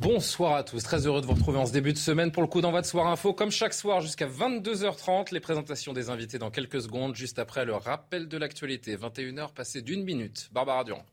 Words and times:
Bonsoir 0.00 0.54
à 0.54 0.64
tous, 0.64 0.82
très 0.82 1.06
heureux 1.06 1.20
de 1.20 1.26
vous 1.26 1.34
retrouver 1.34 1.58
en 1.58 1.66
ce 1.66 1.72
début 1.72 1.92
de 1.92 1.98
semaine 1.98 2.32
pour 2.32 2.42
le 2.42 2.48
coup 2.48 2.62
d'envoi 2.62 2.80
de 2.80 2.86
Soir 2.86 3.06
Info. 3.08 3.34
Comme 3.34 3.50
chaque 3.50 3.74
soir 3.74 4.00
jusqu'à 4.00 4.26
22h30, 4.26 5.30
les 5.30 5.40
présentations 5.40 5.92
des 5.92 6.08
invités 6.08 6.38
dans 6.38 6.50
quelques 6.50 6.80
secondes, 6.80 7.14
juste 7.14 7.38
après 7.38 7.66
le 7.66 7.74
rappel 7.74 8.26
de 8.26 8.38
l'actualité. 8.38 8.96
21h 8.96 9.52
passé 9.52 9.82
d'une 9.82 10.02
minute. 10.02 10.48
Barbara 10.52 10.84
Durand. 10.84 11.04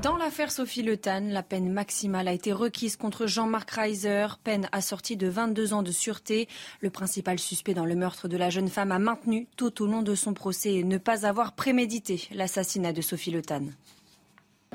Dans 0.00 0.16
l'affaire 0.16 0.50
Sophie 0.50 0.82
Le 0.82 0.96
Tan, 0.96 1.28
la 1.28 1.42
peine 1.42 1.70
maximale 1.70 2.28
a 2.28 2.32
été 2.32 2.54
requise 2.54 2.96
contre 2.96 3.26
Jean-Marc 3.26 3.72
Reiser, 3.72 4.28
peine 4.42 4.70
assortie 4.72 5.18
de 5.18 5.28
22 5.28 5.74
ans 5.74 5.82
de 5.82 5.92
sûreté. 5.92 6.48
Le 6.80 6.88
principal 6.88 7.38
suspect 7.38 7.74
dans 7.74 7.84
le 7.84 7.94
meurtre 7.94 8.26
de 8.26 8.38
la 8.38 8.48
jeune 8.48 8.68
femme 8.68 8.90
a 8.90 8.98
maintenu 8.98 9.48
tout 9.58 9.82
au 9.82 9.86
long 9.86 10.00
de 10.00 10.14
son 10.14 10.32
procès 10.32 10.82
ne 10.82 10.96
pas 10.96 11.26
avoir 11.26 11.54
prémédité 11.54 12.26
l'assassinat 12.32 12.94
de 12.94 13.02
Sophie 13.02 13.32
Le 13.32 13.42
Tan. 13.42 13.66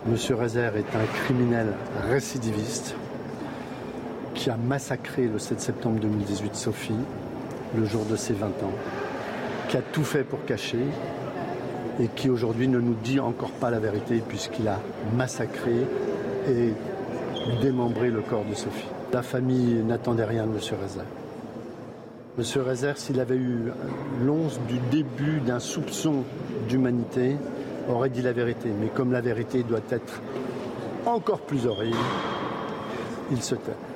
Monsieur 0.07 0.33
Reiser 0.33 0.71
est 0.75 0.95
un 0.95 1.05
criminel 1.23 1.67
récidiviste 2.09 2.95
qui 4.33 4.49
a 4.49 4.57
massacré 4.57 5.27
le 5.27 5.37
7 5.37 5.61
septembre 5.61 5.99
2018 5.99 6.55
Sophie, 6.55 6.95
le 7.77 7.85
jour 7.85 8.03
de 8.05 8.15
ses 8.15 8.33
20 8.33 8.47
ans, 8.47 8.73
qui 9.69 9.77
a 9.77 9.81
tout 9.81 10.03
fait 10.03 10.23
pour 10.23 10.43
cacher 10.45 10.83
et 11.99 12.07
qui 12.07 12.31
aujourd'hui 12.31 12.67
ne 12.67 12.79
nous 12.79 12.95
dit 13.03 13.19
encore 13.19 13.51
pas 13.51 13.69
la 13.69 13.77
vérité 13.77 14.23
puisqu'il 14.27 14.67
a 14.67 14.79
massacré 15.15 15.85
et 16.49 16.73
démembré 17.61 18.09
le 18.09 18.21
corps 18.21 18.45
de 18.45 18.55
Sophie. 18.55 18.89
La 19.13 19.21
famille 19.21 19.83
n'attendait 19.83 20.25
rien 20.25 20.47
de 20.47 20.51
M. 20.51 20.59
Rezer. 20.81 21.05
M. 22.39 22.67
Rezer, 22.67 22.97
s'il 22.97 23.19
avait 23.19 23.37
eu 23.37 23.71
l'once 24.25 24.59
du 24.67 24.79
début 24.89 25.41
d'un 25.45 25.59
soupçon 25.59 26.23
d'humanité, 26.67 27.35
aurait 27.89 28.09
dit 28.09 28.21
la 28.21 28.33
vérité. 28.33 28.69
Mais 28.79 28.87
comme 28.87 29.11
la 29.11 29.21
vérité 29.21 29.63
doit 29.63 29.79
être 29.89 30.21
encore 31.05 31.41
plus 31.41 31.65
horrible, 31.65 31.97
il 33.31 33.41
se 33.41 33.55
tait. 33.55 33.90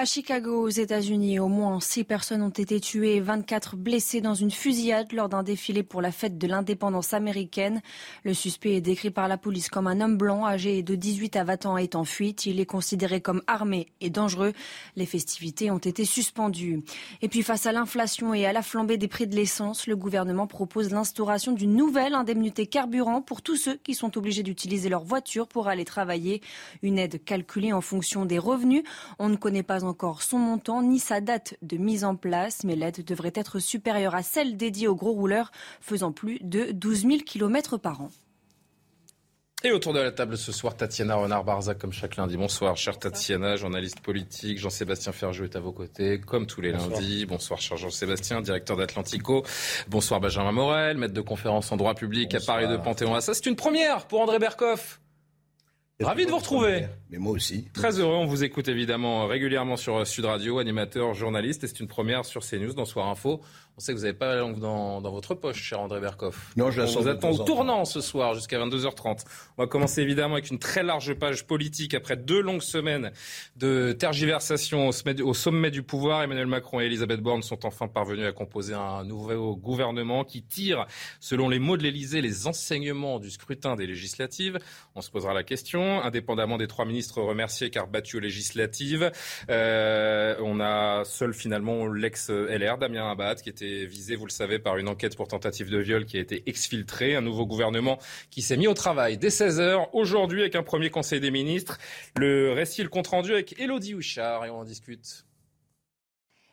À 0.00 0.04
Chicago, 0.04 0.62
aux 0.62 0.68
États-Unis, 0.68 1.40
au 1.40 1.48
moins 1.48 1.80
six 1.80 2.04
personnes 2.04 2.42
ont 2.42 2.50
été 2.50 2.78
tuées 2.78 3.16
et 3.16 3.20
24 3.20 3.74
blessées 3.74 4.20
dans 4.20 4.34
une 4.34 4.52
fusillade 4.52 5.12
lors 5.12 5.28
d'un 5.28 5.42
défilé 5.42 5.82
pour 5.82 6.00
la 6.00 6.12
fête 6.12 6.38
de 6.38 6.46
l'indépendance 6.46 7.14
américaine. 7.14 7.82
Le 8.22 8.32
suspect 8.32 8.76
est 8.76 8.80
décrit 8.80 9.10
par 9.10 9.26
la 9.26 9.36
police 9.36 9.68
comme 9.68 9.88
un 9.88 10.00
homme 10.00 10.16
blanc 10.16 10.46
âgé 10.46 10.84
de 10.84 10.94
18 10.94 11.34
à 11.34 11.42
20 11.42 11.66
ans 11.66 11.76
est 11.78 11.96
en 11.96 12.04
fuite. 12.04 12.46
Il 12.46 12.60
est 12.60 12.64
considéré 12.64 13.20
comme 13.20 13.42
armé 13.48 13.88
et 14.00 14.08
dangereux. 14.08 14.52
Les 14.94 15.04
festivités 15.04 15.72
ont 15.72 15.78
été 15.78 16.04
suspendues. 16.04 16.84
Et 17.20 17.28
puis 17.28 17.42
face 17.42 17.66
à 17.66 17.72
l'inflation 17.72 18.32
et 18.34 18.46
à 18.46 18.52
la 18.52 18.62
flambée 18.62 18.98
des 18.98 19.08
prix 19.08 19.26
de 19.26 19.34
l'essence, 19.34 19.88
le 19.88 19.96
gouvernement 19.96 20.46
propose 20.46 20.92
l'instauration 20.92 21.50
d'une 21.50 21.74
nouvelle 21.74 22.14
indemnité 22.14 22.68
carburant 22.68 23.20
pour 23.20 23.42
tous 23.42 23.56
ceux 23.56 23.74
qui 23.74 23.94
sont 23.94 24.16
obligés 24.16 24.44
d'utiliser 24.44 24.90
leur 24.90 25.02
voiture 25.02 25.48
pour 25.48 25.66
aller 25.66 25.84
travailler. 25.84 26.40
Une 26.82 27.00
aide 27.00 27.24
calculée 27.24 27.72
en 27.72 27.80
fonction 27.80 28.26
des 28.26 28.38
revenus. 28.38 28.84
On 29.18 29.28
ne 29.28 29.34
connaît 29.34 29.64
pas 29.64 29.87
encore 29.88 30.22
son 30.22 30.38
montant 30.38 30.82
ni 30.82 30.98
sa 30.98 31.20
date 31.20 31.56
de 31.62 31.76
mise 31.76 32.04
en 32.04 32.14
place, 32.14 32.64
mais 32.64 32.76
l'aide 32.76 33.04
devrait 33.04 33.32
être 33.34 33.58
supérieure 33.58 34.14
à 34.14 34.22
celle 34.22 34.56
dédiée 34.56 34.88
aux 34.88 34.94
gros 34.94 35.12
rouleurs, 35.12 35.50
faisant 35.80 36.12
plus 36.12 36.38
de 36.42 36.70
12 36.72 37.02
000 37.02 37.18
km 37.26 37.78
par 37.78 38.02
an. 38.02 38.10
Et 39.64 39.72
autour 39.72 39.92
de 39.92 39.98
la 39.98 40.12
table 40.12 40.38
ce 40.38 40.52
soir, 40.52 40.76
Tatiana 40.76 41.16
Renard-Barzac, 41.16 41.78
comme 41.78 41.92
chaque 41.92 42.14
lundi. 42.14 42.36
Bonsoir, 42.36 42.76
chère 42.76 42.96
Tatiana, 42.96 43.56
journaliste 43.56 43.98
politique. 43.98 44.56
Jean-Sébastien 44.58 45.10
Ferjou 45.10 45.42
est 45.42 45.56
à 45.56 45.60
vos 45.60 45.72
côtés, 45.72 46.20
comme 46.20 46.46
tous 46.46 46.60
les 46.60 46.70
lundis. 46.70 47.26
Bonsoir, 47.26 47.60
cher 47.60 47.76
Jean-Sébastien, 47.76 48.40
directeur 48.40 48.76
d'Atlantico. 48.76 49.44
Bonsoir, 49.88 50.20
Benjamin 50.20 50.52
Morel, 50.52 50.96
maître 50.96 51.12
de 51.14 51.20
conférence 51.20 51.72
en 51.72 51.76
droit 51.76 51.94
public 51.94 52.32
à 52.36 52.38
Paris 52.40 52.68
de 52.68 52.76
Panthéon-Assas. 52.76 53.34
C'est 53.34 53.46
une 53.46 53.56
première 53.56 54.06
pour 54.06 54.20
André 54.20 54.38
Berkoff. 54.38 55.00
Ravi 56.00 56.26
de 56.26 56.30
vous 56.30 56.38
retrouver. 56.38 56.86
Mais 57.10 57.18
moi 57.18 57.32
aussi. 57.32 57.64
Très 57.72 57.98
heureux. 57.98 58.14
On 58.14 58.26
vous 58.26 58.44
écoute 58.44 58.68
évidemment 58.68 59.26
régulièrement 59.26 59.76
sur 59.76 60.06
Sud 60.06 60.26
Radio, 60.26 60.60
animateur, 60.60 61.12
journaliste. 61.14 61.64
Et 61.64 61.66
c'est 61.66 61.80
une 61.80 61.88
première 61.88 62.24
sur 62.24 62.46
CNews 62.46 62.72
dans 62.72 62.84
Soir 62.84 63.08
Info. 63.08 63.40
On 63.78 63.80
sait 63.80 63.92
que 63.92 63.98
vous 63.98 64.06
n'avez 64.06 64.18
pas 64.18 64.26
la 64.26 64.40
langue 64.40 64.58
dans, 64.58 65.00
dans, 65.00 65.12
votre 65.12 65.36
poche, 65.36 65.62
cher 65.62 65.78
André 65.78 66.00
Berkoff. 66.00 66.50
Non, 66.56 66.72
je 66.72 66.80
la 66.82 66.88
On 66.88 67.00
vous 67.00 67.06
attend 67.06 67.30
au 67.30 67.44
tournant 67.44 67.84
ce 67.84 68.00
soir 68.00 68.34
jusqu'à 68.34 68.58
22h30. 68.58 69.24
On 69.56 69.62
va 69.62 69.68
commencer 69.68 70.02
évidemment 70.02 70.34
avec 70.34 70.50
une 70.50 70.58
très 70.58 70.82
large 70.82 71.14
page 71.14 71.46
politique. 71.46 71.94
Après 71.94 72.16
deux 72.16 72.40
longues 72.40 72.62
semaines 72.62 73.12
de 73.54 73.92
tergiversation 73.92 74.88
au 74.88 74.92
sommet, 74.92 75.22
au 75.22 75.32
sommet 75.32 75.70
du 75.70 75.84
pouvoir, 75.84 76.24
Emmanuel 76.24 76.48
Macron 76.48 76.80
et 76.80 76.86
Elisabeth 76.86 77.20
Borne 77.20 77.44
sont 77.44 77.64
enfin 77.66 77.86
parvenus 77.86 78.26
à 78.26 78.32
composer 78.32 78.74
un 78.74 79.04
nouveau 79.04 79.54
gouvernement 79.54 80.24
qui 80.24 80.42
tire, 80.42 80.88
selon 81.20 81.48
les 81.48 81.60
mots 81.60 81.76
de 81.76 81.84
l'Elysée, 81.84 82.20
les 82.20 82.48
enseignements 82.48 83.20
du 83.20 83.30
scrutin 83.30 83.76
des 83.76 83.86
législatives. 83.86 84.58
On 84.96 85.02
se 85.02 85.10
posera 85.12 85.34
la 85.34 85.44
question, 85.44 86.02
indépendamment 86.02 86.56
des 86.56 86.66
trois 86.66 86.84
ministres 86.84 87.22
remerciés 87.22 87.70
car 87.70 87.86
battus 87.86 88.16
aux 88.16 88.20
législatives. 88.20 89.12
Euh, 89.50 90.34
on 90.42 90.58
a 90.58 91.04
seul 91.04 91.32
finalement 91.32 91.86
l'ex-LR, 91.86 92.78
Damien 92.78 93.08
Abad, 93.08 93.40
qui 93.40 93.50
était 93.50 93.67
visé, 93.86 94.16
vous 94.16 94.26
le 94.26 94.30
savez, 94.30 94.58
par 94.58 94.76
une 94.76 94.88
enquête 94.88 95.16
pour 95.16 95.28
tentative 95.28 95.70
de 95.70 95.78
viol 95.78 96.04
qui 96.04 96.16
a 96.16 96.20
été 96.20 96.42
exfiltrée. 96.46 97.14
Un 97.14 97.20
nouveau 97.20 97.46
gouvernement 97.46 97.98
qui 98.30 98.42
s'est 98.42 98.56
mis 98.56 98.66
au 98.66 98.74
travail 98.74 99.18
dès 99.18 99.28
16h 99.28 99.88
aujourd'hui 99.92 100.40
avec 100.40 100.54
un 100.54 100.62
premier 100.62 100.90
conseil 100.90 101.20
des 101.20 101.30
ministres. 101.30 101.78
Le 102.16 102.52
récit, 102.52 102.82
le 102.82 102.88
compte-rendu 102.88 103.32
avec 103.32 103.58
Elodie 103.60 103.92
Huchard 103.92 104.44
et 104.44 104.50
on 104.50 104.60
en 104.60 104.64
discute. 104.64 105.27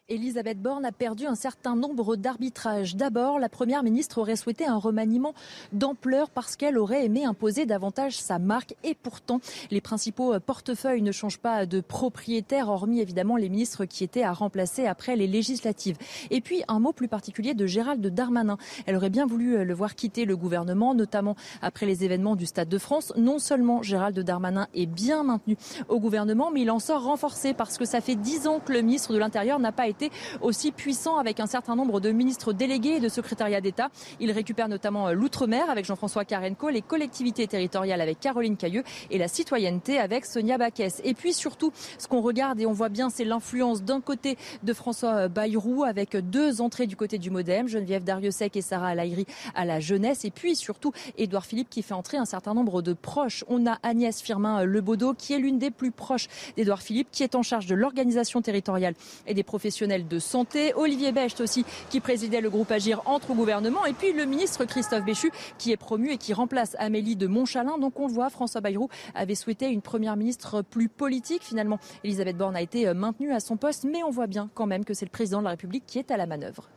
Elisabeth 0.08 0.62
Borne 0.62 0.86
a 0.86 0.92
perdu 0.92 1.26
un 1.26 1.34
certain 1.34 1.76
nombre 1.76 2.16
d'arbitrages. 2.16 2.96
D'abord, 2.96 3.40
la 3.40 3.50
Première 3.50 3.82
ministre 3.82 4.20
aurait 4.20 4.36
souhaité 4.36 4.64
un 4.68 4.78
remaniement 4.78 5.34
d'ampleur 5.74 6.30
parce 6.30 6.56
qu'elle 6.56 6.78
aurait 6.78 7.06
aimé 7.06 7.26
imposer 7.26 7.66
davantage 7.66 8.20
sa 8.20 8.38
marque. 8.38 8.76
Et 8.84 8.94
pourtant, 8.94 9.40
les 9.72 9.82
principaux 9.82 10.40
portefeuilles 10.40 11.02
ne 11.02 11.12
changent 11.12 11.40
pas 11.40 11.66
de 11.66 11.82
propriétaire, 11.82 12.70
hormis 12.70 13.00
évidemment 13.00 13.36
les 13.36 13.50
ministres 13.50 13.86
qui 13.86 14.04
étaient 14.04 14.22
à 14.22 14.32
remplacer 14.32 14.86
après 14.86 15.16
les 15.16 15.26
législatives. 15.26 15.98
Et 16.30 16.40
puis, 16.40 16.62
un 16.68 16.80
mot 16.80 16.94
plus 16.94 17.08
particulier 17.08 17.56
de 17.56 17.66
Gérald 17.66 18.06
Darmanin. 18.06 18.60
Elle 18.86 18.98
aurait 18.98 19.10
bien 19.10 19.26
voulu 19.26 19.66
le 19.66 19.74
voir 19.74 19.96
quitter 19.96 20.26
le 20.26 20.38
gouvernement, 20.38 20.94
notamment 20.94 21.36
après 21.64 21.88
les 21.88 22.04
événements 22.04 22.36
du 22.36 22.46
Stade 22.46 22.70
de 22.70 22.78
France. 22.78 23.12
Non 23.18 23.40
seulement 23.40 23.82
Gérald 23.82 24.20
Darmanin 24.20 24.68
est 24.76 24.86
bien 24.86 25.24
maintenu 25.24 25.58
au 25.90 26.00
gouvernement, 26.00 26.52
mais 26.52 26.62
il 26.62 26.70
en 26.70 26.78
sort 26.78 27.06
renforcé 27.06 27.56
parce 27.56 27.80
que 27.80 27.86
ça 27.86 28.02
fait 28.02 28.16
dix 28.16 28.46
ans 28.46 28.60
que 28.60 28.72
le 28.72 28.84
ministre 28.84 29.12
de 29.12 29.18
l'Intérieur 29.18 29.58
n'a 29.58 29.72
pas 29.72 29.88
été 29.88 29.95
été 29.96 30.12
aussi 30.42 30.72
puissant 30.72 31.18
avec 31.18 31.40
un 31.40 31.48
certain 31.48 31.76
nombre 31.76 32.00
de 32.00 32.12
ministres 32.12 32.54
délégués 32.54 32.98
et 32.98 33.00
de 33.00 33.10
secrétariats 33.10 33.62
d'État. 33.62 33.90
Il 34.20 34.32
récupère 34.32 34.68
notamment 34.68 35.12
l'outre-mer 35.12 35.70
avec 35.70 35.86
Jean-François 35.86 36.26
Carenco, 36.26 36.70
les 36.70 36.82
collectivités 36.82 37.48
territoriales 37.48 38.02
avec 38.02 38.20
Caroline 38.20 38.58
Cailleux 38.58 38.84
et 39.10 39.18
la 39.18 39.28
citoyenneté 39.28 39.98
avec 39.98 40.26
Sonia 40.26 40.58
Baquès. 40.58 41.02
Et 41.04 41.14
puis 41.14 41.34
surtout, 41.34 41.72
ce 41.98 42.08
qu'on 42.08 42.22
regarde 42.22 42.60
et 42.60 42.66
on 42.66 42.74
voit 42.74 42.90
bien, 42.90 43.10
c'est 43.10 43.24
l'influence 43.24 43.84
d'un 43.84 44.02
côté 44.02 44.38
de 44.64 44.74
François 44.74 45.28
Bayrou 45.28 45.84
avec 45.84 46.18
deux 46.18 46.62
entrées 46.62 46.88
du 46.88 46.96
côté 46.96 47.18
du 47.18 47.30
Modem, 47.30 47.68
Geneviève 47.68 48.04
Dariussec 48.04 48.56
et 48.56 48.62
Sarah 48.62 48.90
Alaïri 48.90 49.26
à 49.56 49.66
la 49.66 49.80
jeunesse. 49.80 50.26
Et 50.26 50.32
puis 50.32 50.56
surtout, 50.56 50.92
Édouard 51.18 51.46
Philippe 51.46 51.70
qui 51.70 51.82
fait 51.82 51.94
entrer 51.94 52.18
un 52.18 52.26
certain 52.26 52.54
nombre 52.54 52.82
de 52.82 52.94
proches. 52.94 53.46
On 53.48 53.66
a 53.66 53.78
Agnès 53.84 54.22
Firmin 54.22 54.64
Lebaudot 54.66 55.14
qui 55.14 55.34
est 55.34 55.40
l'une 55.40 55.58
des 55.58 55.72
plus 55.72 55.92
proches 55.92 56.28
d'Édouard 56.58 56.82
Philippe, 56.82 57.08
qui 57.12 57.24
est 57.24 57.36
en 57.36 57.44
charge 57.44 57.66
de 57.66 57.76
l'organisation 57.76 58.42
territoriale 58.42 58.96
et 59.28 59.34
des 59.34 59.44
professionnels 59.44 59.85
de 59.86 60.20
santé. 60.20 60.74
Olivier 60.76 61.12
Becht 61.12 61.42
aussi, 61.42 61.66
qui 61.90 62.00
présidait 62.00 62.42
le 62.42 62.50
groupe 62.50 62.72
Agir 62.72 63.02
entre 63.06 63.32
au 63.32 63.34
gouvernement. 63.36 63.86
Et 63.86 63.94
puis 63.94 64.14
le 64.14 64.26
ministre 64.26 64.66
Christophe 64.66 65.06
Béchu, 65.06 65.32
qui 65.58 65.72
est 65.72 65.78
promu 65.78 66.12
et 66.12 66.18
qui 66.18 66.34
remplace 66.34 66.76
Amélie 66.80 67.16
de 67.16 67.28
Montchalin. 67.28 67.78
Donc 67.78 68.00
on 68.00 68.08
le 68.08 68.14
voit, 68.14 68.30
François 68.30 68.62
Bayrou 68.62 68.90
avait 69.14 69.36
souhaité 69.36 69.68
une 69.68 69.82
première 69.82 70.18
ministre 70.18 70.62
plus 70.62 70.90
politique. 70.90 71.44
Finalement, 71.44 71.80
Elisabeth 72.04 72.38
Borne 72.38 72.56
a 72.56 72.62
été 72.62 72.94
maintenue 72.94 73.32
à 73.32 73.40
son 73.40 73.58
poste, 73.58 73.86
mais 73.86 74.04
on 74.04 74.10
voit 74.10 74.28
bien 74.28 74.50
quand 74.54 74.66
même 74.66 74.84
que 74.86 74.94
c'est 74.94 75.06
le 75.06 75.12
président 75.12 75.40
de 75.40 75.46
la 75.46 75.52
République 75.52 75.86
qui 75.86 76.00
est 76.00 76.12
à 76.12 76.18
la 76.18 76.26
manœuvre. 76.26 76.70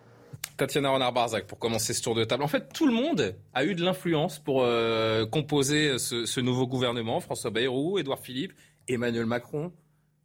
Tatiana 0.56 0.90
Renard-Barzac, 0.90 1.46
pour 1.46 1.58
commencer 1.58 1.94
ce 1.94 2.02
tour 2.02 2.14
de 2.14 2.24
table. 2.24 2.42
En 2.42 2.48
fait, 2.48 2.72
tout 2.72 2.86
le 2.86 2.92
monde 2.92 3.36
a 3.54 3.64
eu 3.64 3.74
de 3.74 3.84
l'influence 3.84 4.38
pour 4.38 4.62
euh, 4.62 5.24
composer 5.24 5.98
ce, 5.98 6.26
ce, 6.26 6.40
nouveau 6.40 6.66
gouvernement. 6.66 7.20
François 7.20 7.50
Bayrou, 7.50 7.98
Édouard 7.98 8.18
Philippe, 8.18 8.52
Emmanuel 8.88 9.26
Macron. 9.26 9.72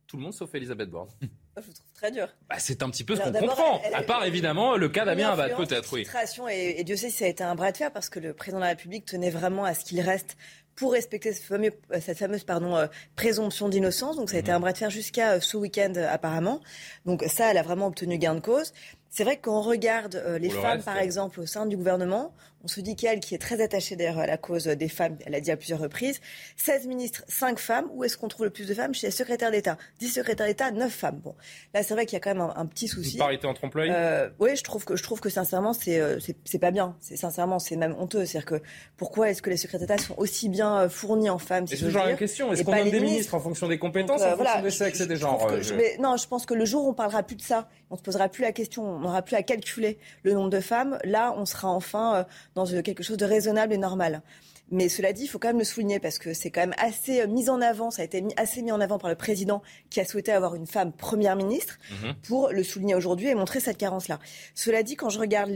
Tout 0.08 0.18
le 0.18 0.24
monde 0.24 0.34
sauf 0.34 0.54
Elisabeth 0.56 0.90
Borne. 0.90 1.10
Je 1.56 1.62
trouve 1.62 1.74
très 1.96 2.12
dur. 2.12 2.28
Bah, 2.50 2.56
c'est 2.58 2.82
un 2.82 2.90
petit 2.90 3.04
peu 3.04 3.16
ce 3.16 3.22
qu'on 3.22 3.32
comprend. 3.32 3.82
à 3.94 4.02
part 4.04 4.26
évidemment 4.26 4.76
le 4.76 4.90
cas 4.90 5.06
d'Amien 5.06 5.32
Abad, 5.32 5.56
peut-être, 5.56 5.94
oui. 5.94 6.08
Et, 6.52 6.80
et 6.80 6.84
Dieu 6.84 6.96
sait 6.96 7.10
si 7.10 7.18
ça 7.18 7.26
a 7.26 7.28
été 7.28 7.44
un 7.44 7.56
bras 7.56 7.72
de 7.72 7.78
fer 7.78 7.92
parce 7.92 8.10
que 8.10 8.20
le 8.20 8.34
président 8.34 8.58
de 8.58 8.64
la 8.64 8.70
République 8.70 9.06
tenait 9.06 9.30
vraiment 9.30 9.64
à 9.64 9.74
ce 9.74 9.86
qu'il 9.86 10.02
reste 10.02 10.36
pour 10.76 10.94
respecter 10.94 11.34
ce 11.34 11.42
fameux, 11.42 11.72
euh, 11.92 12.00
cette 12.02 12.18
fameuse 12.18 12.44
pardon, 12.44 12.76
euh, 12.76 12.88
présomption 13.16 13.70
d'innocence. 13.70 14.16
Donc 14.16 14.30
ça 14.30 14.38
a 14.38 14.40
été 14.40 14.52
mhm. 14.52 14.58
un 14.58 14.60
bras 14.60 14.74
de 14.74 14.78
fer 14.78 14.90
jusqu'à 14.90 15.34
euh, 15.34 15.40
ce 15.40 15.58
week-end 15.58 15.94
apparemment. 16.10 16.62
Donc 17.06 17.24
ça, 17.28 17.52
elle 17.52 17.58
a 17.58 17.64
vraiment 17.64 17.88
obtenu 17.88 18.18
gain 18.18 18.36
de 18.36 18.40
cause. 18.40 18.74
C'est 19.16 19.24
vrai 19.24 19.38
que 19.38 19.42
quand 19.42 19.60
on 19.60 19.62
regarde 19.62 20.24
les 20.42 20.50
femmes, 20.50 20.82
par 20.82 20.98
exemple, 20.98 21.40
au 21.40 21.46
sein 21.46 21.68
du 21.68 21.78
gouvernement, 21.78 22.34
on 22.64 22.68
se 22.68 22.80
dit 22.80 22.96
qu'elle, 22.96 23.20
qui 23.20 23.36
est 23.36 23.40
très 23.40 23.62
attachée 23.62 23.96
d'ailleurs 23.96 24.20
à 24.20 24.26
la 24.26 24.38
cause 24.38 24.66
des 24.66 24.88
femmes, 24.88 25.18
elle 25.26 25.36
a 25.36 25.42
dit 25.42 25.52
à 25.52 25.58
plusieurs 25.58 25.80
reprises, 25.80 26.22
16 26.56 26.88
ministres, 26.88 27.24
5 27.28 27.60
femmes. 27.60 27.88
Où 27.94 28.06
est-ce 28.06 28.18
qu'on 28.18 28.30
trouve 28.30 28.46
le 28.46 28.52
plus 28.52 28.68
de 28.68 28.74
femmes? 28.74 28.94
Chez 28.94 29.08
les 29.08 29.12
secrétaires 29.12 29.52
d'État. 29.52 29.78
10 30.00 30.10
secrétaires 30.10 30.48
d'État, 30.48 30.72
9 30.72 30.92
femmes. 30.92 31.20
Bon, 31.24 31.36
là 31.74 31.84
c'est 31.84 31.94
vrai 31.94 32.06
qu'il 32.06 32.14
y 32.14 32.18
a 32.18 32.20
quand 32.22 32.34
même 32.34 32.54
un, 32.56 32.66
petit 32.66 32.88
souci. 32.88 33.14
Une 33.14 33.20
parité 33.20 33.48
entre 33.48 33.66
employés 33.66 33.92
euh, 33.94 34.30
Oui, 34.40 34.56
je 34.56 34.64
trouve 34.64 34.86
que, 34.86 34.96
je 34.96 35.04
trouve 35.04 35.20
que 35.20 35.30
sincèrement, 35.30 35.74
c'est, 35.74 36.00
euh, 36.00 36.20
c'est, 36.46 36.60
pas 36.60 36.72
bien. 36.72 36.96
C'est, 37.02 37.18
sincèrement, 37.18 37.60
c'est 37.60 37.76
même 37.76 37.96
honteux. 38.00 38.26
C'est-à-dire 38.26 38.60
que 38.60 38.62
pourquoi 38.96 39.30
est-ce 39.30 39.42
que 39.42 39.50
les 39.50 39.58
secrétaires 39.58 39.88
d'État 39.88 40.02
sont 40.02 40.16
aussi 40.18 40.48
bien 40.48 40.80
euh, 40.80 40.90
fournis 40.90 41.30
en 41.30 41.40
femmes 41.40 41.68
C'est 41.68 41.78
toujours 41.78 42.06
la 42.06 42.14
question. 42.14 42.54
Est-ce 42.54 42.64
qu'on 42.64 42.72
donne 42.72 42.90
des 42.90 43.00
ministres? 43.00 43.34
en 43.34 43.40
fonction 43.40 43.68
des 43.68 43.78
compétences, 43.78 44.22
en 44.22 44.38
fonction 44.38 44.62
des 44.62 44.72
sexes 44.72 45.02
et 45.02 45.08
des 45.08 45.18
genres 45.18 45.52
Non, 46.00 46.16
je 46.16 46.28
pense 46.28 46.46
que 46.46 46.54
le 46.54 46.64
jour 46.64 46.86
où 46.86 46.90
on 46.92 46.94
parlera 46.94 47.24
plus 47.24 47.36
de 47.36 47.42
ça, 47.42 47.68
on 47.94 47.98
se 47.98 48.02
posera 48.02 48.28
plus 48.28 48.42
la 48.42 48.52
question, 48.52 48.84
on 48.84 49.00
n'aura 49.00 49.22
plus 49.22 49.36
à 49.36 49.44
calculer 49.44 50.00
le 50.24 50.34
nombre 50.34 50.50
de 50.50 50.60
femmes, 50.60 50.98
là 51.04 51.34
on 51.38 51.46
sera 51.46 51.70
enfin 51.70 52.26
dans 52.56 52.66
quelque 52.82 53.04
chose 53.04 53.18
de 53.18 53.26
raisonnable 53.26 53.72
et 53.74 53.78
normal. 53.78 54.24
Mais 54.72 54.90
cela 54.90 55.14
dit, 55.14 55.26
il 55.26 55.28
faut 55.28 55.38
quand 55.38 55.50
même 55.50 55.60
le 55.60 55.66
souligner 55.66 56.00
parce 56.00 56.18
que 56.18 56.34
c'est 56.34 56.50
quand 56.50 56.62
même 56.62 56.74
assez 56.78 57.22
euh, 57.22 57.28
mis 57.28 57.50
en 57.50 57.62
avant, 57.62 57.92
ça 57.92 58.02
a 58.02 58.06
été 58.06 58.22
mis, 58.22 58.34
assez 58.38 58.64
mis 58.64 58.72
en 58.72 58.82
avant 58.82 58.98
par 58.98 59.10
le 59.10 59.16
président 59.16 59.62
qui 59.92 60.00
a 60.00 60.06
souhaité 60.06 60.32
avoir 60.32 60.56
une 60.56 60.66
femme 60.66 60.92
première 60.92 61.36
ministre 61.36 61.78
mhm. 62.02 62.16
pour 62.28 62.50
le 62.50 62.64
souligner 62.64 62.96
aujourd'hui 62.96 63.28
et 63.28 63.36
montrer 63.36 63.60
cette 63.60 63.78
carence-là. 63.78 64.20
Cela 64.56 64.82
dit, 64.82 64.96
quand 64.96 65.10
je 65.10 65.20
regarde 65.20 65.52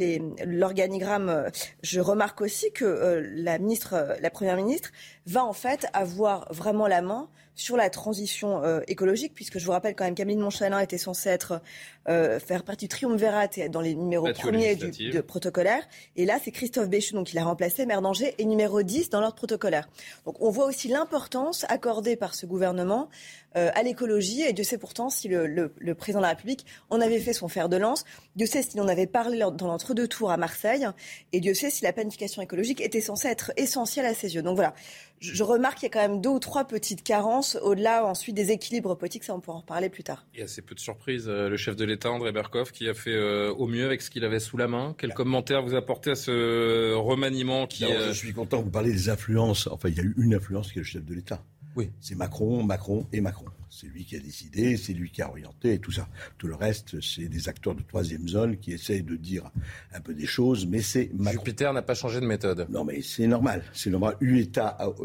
l'organigramme, 0.45 1.29
euh, 1.29 1.49
je 1.81 1.99
remarque 1.99 2.41
aussi 2.41 2.71
que 2.71 2.85
euh, 2.85 3.27
la 3.33 3.57
ministre, 3.57 4.17
la 4.21 4.29
première 4.29 4.55
ministre 4.55 4.91
va 5.25 5.43
en 5.43 5.53
fait 5.53 5.87
avoir 5.93 6.53
vraiment 6.53 6.87
la 6.87 7.01
main 7.01 7.27
sur 7.57 7.75
la 7.75 7.89
transition 7.89 8.63
euh, 8.63 8.81
écologique, 8.87 9.33
puisque 9.33 9.57
je 9.57 9.65
vous 9.65 9.71
rappelle 9.71 9.95
quand 9.95 10.05
même 10.05 10.13
qu'Amélie 10.13 10.37
Montchalin 10.37 10.79
était 10.79 10.99
censée 10.99 11.29
être, 11.29 11.59
euh, 12.07 12.39
faire 12.39 12.63
partie 12.63 12.85
du 12.85 12.89
triumvirat 12.89 13.47
et 13.57 13.67
dans 13.67 13.81
les 13.81 13.95
numéros 13.95 14.31
premiers 14.31 14.75
du, 14.75 15.09
de 15.09 15.21
protocolaire. 15.21 15.81
Et 16.15 16.25
là, 16.25 16.37
c'est 16.41 16.51
Christophe 16.51 16.87
Béchu, 16.87 17.15
donc 17.15 17.33
il 17.33 17.39
a 17.39 17.43
remplacé 17.43 17.87
Maire 17.87 18.03
d'Angers, 18.03 18.35
et 18.37 18.45
numéro 18.45 18.83
10 18.83 19.09
dans 19.09 19.21
l'ordre 19.21 19.35
protocolaire. 19.35 19.89
Donc 20.25 20.39
on 20.39 20.51
voit 20.51 20.65
aussi 20.65 20.87
l'importance 20.87 21.65
accordée 21.67 22.15
par 22.15 22.35
ce 22.35 22.45
gouvernement 22.45 23.09
à 23.55 23.81
l'écologie. 23.81 24.43
Et 24.43 24.53
Dieu 24.53 24.63
sait 24.63 24.77
pourtant 24.77 25.09
si 25.09 25.27
le, 25.27 25.47
le, 25.47 25.95
président 25.95 26.19
de 26.19 26.23
la 26.23 26.29
République 26.29 26.65
en 26.89 27.01
avait 27.01 27.19
fait 27.19 27.33
son 27.33 27.47
fer 27.47 27.69
de 27.69 27.77
lance. 27.77 28.05
Dieu 28.35 28.45
sait 28.45 28.61
s'il 28.61 28.79
en 28.81 28.87
avait 28.87 29.07
parlé 29.07 29.39
dans 29.39 29.67
l'entre-deux 29.67 30.07
tours 30.07 30.31
à 30.31 30.37
Marseille. 30.37 30.85
Et 31.33 31.39
Dieu 31.39 31.53
sait 31.53 31.69
si 31.69 31.83
la 31.83 31.93
planification 31.93 32.41
écologique 32.41 32.81
était 32.81 33.01
censée 33.01 33.27
être 33.27 33.51
essentielle 33.57 34.05
à 34.05 34.13
ses 34.13 34.35
yeux. 34.35 34.43
Donc 34.43 34.55
voilà, 34.55 34.75
je, 35.19 35.43
remarque 35.43 35.79
qu'il 35.79 35.83
y 35.83 35.87
a 35.87 35.89
quand 35.89 36.07
même 36.07 36.21
deux 36.21 36.29
ou 36.29 36.39
trois 36.39 36.65
petites 36.65 37.03
carences. 37.03 37.57
Au-delà, 37.61 38.05
ensuite, 38.05 38.35
des 38.35 38.51
équilibres 38.51 38.95
politiques. 38.95 39.23
Ça, 39.23 39.33
on 39.33 39.39
pourra 39.39 39.57
en 39.57 39.61
reparler 39.61 39.89
plus 39.89 40.03
tard. 40.03 40.25
Il 40.33 40.39
y 40.39 40.41
a 40.41 40.45
assez 40.45 40.61
peu 40.61 40.75
de 40.75 40.79
surprises. 40.79 41.27
Euh, 41.27 41.49
le 41.49 41.57
chef 41.57 41.75
de 41.75 41.85
l'État, 41.85 42.11
André 42.11 42.31
Berkoff, 42.31 42.71
qui 42.71 42.87
a 42.87 42.93
fait 42.93 43.15
euh, 43.15 43.51
au 43.53 43.67
mieux 43.67 43.85
avec 43.85 44.01
ce 44.01 44.09
qu'il 44.09 44.23
avait 44.23 44.39
sous 44.39 44.57
la 44.57 44.67
main. 44.67 44.95
Quel 44.97 45.13
commentaire 45.13 45.63
vous 45.63 45.75
apportez 45.75 46.11
à 46.11 46.15
ce 46.15 46.93
remaniement 46.93 47.67
qui... 47.67 47.85
Je 47.85 48.11
suis 48.11 48.33
content 48.33 48.59
que 48.59 48.65
vous 48.65 48.71
parliez 48.71 48.91
des 48.91 49.09
influences. 49.09 49.67
Enfin, 49.67 49.89
il 49.89 49.95
y 49.95 49.99
a 49.99 50.03
eu 50.03 50.13
une 50.17 50.35
influence 50.35 50.71
qui 50.71 50.79
est 50.79 50.81
le 50.81 50.87
chef 50.87 51.03
de 51.03 51.13
l'État. 51.13 51.41
Oui. 51.77 51.91
C'est 52.01 52.15
Macron, 52.15 52.63
Macron 52.63 53.05
et 53.13 53.21
Macron. 53.21 53.45
C'est 53.69 53.85
lui 53.85 54.03
qui 54.03 54.15
a 54.15 54.19
décidé, 54.19 54.77
c'est 54.77 54.93
lui 54.93 55.11
qui 55.11 55.21
a 55.21 55.29
orienté 55.29 55.73
et 55.73 55.79
tout 55.79 55.91
ça. 55.91 56.09
Tout 56.39 56.47
le 56.47 56.55
reste, 56.55 56.99
c'est 57.01 57.27
des 57.27 57.47
acteurs 57.49 57.75
de 57.75 57.83
troisième 57.83 58.27
zone 58.27 58.57
qui 58.57 58.71
essayent 58.71 59.03
de 59.03 59.15
dire 59.15 59.51
un 59.93 60.01
peu 60.01 60.15
des 60.15 60.25
choses, 60.25 60.65
mais 60.65 60.81
c'est 60.81 61.11
Macron. 61.13 61.43
Jupiter 61.43 61.73
n'a 61.73 61.83
pas 61.83 61.93
changé 61.93 62.19
de 62.19 62.25
méthode. 62.25 62.65
Non, 62.71 62.83
mais 62.83 63.03
c'est 63.03 63.27
normal. 63.27 63.63
C'est 63.73 63.91
normal, 63.91 64.17
eu, 64.21 64.43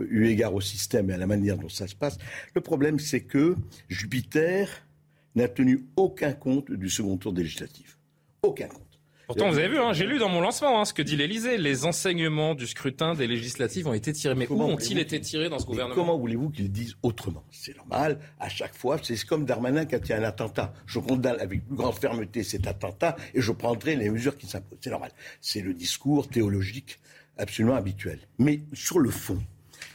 eu 0.08 0.26
égard 0.28 0.54
au 0.54 0.62
système 0.62 1.10
et 1.10 1.12
à 1.12 1.18
la 1.18 1.26
manière 1.26 1.58
dont 1.58 1.68
ça 1.68 1.86
se 1.86 1.94
passe. 1.94 2.16
Le 2.54 2.62
problème, 2.62 2.98
c'est 2.98 3.20
que 3.20 3.54
Jupiter 3.90 4.86
n'a 5.34 5.48
tenu 5.48 5.84
aucun 5.96 6.32
compte 6.32 6.72
du 6.72 6.88
second 6.88 7.18
tour 7.18 7.34
législatif. 7.34 7.98
Aucun 8.42 8.68
compte. 8.68 8.91
Pourtant, 9.32 9.50
vous 9.50 9.58
avez 9.58 9.68
vu, 9.68 9.78
hein, 9.78 9.94
j'ai 9.94 10.04
lu 10.04 10.18
dans 10.18 10.28
mon 10.28 10.42
lancement 10.42 10.78
hein, 10.78 10.84
ce 10.84 10.92
que 10.92 11.00
dit 11.00 11.16
l'Elysée. 11.16 11.56
Les 11.56 11.86
enseignements 11.86 12.54
du 12.54 12.66
scrutin 12.66 13.14
des 13.14 13.26
législatives 13.26 13.88
ont 13.88 13.94
été 13.94 14.12
tirés. 14.12 14.34
Mais 14.34 14.46
où 14.50 14.60
ont-ils 14.60 14.98
été 14.98 15.18
tirés 15.22 15.48
dans 15.48 15.58
ce 15.58 15.64
gouvernement 15.64 15.94
Comment 15.94 16.18
voulez-vous 16.18 16.50
qu'ils 16.50 16.70
disent 16.70 16.96
autrement? 17.02 17.42
C'est 17.50 17.74
normal. 17.74 18.18
À 18.38 18.50
chaque 18.50 18.74
fois, 18.74 18.98
c'est 19.02 19.18
comme 19.24 19.46
Darmanin 19.46 19.86
quand 19.86 20.00
il 20.04 20.10
y 20.10 20.12
a 20.12 20.18
un 20.18 20.22
attentat. 20.22 20.74
Je 20.84 20.98
condamne 20.98 21.40
avec 21.40 21.66
plus 21.66 21.76
grande 21.76 21.94
fermeté 21.94 22.42
cet 22.42 22.66
attentat 22.66 23.16
et 23.32 23.40
je 23.40 23.52
prendrai 23.52 23.96
les 23.96 24.10
mesures 24.10 24.36
qui 24.36 24.46
s'imposent. 24.46 24.78
C'est 24.82 24.90
normal. 24.90 25.12
C'est 25.40 25.62
le 25.62 25.72
discours 25.72 26.28
théologique 26.28 26.98
absolument 27.38 27.76
habituel. 27.76 28.18
Mais 28.38 28.60
sur 28.74 28.98
le 28.98 29.08
fond, 29.08 29.42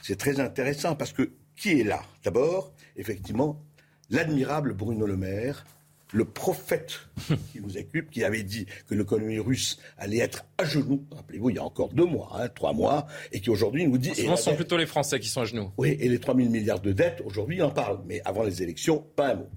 c'est 0.02 0.16
très 0.16 0.40
intéressant 0.40 0.96
parce 0.96 1.12
que 1.12 1.30
qui 1.54 1.80
est 1.80 1.84
là? 1.84 2.02
D'abord, 2.24 2.72
effectivement, 2.96 3.62
l'admirable 4.10 4.74
Bruno 4.74 5.06
Le 5.06 5.16
Maire, 5.16 5.64
le 6.12 6.24
prophète 6.24 7.00
qui 7.52 7.60
nous 7.60 7.76
occupe, 7.76 8.10
qui 8.10 8.24
avait 8.24 8.42
dit 8.42 8.66
que 8.88 8.94
l'économie 8.94 9.38
russe 9.38 9.78
allait 9.96 10.18
être 10.18 10.44
à 10.58 10.64
genoux, 10.64 11.04
rappelez-vous, 11.10 11.50
il 11.50 11.56
y 11.56 11.58
a 11.58 11.64
encore 11.64 11.90
deux 11.90 12.04
mois, 12.04 12.30
hein, 12.34 12.48
trois 12.48 12.72
mois, 12.72 13.06
et 13.32 13.40
qui 13.40 13.50
aujourd'hui 13.50 13.86
nous 13.86 13.98
dit... 13.98 14.14
Ce 14.14 14.36
sont 14.36 14.56
plutôt 14.56 14.76
les 14.76 14.86
Français 14.86 15.20
qui 15.20 15.28
sont 15.28 15.42
à 15.42 15.44
genoux. 15.44 15.70
Oui, 15.76 15.96
et 16.00 16.08
les 16.08 16.18
3 16.18 16.36
000 16.36 16.48
milliards 16.48 16.80
de 16.80 16.92
dettes, 16.92 17.22
aujourd'hui, 17.24 17.56
il 17.56 17.62
en 17.62 17.70
parle, 17.70 18.00
mais 18.06 18.20
avant 18.24 18.42
les 18.42 18.62
élections, 18.62 19.04
pas 19.16 19.32
un 19.32 19.34
mot. 19.36 19.48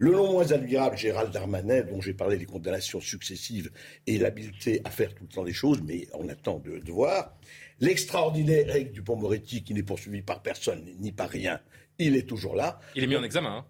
Le 0.00 0.12
non 0.12 0.30
moins 0.30 0.52
admirable 0.52 0.96
Gérald 0.96 1.32
Darmanin, 1.32 1.82
dont 1.82 2.00
j'ai 2.00 2.14
parlé 2.14 2.36
des 2.36 2.44
condamnations 2.44 3.00
successives 3.00 3.70
et 4.06 4.16
l'habileté 4.18 4.80
à 4.84 4.90
faire 4.90 5.12
tout 5.12 5.24
le 5.24 5.28
temps 5.28 5.42
les 5.42 5.52
choses, 5.52 5.82
mais 5.84 6.06
on 6.14 6.28
attend 6.28 6.60
de, 6.60 6.78
de 6.78 6.92
voir. 6.92 7.36
L'extraordinaire 7.80 8.68
Eric 8.68 8.92
Dupont-Moretti, 8.92 9.64
qui 9.64 9.74
n'est 9.74 9.82
poursuivi 9.82 10.22
par 10.22 10.40
personne 10.40 10.84
ni 11.00 11.10
par 11.10 11.28
rien, 11.28 11.60
il 11.98 12.14
est 12.14 12.28
toujours 12.28 12.54
là. 12.54 12.78
Il 12.94 13.02
est 13.02 13.08
mis 13.08 13.16
en 13.16 13.24
examen. 13.24 13.56
Hein. 13.58 13.64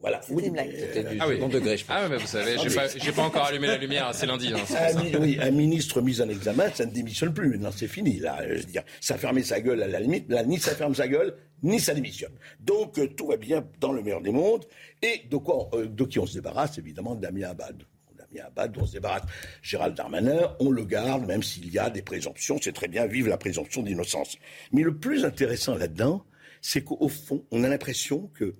Voilà. 0.00 0.20
Oui, 0.30 0.44
une 0.46 0.52
blague. 0.52 0.70
ah 1.18 1.26
oui, 1.28 1.38
degré, 1.48 1.76
je 1.76 1.84
Ah 1.88 2.08
mais 2.08 2.18
vous 2.18 2.26
savez, 2.26 2.56
j'ai 2.58 2.70
pas, 3.10 3.12
pas 3.12 3.22
encore 3.22 3.46
allumé 3.46 3.66
la 3.66 3.78
lumière, 3.78 4.10
c'est 4.14 4.26
lundi. 4.26 4.52
Hein, 4.54 4.58
un, 4.96 5.18
oui, 5.18 5.38
un 5.40 5.50
ministre 5.50 6.00
mis 6.00 6.20
en 6.20 6.28
examen, 6.28 6.70
ça 6.72 6.86
ne 6.86 6.92
démissionne 6.92 7.34
plus. 7.34 7.50
Maintenant, 7.50 7.72
c'est 7.74 7.88
fini. 7.88 8.20
Là, 8.20 8.38
je 8.48 8.54
veux 8.60 8.64
dire, 8.64 8.84
ça 9.00 9.14
a 9.14 9.18
fermé 9.18 9.42
sa 9.42 9.60
gueule 9.60 9.82
à 9.82 9.88
la 9.88 9.98
limite. 9.98 10.30
Là, 10.30 10.44
ni 10.44 10.58
ça 10.58 10.76
ferme 10.76 10.94
sa 10.94 11.08
gueule, 11.08 11.34
ni 11.64 11.80
ça 11.80 11.94
démissionne. 11.94 12.32
Donc, 12.60 12.96
euh, 12.98 13.08
tout 13.08 13.26
va 13.26 13.36
bien 13.36 13.66
dans 13.80 13.92
le 13.92 14.02
meilleur 14.02 14.20
des 14.20 14.30
mondes. 14.30 14.66
Et 15.02 15.22
de 15.28 15.36
quoi, 15.36 15.68
euh, 15.74 15.86
de 15.86 16.04
qui 16.04 16.20
on 16.20 16.26
se 16.26 16.34
débarrasse 16.34 16.78
Évidemment, 16.78 17.16
Damien 17.16 17.50
Abad. 17.50 17.82
Damien 18.16 18.46
Abad, 18.46 18.76
on 18.80 18.86
se 18.86 18.92
débarrasse. 18.92 19.24
Gérald 19.62 19.96
Darmanin, 19.96 20.54
on 20.60 20.70
le 20.70 20.84
garde, 20.84 21.26
même 21.26 21.42
s'il 21.42 21.72
y 21.72 21.78
a 21.78 21.90
des 21.90 22.02
présomptions. 22.02 22.58
C'est 22.62 22.72
très 22.72 22.88
bien, 22.88 23.06
vive 23.06 23.26
la 23.26 23.36
présomption 23.36 23.82
d'innocence. 23.82 24.36
Mais 24.70 24.82
le 24.82 24.96
plus 24.96 25.24
intéressant 25.24 25.74
là-dedans, 25.74 26.24
c'est 26.60 26.84
qu'au 26.84 27.08
fond, 27.08 27.44
on 27.50 27.64
a 27.64 27.68
l'impression 27.68 28.30
que 28.34 28.54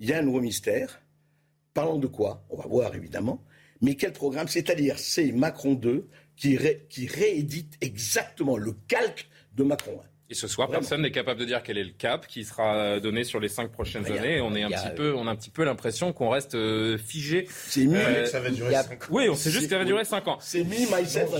il 0.00 0.08
y 0.08 0.12
a 0.12 0.18
un 0.18 0.22
nouveau 0.22 0.40
mystère. 0.40 1.00
Parlons 1.74 1.98
de 1.98 2.06
quoi? 2.06 2.44
On 2.50 2.56
va 2.56 2.66
voir 2.66 2.94
évidemment. 2.94 3.44
Mais 3.80 3.94
quel 3.94 4.12
programme? 4.12 4.48
C'est-à-dire, 4.48 4.98
c'est 4.98 5.32
Macron 5.32 5.74
2 5.74 6.08
qui, 6.36 6.56
réédite 6.56 7.76
exactement 7.80 8.56
le 8.56 8.72
calque 8.86 9.28
de 9.54 9.64
Macron 9.64 10.00
1. 10.00 10.04
Et 10.30 10.34
ce 10.34 10.46
soir, 10.46 10.68
personne 10.68 11.02
n'est 11.02 11.10
capable 11.10 11.40
de 11.40 11.46
dire 11.46 11.62
quel 11.62 11.78
est 11.78 11.84
le 11.84 11.92
cap 11.92 12.26
qui 12.26 12.44
sera 12.44 13.00
donné 13.00 13.24
sur 13.24 13.40
les 13.40 13.48
cinq 13.48 13.72
prochaines 13.72 14.06
années. 14.06 14.40
On 14.40 14.54
est 14.54 14.62
un 14.62 14.68
petit 14.68 14.94
peu, 14.94 15.14
on 15.14 15.26
a 15.26 15.30
un 15.30 15.36
petit 15.36 15.50
peu 15.50 15.64
l'impression 15.64 16.12
qu'on 16.12 16.28
reste 16.28 16.54
euh, 16.54 16.98
figé. 16.98 17.46
C'est 17.48 17.84
mis, 17.84 17.96
euh, 17.96 18.26
ça 18.26 18.40
va 18.40 18.50
durer 18.50 18.74
cinq 18.74 19.04
ans. 19.04 19.06
Oui, 19.10 19.28
on 19.30 19.34
sait 19.34 19.50
juste 19.50 19.64
que 19.64 19.70
ça 19.70 19.78
va 19.78 19.84
durer 19.84 20.04
cinq 20.04 20.28
ans. 20.28 20.38
C'est 20.40 20.64
mis, 20.64 20.86
myself 20.86 21.30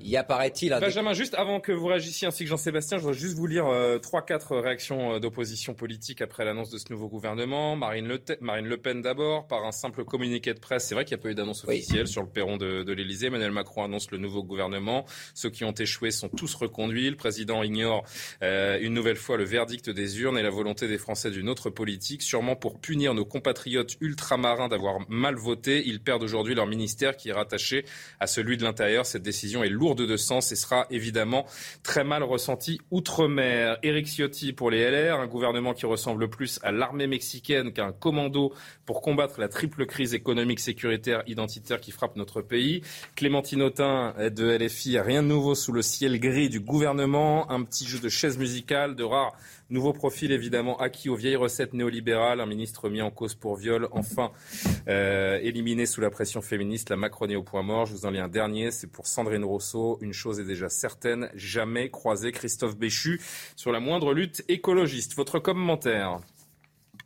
Il 0.00 0.08
y 0.08 0.16
apparaît-il. 0.16 0.70
Benjamin, 0.80 1.12
juste 1.12 1.34
avant 1.34 1.60
que 1.60 1.72
vous 1.72 1.86
réagissiez 1.86 2.26
ainsi 2.26 2.44
que 2.44 2.50
Jean-Sébastien, 2.50 2.98
je 2.98 3.02
voudrais 3.02 3.18
juste 3.18 3.36
vous 3.36 3.46
lire 3.46 3.66
euh, 3.66 3.98
trois, 3.98 4.24
quatre 4.24 4.56
réactions 4.56 5.18
d'opposition 5.20 5.74
politique 5.74 6.22
après 6.22 6.44
l'annonce 6.44 6.70
de 6.70 6.78
ce 6.78 6.90
nouveau 6.90 7.08
gouvernement. 7.08 7.76
Marine 7.76 8.08
Le, 8.08 8.20
Marine 8.40 8.66
le 8.66 8.76
Pen 8.78 9.02
d'abord, 9.02 9.46
par 9.46 9.64
un 9.64 9.72
simple 9.72 10.04
communiqué 10.04 10.54
de 10.54 10.58
presse. 10.58 10.86
C'est 10.86 10.94
vrai 10.94 11.04
qu'il 11.04 11.16
n'y 11.16 11.20
a 11.20 11.22
pas 11.22 11.30
eu 11.30 11.34
d'annonce 11.34 11.64
officielle 11.64 12.06
sur 12.06 12.22
le 12.22 12.28
perron 12.28 12.56
de, 12.56 12.82
de 12.82 12.92
l'Élysée. 12.92 13.26
Emmanuel 13.26 13.50
Macron 13.50 13.84
annonce 13.84 14.10
le 14.10 14.18
nouveau 14.18 14.42
gouvernement. 14.42 15.04
Ceux 15.34 15.50
qui 15.50 15.64
ont 15.64 15.72
échoué 15.72 16.10
sont 16.10 16.28
tous 16.28 16.54
reconduits. 16.54 17.10
Le 17.10 17.16
président 17.16 17.62
ignore 17.62 18.04
une 18.40 18.94
nouvelle 18.94 19.16
fois 19.16 19.36
le 19.36 19.44
verdict 19.44 19.90
des 19.90 20.20
urnes 20.20 20.38
et 20.38 20.42
la 20.42 20.50
volonté 20.50 20.86
des 20.86 20.98
Français 20.98 21.30
d'une 21.30 21.48
autre 21.48 21.70
politique, 21.70 22.22
sûrement 22.22 22.56
pour 22.56 22.78
punir 22.78 23.14
nos 23.14 23.24
compatriotes 23.24 23.96
ultramarins 24.00 24.68
d'avoir 24.68 24.98
mal 25.08 25.34
voté. 25.36 25.82
Ils 25.86 26.00
perdent 26.00 26.22
aujourd'hui 26.22 26.54
leur 26.54 26.66
ministère 26.66 27.16
qui 27.16 27.30
est 27.30 27.32
rattaché 27.32 27.84
à 28.20 28.26
celui 28.26 28.56
de 28.56 28.64
l'Intérieur. 28.64 29.06
Cette 29.06 29.22
décision 29.22 29.64
est 29.64 29.68
lourde 29.68 30.02
de 30.02 30.16
sens 30.16 30.52
et 30.52 30.56
sera 30.56 30.86
évidemment 30.90 31.46
très 31.82 32.04
mal 32.04 32.22
ressentie 32.22 32.80
outre-mer. 32.90 33.78
Éric 33.82 34.06
Ciotti 34.06 34.52
pour 34.52 34.70
les 34.70 34.88
LR, 34.90 35.18
un 35.18 35.26
gouvernement 35.26 35.74
qui 35.74 35.86
ressemble 35.86 36.28
plus 36.28 36.60
à 36.62 36.72
l'armée 36.72 37.06
mexicaine 37.06 37.72
qu'à 37.72 37.86
un 37.86 37.92
commando 37.92 38.52
pour 38.86 39.02
combattre 39.02 39.40
la 39.40 39.48
triple 39.48 39.86
crise 39.86 40.14
économique, 40.14 40.60
sécuritaire, 40.60 41.22
identitaire 41.26 41.80
qui 41.80 41.90
frappe 41.90 42.16
notre 42.16 42.42
pays. 42.42 42.82
Clémentine 43.16 43.62
Autain 43.62 44.14
de 44.18 44.56
LFI, 44.56 44.98
rien 45.00 45.22
de 45.22 45.28
nouveau 45.28 45.54
sous 45.54 45.72
le 45.72 45.82
ciel 45.82 46.20
gris 46.20 46.48
du 46.48 46.60
gouvernement, 46.60 47.50
un 47.50 47.62
petit 47.62 47.86
jeu 47.86 47.98
de 47.98 48.08
chaises 48.08 48.27
chaises 48.28 48.38
musicales, 48.38 48.94
de 48.94 49.04
rares 49.04 49.34
nouveaux 49.70 49.94
profils 49.94 50.30
évidemment 50.32 50.76
acquis 50.78 51.08
aux 51.08 51.14
vieilles 51.14 51.36
recettes 51.36 51.72
néolibérales. 51.72 52.40
Un 52.40 52.46
ministre 52.46 52.90
mis 52.90 53.00
en 53.00 53.10
cause 53.10 53.34
pour 53.34 53.56
viol, 53.56 53.88
enfin 53.90 54.32
euh, 54.88 55.38
éliminé 55.42 55.86
sous 55.86 56.02
la 56.02 56.10
pression 56.10 56.42
féministe, 56.42 56.90
la 56.90 56.96
Macronie 56.96 57.36
au 57.36 57.42
point 57.42 57.62
mort. 57.62 57.86
Je 57.86 57.94
vous 57.94 58.04
en 58.04 58.10
lis 58.10 58.18
un 58.18 58.28
dernier, 58.28 58.70
c'est 58.70 58.86
pour 58.86 59.06
Sandrine 59.06 59.44
Rousseau. 59.44 59.98
Une 60.02 60.12
chose 60.12 60.40
est 60.40 60.44
déjà 60.44 60.68
certaine, 60.68 61.30
jamais 61.34 61.88
croiser 61.90 62.32
Christophe 62.32 62.76
Béchu 62.76 63.20
sur 63.56 63.72
la 63.72 63.80
moindre 63.80 64.12
lutte 64.12 64.44
écologiste. 64.48 65.14
Votre 65.14 65.38
commentaire? 65.38 66.20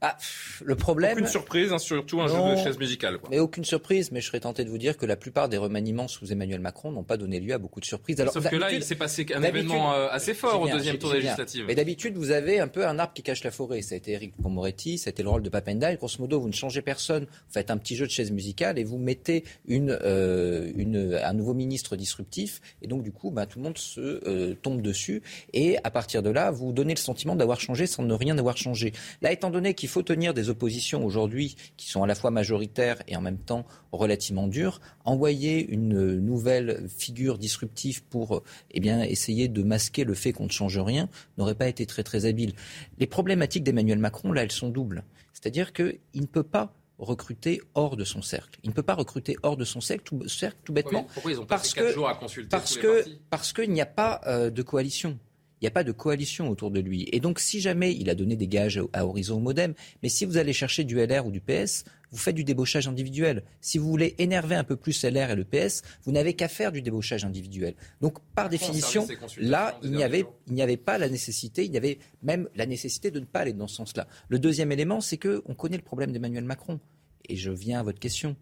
Ah, 0.04 0.16
le 0.64 0.74
problème. 0.74 1.12
Aucune 1.12 1.26
surprise, 1.28 1.72
hein, 1.72 1.78
surtout 1.78 2.20
un 2.20 2.26
jeu 2.26 2.56
de 2.56 2.56
chaise 2.56 2.76
musicale. 2.76 3.18
Mais 3.30 3.38
aucune 3.38 3.64
surprise, 3.64 4.10
mais 4.10 4.20
je 4.20 4.26
serais 4.26 4.40
tenté 4.40 4.64
de 4.64 4.68
vous 4.68 4.78
dire 4.78 4.96
que 4.96 5.06
la 5.06 5.14
plupart 5.14 5.48
des 5.48 5.58
remaniements 5.58 6.08
sous 6.08 6.32
Emmanuel 6.32 6.60
Macron 6.60 6.90
n'ont 6.90 7.04
pas 7.04 7.16
donné 7.16 7.38
lieu 7.38 7.54
à 7.54 7.58
beaucoup 7.58 7.78
de 7.78 7.84
surprises. 7.84 8.20
Alors, 8.20 8.32
Sauf 8.32 8.48
que 8.48 8.56
là, 8.56 8.72
il 8.72 8.82
s'est 8.82 8.96
passé 8.96 9.24
un 9.32 9.42
événement 9.42 9.94
euh, 9.94 10.08
assez 10.10 10.34
fort 10.34 10.60
au 10.60 10.68
deuxième 10.68 10.98
tour 10.98 11.14
législatif. 11.14 11.64
Mais 11.68 11.76
d'habitude, 11.76 12.16
vous 12.16 12.32
avez 12.32 12.58
un 12.58 12.66
peu 12.66 12.86
un 12.86 12.98
arbre 12.98 13.12
qui 13.14 13.22
cache 13.22 13.44
la 13.44 13.52
forêt. 13.52 13.80
Ça 13.82 13.94
a 13.94 13.98
été 13.98 14.12
Eric 14.12 14.34
Pomoretti, 14.42 14.98
ça 14.98 15.08
a 15.08 15.12
été 15.12 15.22
le 15.22 15.28
rôle 15.28 15.42
de 15.42 15.48
Papenda. 15.48 15.92
Et 15.92 15.96
grosso 15.96 16.16
modo, 16.18 16.40
vous 16.40 16.48
ne 16.48 16.52
changez 16.52 16.82
personne. 16.82 17.24
Vous 17.24 17.52
faites 17.52 17.70
un 17.70 17.78
petit 17.78 17.94
jeu 17.94 18.06
de 18.06 18.10
chaise 18.10 18.32
musicale 18.32 18.80
et 18.80 18.84
vous 18.84 18.98
mettez 18.98 19.44
une, 19.68 19.96
euh, 20.02 20.72
une, 20.74 21.14
un 21.22 21.32
nouveau 21.32 21.54
ministre 21.54 21.94
disruptif. 21.94 22.60
Et 22.82 22.88
donc, 22.88 23.04
du 23.04 23.12
coup, 23.12 23.30
bah, 23.30 23.46
tout 23.46 23.60
le 23.60 23.64
monde 23.64 23.78
se 23.78 24.00
euh, 24.00 24.54
tombe 24.60 24.82
dessus. 24.82 25.22
Et 25.52 25.78
à 25.84 25.92
partir 25.92 26.24
de 26.24 26.30
là, 26.30 26.50
vous 26.50 26.72
donnez 26.72 26.94
le 26.94 26.98
sentiment 26.98 27.36
d'avoir 27.36 27.60
changé 27.60 27.86
sans 27.86 28.02
ne 28.02 28.14
rien 28.14 28.36
avoir 28.36 28.56
changé. 28.56 28.92
Là, 29.20 29.30
étant 29.30 29.50
donné 29.50 29.74
qu'il 29.74 29.88
faut 29.92 30.02
tenir 30.02 30.34
des 30.34 30.48
oppositions 30.48 31.04
aujourd'hui 31.04 31.56
qui 31.76 31.88
sont 31.88 32.02
à 32.02 32.06
la 32.06 32.14
fois 32.14 32.30
majoritaires 32.30 33.02
et 33.06 33.16
en 33.16 33.20
même 33.20 33.38
temps 33.38 33.66
relativement 33.92 34.46
dures, 34.46 34.80
envoyer 35.04 35.66
une 35.68 36.18
nouvelle 36.18 36.88
figure 36.88 37.38
disruptive 37.38 38.02
pour 38.04 38.42
eh 38.70 38.80
bien, 38.80 39.02
essayer 39.02 39.48
de 39.48 39.62
masquer 39.62 40.04
le 40.04 40.14
fait 40.14 40.32
qu'on 40.32 40.44
ne 40.44 40.50
change 40.50 40.78
rien 40.78 41.08
n'aurait 41.38 41.54
pas 41.54 41.68
été 41.68 41.86
très 41.86 42.02
très 42.02 42.26
habile. 42.26 42.54
Les 42.98 43.06
problématiques 43.06 43.64
d'Emmanuel 43.64 43.98
Macron, 43.98 44.32
là, 44.32 44.42
elles 44.42 44.52
sont 44.52 44.68
doubles. 44.68 45.04
C'est-à-dire 45.32 45.72
qu'il 45.72 45.98
ne 46.14 46.26
peut 46.26 46.42
pas 46.42 46.74
recruter 46.98 47.60
hors 47.74 47.96
de 47.96 48.04
son 48.04 48.22
cercle. 48.22 48.58
Il 48.62 48.70
ne 48.70 48.74
peut 48.74 48.82
pas 48.82 48.94
recruter 48.94 49.36
hors 49.42 49.56
de 49.56 49.64
son 49.64 49.80
cercle, 49.80 50.04
tout, 50.04 50.28
cercle, 50.28 50.58
tout 50.64 50.72
bêtement. 50.72 51.06
Pourquoi 51.14 51.32
ils 51.32 51.40
ont 51.40 51.46
passé 51.46 51.74
parce 51.74 51.74
que, 51.74 51.92
jours 51.92 52.08
à 52.08 52.14
consulter 52.14 52.48
parce 52.48 52.76
que, 52.76 53.04
Parce 53.28 53.52
qu'il 53.52 53.70
n'y 53.70 53.80
a 53.80 53.86
pas 53.86 54.20
euh, 54.26 54.50
de 54.50 54.62
coalition 54.62 55.18
il 55.62 55.66
n'y 55.66 55.68
a 55.68 55.70
pas 55.70 55.84
de 55.84 55.92
coalition 55.92 56.50
autour 56.50 56.72
de 56.72 56.80
lui. 56.80 57.08
Et 57.12 57.20
donc, 57.20 57.38
si 57.38 57.60
jamais 57.60 57.94
il 57.94 58.10
a 58.10 58.16
donné 58.16 58.34
des 58.34 58.48
gages 58.48 58.82
à 58.92 59.06
Horizon 59.06 59.38
Modem, 59.38 59.74
mais 60.02 60.08
si 60.08 60.24
vous 60.24 60.36
allez 60.36 60.52
chercher 60.52 60.82
du 60.82 60.96
LR 60.96 61.24
ou 61.24 61.30
du 61.30 61.40
PS, 61.40 61.84
vous 62.10 62.18
faites 62.18 62.34
du 62.34 62.42
débauchage 62.42 62.88
individuel. 62.88 63.44
Si 63.60 63.78
vous 63.78 63.88
voulez 63.88 64.16
énerver 64.18 64.56
un 64.56 64.64
peu 64.64 64.74
plus 64.74 65.04
LR 65.04 65.30
et 65.30 65.36
le 65.36 65.44
PS, 65.44 65.82
vous 66.02 66.10
n'avez 66.10 66.34
qu'à 66.34 66.48
faire 66.48 66.72
du 66.72 66.82
débauchage 66.82 67.24
individuel. 67.24 67.74
Donc, 68.00 68.18
par 68.34 68.48
définition, 68.48 69.06
là, 69.38 69.78
il 69.84 69.92
n'y 69.92 70.02
avait, 70.02 70.26
il 70.48 70.54
n'y 70.54 70.62
avait 70.62 70.76
pas 70.76 70.98
la 70.98 71.08
nécessité, 71.08 71.64
il 71.64 71.72
y 71.72 71.76
avait 71.76 71.98
même 72.24 72.48
la 72.56 72.66
nécessité 72.66 73.12
de 73.12 73.20
ne 73.20 73.24
pas 73.24 73.40
aller 73.40 73.52
dans 73.52 73.68
ce 73.68 73.76
sens-là. 73.76 74.08
Le 74.28 74.40
deuxième 74.40 74.72
élément, 74.72 75.00
c'est 75.00 75.16
que 75.16 75.44
on 75.46 75.54
connaît 75.54 75.76
le 75.76 75.84
problème 75.84 76.10
d'Emmanuel 76.10 76.44
Macron. 76.44 76.80
Et 77.28 77.36
je 77.36 77.52
viens 77.52 77.78
à 77.78 77.82
votre 77.84 78.00
question. 78.00 78.34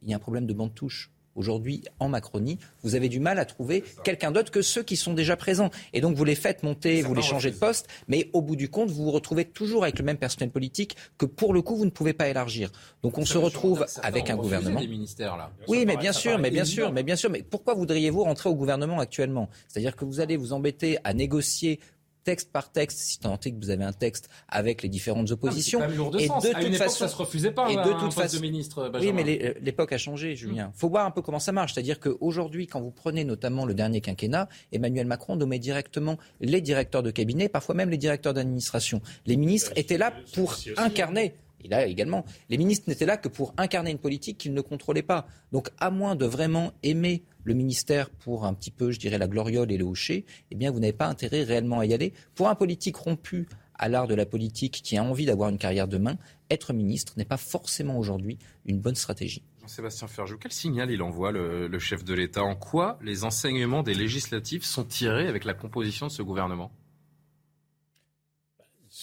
Il 0.00 0.08
y 0.08 0.14
a 0.14 0.16
un 0.16 0.20
problème 0.20 0.46
de 0.46 0.54
bande 0.54 0.74
touche 0.74 1.11
aujourd'hui 1.34 1.84
en 1.98 2.08
Macronie, 2.08 2.58
vous 2.82 2.94
avez 2.94 3.08
du 3.08 3.20
mal 3.20 3.38
à 3.38 3.44
trouver 3.44 3.84
quelqu'un 4.04 4.30
d'autre 4.30 4.50
que 4.50 4.62
ceux 4.62 4.82
qui 4.82 4.96
sont 4.96 5.14
déjà 5.14 5.36
présents. 5.36 5.70
Et 5.92 6.00
donc 6.00 6.16
vous 6.16 6.24
les 6.24 6.34
faites 6.34 6.62
monter, 6.62 7.02
vous 7.02 7.14
les 7.14 7.22
changez 7.22 7.50
de 7.50 7.56
poste, 7.56 7.88
mais 8.08 8.30
au 8.32 8.42
bout 8.42 8.56
du 8.56 8.68
compte, 8.68 8.90
vous 8.90 9.04
vous 9.04 9.10
retrouvez 9.10 9.44
toujours 9.44 9.82
avec 9.82 9.98
le 9.98 10.04
même 10.04 10.18
personnel 10.18 10.50
politique 10.50 10.96
que 11.18 11.26
pour 11.26 11.54
le 11.54 11.62
coup, 11.62 11.76
vous 11.76 11.84
ne 11.84 11.90
pouvez 11.90 12.12
pas 12.12 12.28
élargir. 12.28 12.70
Donc 13.02 13.18
on 13.18 13.24
se 13.24 13.38
retrouve 13.38 13.86
avec 14.02 14.30
un 14.30 14.36
gouvernement. 14.36 14.80
Des 14.80 14.88
ministères, 14.88 15.36
là. 15.36 15.50
Oui, 15.68 15.84
mais 15.86 15.96
bien 15.96 16.12
sûr, 16.12 16.38
mais 16.38 16.50
bien 16.50 16.64
sûr, 16.64 16.92
mais 16.92 17.02
bien 17.02 17.16
sûr, 17.16 17.30
mais 17.30 17.42
pourquoi 17.42 17.74
voudriez-vous 17.74 18.24
rentrer 18.24 18.48
au 18.48 18.54
gouvernement 18.54 19.00
actuellement? 19.00 19.48
C'est-à-dire 19.68 19.96
que 19.96 20.04
vous 20.04 20.20
allez 20.20 20.36
vous 20.36 20.52
embêter 20.52 20.98
à 21.04 21.14
négocier 21.14 21.80
texte 22.22 22.52
par 22.52 22.70
texte, 22.70 22.98
si 22.98 23.18
tant 23.18 23.38
est 23.38 23.52
que 23.52 23.58
vous 23.58 23.70
avez 23.70 23.84
un 23.84 23.92
texte 23.92 24.28
avec 24.48 24.82
les 24.82 24.88
différentes 24.88 25.30
oppositions. 25.30 25.80
et 25.82 25.88
de 25.88 26.64
toute 26.64 26.76
façon, 26.76 26.98
ça 26.98 27.08
se 27.08 27.16
refusait 27.16 27.52
pas. 27.52 27.70
Et 27.70 27.76
de 27.76 28.00
toute 28.00 28.12
façon, 28.12 28.36
de 28.36 28.42
ministre. 28.42 28.90
Oui, 29.00 29.12
mais 29.12 29.56
l'époque 29.60 29.92
a 29.92 29.98
changé, 29.98 30.36
Julien. 30.36 30.72
Il 30.74 30.78
faut 30.78 30.88
voir 30.88 31.06
un 31.06 31.10
peu 31.10 31.22
comment 31.22 31.38
ça 31.38 31.52
marche. 31.52 31.74
C'est-à-dire 31.74 32.00
qu'aujourd'hui, 32.00 32.66
quand 32.66 32.80
vous 32.80 32.90
prenez 32.90 33.24
notamment 33.24 33.64
le 33.64 33.74
dernier 33.74 34.00
quinquennat, 34.00 34.48
Emmanuel 34.72 35.06
Macron 35.06 35.36
nommait 35.36 35.58
directement 35.58 36.18
les 36.40 36.60
directeurs 36.60 37.02
de 37.02 37.10
cabinet, 37.10 37.48
parfois 37.48 37.74
même 37.74 37.90
les 37.90 37.98
directeurs 37.98 38.34
d'administration. 38.34 39.00
Les 39.26 39.36
ministres 39.36 39.72
étaient 39.76 39.98
là 39.98 40.12
pour 40.34 40.56
incarner 40.76 41.34
il 41.64 41.74
a 41.74 41.86
également. 41.86 42.24
Les 42.48 42.58
ministres 42.58 42.88
n'étaient 42.88 43.06
là 43.06 43.16
que 43.16 43.28
pour 43.28 43.54
incarner 43.56 43.90
une 43.90 43.98
politique 43.98 44.38
qu'ils 44.38 44.54
ne 44.54 44.60
contrôlaient 44.60 45.02
pas. 45.02 45.26
Donc, 45.52 45.70
à 45.78 45.90
moins 45.90 46.16
de 46.16 46.26
vraiment 46.26 46.72
aimer 46.82 47.22
le 47.44 47.54
ministère 47.54 48.10
pour 48.10 48.44
un 48.44 48.54
petit 48.54 48.70
peu, 48.70 48.90
je 48.90 48.98
dirais, 48.98 49.18
la 49.18 49.28
gloriole 49.28 49.72
et 49.72 49.76
le 49.76 49.84
hocher, 49.84 50.24
eh 50.50 50.54
bien, 50.54 50.70
vous 50.70 50.80
n'avez 50.80 50.92
pas 50.92 51.06
intérêt 51.06 51.42
réellement 51.42 51.80
à 51.80 51.86
y 51.86 51.94
aller. 51.94 52.12
Pour 52.34 52.48
un 52.48 52.54
politique 52.54 52.96
rompu 52.96 53.48
à 53.74 53.88
l'art 53.88 54.06
de 54.06 54.14
la 54.14 54.26
politique 54.26 54.80
qui 54.82 54.96
a 54.96 55.02
envie 55.02 55.26
d'avoir 55.26 55.48
une 55.48 55.58
carrière 55.58 55.88
demain, 55.88 56.16
être 56.50 56.72
ministre 56.72 57.14
n'est 57.16 57.24
pas 57.24 57.36
forcément 57.36 57.98
aujourd'hui 57.98 58.38
une 58.64 58.78
bonne 58.78 58.94
stratégie. 58.94 59.42
Jean-Sébastien 59.62 60.08
Ferjou, 60.08 60.38
quel 60.38 60.52
signal 60.52 60.90
il 60.90 61.02
envoie 61.02 61.32
le, 61.32 61.68
le 61.68 61.78
chef 61.78 62.04
de 62.04 62.14
l'État? 62.14 62.42
En 62.42 62.56
quoi 62.56 62.98
les 63.02 63.24
enseignements 63.24 63.82
des 63.82 63.94
législatives 63.94 64.64
sont 64.64 64.84
tirés 64.84 65.28
avec 65.28 65.44
la 65.44 65.54
composition 65.54 66.06
de 66.06 66.12
ce 66.12 66.22
gouvernement? 66.22 66.72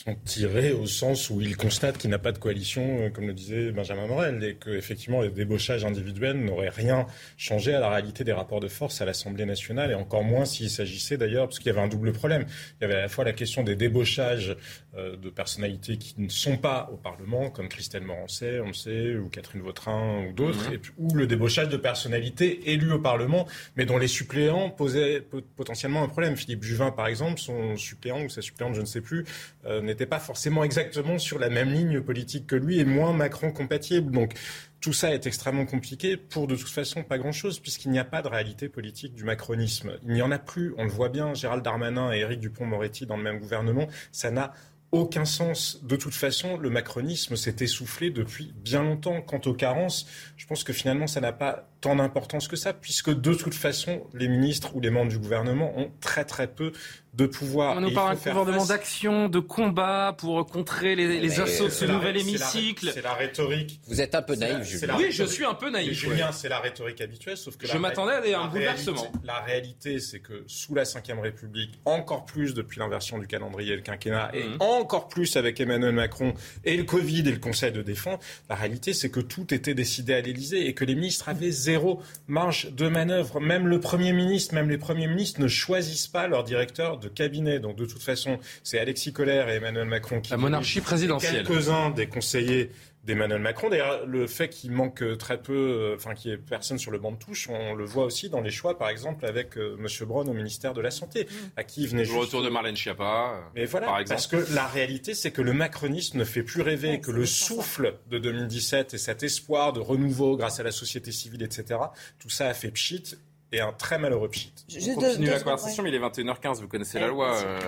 Sont 0.06 0.16
tirés 0.24 0.72
au 0.72 0.86
sens 0.86 1.30
où 1.30 1.42
ils 1.42 1.58
constatent 1.58 1.98
qu'il 1.98 2.10
n'a 2.10 2.20
pas 2.20 2.32
de 2.32 2.38
coalition, 2.38 3.02
euh, 3.02 3.10
comme 3.10 3.28
le 3.28 3.34
disait 3.34 3.72
Benjamin 3.72 4.08
Morel, 4.08 4.42
et 4.46 4.56
qu'effectivement 4.56 5.22
les 5.22 5.30
débauchages 5.30 5.84
individuels 5.84 6.38
n'auraient 6.38 6.70
rien 6.70 7.06
changé 7.36 7.74
à 7.74 7.82
la 7.82 7.90
réalité 7.90 8.24
des 8.24 8.32
rapports 8.32 8.62
de 8.62 8.70
force 8.70 9.02
à 9.02 9.06
l'Assemblée 9.06 9.46
nationale, 9.46 9.92
et 9.92 9.96
encore 9.96 10.24
moins 10.24 10.46
s'il 10.46 10.70
s'agissait 10.70 11.18
d'ailleurs, 11.18 11.48
parce 11.48 11.60
qu'il 11.60 11.68
y 11.68 11.72
avait 11.72 11.82
un 11.82 11.90
double 11.90 12.14
problème. 12.14 12.46
Il 12.80 12.84
y 12.84 12.86
avait 12.86 12.96
à 12.96 13.02
la 13.02 13.10
fois 13.10 13.26
la 13.26 13.34
question 13.34 13.64
des 13.64 13.76
débauchages 13.76 14.56
euh, 14.96 15.18
de 15.18 15.30
personnalités 15.30 15.98
qui 15.98 16.16
ne 16.18 16.30
sont 16.30 16.56
pas 16.56 16.90
au 16.94 16.96
Parlement, 16.96 17.50
comme 17.50 17.68
Christelle 17.68 18.04
Morancet, 18.04 18.62
on 18.62 18.68
le 18.68 18.74
sait, 18.74 19.16
ou 19.16 19.28
Catherine 19.28 19.62
Vautrin, 19.62 20.26
ou 20.30 20.32
d'autres, 20.32 20.72
mmh. 20.72 20.80
ou 20.98 21.14
le 21.14 21.28
débauchage 21.28 21.68
de 21.68 21.78
personnalités 21.78 22.72
élues 22.72 22.94
au 22.94 23.00
Parlement, 23.00 23.48
mais 23.76 23.86
dont 23.86 23.98
les 23.98 24.08
suppléants 24.08 24.70
posaient 24.70 25.26
potentiellement 25.58 26.04
un 26.04 26.08
problème. 26.08 26.38
Philippe 26.38 26.64
Juvin, 26.64 26.92
par 26.92 27.08
exemple, 27.08 27.40
son 27.40 27.76
suppléant 27.76 28.24
ou 28.24 28.30
sa 28.30 28.42
suppléante, 28.42 28.76
je 28.76 28.82
ne 28.82 28.86
sais 28.86 29.02
plus, 29.02 29.26
euh, 29.66 29.89
n'était 29.90 30.06
pas 30.06 30.20
forcément 30.20 30.64
exactement 30.64 31.18
sur 31.18 31.40
la 31.40 31.50
même 31.50 31.72
ligne 31.72 32.02
politique 32.02 32.48
que 32.48 32.56
lui 32.56 32.80
et 32.80 32.86
moins 32.86 33.14
Macron 33.14 33.52
compatible. 33.52 34.12
Donc 34.12 34.34
tout 34.82 34.94
ça 34.94 35.14
est 35.14 35.28
extrêmement 35.28 35.66
compliqué 35.66 36.16
pour 36.16 36.48
de 36.48 36.56
toute 36.56 36.70
façon 36.70 37.04
pas 37.04 37.18
grand-chose 37.18 37.60
puisqu'il 37.60 37.92
n'y 37.92 38.00
a 38.00 38.06
pas 38.06 38.22
de 38.22 38.28
réalité 38.28 38.70
politique 38.70 39.14
du 39.14 39.24
macronisme. 39.24 40.00
Il 40.08 40.14
n'y 40.14 40.22
en 40.22 40.32
a 40.32 40.40
plus, 40.40 40.74
on 40.78 40.84
le 40.84 40.90
voit 40.90 41.10
bien, 41.10 41.34
Gérald 41.34 41.64
Darmanin 41.64 42.14
et 42.14 42.20
Éric 42.20 42.40
Dupont-Moretti 42.40 43.06
dans 43.06 43.18
le 43.18 43.24
même 43.24 43.40
gouvernement, 43.40 43.88
ça 44.12 44.32
n'a 44.32 44.54
aucun 44.92 45.26
sens. 45.26 45.84
De 45.84 45.96
toute 45.96 46.14
façon, 46.14 46.58
le 46.58 46.70
macronisme 46.70 47.36
s'est 47.36 47.58
essoufflé 47.60 48.10
depuis 48.10 48.54
bien 48.56 48.84
longtemps. 48.84 49.22
Quant 49.22 49.42
aux 49.46 49.54
carences, 49.54 50.08
je 50.36 50.48
pense 50.48 50.64
que 50.64 50.74
finalement, 50.74 51.08
ça 51.08 51.22
n'a 51.22 51.34
pas 51.34 51.70
tant 51.82 51.96
d'importance 51.96 52.48
que 52.48 52.56
ça, 52.56 52.74
puisque 52.74 53.10
de 53.10 53.34
toute 53.34 53.54
façon, 53.54 54.04
les 54.14 54.28
ministres 54.28 54.76
ou 54.76 54.82
les 54.82 54.90
membres 54.90 55.12
du 55.12 55.18
gouvernement 55.18 55.78
ont 55.78 55.92
très 56.02 56.26
très 56.26 56.48
peu 56.48 56.72
de 57.14 57.26
pouvoir. 57.26 57.78
On 57.78 57.82
nous 57.82 57.94
parle 57.94 58.16
d'un 58.16 58.32
gouvernement 58.32 58.66
d'action, 58.66 59.30
de 59.30 59.40
combat 59.40 60.16
pour 60.18 60.46
contrer 60.46 60.96
les, 60.96 61.20
les 61.20 61.40
assauts 61.40 61.66
de 61.66 61.70
ce 61.70 61.86
nouvel 61.86 62.18
hémicycle. 62.18 62.92
C'est 62.94 63.02
la, 63.02 63.14
rhétorique. 63.14 63.80
Vous 63.88 64.00
êtes 64.00 64.14
un 64.16 64.22
peu 64.22 64.36
naïf, 64.36 64.64
Julien. 64.64 64.96
Oui, 64.98 65.12
je 65.12 65.24
suis 65.24 65.46
un 65.46 65.56
peu 65.56 65.70
naïf. 65.70 65.92
Julien, 65.92 66.32
c'est 66.32 66.50
la 66.50 66.60
rhétorique 66.60 67.02
habituelle, 67.02 67.38
sauf 67.38 67.58
que 67.58 67.68
je 67.68 67.78
m'attendais 67.78 68.34
à 68.34 68.42
un 68.42 68.48
bouleversement. 68.48 69.12
La 69.24 69.40
réalité, 69.40 70.00
c'est 70.00 70.20
que 70.20 70.44
sous 70.48 70.76
la 70.76 70.84
Ve 70.84 71.20
République, 71.22 71.80
encore 71.86 72.26
plus 72.26 72.54
depuis 72.54 72.80
l'inversion 72.80 73.18
du 73.18 73.28
calendrier 73.28 73.74
et 73.74 73.76
le 73.76 73.82
quinquennat, 73.82 74.32
et 74.34 74.44
mhm. 74.44 74.58
encore 74.60 75.08
plus 75.08 75.36
avec 75.36 75.60
Emmanuel 75.60 75.94
Macron 75.94 76.34
et 76.64 76.78
le 76.78 76.84
Covid 76.84 77.22
et 77.22 77.32
le 77.32 77.40
Conseil 77.40 77.72
de 77.72 77.82
défense, 77.82 78.20
la 78.50 78.56
réalité, 78.56 78.94
c'est 78.94 79.10
que 79.10 79.20
tout 79.20 79.54
était 79.54 79.74
décidé 79.74 80.14
à 80.14 80.22
l'Élysée 80.22 80.68
et 80.68 80.74
que 80.74 80.86
les 80.86 80.96
ministres 80.96 81.30
avaient 81.30 81.52
zéro 81.70 82.02
marge 82.28 82.72
de 82.72 82.88
manœuvre. 82.88 83.40
Même 83.40 83.68
le 83.68 83.80
Premier 83.80 84.12
ministre, 84.12 84.56
même 84.56 84.70
les 84.70 84.78
premiers 84.78 85.08
ministres 85.08 85.40
ne 85.40 85.48
choisissent 85.48 86.08
pas 86.08 86.28
leur 86.28 86.44
directeur 86.44 86.98
de 86.98 87.08
cabinet. 87.08 87.60
Donc 87.60 87.76
de 87.76 87.86
toute 87.86 88.02
façon, 88.02 88.40
c'est 88.64 88.80
Alexis 88.80 89.14
Collère 89.14 89.50
et 89.50 89.56
Emmanuel 89.56 89.86
Macron 89.86 90.20
qui... 90.20 90.32
La 90.32 90.38
monarchie 90.38 90.82
présidentielle. 90.82 91.46
Quelques-uns 91.46 91.92
des 91.92 92.08
conseillers 92.08 92.72
d'Emmanuel 93.04 93.42
Macron. 93.42 93.70
D'ailleurs, 93.70 94.06
le 94.06 94.28
fait 94.28 94.50
qu'il 94.50 94.72
manque 94.72 95.04
très 95.18 95.42
peu, 95.42 95.54
euh, 95.54 95.96
enfin 95.96 96.14
qu'il 96.14 96.32
n'y 96.32 96.36
ait 96.36 96.38
personne 96.38 96.78
sur 96.78 96.92
le 96.92 97.00
banc 97.00 97.12
de 97.12 97.18
touche, 97.18 97.48
on 97.50 97.74
le 97.74 97.86
voit 97.86 98.04
aussi 98.04 98.30
dans 98.30 98.42
les 98.42 98.52
choix, 98.52 98.78
par 98.78 98.90
exemple, 98.90 99.26
avec 99.26 99.58
euh, 99.58 99.78
M. 99.80 100.08
Braun 100.08 100.28
au 100.28 100.34
ministère 100.34 100.74
de 100.74 100.82
la 100.82 100.92
Santé, 100.92 101.24
mmh. 101.24 101.36
à 101.58 101.64
qui 101.64 101.88
venait 101.88 102.04
Le 102.04 102.14
retour 102.14 102.44
de 102.44 102.50
Marlène 102.50 102.76
Schiappa, 102.76 103.34
euh, 103.36 103.42
Mais 103.56 103.66
voilà, 103.66 103.88
par 103.88 104.00
exemple. 104.00 104.16
Parce 104.16 104.28
que 104.28 104.54
la 104.54 104.68
réalité, 104.68 105.14
c'est 105.14 105.32
que 105.32 105.42
le 105.42 105.54
macronisme 105.54 106.18
ne 106.18 106.26
fait 106.26 106.44
plus 106.44 106.62
rêver, 106.62 107.00
que 107.00 107.12
le 107.12 107.26
souffle 107.26 107.98
de 108.10 108.20
2017 108.20 108.94
et 108.94 108.98
cet 108.98 109.24
espoir 109.24 109.74
de 109.74 109.80
renouveau 109.80 110.36
grâce 110.36 110.60
à 110.60 110.64
la 110.64 110.72
société 110.72 111.12
civile, 111.12 111.44
etc., 111.44 111.80
tout 112.20 112.30
ça 112.30 112.48
a 112.48 112.54
fait 112.54 112.72
pchit 112.72 113.16
et 113.52 113.62
un 113.62 113.74
très 113.74 113.98
malheureux 113.98 114.30
pchit. 114.30 114.54
On 114.90 114.96
continue 114.96 115.28
la 115.28 115.40
conversation, 115.40 115.84
mais 115.84 115.90
il 115.90 115.96
est 115.96 116.00
21h15. 116.00 116.62
Vous 116.62 116.68
connaissez 116.68 117.00
la 117.00 117.08
loi. 117.08 117.36
Euh, 117.36 117.60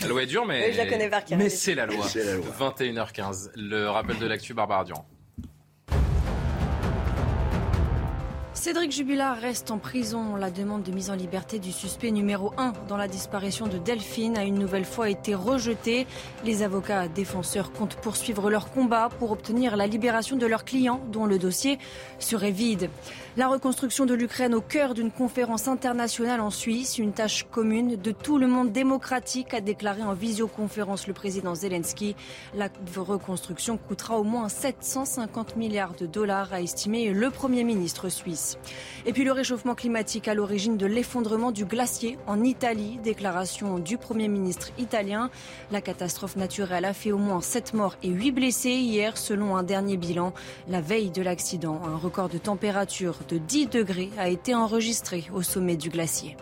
la 0.00 0.08
loi 0.08 0.22
est 0.22 0.26
dure, 0.26 0.46
mais, 0.46 0.72
je 0.72 0.78
la 0.78 0.86
connais 0.86 1.08
par 1.08 1.22
mais 1.36 1.48
c'est 1.48 1.74
la 1.74 1.86
loi. 1.86 2.06
21h15. 2.06 3.50
Le 3.56 3.88
rappel 3.88 4.18
de 4.18 4.26
l'actu, 4.26 4.54
Barbara 4.54 4.84
Durand. 4.84 5.06
Cédric 8.66 8.90
Jubilard 8.90 9.38
reste 9.38 9.70
en 9.70 9.78
prison. 9.78 10.34
La 10.34 10.50
demande 10.50 10.82
de 10.82 10.90
mise 10.90 11.08
en 11.08 11.14
liberté 11.14 11.60
du 11.60 11.70
suspect 11.70 12.10
numéro 12.10 12.52
1 12.58 12.72
dans 12.88 12.96
la 12.96 13.06
disparition 13.06 13.68
de 13.68 13.78
Delphine 13.78 14.36
a 14.36 14.42
une 14.42 14.58
nouvelle 14.58 14.84
fois 14.84 15.08
été 15.08 15.36
rejetée. 15.36 16.04
Les 16.44 16.64
avocats 16.64 17.06
défenseurs 17.06 17.70
comptent 17.70 17.94
poursuivre 17.94 18.50
leur 18.50 18.72
combat 18.72 19.08
pour 19.20 19.30
obtenir 19.30 19.76
la 19.76 19.86
libération 19.86 20.36
de 20.36 20.46
leurs 20.46 20.64
clients 20.64 21.00
dont 21.12 21.26
le 21.26 21.38
dossier 21.38 21.78
serait 22.18 22.50
vide. 22.50 22.90
La 23.36 23.46
reconstruction 23.46 24.04
de 24.04 24.14
l'Ukraine 24.14 24.54
au 24.54 24.60
cœur 24.60 24.94
d'une 24.94 25.12
conférence 25.12 25.68
internationale 25.68 26.40
en 26.40 26.50
Suisse, 26.50 26.98
une 26.98 27.12
tâche 27.12 27.46
commune 27.48 27.94
de 27.94 28.10
tout 28.10 28.36
le 28.36 28.48
monde 28.48 28.72
démocratique, 28.72 29.54
a 29.54 29.60
déclaré 29.60 30.02
en 30.02 30.14
visioconférence 30.14 31.06
le 31.06 31.12
président 31.12 31.54
Zelensky. 31.54 32.16
La 32.54 32.68
reconstruction 32.96 33.76
coûtera 33.76 34.18
au 34.18 34.24
moins 34.24 34.48
750 34.48 35.54
milliards 35.54 35.94
de 35.94 36.06
dollars, 36.06 36.52
a 36.52 36.62
estimé 36.62 37.12
le 37.12 37.30
Premier 37.30 37.62
ministre 37.62 38.08
suisse. 38.08 38.55
Et 39.06 39.12
puis 39.12 39.24
le 39.24 39.32
réchauffement 39.32 39.74
climatique 39.74 40.26
à 40.26 40.34
l'origine 40.34 40.76
de 40.76 40.86
l'effondrement 40.86 41.52
du 41.52 41.64
glacier 41.64 42.18
en 42.26 42.42
Italie, 42.42 42.98
déclaration 43.04 43.78
du 43.78 43.98
Premier 43.98 44.28
ministre 44.28 44.70
italien. 44.78 45.30
La 45.70 45.80
catastrophe 45.80 46.36
naturelle 46.36 46.84
a 46.84 46.92
fait 46.92 47.12
au 47.12 47.18
moins 47.18 47.40
7 47.40 47.74
morts 47.74 47.96
et 48.02 48.08
8 48.08 48.32
blessés 48.32 48.70
hier, 48.70 49.16
selon 49.16 49.56
un 49.56 49.62
dernier 49.62 49.96
bilan. 49.96 50.34
La 50.68 50.80
veille 50.80 51.10
de 51.10 51.22
l'accident, 51.22 51.80
un 51.84 51.96
record 51.96 52.28
de 52.28 52.38
température 52.38 53.18
de 53.28 53.38
10 53.38 53.68
degrés 53.68 54.10
a 54.18 54.28
été 54.28 54.54
enregistré 54.54 55.24
au 55.32 55.42
sommet 55.42 55.76
du 55.76 55.88
glacier. 55.88 56.36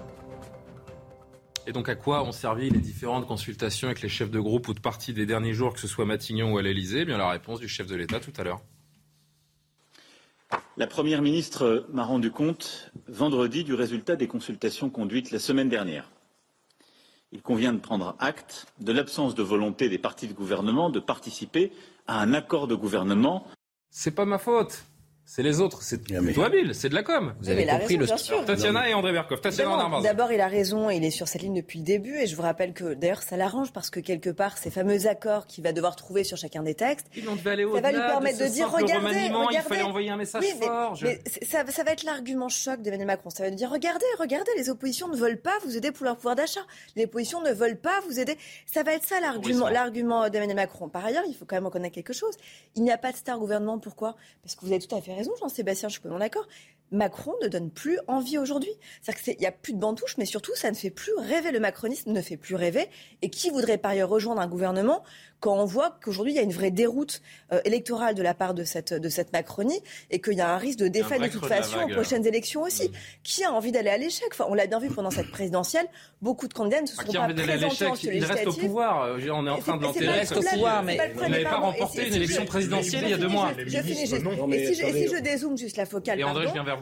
Et 1.67 1.73
donc 1.73 1.89
à 1.89 1.95
quoi 1.95 2.23
ont 2.23 2.33
servi 2.33 2.69
les 2.69 2.81
différentes 2.81 3.27
consultations 3.27 3.89
avec 3.89 4.03
les 4.03 4.09
chefs 4.09 4.31
de 4.31 4.41
groupe 4.41 4.69
ou 4.69 4.75
de 4.75 4.81
parti 4.81 5.15
des 5.15 5.25
derniers 5.25 5.55
jours, 5.55 5.73
que 5.73 5.81
ce 5.81 5.87
soit 5.87 6.05
Matignon 6.05 6.53
ou 6.53 6.59
à 6.59 6.63
l'Elysée 6.63 7.01
eh 7.01 7.05
Bien 7.05 7.17
la 7.17 7.31
réponse 7.31 7.61
du 7.61 7.69
chef 7.69 7.87
de 7.87 7.97
l'État 7.97 8.21
tout 8.21 8.33
à 8.37 8.45
l'heure. 8.45 8.61
La 10.77 10.87
Première 10.87 11.23
ministre 11.23 11.87
m'a 11.93 12.05
rendu 12.05 12.31
compte 12.31 12.91
vendredi 13.07 13.63
du 13.63 13.75
résultat 13.75 14.17
des 14.17 14.27
consultations 14.27 14.91
conduites 14.91 15.31
la 15.31 15.39
semaine 15.39 15.69
dernière. 15.69 16.11
Il 17.31 17.43
convient 17.43 17.73
de 17.73 17.79
prendre 17.79 18.17
acte 18.19 18.67
de 18.81 18.93
l'absence 18.93 19.35
de 19.35 19.43
volonté 19.43 19.89
des 19.89 19.99
partis 19.99 20.29
de 20.29 20.33
gouvernement 20.33 20.91
de 20.91 21.01
participer 21.01 21.73
à 22.07 22.21
un 22.21 22.33
accord 22.33 22.69
de 22.69 22.75
gouvernement. 22.75 23.47
C'est 23.91 24.15
pas 24.15 24.25
ma 24.25 24.39
faute. 24.39 24.85
C'est 25.27 25.43
les 25.43 25.61
autres, 25.61 25.83
c'est 25.83 26.03
plutôt 26.03 26.43
habile, 26.43 26.75
c'est 26.75 26.91
de 26.91 26.95
la 26.95 27.03
com. 27.03 27.35
Vous 27.41 27.49
avez 27.49 27.67
compris 27.67 27.97
le 27.97 28.07
sûr. 28.07 28.45
Tatiana 28.45 28.89
et 28.89 28.95
André 28.95 29.13
Berkov. 29.13 29.41
Tatiana 29.41 30.01
D'abord, 30.03 30.31
il 30.33 30.41
a 30.41 30.49
raison, 30.49 30.91
il 30.91 31.03
est 31.03 31.11
sur 31.11 31.29
cette 31.29 31.43
ligne 31.43 31.55
depuis 31.55 31.79
le 31.79 31.85
début, 31.85 32.17
et 32.17 32.27
je 32.27 32.37
vous 32.37 32.43
rappelle 32.43 32.75
que 32.75 32.95
d'ailleurs, 32.95 33.23
ça 33.23 33.37
l'arrange 33.37 33.73
parce 33.73 33.91
que 33.91 34.01
quelque 34.01 34.31
part, 34.31 34.59
ces 34.59 34.71
fameux 34.71 35.07
accords 35.07 35.47
qu'il 35.47 35.65
va 35.65 35.73
devoir 35.73 35.97
trouver 35.97 36.25
sur 36.25 36.37
chacun 36.37 36.63
des 36.63 36.75
textes, 36.75 37.07
aller 37.47 37.65
ça 37.65 37.81
va 37.81 37.93
lui 37.93 37.99
permettre 37.99 38.39
de, 38.39 38.47
dire 38.47 38.71
regardez, 38.71 39.29
regardez, 39.29 39.57
il 39.57 39.61
fallait 39.61 39.83
envoyer 39.83 40.11
un 40.11 40.17
message 40.17 40.45
fort. 40.61 40.99
Mais 41.03 41.21
ça, 41.43 41.65
ça, 41.67 41.85
va 41.85 41.93
être 41.93 42.05
l'argument 42.05 42.49
choc 42.49 42.83
d'Emmanuel 42.83 43.07
Macron. 43.07 43.31
Ça 43.31 43.45
va 43.45 43.51
dire 43.51 43.71
regardez, 43.71 44.05
regardez, 44.19 44.51
les 44.57 44.69
oppositions 44.69 45.09
ne 45.09 45.17
veulent 45.17 45.41
pas 45.41 45.59
vous 45.65 45.77
aider 45.77 45.91
pour 45.91 46.05
leur 46.05 46.17
pouvoir 46.17 46.37
d'achat. 46.37 46.61
Les 46.97 47.05
oppositions 47.05 47.41
ne 47.43 47.53
veulent 47.53 47.79
pas 47.79 48.01
vous 48.09 48.21
aider. 48.21 48.37
Ça 48.67 48.83
va 48.83 48.93
être 48.93 49.05
ça 49.05 49.21
l'argument, 49.21 49.69
l'argument 49.69 50.29
d'Emmanuel 50.29 50.57
Macron. 50.57 50.89
Par 50.89 51.05
ailleurs, 51.05 51.25
il 51.27 51.35
faut 51.35 51.45
quand 51.45 51.57
même 51.57 51.67
reconnaître 51.67 51.95
quelque 51.95 52.13
chose. 52.13 52.35
Il 52.77 52.83
n'y 52.83 52.93
a 52.93 52.99
pas 52.99 53.13
de 53.13 53.17
star 53.17 53.39
gouvernement. 53.39 53.79
Pourquoi? 53.79 54.17
Parce 54.43 54.55
que 54.55 54.65
vous 54.65 54.73
avez 54.73 54.81
tout 54.81 54.95
à 54.95 55.01
fait 55.01 55.14
raison, 55.15 55.33
Jean-Sébastien 55.41 55.89
je 55.89 55.95
suis 55.95 56.01
pas 56.01 56.19
d'accord. 56.19 56.47
Macron 56.91 57.33
ne 57.43 57.49
donne 57.49 57.71
plus 57.71 57.99
envie 58.07 58.39
aujourd'hui. 58.39 58.71
C'est-à-dire 59.03 59.23
qu'il 59.25 59.37
n'y 59.39 59.47
a 59.47 59.53
plus 59.53 59.73
de 59.73 59.79
bantouche, 59.79 60.17
mais 60.17 60.27
surtout, 60.27 60.55
ça 60.55 60.71
ne 60.71 60.77
fait 60.77 60.91
plus 60.91 61.13
rêver. 61.15 61.51
Le 61.51 61.61
macronisme 61.61 62.13
ne 62.13 62.21
fait 62.21 62.37
plus 62.37 62.55
rêver. 62.55 62.89
Et 63.23 63.31
qui 63.31 63.51
voudrait 63.51 63.79
par 63.79 63.93
ailleurs 63.93 64.09
rejoindre 64.09 64.41
un 64.41 64.47
gouvernement 64.47 65.03
quand 65.45 65.59
on 65.59 65.67
voit 65.67 65.99
qu'aujourd'hui, 66.03 66.33
il 66.33 66.37
y 66.37 66.39
a 66.39 66.43
une 66.43 66.55
vraie 66.55 66.71
déroute 66.71 67.21
euh, 67.53 67.61
électorale 67.67 68.15
de 68.15 68.23
la 68.23 68.33
part 68.33 68.55
de 68.55 68.65
cette, 68.65 68.95
de 68.95 69.09
cette 69.11 69.31
Macronie 69.35 69.79
et 70.11 70.19
qu'il 70.19 70.33
y 70.33 70.41
a 70.41 70.55
un 70.55 70.57
risque 70.57 70.79
de 70.79 70.89
défaite 70.89 71.21
de 71.21 71.29
toute 71.29 71.45
façon 71.45 71.81
aux 71.83 71.89
prochaines 71.89 72.27
élections 72.27 72.63
aussi. 72.63 72.89
Mm. 72.89 72.93
Qui 73.23 73.45
a 73.45 73.53
envie 73.53 73.71
d'aller 73.71 73.91
à 73.91 73.99
l'échec? 73.99 74.27
Enfin, 74.33 74.47
On 74.49 74.55
l'a 74.55 74.67
bien 74.67 74.79
vu 74.79 74.89
pendant 74.89 75.11
cette 75.11 75.31
présidentielle, 75.31 75.85
beaucoup 76.23 76.49
de 76.49 76.55
candidats 76.55 76.81
ne 76.81 76.87
se 76.87 76.95
ah, 76.97 77.05
sont 77.05 77.13
pas 77.13 77.29
présentés 77.29 77.85
en 77.85 77.95
Il 77.95 78.25
reste 78.25 78.47
au 78.47 78.53
pouvoir. 78.55 79.03
Euh, 79.03 79.19
on 79.35 79.47
est 79.47 79.51
en 79.51 79.59
train 79.59 79.77
de 79.77 79.83
l'enterrer. 79.83 80.21
reste 80.21 80.35
au 80.35 80.41
pouvoir, 80.41 80.83
mais 80.83 81.13
vous 81.15 81.21
n'avez 81.21 81.45
pas 81.45 81.59
remporté 81.59 82.09
une 82.09 82.15
élection 82.15 82.47
présidentielle 82.47 83.03
il 83.05 83.11
y 83.11 83.13
a 83.13 83.19
deux 83.19 83.29
mois. 83.29 83.53
Je 83.59 83.83
finis 83.83 84.05
Et 84.05 84.75
si 84.75 85.15
je 85.15 85.21
dézoome 85.21 85.59
juste 85.59 85.77
la 85.77 85.85
focale, 85.85 86.25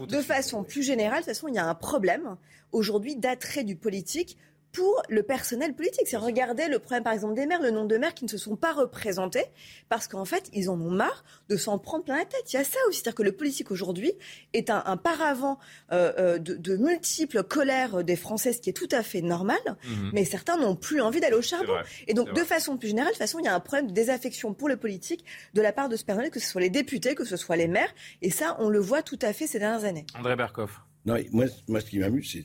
de 0.07 0.21
façon 0.21 0.63
plus 0.63 0.85
générale, 0.85 1.23
de 1.23 1.25
toute 1.25 1.35
façon, 1.35 1.49
il 1.49 1.57
y 1.57 1.59
a 1.59 1.67
un 1.67 1.75
problème 1.75 2.37
aujourd'hui 2.71 3.17
d'attrait 3.17 3.65
du 3.65 3.75
politique 3.75 4.39
pour 4.73 5.03
le 5.09 5.23
personnel 5.23 5.75
politique. 5.75 6.07
C'est 6.07 6.17
regarder 6.17 6.69
le 6.69 6.79
problème, 6.79 7.05
par 7.05 7.13
exemple, 7.13 7.35
des 7.35 7.47
maires, 7.47 7.61
le 7.61 7.71
nombre 7.71 7.89
de 7.89 7.99
maires 7.99 8.15
qui 8.15 8.25
ne 8.25 8.31
se 8.31 8.39
sont 8.39 8.57
pas 8.57 8.73
représentés 8.73 9.45
parce 9.89 10.09
qu'en 10.09 10.25
fait, 10.25 10.49
ils 10.53 10.71
en 10.71 10.81
ont 10.81 10.91
marre 10.91 11.25
de 11.49 11.57
s'en 11.57 11.79
prendre 11.79 12.05
plein 12.05 12.17
la 12.17 12.25
tête. 12.25 12.53
Il 12.53 12.57
y 12.57 12.59
a 12.59 12.65
ça 12.65 12.79
aussi. 12.89 12.99
C'est-à-dire 12.99 13.17
que 13.17 13.23
le 13.23 13.33
politique 13.33 13.71
aujourd'hui 13.71 14.13
est 14.53 14.71
un, 14.71 14.83
un 14.87 14.97
paravent 14.97 15.59
euh, 15.93 16.13
euh 16.19 16.39
de, 16.39 16.55
de, 16.55 16.77
multiples 16.77 17.43
colères 17.43 18.03
des 18.03 18.17
Français, 18.17 18.53
ce 18.53 18.61
qui 18.61 18.71
est 18.71 18.73
tout 18.73 18.89
à 18.91 19.03
fait 19.03 19.21
normal. 19.21 19.61
Mhm. 19.85 20.11
Mais 20.15 20.25
certains 20.25 20.57
n'ont 20.57 20.77
plus 20.77 21.01
envie 21.01 21.21
d'aller 21.21 21.37
au 21.37 21.43
charbon. 21.43 21.75
Et 22.09 22.15
donc, 22.15 22.33
de 22.33 22.41
façon 22.43 22.77
plus 22.77 22.89
générale, 22.89 23.13
de 23.13 23.19
façon, 23.19 23.39
il 23.39 23.45
y 23.45 23.49
a 23.49 23.55
un 23.55 23.61
problème 23.61 23.89
de 23.89 23.93
désaffection 23.93 24.55
pour 24.55 24.69
le 24.69 24.77
politique 24.77 25.25
de 25.55 25.61
la 25.61 25.73
part 25.73 25.89
de 25.89 25.97
ce 25.97 26.05
personnel, 26.05 26.31
que 26.31 26.41
ce 26.41 26.49
soit 26.49 26.61
les 26.61 26.71
députés, 26.71 27.15
que 27.15 27.25
ce 27.25 27.37
soit 27.37 27.57
les 27.57 27.69
maires. 27.69 27.95
Et 28.23 28.31
ça, 28.31 28.57
on 28.59 28.69
le 28.69 28.79
voit 28.79 29.03
tout 29.03 29.19
à 29.23 29.33
fait 29.33 29.47
ces 29.47 29.59
dernières 29.59 29.85
années. 29.85 30.07
André 30.19 30.37
Berkoff. 30.37 30.81
Non, 31.05 31.17
moi, 31.33 31.47
moi, 31.69 31.81
ce 31.81 31.87
qui 31.87 31.99
m'amuse, 31.99 32.45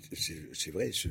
c'est 0.54 0.72
vrai, 0.72 0.92
ce, 0.92 1.10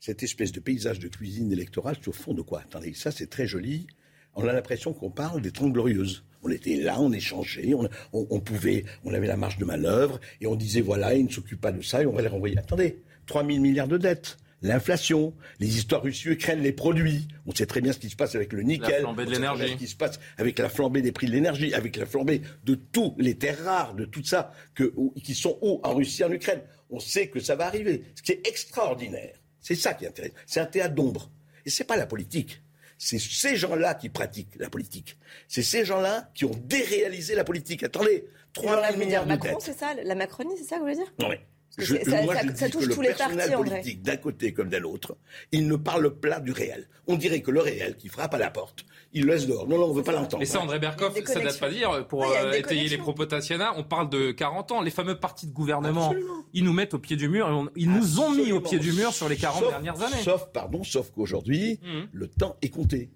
cette 0.00 0.22
espèce 0.22 0.52
de 0.52 0.60
paysage 0.60 0.98
de 0.98 1.08
cuisine 1.08 1.52
électorale, 1.52 1.96
c'est 2.00 2.08
au 2.08 2.12
fond 2.12 2.34
de 2.34 2.42
quoi? 2.42 2.60
Attendez, 2.60 2.94
ça 2.94 3.10
c'est 3.10 3.28
très 3.28 3.46
joli. 3.46 3.86
On 4.34 4.46
a 4.46 4.52
l'impression 4.52 4.92
qu'on 4.92 5.10
parle 5.10 5.42
des 5.42 5.50
Trente 5.50 5.72
Glorieuses. 5.72 6.24
On 6.42 6.50
était 6.50 6.76
là, 6.76 7.00
on 7.00 7.10
échangeait, 7.12 7.74
on, 7.74 7.88
on, 8.12 8.40
pouvait, 8.40 8.84
on 9.04 9.12
avait 9.12 9.26
la 9.26 9.36
marge 9.36 9.58
de 9.58 9.64
manœuvre 9.64 10.20
et 10.40 10.46
on 10.46 10.54
disait 10.54 10.80
voilà, 10.80 11.14
ils 11.14 11.24
ne 11.24 11.30
s'occupent 11.30 11.60
pas 11.60 11.72
de 11.72 11.82
ça 11.82 12.02
et 12.02 12.06
on 12.06 12.12
va 12.12 12.22
les 12.22 12.28
renvoyer. 12.28 12.56
Attendez, 12.56 13.02
3 13.26 13.44
000 13.44 13.58
milliards 13.60 13.88
de 13.88 13.98
dettes 13.98 14.38
l'inflation, 14.62 15.34
les 15.60 15.76
histoires 15.76 16.02
Russie-Ukraine, 16.02 16.62
les 16.62 16.72
produits. 16.72 17.28
On 17.46 17.54
sait 17.54 17.66
très 17.66 17.80
bien 17.80 17.92
ce 17.92 17.98
qui 17.98 18.10
se 18.10 18.16
passe 18.16 18.34
avec 18.34 18.52
le 18.52 18.62
nickel. 18.62 18.90
La 18.90 19.00
flambée 19.00 19.24
de 19.24 19.30
l'énergie. 19.30 19.68
Ce 19.68 19.76
qui 19.76 19.86
se 19.86 19.96
passe 19.96 20.18
avec 20.36 20.58
la 20.58 20.68
flambée 20.68 21.02
des 21.02 21.12
prix 21.12 21.26
de 21.26 21.32
l'énergie, 21.32 21.74
avec 21.74 21.96
la 21.96 22.06
flambée 22.06 22.42
de 22.64 22.74
tous 22.74 23.14
les 23.18 23.36
terres 23.36 23.64
rares, 23.64 23.94
de 23.94 24.04
tout 24.04 24.24
ça, 24.24 24.52
que, 24.74 24.92
qui 25.22 25.34
sont 25.34 25.58
où 25.62 25.80
en 25.82 25.94
Russie, 25.94 26.24
en 26.24 26.32
Ukraine. 26.32 26.60
On 26.90 27.00
sait 27.00 27.28
que 27.28 27.40
ça 27.40 27.54
va 27.54 27.66
arriver. 27.66 28.04
Ce 28.14 28.22
qui 28.22 28.32
est 28.32 28.46
extraordinaire, 28.46 29.37
c'est 29.60 29.74
ça 29.74 29.94
qui 29.94 30.04
est 30.04 30.08
intéressant. 30.08 30.34
C'est 30.46 30.60
un 30.60 30.66
théâtre 30.66 30.94
d'ombre. 30.94 31.30
Et 31.64 31.70
c'est 31.70 31.84
pas 31.84 31.96
la 31.96 32.06
politique. 32.06 32.62
C'est 32.98 33.18
ces 33.18 33.56
gens-là 33.56 33.94
qui 33.94 34.08
pratiquent 34.08 34.56
la 34.56 34.70
politique. 34.70 35.16
C'est 35.46 35.62
ces 35.62 35.84
gens-là 35.84 36.30
qui 36.34 36.44
ont 36.44 36.60
déréalisé 36.64 37.34
la 37.34 37.44
politique. 37.44 37.84
Attendez, 37.84 38.26
3 38.54 38.92
milliards 38.96 39.24
de 39.24 39.28
Macron, 39.28 39.58
c'est 39.60 39.78
ça 39.78 39.94
La 40.02 40.14
Macronie, 40.14 40.56
c'est 40.56 40.64
ça 40.64 40.76
que 40.76 40.80
vous 40.80 40.86
voulez 40.86 40.96
dire 40.96 41.12
Oui. 41.28 41.36
Je, 41.76 41.94
ça, 42.10 42.22
moi, 42.22 42.34
je 42.42 42.66
touche 42.66 42.88
que 42.88 42.92
tous 42.92 43.02
le 43.02 43.08
les 43.08 43.14
personnel 43.14 43.52
politique, 43.52 44.02
d'un 44.02 44.16
côté 44.16 44.52
comme 44.52 44.68
de 44.68 44.78
l'autre, 44.78 45.16
il 45.52 45.68
ne 45.68 45.76
parle 45.76 46.12
pas 46.18 46.40
du 46.40 46.50
réel. 46.50 46.88
On 47.06 47.16
dirait 47.16 47.40
que 47.40 47.52
le 47.52 47.60
réel 47.60 47.96
qui 47.96 48.08
frappe 48.08 48.34
à 48.34 48.38
la 48.38 48.50
porte, 48.50 48.84
il 49.12 49.26
laisse 49.26 49.46
dehors. 49.46 49.66
Non, 49.66 49.78
non, 49.78 49.84
on 49.84 49.88
ne 49.88 49.94
veut 49.94 50.02
pas 50.02 50.12
l'entendre. 50.12 50.38
Mais 50.38 50.46
ça, 50.46 50.60
André 50.60 50.78
Berkoff, 50.78 51.14
ça 51.24 51.40
date 51.40 51.58
pas 51.58 51.70
dire, 51.70 52.06
pour 52.06 52.24
euh, 52.24 52.52
étayer 52.52 52.88
les 52.88 52.98
propos 52.98 53.26
Tatiana, 53.26 53.72
on 53.76 53.84
parle 53.84 54.10
de 54.10 54.32
40 54.32 54.72
ans. 54.72 54.82
Les 54.82 54.90
fameux 54.90 55.18
partis 55.18 55.46
de 55.46 55.52
gouvernement, 55.52 56.14
ils 56.52 56.64
nous 56.64 56.72
mettent 56.72 56.94
au 56.94 56.98
pied 56.98 57.16
du 57.16 57.28
mur, 57.28 57.70
ils 57.76 57.90
nous 57.90 58.20
ont 58.20 58.30
mis 58.30 58.52
au 58.52 58.60
pied 58.60 58.78
du 58.78 58.92
mur 58.92 59.12
sur 59.12 59.28
les 59.28 59.36
40 59.36 59.68
dernières 59.68 60.02
années. 60.02 60.22
Sauf, 60.22 60.48
pardon, 60.52 60.84
sauf 60.84 61.10
qu'aujourd'hui, 61.10 61.80
mmh. 61.82 62.08
le 62.12 62.28
temps 62.28 62.56
est 62.62 62.70
compté. 62.70 63.10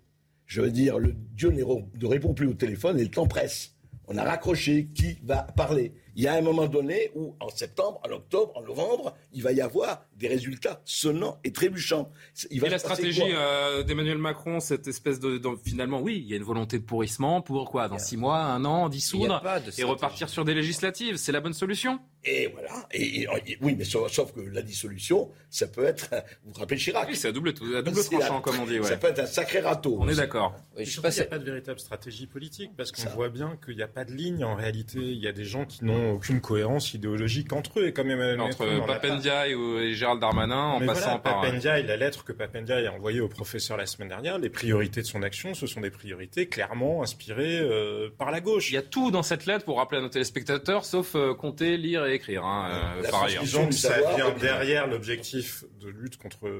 Je 0.46 0.60
veux 0.60 0.70
dire, 0.70 0.98
le 0.98 1.14
Dieu 1.14 1.50
ne 1.50 2.06
répond 2.06 2.34
plus 2.34 2.46
au 2.46 2.54
téléphone 2.54 2.98
et 2.98 3.04
le 3.04 3.10
temps 3.10 3.26
presse. 3.26 3.74
On 4.08 4.16
a 4.16 4.24
raccroché. 4.24 4.88
Qui 4.94 5.16
va 5.22 5.42
parler? 5.42 5.94
Il 6.16 6.24
y 6.24 6.28
a 6.28 6.34
un 6.34 6.40
moment 6.42 6.66
donné 6.66 7.10
où, 7.14 7.34
en 7.40 7.48
septembre, 7.48 8.00
en 8.06 8.12
octobre, 8.12 8.52
en 8.56 8.62
novembre, 8.62 9.14
il 9.32 9.42
va 9.42 9.52
y 9.52 9.60
avoir 9.60 10.04
des 10.16 10.28
résultats 10.28 10.80
sonnants 10.84 11.38
et 11.44 11.52
trébuchants. 11.52 12.10
Il 12.50 12.60
va 12.60 12.66
et 12.66 12.70
la 12.70 12.78
stratégie 12.78 13.22
euh, 13.24 13.82
d'Emmanuel 13.82 14.18
Macron, 14.18 14.60
cette 14.60 14.86
espèce 14.88 15.20
de, 15.20 15.40
finalement, 15.64 16.00
oui, 16.00 16.22
il 16.22 16.30
y 16.30 16.34
a 16.34 16.36
une 16.36 16.42
volonté 16.42 16.78
de 16.78 16.84
pourrissement 16.84 17.40
pour 17.40 17.70
quoi? 17.70 17.88
Dans 17.88 17.98
six 17.98 18.16
mois, 18.16 18.38
un 18.38 18.64
an, 18.64 18.88
dissoudre 18.88 19.42
et 19.78 19.84
repartir 19.84 20.28
sur 20.28 20.44
des 20.44 20.54
législatives. 20.54 21.16
C'est 21.16 21.32
la 21.32 21.40
bonne 21.40 21.54
solution? 21.54 22.00
Et 22.24 22.46
voilà. 22.48 22.86
Et, 22.92 23.26
oui, 23.60 23.74
mais 23.76 23.84
sauf, 23.84 24.32
que 24.32 24.40
la 24.40 24.62
dissolution, 24.62 25.30
ça 25.50 25.66
peut 25.66 25.84
être. 25.84 26.08
Vous 26.44 26.52
vous 26.52 26.60
rappelez 26.60 26.78
Chirac 26.78 27.08
Oui, 27.08 27.16
c'est 27.16 27.28
à 27.28 27.32
double, 27.32 27.48
à 27.76 27.82
double 27.82 28.04
tranchant, 28.04 28.40
comme 28.40 28.60
on 28.60 28.66
dit. 28.66 28.78
Ouais. 28.78 28.86
Ça 28.86 28.96
peut 28.96 29.08
être 29.08 29.18
un 29.18 29.26
sacré 29.26 29.60
râteau. 29.60 29.96
On 30.00 30.08
est 30.08 30.14
d'accord. 30.14 30.54
je 30.78 30.84
sais 30.84 31.00
pas, 31.00 31.10
il 31.10 31.14
n'y 31.14 31.20
a 31.20 31.24
pas 31.24 31.38
de 31.38 31.44
véritable 31.44 31.80
stratégie 31.80 32.26
politique 32.26 32.70
parce 32.76 32.92
qu'on 32.92 33.08
voit 33.10 33.28
bien 33.28 33.58
qu'il 33.64 33.76
n'y 33.76 33.82
a 33.82 33.88
pas 33.88 34.04
de 34.04 34.12
ligne 34.12 34.44
en 34.44 34.54
réalité. 34.54 35.00
Il 35.00 35.18
y 35.18 35.26
a 35.26 35.32
des 35.32 35.44
gens 35.44 35.64
qui 35.64 35.84
n'ont 35.84 36.12
aucune 36.12 36.40
cohérence 36.40 36.94
idéologique 36.94 37.52
entre 37.52 37.80
eux. 37.80 37.86
Et 37.86 37.92
quand 37.92 38.04
même, 38.04 38.40
entre 38.40 38.86
Papendia 38.86 39.48
et 39.48 39.94
Gérald 39.94 40.20
Darmanin, 40.20 40.72
en 40.72 40.86
passant 40.86 41.18
par... 41.18 41.40
Papendia, 41.40 41.82
la 41.82 41.96
lettre 41.96 42.24
que 42.24 42.32
Papendia 42.32 42.76
a 42.76 42.92
envoyée 42.92 43.20
au 43.20 43.28
professeur 43.28 43.76
la 43.76 43.86
semaine 43.86 44.08
dernière, 44.08 44.38
les 44.38 44.50
priorités 44.50 45.02
de 45.02 45.06
son 45.06 45.22
action, 45.22 45.54
ce 45.54 45.66
sont 45.66 45.80
des 45.80 45.90
priorités 45.90 46.46
clairement 46.46 47.02
inspirées 47.02 47.58
euh, 47.60 48.08
par 48.16 48.30
la 48.30 48.40
gauche. 48.40 48.70
Il 48.70 48.74
y 48.74 48.78
a 48.78 48.82
tout 48.82 49.10
dans 49.10 49.22
cette 49.22 49.46
lettre, 49.46 49.64
pour 49.64 49.78
rappeler 49.78 49.98
à 49.98 50.02
nos 50.02 50.08
téléspectateurs, 50.08 50.84
sauf 50.84 51.14
euh, 51.14 51.34
compter, 51.34 51.76
lire 51.76 52.04
écrire, 52.14 52.44
hein, 52.44 52.70
euh, 52.70 53.10
par 53.10 53.24
ailleurs. 53.24 53.42
Disons 53.42 53.66
que 53.66 53.74
ça 53.74 54.14
vient 54.14 54.30
derrière 54.30 54.86
l'objectif 54.86 55.64
de 55.80 55.88
lutte 55.88 56.16
contre 56.16 56.50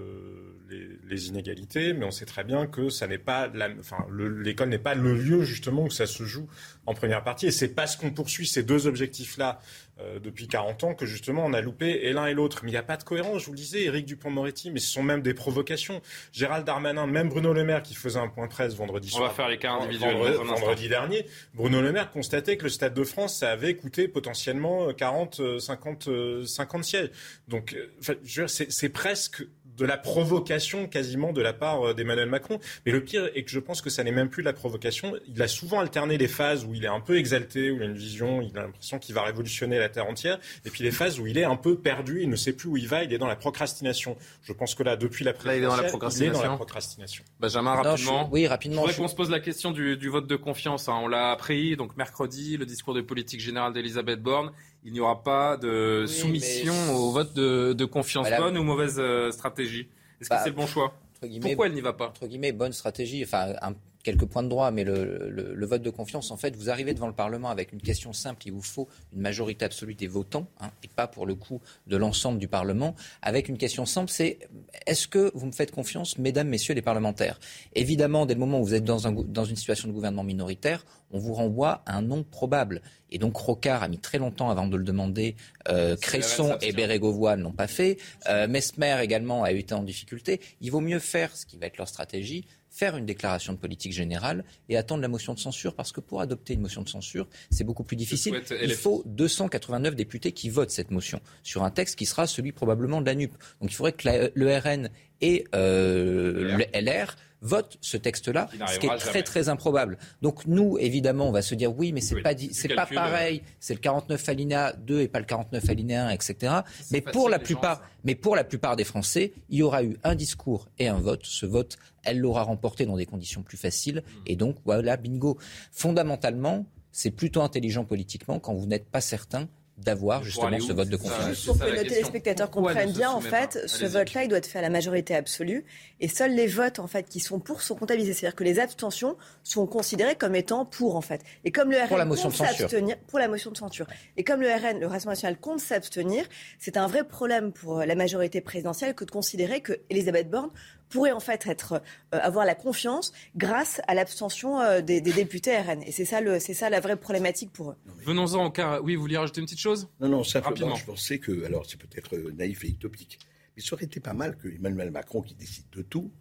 les, 0.69 1.29
inégalités, 1.29 1.93
mais 1.93 2.05
on 2.05 2.11
sait 2.11 2.25
très 2.25 2.43
bien 2.43 2.67
que 2.67 2.89
ça 2.89 3.07
n'est 3.07 3.19
pas, 3.19 3.51
enfin, 3.79 4.07
l'école 4.11 4.71
n'est 4.71 4.79
pas 4.79 4.95
le 4.95 5.15
lieu 5.15 5.43
justement 5.45 5.85
où 5.85 5.91
ça 5.91 6.07
se 6.07 6.25
joue 6.25 6.49
en 6.87 6.95
première 6.95 7.23
partie. 7.23 7.47
Et 7.47 7.51
c'est 7.51 7.69
parce 7.69 7.97
qu'on 7.97 8.11
poursuit 8.11 8.47
ces 8.47 8.63
deux 8.63 8.87
objectifs-là 8.87 9.61
euh, 10.03 10.19
depuis 10.19 10.49
40 10.49 10.85
ans 10.85 10.95
que 10.95 11.07
justement 11.07 11.45
on 11.45 11.53
a 11.53 11.61
loupé 11.61 11.87
et 12.03 12.13
l'un 12.13 12.27
et 12.27 12.35
l'autre. 12.35 12.61
Mais 12.63 12.71
il 12.71 12.75
n'y 12.75 12.79
a 12.79 12.83
pas 12.83 12.97
de 12.97 13.05
cohérence, 13.05 13.41
je 13.41 13.47
vous 13.47 13.53
le 13.53 13.59
disais, 13.59 13.85
Éric 13.85 14.07
Dupont-Moretti, 14.07 14.71
mais 14.71 14.81
ce 14.81 14.93
sont 14.93 15.03
même 15.03 15.23
des 15.23 15.35
provocations. 15.35 16.01
Gérald 16.33 16.67
Darmanin, 16.67 17.07
même 17.07 17.29
Bruno 17.29 17.53
Le 17.53 17.65
Maire 17.65 17.83
qui 17.83 17.95
faisait 17.95 18.19
un 18.19 18.29
point 18.29 18.47
de 18.47 18.51
presse 18.51 18.75
vendredi 18.75 19.11
soir. 19.11 19.23
On 19.23 19.27
va 19.27 19.33
faire 19.33 19.49
les 19.49 19.59
cas 19.59 19.73
individuels. 19.73 20.17
Vendredi, 20.17 20.89
dernier, 20.89 21.27
Bruno 21.55 21.81
Le 21.81 21.93
Maire 21.93 22.11
constatait 22.11 22.57
que 22.57 22.65
le 22.65 22.69
Stade 22.69 22.95
de 22.95 23.05
France, 23.05 23.37
ça 23.37 23.51
avait 23.51 23.75
coûté 23.75 24.09
potentiellement 24.09 24.93
40, 24.93 25.59
50, 25.59 26.09
50 26.45 26.85
sièges. 26.85 27.11
Donc, 27.49 27.75
euh, 27.75 28.47
c'est 28.47 28.89
presque 28.89 29.45
de 29.77 29.85
la 29.85 29.97
provocation 29.97 30.87
quasiment 30.87 31.33
de 31.33 31.41
la 31.41 31.53
part 31.53 31.89
euh, 31.89 31.95
d'Emmanuel 31.95 32.29
Macron. 32.29 32.59
Mais 32.85 32.93
le 32.93 33.03
pire 33.03 33.31
est 33.35 33.43
que 33.45 33.51
je 33.51 33.59
pense 33.59 33.81
que 33.81 33.91
ça 33.91 34.05
n'est 34.05 34.13
même 34.13 34.29
plus 34.29 34.43
de 34.43 34.47
la 34.47 34.53
provocation. 34.53 35.15
Il 35.27 35.41
a 35.43 35.49
souvent 35.49 35.81
alterné 35.81 36.19
les 36.19 36.29
phases 36.29 36.65
où 36.65 36.75
il 36.75 36.85
est 36.85 36.89
un 36.89 37.01
peu 37.01 37.19
exalté, 37.19 37.71
où 37.71 37.77
il 37.77 37.83
a 37.83 37.87
une 37.87 37.97
vision, 37.97 38.43
il 38.43 38.57
a 38.59 38.63
l'impression 38.63 38.99
qu'il 38.99 39.15
va 39.15 39.23
révolutionner 39.23 39.79
la 39.79 39.89
Terre 39.89 40.07
entière, 40.07 40.39
et 40.65 40.71
puis 40.71 40.85
les 40.85 40.91
phases 40.91 41.19
où 41.19 41.27
il 41.27 41.39
est 41.39 41.45
un 41.45 41.57
peu 41.57 41.77
perdu, 41.77 42.23
il 42.23 42.29
ne 42.29 42.37
sait 42.37 42.53
plus 42.53 42.69
où 42.69 42.77
il 42.77 42.89
va, 42.89 43.05
il 43.05 43.13
est 43.13 43.19
dans 43.19 43.27
la 43.27 43.37
procrastination. 43.37 44.17
Je 44.43 44.53
pense 44.53 44.75
que 44.75 44.83
là, 44.83 44.97
depuis 44.97 45.25
la 45.25 45.33
présidentielle, 45.33 45.63
il, 45.63 46.25
est 46.25 46.33
dans 46.33 46.43
la 46.43 46.57
procrastination. 46.57 47.25
Benjamin, 47.41 47.75
rapidement. 47.75 48.29
Oui, 48.31 48.47
rapidement. 48.47 48.83
Je 48.83 48.87
voudrais 48.89 49.03
qu'on 49.03 49.09
se 49.09 49.15
pose 49.15 49.31
la 49.31 49.41
question 49.41 49.71
du, 49.71 50.09
vote 50.09 50.27
de 50.27 50.37
confiance. 50.37 50.89
Hein. 50.89 50.99
On 51.03 51.09
l'a 51.09 51.31
appris, 51.31 51.77
donc 51.77 51.97
mercredi, 51.97 52.57
le 52.57 52.67
discours 52.67 52.95
de 52.95 53.01
politique 53.01 53.41
générale 53.41 53.73
d'Elisabeth 53.73 54.21
Borne 54.21 54.53
il 54.85 54.93
n'y 54.93 55.01
aura 55.01 55.23
pas 55.23 55.57
de 55.57 56.05
soumission 56.07 56.75
au 56.95 57.11
vote 57.11 57.35
de, 57.35 57.85
confiance. 57.85 58.29
bonne 58.37 58.59
ou 58.59 58.63
mauvaise 58.63 58.97
euh, 58.99 59.31
stratégie 59.31 59.89
Est-ce 60.21 60.29
que 60.29 60.35
bah, 60.35 60.41
c'est 60.43 60.51
le 60.51 60.57
bon 60.57 60.67
choix? 60.67 60.95
Pourquoi 61.41 61.67
elle 61.67 61.75
n'y 61.75 61.81
va 61.81 61.93
pas? 61.93 62.09
Entre 62.09 62.27
guillemets, 62.27 62.53
bonne 62.53 62.73
stratégie. 62.73 63.23
Enfin, 63.25 63.55
un 63.63 63.75
quelques 64.03 64.27
points 64.27 64.43
de 64.43 64.49
droit, 64.49 64.71
mais 64.71 64.85
le, 64.85 65.67
vote 65.67 65.83
de 65.83 65.91
confiance, 65.91 66.31
en 66.31 66.37
fait, 66.37 66.57
vous 66.57 66.71
arrivez 66.71 66.95
devant 66.95 67.07
le 67.07 67.13
Parlement 67.13 67.51
avec 67.51 67.73
une 67.73 67.81
question 67.81 68.13
simple, 68.13 68.43
il 68.47 68.53
vous 68.53 68.63
faut 68.63 68.89
une 69.13 69.21
majorité 69.21 69.65
absolue 69.65 69.95
des 69.95 70.07
votants, 70.07 70.47
hein, 70.61 70.71
et 70.83 70.89
pas 70.89 71.07
pour 71.07 71.27
le 71.27 71.35
coup 71.35 71.61
de 71.87 71.97
l'ensemble 71.97 72.39
du 72.39 72.49
Parlement, 72.49 72.95
avec 73.23 73.49
une 73.49 73.59
question 73.59 73.87
simple, 73.87 74.11
c'est 74.11 74.39
est-ce 74.87 75.07
que 75.07 75.31
vous 75.35 75.47
me 75.47 75.53
faites 75.53 75.71
confiance, 75.71 76.19
mesdames, 76.19 76.49
messieurs 76.49 76.75
les 76.75 76.83
parlementaires? 76.83 77.39
Évidemment, 77.75 78.27
dès 78.27 78.35
le 78.35 78.41
moment 78.41 78.61
où 78.61 78.65
vous 78.65 78.75
êtes 78.75 78.85
dans, 78.85 79.07
un, 79.07 79.13
dans 79.13 79.45
une 79.45 79.57
situation 79.57 79.89
de 79.89 79.93
gouvernement 79.93 80.25
minoritaire, 80.25 80.85
on 81.13 81.19
vous 81.19 81.35
renvoie 81.35 81.83
à 81.87 81.97
un 81.97 82.03
nom 82.03 82.25
probable. 82.25 82.83
Et 83.11 83.19
donc 83.19 83.37
Rocard 83.37 83.83
a 83.83 83.89
mis 83.89 83.99
très 83.99 84.19
longtemps 84.19 84.51
avant 84.51 84.67
de 84.67 84.77
le 84.77 84.85
demander. 84.85 85.37
Euh, 85.69 85.97
Cresson 85.97 86.57
et 86.63 86.73
Bérégovoy 86.73 87.37
ne 87.37 87.43
l'ont 87.43 87.53
pas 87.53 87.67
fait. 87.67 87.99
Euh, 88.29 88.49
Mesmer 88.49 88.97
également 89.03 89.45
a 89.45 89.53
été 89.53 89.75
en 89.75 89.83
difficulté. 89.83 90.41
Il 90.61 90.71
vaut 90.71 90.81
mieux 90.81 90.99
faire 90.99 91.37
ce 91.37 91.45
qui 91.45 91.59
va 91.59 91.67
être 91.67 91.77
leur 91.77 91.89
stratégie, 91.89 92.47
faire 92.73 92.97
une 92.97 93.05
déclaration 93.05 93.53
de 93.53 93.59
politique 93.59 93.93
générale 93.93 94.45
et 94.69 94.77
attendre 94.77 95.03
la 95.03 95.09
motion 95.09 95.35
de 95.35 95.39
censure, 95.39 95.75
parce 95.75 95.93
que 95.93 96.01
pour 96.01 96.21
adopter 96.21 96.55
une 96.55 96.63
motion 96.63 96.83
de 96.83 96.89
censure, 96.89 97.29
c'est 97.51 97.65
beaucoup 97.65 97.85
plus 97.85 97.97
difficile. 97.97 98.43
Il 98.63 98.73
faut 98.73 99.03
289 99.07 99.95
députés 99.95 100.33
qui 100.33 100.49
votent 100.49 100.71
cette 100.71 100.91
motion 100.91 101.21
sur 101.43 101.63
un 101.65 101.71
texte 101.71 101.97
qui 101.97 102.07
sera 102.07 102.27
celui 102.27 102.53
probablement 102.53 103.01
de 103.01 103.07
la 103.07 103.15
NUP. 103.15 103.33
Donc 103.61 103.71
il 103.71 103.75
faudrait 103.75 103.93
que 103.93 104.33
le 104.35 104.59
RN 104.59 104.89
et 105.21 105.45
euh, 105.55 106.57
le 106.57 106.81
LR 106.81 107.15
vote 107.43 107.77
ce 107.81 107.97
texte-là, 107.97 108.49
ce 108.69 108.79
qui 108.79 108.87
est 108.87 108.97
très 108.97 109.23
très 109.23 109.49
improbable. 109.49 109.99
Donc 110.23 110.47
nous, 110.47 110.79
évidemment, 110.79 111.29
on 111.29 111.33
va 111.33 111.43
se 111.43 111.55
dire 111.55 111.77
oui, 111.77 111.93
mais 111.93 112.01
c'est 112.01 112.23
pas 112.23 112.33
c'est 112.53 112.75
pas 112.75 112.87
pareil, 112.87 113.43
c'est 113.61 113.75
le 113.75 113.81
49 113.81 114.29
alinéa 114.29 114.73
2 114.73 115.01
et 115.01 115.09
pas 115.09 115.19
le 115.19 115.27
49 115.27 115.69
alinéa 115.69 116.07
1, 116.07 116.11
etc. 116.11 116.55
Mais 116.91 117.01
pour 117.01 117.29
la 117.29 117.39
plupart, 117.39 117.83
mais 118.05 118.15
pour 118.15 118.37
la 118.37 118.45
plupart 118.45 118.77
des 118.77 118.85
Français, 118.85 119.33
il 119.51 119.59
y 119.59 119.63
aura 119.63 119.83
eu 119.83 119.99
un 120.05 120.15
discours 120.15 120.69
et 120.79 120.89
un 120.89 120.99
vote. 120.99 121.25
Ce 121.25 121.45
vote, 121.45 121.77
elle 122.05 122.19
l'aura 122.19 122.45
remporté 122.45 122.87
dans 122.87 122.97
des 122.97 123.07
conditions 123.07 123.43
plus 123.43 123.59
faciles, 123.59 123.99
hmm. 124.07 124.23
et 124.27 124.37
donc 124.37 124.57
voilà, 124.65 124.97
bingo. 124.97 125.37
Fondamentalement, 125.73 126.65
c'est 126.93 127.11
plutôt 127.11 127.43
intelligent 127.43 127.85
politiquement 127.85 128.39
quand 128.39 128.55
vous 128.55 128.67
n'êtes 128.67 128.89
pas 128.89 129.01
certain 129.01 129.49
d'avoir 129.79 130.23
justement 130.23 130.61
ce 130.61 130.73
vote 130.73 130.89
de 130.89 130.97
confiance. 130.97 131.29
Juste 131.29 131.47
pour 131.47 131.59
que 131.59 131.77
nos 131.77 131.83
téléspectateurs 131.83 132.51
comprennent 132.51 132.93
bien, 132.93 133.11
en 133.11 133.21
fait, 133.21 133.59
ce 133.67 133.85
vote-là, 133.85 134.25
il 134.25 134.29
doit 134.29 134.39
être 134.39 134.47
fait 134.47 134.59
à 134.59 134.63
la 134.63 134.71
majorité 134.71 135.15
absolue, 135.15 135.65
et 136.01 136.09
seuls 136.09 136.35
les 136.35 136.47
votes 136.47 136.79
en 136.79 136.87
fait 136.87 137.09
qui 137.09 137.21
sont 137.21 137.41
pour 137.41 137.63
sont 137.63 137.75
comptabilisés. 137.75 138.13
C'est-à-dire 138.13 138.37
que 138.37 138.45
les 138.45 138.61
abstentions 138.61 139.17
sont 139.43 139.67
considérées 139.67 140.15
comme 140.15 140.35
étant 140.35 140.65
pour 140.65 140.97
en 140.97 141.01
fait. 141.01 141.23
Et 141.45 141.51
comme 141.51 141.71
le 141.71 141.79
RN 141.79 141.89
pour 141.89 141.99
la 141.99 142.05
motion 142.05 142.29
compte 142.29 142.37
s'abstenir 142.37 142.99
pour 143.07 143.19
la 143.19 143.29
motion 143.29 143.51
de 143.51 143.57
censure, 143.57 143.87
et 144.17 144.25
comme 144.25 144.41
le 144.41 144.49
RN, 144.49 144.79
le 144.79 144.87
Rassemblement 144.87 145.13
national, 145.13 145.39
compte 145.39 145.61
s'abstenir, 145.61 146.25
c'est 146.59 146.77
un 146.77 146.87
vrai 146.87 147.05
problème 147.05 147.53
pour 147.53 147.81
la 147.81 147.95
majorité 147.95 148.41
présidentielle 148.41 148.95
que 148.95 149.05
de 149.05 149.11
considérer 149.11 149.61
que 149.61 149.81
Elisabeth 149.91 150.31
Borne 150.31 150.51
pourrait 150.93 151.13
en 151.13 151.21
fait 151.21 151.47
être, 151.47 151.75
euh, 152.15 152.19
avoir 152.23 152.45
la 152.45 152.55
confiance 152.55 153.13
grâce 153.35 153.81
à 153.89 153.95
l'abstention 153.95 154.61
euh, 154.61 154.81
des, 154.81 155.01
députés 155.01 155.57
RN. 155.57 155.83
Et 155.83 155.91
c'est 155.91 156.05
ça, 156.05 156.21
le, 156.21 156.39
c'est 156.39 156.55
ça 156.55 156.71
la 156.71 156.81
vraie 156.81 156.97
problématique 156.97 157.51
pour 157.53 157.71
eux. 157.71 157.77
Venons-en 158.05 158.47
au 158.47 158.51
cas. 158.51 158.81
Oui, 158.81 158.95
vous 158.95 159.03
vouliez 159.03 159.17
rajouter 159.17 159.41
une 159.41 159.47
petite 159.47 159.61
chose? 159.61 159.89
Non, 160.01 160.09
non, 160.09 160.25
simplement, 160.25 160.77
je 160.77 160.85
pensais 160.85 161.19
que, 161.19 161.45
alors 161.45 161.67
c'est 161.67 161.79
peut-être 161.79 162.17
naïf 162.37 162.65
et 162.65 162.69
utopique, 162.69 163.19
mais 163.57 163.63
ça 163.63 163.75
aurait 163.75 163.87
été 163.87 164.01
pas 164.01 164.13
mal 164.13 164.37
que 164.37 164.49
Emmanuel 164.49 164.91
Macron, 164.91 165.23
qui 165.23 165.35
décide 165.35 165.65
de 165.73 165.83
tout, 165.83 166.13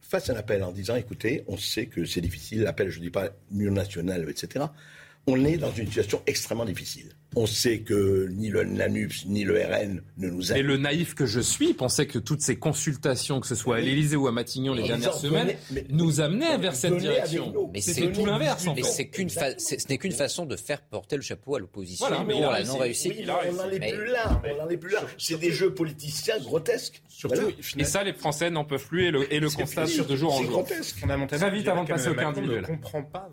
fasse 0.00 0.30
un 0.30 0.36
appel 0.36 0.62
en 0.62 0.72
disant 0.72 0.96
écoutez, 0.96 1.44
on 1.48 1.56
sait 1.56 1.86
que 1.86 2.04
c'est 2.04 2.20
difficile, 2.20 2.62
l'appel, 2.62 2.90
je 2.90 2.98
ne 2.98 3.04
dis 3.04 3.10
pas 3.10 3.30
union 3.50 3.72
nationale, 3.72 4.28
etc. 4.28 4.66
On 5.26 5.44
est 5.44 5.56
dans 5.56 5.72
une 5.72 5.86
situation 5.86 6.22
extrêmement 6.26 6.64
difficile. 6.64 7.14
On 7.34 7.46
sait 7.46 7.80
que 7.80 8.28
ni 8.30 8.48
le 8.48 8.64
NANUPS 8.64 9.26
ni 9.26 9.44
le 9.44 9.58
RN 9.58 10.02
ne 10.18 10.28
nous 10.28 10.52
aident. 10.52 10.58
Et 10.58 10.62
le 10.62 10.76
naïf 10.76 11.14
que 11.14 11.26
je 11.26 11.40
suis 11.40 11.72
pensait 11.74 12.06
que 12.06 12.18
toutes 12.18 12.42
ces 12.42 12.56
consultations, 12.56 13.40
que 13.40 13.46
ce 13.46 13.54
soit 13.54 13.76
à 13.76 13.80
l'Élysée 13.80 14.16
ou 14.16 14.26
à 14.26 14.32
Matignon 14.32 14.74
les 14.74 14.82
dernières 14.82 15.14
semaines, 15.14 15.56
nous 15.88 16.20
amenaient 16.20 16.58
vers 16.58 16.74
cette 16.74 16.96
direction. 16.96 17.70
Mais 17.72 17.80
c'est 17.80 18.12
tout 18.12 18.26
l'inverse. 18.26 18.66
Mais 18.74 18.82
c'est 18.82 19.08
qu'une 19.08 19.28
ce 19.28 19.88
n'est 19.88 19.98
qu'une 19.98 20.12
façon 20.12 20.46
de 20.46 20.56
faire 20.56 20.82
porter 20.82 21.16
le 21.16 21.22
chapeau 21.22 21.56
à 21.56 21.58
l'opposition 21.58 22.06
voilà, 22.06 22.24
pour 22.24 22.50
la 22.50 22.64
non 22.64 22.78
réussite. 22.78 23.14
on 23.48 23.52
n'en 23.52 23.70
est 23.70 23.92
plus 23.92 24.06
là. 24.06 24.42
On 24.60 24.68
est 24.68 24.76
plus 24.76 24.92
là. 24.92 25.00
C'est 25.18 25.38
des 25.38 25.52
jeux 25.52 25.72
politiciens 25.72 26.38
grotesques. 26.38 27.02
Surtout. 27.08 27.50
Et 27.78 27.84
ça, 27.84 28.02
les 28.02 28.12
Français 28.12 28.50
n'en 28.50 28.64
peuvent 28.64 28.86
plus 28.86 29.06
et 29.06 29.10
le, 29.10 29.32
et 29.32 29.40
le 29.40 29.50
constat 29.50 29.86
sur 29.86 30.06
de 30.06 30.16
jour 30.16 30.34
en 30.34 30.42
jour. 30.42 30.64
Très 30.64 31.50
vite 31.50 31.68
avant 31.68 31.84
de 31.84 31.88
passer 31.88 32.08
au 32.08 32.14
cas 32.14 32.28
individuel. 32.28 32.62
ne 32.62 32.66
comprend 32.66 33.02
pas 33.02 33.30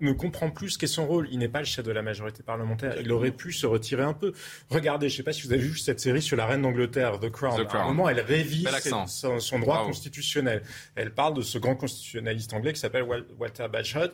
ne 0.00 0.12
comprend 0.12 0.50
plus 0.50 0.70
ce 0.70 0.78
qu'est 0.78 0.86
son 0.86 1.06
rôle. 1.06 1.28
Il 1.30 1.38
n'est 1.38 1.48
pas 1.48 1.60
le 1.60 1.64
chef 1.64 1.84
de 1.84 1.92
la 1.92 2.02
majorité 2.02 2.42
parlementaire. 2.42 2.94
Il 3.00 3.12
aurait 3.12 3.30
pu 3.30 3.52
se 3.52 3.66
retirer 3.66 4.02
un 4.02 4.12
peu. 4.12 4.32
Regardez, 4.68 5.08
je 5.08 5.14
ne 5.14 5.16
sais 5.18 5.22
pas 5.22 5.32
si 5.32 5.46
vous 5.46 5.52
avez 5.52 5.62
vu 5.62 5.76
cette 5.78 6.00
série 6.00 6.22
sur 6.22 6.36
la 6.36 6.46
reine 6.46 6.62
d'Angleterre, 6.62 7.18
The 7.20 7.30
Crown. 7.30 7.66
À 7.68 7.82
un 7.82 7.86
moment, 7.86 8.08
elle 8.08 8.20
révise 8.20 8.68
son, 9.06 9.58
droit 9.58 9.84
constitutionnel. 9.84 10.62
Elle 10.94 11.12
parle 11.12 11.34
de 11.34 11.42
ce 11.42 11.58
grand 11.58 11.76
constitutionnaliste 11.76 12.52
anglais 12.52 12.72
qui 12.72 12.80
s'appelle 12.80 13.04
Walter 13.38 13.66
Bagehot, 13.70 14.12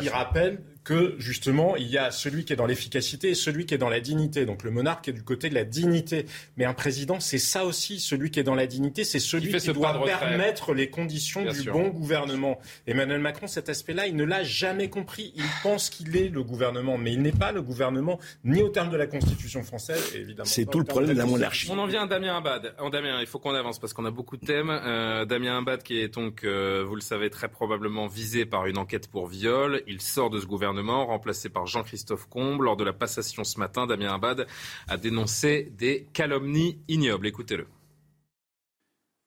qui 0.00 0.08
rappelle 0.08 0.60
que 0.84 1.14
justement, 1.18 1.76
il 1.76 1.86
y 1.88 1.98
a 1.98 2.10
celui 2.10 2.44
qui 2.44 2.52
est 2.52 2.56
dans 2.56 2.66
l'efficacité 2.66 3.30
et 3.30 3.34
celui 3.34 3.66
qui 3.66 3.74
est 3.74 3.78
dans 3.78 3.88
la 3.88 4.00
dignité. 4.00 4.46
Donc 4.46 4.64
le 4.64 4.70
monarque 4.70 5.08
est 5.08 5.12
du 5.12 5.22
côté 5.22 5.48
de 5.48 5.54
la 5.54 5.64
dignité. 5.64 6.26
Mais 6.56 6.64
un 6.64 6.74
président, 6.74 7.20
c'est 7.20 7.38
ça 7.38 7.64
aussi, 7.64 8.00
celui 8.00 8.30
qui 8.30 8.40
est 8.40 8.44
dans 8.44 8.54
la 8.54 8.66
dignité, 8.66 9.04
c'est 9.04 9.20
celui 9.20 9.56
qui 9.56 9.72
doit 9.72 10.04
permettre 10.04 10.74
les 10.74 10.90
conditions 10.90 11.44
du 11.44 11.70
bon 11.70 11.88
gouvernement. 11.88 12.58
Emmanuel 12.86 13.20
Macron, 13.20 13.46
cet 13.46 13.68
aspect-là, 13.68 14.06
il 14.06 14.16
ne 14.16 14.24
l'a 14.24 14.42
jamais 14.42 14.88
compris. 14.88 15.32
Il 15.36 15.44
pense 15.62 15.90
qu'il 15.90 16.16
est 16.16 16.28
le 16.28 16.42
gouvernement, 16.42 16.98
mais 16.98 17.12
il 17.12 17.22
n'est 17.22 17.32
pas 17.32 17.52
le 17.52 17.62
gouvernement, 17.62 18.18
ni 18.44 18.62
au 18.62 18.68
terme 18.68 18.90
de 18.90 18.96
la 18.96 19.06
Constitution 19.06 19.62
française, 19.62 20.12
évidemment. 20.14 20.44
C'est 20.46 20.66
tout 20.66 20.78
le 20.78 20.84
problème 20.84 21.14
de 21.14 21.18
la 21.18 21.26
monarchie. 21.26 21.68
On 21.70 21.78
en 21.78 21.86
vient 21.86 22.04
à 22.04 22.06
Damien 22.06 22.36
Abad. 22.36 22.74
En 22.78 22.90
Damien, 22.90 23.20
il 23.20 23.26
faut 23.26 23.38
qu'on 23.38 23.54
avance 23.54 23.78
parce 23.78 23.92
qu'on 23.92 24.04
a 24.04 24.10
beaucoup 24.10 24.36
de 24.36 24.44
thèmes. 24.44 24.70
Euh, 24.70 25.24
Damien 25.24 25.58
Abad, 25.58 25.82
qui 25.82 26.00
est 26.00 26.08
donc, 26.08 26.44
euh, 26.44 26.84
vous 26.86 26.96
le 26.96 27.00
savez, 27.00 27.30
très 27.30 27.48
probablement 27.48 28.08
visé 28.08 28.44
par 28.46 28.66
une 28.66 28.78
enquête 28.78 29.08
pour 29.08 29.28
viol. 29.28 29.82
Il 29.86 30.00
sort 30.00 30.30
de 30.30 30.40
ce 30.40 30.46
gouvernement 30.46 30.71
remplacé 30.80 31.48
par 31.48 31.66
Jean-Christophe 31.66 32.26
Combe. 32.28 32.62
Lors 32.62 32.76
de 32.76 32.84
la 32.84 32.92
passation 32.92 33.44
ce 33.44 33.58
matin, 33.58 33.86
Damien 33.86 34.14
Abad 34.14 34.46
a 34.88 34.96
dénoncé 34.96 35.72
des 35.76 36.08
calomnies 36.12 36.82
ignobles. 36.88 37.26
Écoutez-le. 37.26 37.66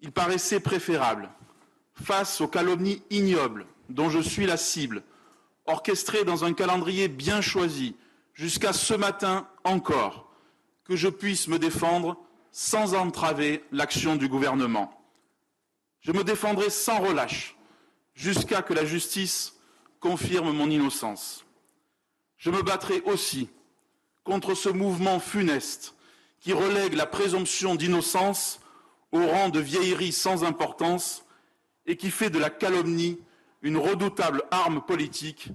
Il 0.01 0.11
paraissait 0.11 0.59
préférable, 0.59 1.29
face 1.93 2.41
aux 2.41 2.47
calomnies 2.47 3.01
ignobles 3.09 3.65
dont 3.89 4.09
je 4.09 4.19
suis 4.19 4.45
la 4.45 4.57
cible, 4.57 5.03
orchestrées 5.65 6.25
dans 6.25 6.43
un 6.43 6.53
calendrier 6.53 7.07
bien 7.07 7.41
choisi, 7.41 7.95
jusqu'à 8.33 8.73
ce 8.73 8.93
matin 8.93 9.47
encore, 9.63 10.31
que 10.83 10.95
je 10.95 11.07
puisse 11.07 11.47
me 11.47 11.57
défendre 11.59 12.17
sans 12.51 12.93
entraver 12.93 13.63
l'action 13.71 14.15
du 14.15 14.27
gouvernement. 14.27 14.91
Je 16.01 16.11
me 16.11 16.23
défendrai 16.23 16.69
sans 16.69 16.99
relâche 16.99 17.55
jusqu'à 18.13 18.61
que 18.61 18.73
la 18.73 18.85
justice 18.85 19.55
confirme 20.05 20.51
mon 20.51 20.69
innocence. 20.69 21.45
Je 22.37 22.51
me 22.51 22.61
battrai 22.61 23.01
aussi 23.07 23.49
contre 24.23 24.53
ce 24.53 24.69
mouvement 24.69 25.19
funeste 25.19 25.95
qui 26.39 26.53
relègue 26.53 26.93
la 26.93 27.07
présomption 27.07 27.73
d'innocence 27.73 28.59
au 29.11 29.25
rang 29.25 29.49
de 29.49 29.59
vieillerie 29.59 30.11
sans 30.11 30.43
importance 30.43 31.25
et 31.87 31.97
qui 31.97 32.11
fait 32.11 32.29
de 32.29 32.37
la 32.37 32.51
calomnie 32.51 33.19
une 33.63 33.77
redoutable 33.77 34.43
arme 34.51 34.79
politique 34.79 35.47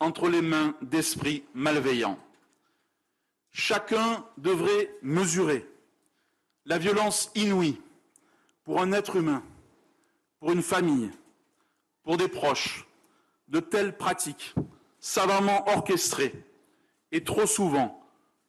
entre 0.00 0.30
les 0.30 0.40
mains 0.40 0.74
d'esprits 0.80 1.44
malveillants. 1.52 2.18
Chacun 3.50 4.24
devrait 4.38 4.90
mesurer 5.02 5.68
la 6.64 6.78
violence 6.78 7.30
inouïe 7.34 7.78
pour 8.64 8.80
un 8.80 8.92
être 8.92 9.16
humain, 9.16 9.42
pour 10.40 10.52
une 10.52 10.62
famille, 10.62 11.10
pour 12.04 12.16
des 12.16 12.28
proches, 12.28 12.87
de 13.48 13.60
telles 13.60 13.96
pratiques 13.96 14.54
savamment 15.00 15.68
orchestrées 15.68 16.34
et 17.12 17.24
trop 17.24 17.46
souvent 17.46 18.00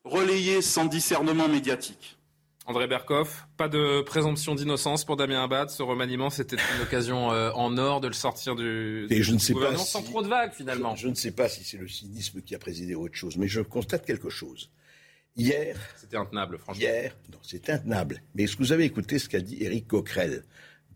relayées 0.03 0.62
sans 0.62 0.85
discernement 0.85 1.47
médiatique. 1.47 2.17
André 2.65 2.88
Berkoff, 2.88 3.47
pas 3.57 3.67
de 3.67 4.01
présomption 4.01 4.53
d'innocence 4.53 5.03
pour 5.03 5.17
Damien 5.17 5.43
Abad. 5.43 5.69
Ce 5.71 5.81
remaniement, 5.81 6.29
c'était 6.29 6.57
une 6.75 6.83
occasion 6.83 7.31
euh, 7.31 7.49
en 7.53 7.77
or 7.79 7.99
de 7.99 8.07
le 8.07 8.13
sortir 8.13 8.55
du, 8.55 9.07
Et 9.09 9.23
je 9.23 9.33
ne 9.33 9.39
sais 9.39 9.53
gouvernement 9.53 9.79
pas 9.83 9.85
sans 9.89 10.01
si- 10.03 10.05
trop 10.12 10.21
de 10.21 10.27
vagues 10.27 10.51
finalement. 10.53 10.95
Je, 10.95 11.03
je 11.03 11.07
ne 11.07 11.15
sais 11.15 11.31
pas 11.31 11.49
si 11.49 11.63
c'est 11.63 11.77
le 11.77 11.88
cynisme 11.88 12.41
qui 12.41 12.53
a 12.53 12.59
présidé 12.59 12.93
à 12.93 12.99
autre 12.99 13.15
chose, 13.15 13.38
mais 13.38 13.47
je 13.47 13.62
constate 13.62 14.05
quelque 14.05 14.29
chose. 14.29 14.69
Hier, 15.35 15.77
C'était 15.97 16.17
intenable, 16.17 16.57
franchement. 16.59 16.81
hier, 16.81 17.15
non, 17.31 17.39
c'est 17.41 17.69
intenable. 17.69 18.21
Mais 18.35 18.43
est-ce 18.43 18.55
que 18.55 18.62
vous 18.63 18.71
avez 18.71 18.83
écouté 18.83 19.17
ce 19.19 19.29
qu'a 19.29 19.39
dit 19.39 19.63
Éric 19.63 19.88
Coquerel? 19.88 20.43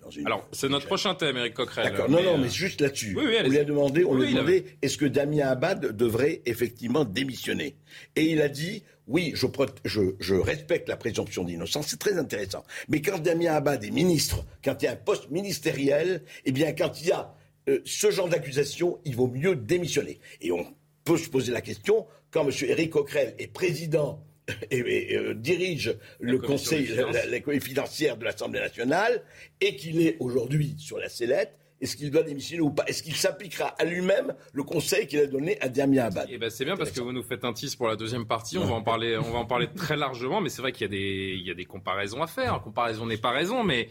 Dans 0.03 0.09
une... 0.09 0.25
Alors, 0.27 0.47
c'est 0.51 0.69
notre 0.69 0.85
prochain 0.85 1.15
thème, 1.15 1.37
Eric 1.37 1.53
Coquerel. 1.53 1.91
D'accord. 1.91 2.09
Non, 2.09 2.21
non, 2.21 2.37
mais 2.37 2.49
juste 2.49 2.81
là-dessus. 2.81 3.15
oui, 3.17 3.23
oui, 3.27 3.35
on 3.43 3.49
lui 3.49 3.57
a 3.59 3.63
demandé, 3.63 4.03
on 4.03 4.11
Oui, 4.13 4.27
lui 4.27 4.27
a 4.27 4.39
demandé, 4.41 4.65
est-ce 4.81 4.97
que 4.97 5.05
Damien 5.05 5.47
Abad 5.47 5.95
devrait 5.95 6.41
effectivement 6.45 7.05
démissionner? 7.05 7.75
Et 8.15 8.25
il 8.25 8.41
a 8.41 8.49
dit, 8.49 8.83
oui, 9.07 9.31
je, 9.35 9.47
prot- 9.47 9.65
je, 9.85 10.01
je 10.19 10.35
respecte 10.35 10.87
la 10.89 10.97
présomption 10.97 11.43
d'innocence, 11.43 11.87
c'est 11.87 11.99
très 11.99 12.17
intéressant. 12.17 12.63
Mais 12.89 13.01
quand 13.01 13.19
Damien 13.19 13.53
Abad 13.53 13.83
est 13.83 13.91
ministre, 13.91 14.45
quand 14.63 14.81
il 14.81 14.85
y 14.85 14.87
a 14.87 14.91
un 14.91 14.95
poste 14.97 15.29
ministériel, 15.31 16.23
eh 16.45 16.51
bien, 16.51 16.73
quand 16.73 17.01
il 17.01 17.07
y 17.07 17.11
a 17.11 17.33
euh, 17.69 17.79
ce 17.85 18.11
genre 18.11 18.29
d'accusation, 18.29 18.99
il 19.05 19.15
vaut 19.15 19.27
mieux 19.27 19.55
démissionner. 19.55 20.19
Et 20.41 20.51
on 20.51 20.65
peut 21.03 21.17
se 21.17 21.29
poser 21.29 21.51
la 21.51 21.61
question, 21.61 22.05
quand 22.31 22.47
M. 22.47 22.51
Éric 22.67 22.91
Coquerel 22.91 23.35
est 23.39 23.47
président 23.47 24.23
et, 24.71 24.77
et, 24.79 25.17
euh, 25.17 25.33
dirige 25.33 25.97
le 26.19 26.37
conseil, 26.37 26.87
la, 26.87 27.25
la- 27.25 27.59
financière 27.59 28.17
de 28.17 28.25
l'Assemblée 28.25 28.59
nationale 28.59 29.23
et 29.61 29.75
qu'il 29.75 30.01
est 30.05 30.17
aujourd'hui 30.19 30.75
sur 30.77 30.97
la 30.97 31.09
sellette, 31.09 31.57
est-ce 31.81 31.97
qu'il 31.97 32.11
doit 32.11 32.23
démissionner 32.23 32.61
ou 32.61 32.69
pas? 32.69 32.85
Est-ce 32.87 33.03
qu'il 33.03 33.15
s'appliquera 33.15 33.67
à 33.67 33.83
lui-même 33.83 34.33
le 34.53 34.63
conseil 34.63 35.05
qu'il 35.05 35.19
a 35.19 35.25
donné 35.27 35.59
à 35.59 35.67
Damien 35.67 36.05
Abad? 36.05 36.27
Eh 36.31 36.37
ben, 36.37 36.49
c'est 36.49 36.63
bien 36.63 36.77
parce 36.77 36.91
que 36.91 37.01
vous 37.01 37.11
nous 37.11 37.23
faites 37.23 37.43
un 37.43 37.51
tease 37.51 37.75
pour 37.75 37.87
la 37.87 37.97
deuxième 37.97 38.25
partie. 38.25 38.57
On 38.57 38.65
va 38.65 38.75
en 38.75 38.83
parler, 38.83 39.17
on 39.17 39.31
va 39.31 39.39
en 39.39 39.45
parler 39.45 39.67
très 39.75 39.97
largement, 39.97 40.39
mais 40.39 40.47
c'est 40.49 40.61
vrai 40.61 40.71
qu'il 40.71 40.83
y 40.83 40.85
a 40.85 40.87
des, 40.89 41.35
il 41.37 41.45
y 41.45 41.51
a 41.51 41.53
des 41.53 41.65
comparaisons 41.65 42.21
à 42.23 42.27
faire. 42.27 42.61
Comparaison 42.63 43.05
n'est 43.05 43.17
pas 43.17 43.31
raison, 43.31 43.63
mais 43.63 43.89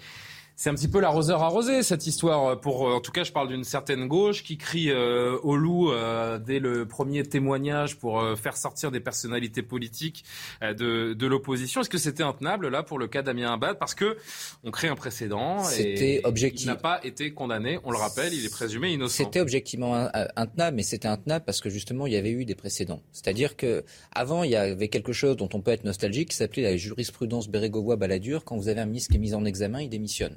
c'est 0.56 0.70
un 0.70 0.74
petit 0.74 0.88
peu 0.88 1.00
l'arroseur 1.00 1.42
arrosé 1.42 1.82
cette 1.82 2.06
histoire. 2.06 2.60
Pour, 2.60 2.88
euh, 2.88 2.94
en 2.94 3.00
tout 3.00 3.12
cas, 3.12 3.24
je 3.24 3.32
parle 3.32 3.48
d'une 3.48 3.64
certaine 3.64 4.06
gauche 4.06 4.42
qui 4.42 4.58
crie 4.58 4.90
euh, 4.90 5.36
au 5.42 5.56
loup 5.56 5.90
euh, 5.90 6.38
dès 6.38 6.58
le 6.58 6.86
premier 6.86 7.22
témoignage 7.24 7.96
pour 7.96 8.20
euh, 8.20 8.36
faire 8.36 8.56
sortir 8.56 8.90
des 8.90 9.00
personnalités 9.00 9.62
politiques 9.62 10.24
de, 10.62 11.14
de 11.14 11.26
l'opposition. 11.26 11.80
Est-ce 11.80 11.90
que 11.90 11.98
c'était 11.98 12.22
intenable 12.22 12.68
là 12.68 12.82
pour 12.82 12.98
le 12.98 13.08
cas 13.08 13.22
d'Amien 13.22 13.52
Abad? 13.52 13.78
Parce 13.78 13.94
que 13.94 14.16
on 14.64 14.70
crée 14.70 14.88
un 14.88 14.94
précédent 14.94 15.62
C'était 15.64 16.20
objectif. 16.24 16.64
Il 16.64 16.68
n'a 16.68 16.76
pas 16.76 17.00
été 17.04 17.32
condamné. 17.32 17.78
On 17.84 17.90
le 17.90 17.98
rappelle, 17.98 18.32
il 18.32 18.44
est 18.44 18.52
présumé 18.52 18.90
innocent. 18.92 19.24
C'était 19.24 19.40
objectivement 19.40 20.08
intenable, 20.36 20.76
mais 20.76 20.82
c'était 20.82 21.08
intenable 21.08 21.44
parce 21.44 21.60
que 21.60 21.70
justement 21.70 22.06
il 22.06 22.12
y 22.12 22.16
avait 22.16 22.30
eu 22.30 22.44
des 22.44 22.54
précédents. 22.54 23.00
C'est-à-dire 23.12 23.56
que 23.56 23.84
avant 24.14 24.44
il 24.44 24.50
y 24.50 24.56
avait 24.56 24.88
quelque 24.88 25.12
chose 25.12 25.36
dont 25.36 25.48
on 25.54 25.60
peut 25.60 25.70
être 25.70 25.84
nostalgique 25.84 26.30
qui 26.30 26.36
s'appelait 26.36 26.62
la 26.62 26.76
jurisprudence 26.76 27.48
Bérégovoy-Balladur. 27.48 28.44
Quand 28.44 28.56
vous 28.56 28.68
avez 28.68 28.80
un 28.80 28.86
ministre 28.86 29.10
qui 29.10 29.16
est 29.16 29.20
mis 29.20 29.34
en 29.34 29.44
examen, 29.44 29.80
il 29.80 29.88
démissionne. 29.88 30.36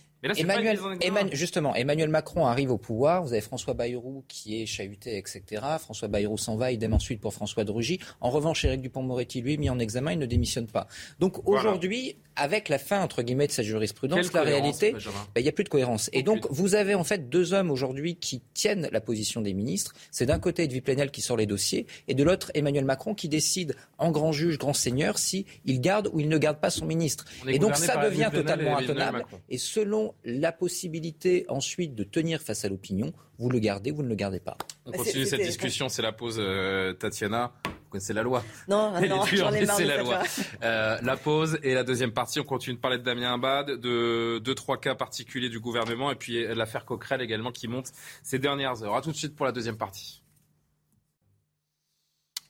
Mais 0.23 0.29
là, 0.29 0.35
Emmanuel. 0.37 0.79
Emmanuel- 1.01 1.35
justement, 1.35 1.73
Emmanuel 1.75 2.09
Macron 2.09 2.45
arrive 2.45 2.71
au 2.71 2.77
pouvoir. 2.77 3.23
Vous 3.23 3.33
avez 3.33 3.41
François 3.41 3.73
Bayrou 3.73 4.23
qui 4.27 4.61
est 4.61 4.65
chahuté, 4.65 5.17
etc. 5.17 5.41
François 5.79 6.07
Bayrou 6.07 6.37
s'en 6.37 6.55
va, 6.57 6.71
idem 6.71 6.93
ensuite 6.93 7.19
pour 7.21 7.33
François 7.33 7.63
de 7.63 7.71
Rugy. 7.71 7.99
En 8.19 8.29
revanche, 8.29 8.63
Éric 8.65 8.81
Dupont-Moretti, 8.81 9.41
lui, 9.41 9.55
est 9.55 9.57
mis 9.57 9.69
en 9.69 9.79
examen, 9.79 10.11
il 10.13 10.19
ne 10.19 10.25
démissionne 10.25 10.67
pas. 10.67 10.87
Donc 11.19 11.39
Voilà. 11.43 11.61
aujourd'hui, 11.61 12.17
avec 12.35 12.69
la 12.69 12.77
fin 12.77 13.01
entre 13.01 13.23
guillemets 13.23 13.47
de 13.47 13.51
sa 13.51 13.61
jurisprudence, 13.63 14.29
Quelle 14.29 14.35
la 14.35 14.43
réalité, 14.43 14.93
ben, 14.93 14.99
il 15.37 15.43
n'y 15.43 15.49
a 15.49 15.51
plus 15.51 15.63
de 15.65 15.69
cohérence. 15.69 16.09
Et 16.13 16.23
donc, 16.23 16.45
vous 16.49 16.75
avez 16.75 16.95
en 16.95 17.03
fait 17.03 17.29
deux 17.29 17.53
hommes 17.53 17.71
aujourd'hui 17.71 18.15
qui 18.15 18.41
tiennent 18.53 18.87
la 18.91 19.01
position 19.01 19.41
des 19.41 19.53
ministres. 19.53 19.93
C'est 20.11 20.25
d'un 20.27 20.39
côté 20.39 20.63
Edwy 20.63 20.81
Plenel 20.81 21.11
qui 21.11 21.21
sort 21.21 21.35
les 21.37 21.45
dossiers, 21.45 21.87
et 22.07 22.13
de 22.13 22.23
l'autre 22.23 22.51
Emmanuel 22.53 22.85
Macron 22.85 23.15
qui 23.15 23.27
décide 23.27 23.75
en 23.97 24.11
grand 24.11 24.31
juge, 24.31 24.57
grand 24.57 24.73
seigneur, 24.73 25.17
si 25.17 25.45
il 25.65 25.81
garde 25.81 26.09
ou 26.13 26.19
il 26.19 26.29
ne 26.29 26.37
garde 26.37 26.59
pas 26.59 26.69
son 26.69 26.85
ministre. 26.85 27.25
Et 27.47 27.59
donc 27.59 27.75
ça 27.75 27.97
devient 27.97 28.29
totalement 28.31 28.77
intenable. 28.77 29.25
Et 29.49 29.57
selon 29.57 30.10
la 30.23 30.51
possibilité 30.51 31.45
ensuite 31.49 31.95
de 31.95 32.03
tenir 32.03 32.41
face 32.41 32.65
à 32.65 32.69
l'opinion, 32.69 33.13
vous 33.39 33.49
le 33.49 33.59
gardez, 33.59 33.91
vous 33.91 34.03
ne 34.03 34.07
le 34.09 34.15
gardez 34.15 34.39
pas. 34.39 34.57
On 34.85 34.91
continue 34.91 35.25
cette 35.25 35.41
discussion, 35.41 35.89
c'est 35.89 36.01
la 36.01 36.11
pause, 36.11 36.37
euh, 36.39 36.93
Tatiana. 36.93 37.53
Vous 37.65 37.71
connaissez 37.89 38.13
la 38.13 38.23
loi? 38.23 38.43
Non, 38.67 38.93
Elle 38.95 39.09
non, 39.09 39.23
c'est 39.25 39.35
de 39.83 39.87
la 39.87 39.97
loi. 39.97 40.21
Euh, 40.63 40.97
la 41.01 41.17
pause 41.17 41.59
et 41.63 41.73
la 41.73 41.83
deuxième 41.83 42.13
partie, 42.13 42.39
on 42.39 42.43
continue 42.43 42.75
de 42.75 42.81
parler 42.81 42.97
de 42.97 43.03
Damien 43.03 43.33
Abad, 43.33 43.71
de 43.71 44.39
deux, 44.39 44.55
trois 44.55 44.79
cas 44.79 44.95
particuliers 44.95 45.49
du 45.49 45.59
gouvernement 45.59 46.11
et 46.11 46.15
puis 46.15 46.43
euh, 46.43 46.55
l'affaire 46.55 46.85
Coquerel 46.85 47.21
également 47.21 47.51
qui 47.51 47.67
monte 47.67 47.91
ces 48.23 48.39
dernières 48.39 48.83
heures. 48.83 48.95
À 48.95 49.01
tout 49.01 49.11
de 49.11 49.17
suite 49.17 49.35
pour 49.35 49.45
la 49.45 49.51
deuxième 49.51 49.77
partie. 49.77 50.21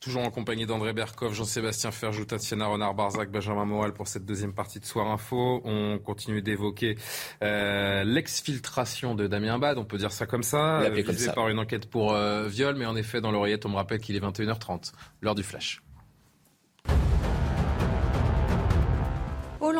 Toujours 0.02 0.24
en 0.24 0.32
compagnie 0.32 0.66
d'André 0.66 0.94
Berkoff, 0.94 1.36
Jean-Sébastien 1.36 1.92
Ferjou, 1.92 2.26
Tatiana 2.26 2.66
Renard-Barzac, 2.66 3.30
Benjamin 3.30 3.66
Moral 3.66 3.94
pour 3.94 4.08
cette 4.08 4.26
deuxième 4.26 4.52
partie 4.52 4.80
de 4.80 4.86
Soir 4.86 5.08
Info. 5.12 5.62
On 5.64 6.00
continue 6.00 6.42
d'évoquer 6.42 6.98
euh, 7.44 8.04
l'exfiltration 8.04 9.14
de 9.14 9.28
Damien 9.28 9.54
Abad, 9.54 9.78
on 9.78 9.86
peut 9.86 10.00
dire 10.00 10.12
ça 10.12 10.26
comme 10.26 10.42
ça, 10.42 10.80
l'appelait 10.82 11.04
comme 11.04 11.14
visé 11.14 11.28
ça. 11.28 11.34
par 11.34 11.50
une 11.50 11.60
enquête 11.60 11.88
pour 11.88 12.14
euh, 12.14 12.48
viol, 12.48 12.76
mais 12.78 12.88
en 12.88 12.96
effet 12.96 13.22
dans 13.22 13.32
l'oreillette 13.32 13.68
on 13.68 13.70
me 13.70 13.76
rappelle 13.76 14.00
qu'il 14.00 14.16
est 14.16 14.20
21h30, 14.20 14.92
l'heure 15.22 15.36
du 15.36 15.44
flash. 15.44 15.84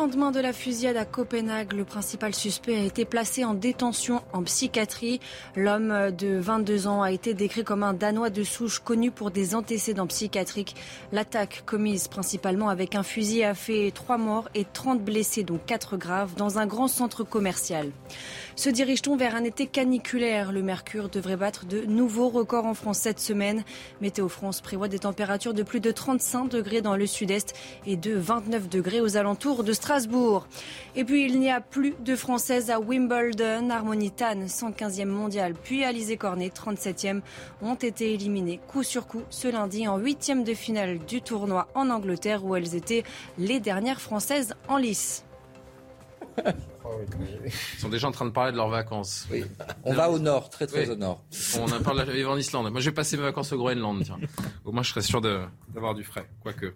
Lendemain 0.02 0.32
de 0.32 0.40
la 0.40 0.52
fusillade 0.52 0.96
à 0.96 1.04
Copenhague, 1.04 1.74
le 1.74 1.84
principal 1.84 2.34
suspect 2.34 2.74
a 2.74 2.82
été 2.82 3.04
placé 3.04 3.44
en 3.44 3.54
détention 3.54 4.20
en 4.32 4.42
psychiatrie. 4.42 5.20
L'homme 5.54 6.10
de 6.10 6.38
22 6.40 6.88
ans 6.88 7.02
a 7.02 7.12
été 7.12 7.34
décrit 7.34 7.62
comme 7.62 7.84
un 7.84 7.94
Danois 7.94 8.28
de 8.28 8.42
souche 8.42 8.80
connu 8.80 9.12
pour 9.12 9.30
des 9.30 9.54
antécédents 9.54 10.08
psychiatriques. 10.08 10.74
L'attaque, 11.12 11.62
commise 11.66 12.08
principalement 12.08 12.68
avec 12.68 12.96
un 12.96 13.04
fusil, 13.04 13.44
a 13.44 13.54
fait 13.54 13.92
3 13.94 14.18
morts 14.18 14.48
et 14.56 14.64
30 14.64 15.00
blessés, 15.04 15.44
dont 15.44 15.60
4 15.64 15.96
graves, 15.96 16.34
dans 16.34 16.58
un 16.58 16.66
grand 16.66 16.88
centre 16.88 17.22
commercial. 17.22 17.92
Se 18.54 18.68
dirige-t-on 18.68 19.16
vers 19.16 19.34
un 19.34 19.44
été 19.44 19.66
caniculaire? 19.66 20.52
Le 20.52 20.62
mercure 20.62 21.08
devrait 21.08 21.36
battre 21.36 21.64
de 21.64 21.80
nouveaux 21.86 22.28
records 22.28 22.66
en 22.66 22.74
France 22.74 22.98
cette 22.98 23.18
semaine. 23.18 23.64
Météo 24.02 24.28
France 24.28 24.60
prévoit 24.60 24.88
des 24.88 24.98
températures 24.98 25.54
de 25.54 25.62
plus 25.62 25.80
de 25.80 25.90
35 25.90 26.48
degrés 26.48 26.82
dans 26.82 26.94
le 26.94 27.06
sud-est 27.06 27.54
et 27.86 27.96
de 27.96 28.14
29 28.14 28.68
degrés 28.68 29.00
aux 29.00 29.16
alentours 29.16 29.64
de 29.64 29.72
Strasbourg. 29.72 30.46
Et 30.96 31.04
puis 31.04 31.24
il 31.24 31.40
n'y 31.40 31.50
a 31.50 31.62
plus 31.62 31.94
de 32.04 32.14
Françaises 32.14 32.70
à 32.70 32.78
Wimbledon. 32.78 33.70
Harmonie 33.70 34.10
Tan, 34.10 34.46
115e 34.46 35.06
mondiale, 35.06 35.54
puis 35.54 35.82
Alizé 35.82 36.18
Cornet, 36.18 36.48
37e, 36.48 37.22
ont 37.62 37.74
été 37.74 38.12
éliminées 38.12 38.60
coup 38.68 38.82
sur 38.82 39.06
coup 39.06 39.22
ce 39.30 39.48
lundi 39.48 39.88
en 39.88 39.96
huitième 39.96 40.44
de 40.44 40.52
finale 40.52 40.98
du 40.98 41.22
tournoi 41.22 41.68
en 41.74 41.88
Angleterre 41.88 42.44
où 42.44 42.54
elles 42.54 42.74
étaient 42.74 43.04
les 43.38 43.60
dernières 43.60 44.00
Françaises 44.00 44.54
en 44.68 44.76
lice. 44.76 45.24
Ils 47.44 47.80
sont 47.80 47.88
déjà 47.88 48.08
en 48.08 48.12
train 48.12 48.24
de 48.26 48.30
parler 48.30 48.52
de 48.52 48.56
leurs 48.56 48.68
vacances. 48.68 49.26
Oui. 49.30 49.44
On 49.84 49.92
va 49.94 50.10
au 50.10 50.18
nord, 50.18 50.50
très 50.50 50.66
très 50.66 50.86
Oui. 50.86 50.92
au 50.92 50.96
nord. 50.96 51.22
On 51.58 51.70
en 51.70 51.82
parle 51.82 52.08
vivre 52.10 52.30
en 52.30 52.36
Islande. 52.36 52.70
Moi, 52.70 52.80
je 52.80 52.90
vais 52.90 52.94
passer 52.94 53.16
mes 53.16 53.22
vacances 53.22 53.52
au 53.52 53.58
Groenland. 53.58 54.02
Tiens. 54.04 54.18
Au 54.64 54.72
moins, 54.72 54.82
je 54.82 54.90
serais 54.90 55.02
sûr 55.02 55.20
de- 55.20 55.42
d'avoir 55.74 55.94
du 55.94 56.04
frais, 56.04 56.26
quoique. 56.40 56.74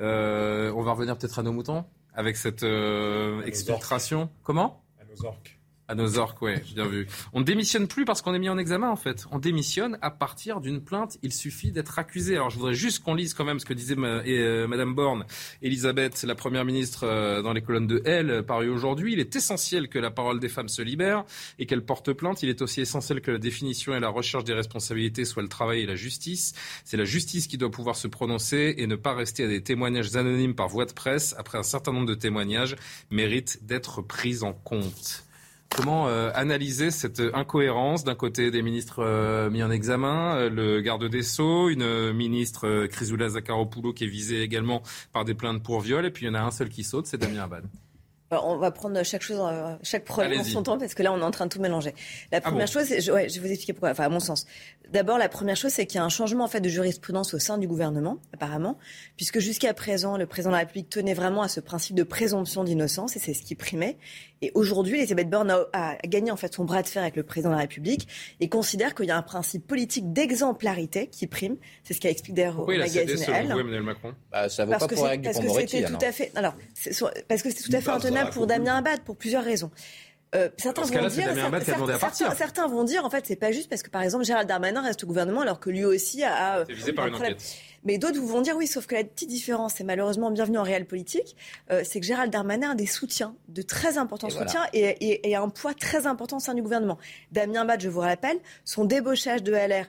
Euh, 0.00 0.72
on 0.76 0.82
va 0.82 0.92
revenir 0.92 1.16
peut-être 1.16 1.38
à 1.38 1.42
nos 1.42 1.52
moutons 1.52 1.84
avec 2.14 2.36
cette 2.36 2.62
euh, 2.62 3.42
exfiltration. 3.44 4.30
Comment? 4.42 4.82
À 5.00 5.04
nos 5.04 5.26
orques. 5.26 5.58
À 5.88 5.94
nos 5.94 6.18
orques, 6.18 6.42
ouais, 6.42 6.64
bien 6.74 6.86
vu. 6.86 7.06
On 7.32 7.38
ne 7.38 7.44
démissionne 7.44 7.86
plus 7.86 8.04
parce 8.04 8.20
qu'on 8.20 8.34
est 8.34 8.40
mis 8.40 8.48
en 8.48 8.58
examen, 8.58 8.90
en 8.90 8.96
fait. 8.96 9.24
On 9.30 9.38
démissionne 9.38 9.98
à 10.02 10.10
partir 10.10 10.60
d'une 10.60 10.80
plainte. 10.80 11.16
Il 11.22 11.32
suffit 11.32 11.70
d'être 11.70 12.00
accusé. 12.00 12.34
Alors, 12.34 12.50
je 12.50 12.58
voudrais 12.58 12.74
juste 12.74 13.04
qu'on 13.04 13.14
lise 13.14 13.34
quand 13.34 13.44
même 13.44 13.60
ce 13.60 13.64
que 13.64 13.72
disait 13.72 13.94
euh, 13.96 14.66
Madame 14.66 14.96
Borne, 14.96 15.26
Elisabeth, 15.62 16.24
la 16.24 16.34
première 16.34 16.64
ministre, 16.64 17.04
euh, 17.04 17.40
dans 17.40 17.52
les 17.52 17.62
colonnes 17.62 17.86
de 17.86 18.02
Elle, 18.04 18.42
paru 18.44 18.68
aujourd'hui. 18.68 19.12
Il 19.12 19.20
est 19.20 19.36
essentiel 19.36 19.88
que 19.88 20.00
la 20.00 20.10
parole 20.10 20.40
des 20.40 20.48
femmes 20.48 20.68
se 20.68 20.82
libère 20.82 21.24
et 21.60 21.66
qu'elles 21.66 21.84
portent 21.84 22.12
plainte. 22.12 22.42
Il 22.42 22.48
est 22.48 22.62
aussi 22.62 22.80
essentiel 22.80 23.20
que 23.20 23.30
la 23.30 23.38
définition 23.38 23.94
et 23.94 24.00
la 24.00 24.08
recherche 24.08 24.42
des 24.42 24.54
responsabilités 24.54 25.24
soient 25.24 25.44
le 25.44 25.48
travail 25.48 25.82
et 25.82 25.86
la 25.86 25.94
justice. 25.94 26.52
C'est 26.84 26.96
la 26.96 27.04
justice 27.04 27.46
qui 27.46 27.58
doit 27.58 27.70
pouvoir 27.70 27.94
se 27.94 28.08
prononcer 28.08 28.74
et 28.76 28.88
ne 28.88 28.96
pas 28.96 29.14
rester 29.14 29.44
à 29.44 29.48
des 29.48 29.62
témoignages 29.62 30.16
anonymes 30.16 30.56
par 30.56 30.66
voie 30.66 30.86
de 30.86 30.92
presse. 30.92 31.36
Après 31.38 31.58
un 31.58 31.62
certain 31.62 31.92
nombre 31.92 32.06
de 32.06 32.14
témoignages, 32.14 32.74
mérite 33.12 33.64
d'être 33.64 34.02
prise 34.02 34.42
en 34.42 34.52
compte. 34.52 35.25
Comment 35.74 36.08
euh, 36.08 36.30
analyser 36.34 36.90
cette 36.90 37.20
incohérence 37.34 38.04
d'un 38.04 38.14
côté 38.14 38.50
des 38.50 38.62
ministres 38.62 39.00
euh, 39.00 39.50
mis 39.50 39.62
en 39.62 39.70
examen, 39.70 40.36
euh, 40.36 40.50
le 40.50 40.80
garde 40.80 41.04
des 41.08 41.22
Sceaux, 41.22 41.68
une 41.68 41.82
euh, 41.82 42.12
ministre 42.12 42.66
euh, 42.66 42.86
Chrysoula 42.86 43.28
Zakharopoulou 43.30 43.92
qui 43.92 44.04
est 44.04 44.08
visée 44.08 44.42
également 44.42 44.82
par 45.12 45.24
des 45.24 45.34
plaintes 45.34 45.62
pour 45.62 45.80
viol, 45.80 46.06
et 46.06 46.10
puis 46.10 46.24
il 46.24 46.28
y 46.28 46.30
en 46.30 46.34
a 46.34 46.40
un 46.40 46.50
seul 46.50 46.68
qui 46.68 46.84
saute, 46.84 47.06
c'est 47.06 47.18
Damien 47.18 47.42
Abad. 47.42 47.64
On 48.30 48.56
va 48.56 48.70
prendre 48.70 49.02
chaque 49.04 49.22
chose, 49.22 49.40
chaque 49.82 50.04
problème 50.04 50.40
en 50.40 50.44
son 50.44 50.62
temps, 50.62 50.78
parce 50.78 50.94
que 50.94 51.02
là, 51.02 51.12
on 51.12 51.18
est 51.18 51.24
en 51.24 51.30
train 51.30 51.46
de 51.46 51.50
tout 51.50 51.60
mélanger. 51.60 51.94
La 52.32 52.38
ah 52.38 52.40
première 52.40 52.66
chose, 52.68 52.92
je, 52.98 53.12
ouais, 53.12 53.28
je 53.28 53.40
vais 53.40 53.46
vous 53.46 53.52
expliquer 53.52 53.72
pourquoi. 53.72 53.90
Enfin, 53.90 54.04
à 54.04 54.08
mon 54.08 54.20
sens, 54.20 54.46
D'abord, 54.90 55.18
la 55.18 55.28
première 55.28 55.56
chose, 55.56 55.72
c'est 55.72 55.86
qu'il 55.86 55.98
y 55.98 56.00
a 56.00 56.04
un 56.04 56.08
changement 56.08 56.44
en 56.44 56.48
fait 56.48 56.60
de 56.60 56.68
jurisprudence 56.68 57.34
au 57.34 57.40
sein 57.40 57.58
du 57.58 57.66
gouvernement, 57.66 58.18
apparemment, 58.32 58.78
puisque 59.16 59.40
jusqu'à 59.40 59.74
présent, 59.74 60.16
le 60.16 60.26
président 60.26 60.50
de 60.50 60.54
la 60.54 60.60
République 60.60 60.88
tenait 60.88 61.14
vraiment 61.14 61.42
à 61.42 61.48
ce 61.48 61.58
principe 61.58 61.96
de 61.96 62.04
présomption 62.04 62.62
d'innocence, 62.62 63.16
et 63.16 63.18
c'est 63.18 63.34
ce 63.34 63.42
qui 63.42 63.56
primait. 63.56 63.98
Et 64.42 64.52
aujourd'hui, 64.54 64.98
Elisabeth 64.98 65.28
Borne 65.28 65.50
a, 65.72 65.96
gagné 66.04 66.30
en 66.30 66.36
fait 66.36 66.54
son 66.54 66.64
bras 66.64 66.82
de 66.82 66.86
fer 66.86 67.02
avec 67.02 67.16
le 67.16 67.22
président 67.22 67.50
de 67.50 67.54
la 67.54 67.62
République 67.62 68.06
et 68.38 68.48
considère 68.48 68.94
qu'il 68.94 69.06
y 69.06 69.10
a 69.10 69.16
un 69.16 69.22
principe 69.22 69.66
politique 69.66 70.12
d'exemplarité 70.12 71.08
qui 71.08 71.26
prime. 71.26 71.56
C'est 71.82 71.94
ce 71.94 72.00
qu'a 72.00 72.10
expliqué 72.10 72.42
d'ailleurs 72.42 72.60
au 72.60 72.66
magazine 72.66 73.08
Elle. 73.28 73.50
Emmanuel 73.50 73.82
Macron? 73.82 74.14
Bah, 74.30 74.48
Ça 74.48 74.66
vaut 74.66 74.72
parce 74.72 74.86
pas 74.86 74.94
pour 74.94 75.08
Parce 75.22 75.38
que 75.40 75.48
c'était 75.48 75.84
tout 75.84 75.98
à 76.00 76.12
fait, 76.12 76.30
alors, 76.34 76.54
parce 77.28 77.42
que 77.42 77.50
c'est 77.50 77.62
tout 77.62 77.76
à 77.76 77.80
fait 77.80 77.90
pour 78.24 78.46
Damien 78.46 78.76
Abad 78.76 79.00
pour 79.00 79.16
plusieurs 79.16 79.44
raisons. 79.44 79.70
Euh, 80.34 80.48
certains 80.56 80.82
vont 80.82 80.88
dire, 80.88 81.30
certains, 82.36 82.66
vont 82.66 82.84
dire, 82.84 83.04
en 83.04 83.10
fait, 83.10 83.24
c'est 83.26 83.36
pas 83.36 83.52
juste 83.52 83.70
parce 83.70 83.82
que, 83.82 83.90
par 83.90 84.02
exemple, 84.02 84.24
Gérald 84.24 84.48
Darmanin 84.48 84.82
reste 84.82 85.04
au 85.04 85.06
gouvernement 85.06 85.42
alors 85.42 85.60
que 85.60 85.70
lui 85.70 85.84
aussi 85.84 86.24
a. 86.24 86.64
visé 86.64 86.92
par 86.92 87.06
une 87.06 87.14
enquête. 87.14 87.42
Mais 87.84 87.98
d'autres 87.98 88.20
vont 88.20 88.40
dire 88.40 88.56
oui, 88.56 88.66
sauf 88.66 88.86
que 88.86 88.94
la 88.94 89.04
petite 89.04 89.28
différence, 89.28 89.80
et 89.80 89.84
malheureusement 89.84 90.30
bienvenue 90.30 90.58
en 90.58 90.62
réel 90.62 90.86
politique, 90.86 91.36
euh, 91.70 91.82
c'est 91.84 92.00
que 92.00 92.06
Gérald 92.06 92.32
Darmanin 92.32 92.72
a 92.72 92.74
des 92.74 92.86
soutiens, 92.86 93.34
de 93.48 93.62
très 93.62 93.98
importants 93.98 94.30
soutiens 94.30 94.64
et, 94.72 95.28
et, 95.28 95.36
un 95.36 95.48
poids 95.48 95.74
très 95.74 96.06
important 96.06 96.38
au 96.38 96.40
sein 96.40 96.54
du 96.54 96.62
gouvernement. 96.62 96.98
Damien 97.32 97.64
Bad, 97.64 97.80
je 97.80 97.88
vous 97.88 98.00
rappelle, 98.00 98.38
son 98.64 98.84
débauchage 98.84 99.42
de 99.42 99.52
LR 99.52 99.86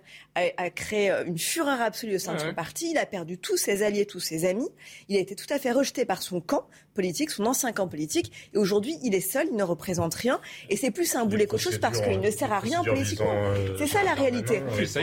a, 0.57 0.69
créé 0.69 1.11
euh, 1.11 1.25
une 1.25 1.37
fureur 1.37 1.81
absolue 1.81 2.15
au 2.15 2.19
sein 2.19 2.33
de 2.33 2.39
son 2.39 2.53
parti. 2.53 2.91
Il 2.91 2.97
a 2.97 3.05
perdu 3.05 3.37
tous 3.37 3.57
ses 3.57 3.83
alliés, 3.83 4.05
tous 4.05 4.19
ses 4.19 4.45
amis. 4.45 4.69
Il 5.09 5.17
a 5.17 5.19
été 5.19 5.35
tout 5.35 5.51
à 5.51 5.59
fait 5.59 5.71
rejeté 5.71 6.05
par 6.05 6.21
son 6.21 6.41
camp 6.41 6.67
politique, 6.93 7.29
son 7.29 7.45
ancien 7.45 7.71
camp 7.71 7.87
politique. 7.87 8.31
Et 8.53 8.57
aujourd'hui, 8.57 8.97
il 9.03 9.15
est 9.15 9.21
seul, 9.21 9.47
il 9.49 9.55
ne 9.55 9.63
représente 9.63 10.13
rien. 10.15 10.39
Et 10.69 10.77
c'est 10.77 10.91
plus 10.91 11.15
un 11.15 11.25
boulet 11.25 11.47
qu'autre 11.47 11.63
chose 11.63 11.77
parce 11.79 12.01
qu'il 12.01 12.19
ne 12.19 12.31
sert 12.31 12.51
à 12.51 12.59
rien 12.59 12.83
politiquement. 12.83 13.31
Euh, 13.31 13.75
c'est 13.77 13.87
ça 13.87 14.03
la 14.03 14.13
réalité. 14.13 14.61
C'est 14.75 14.85
ça 14.85 15.01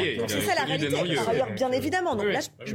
la 0.54 0.64
réalité. 0.64 0.96
bien 1.54 1.72
évidemment. 1.72 2.14
Donc 2.14 2.26
là, 2.26 2.40
je, 2.64 2.74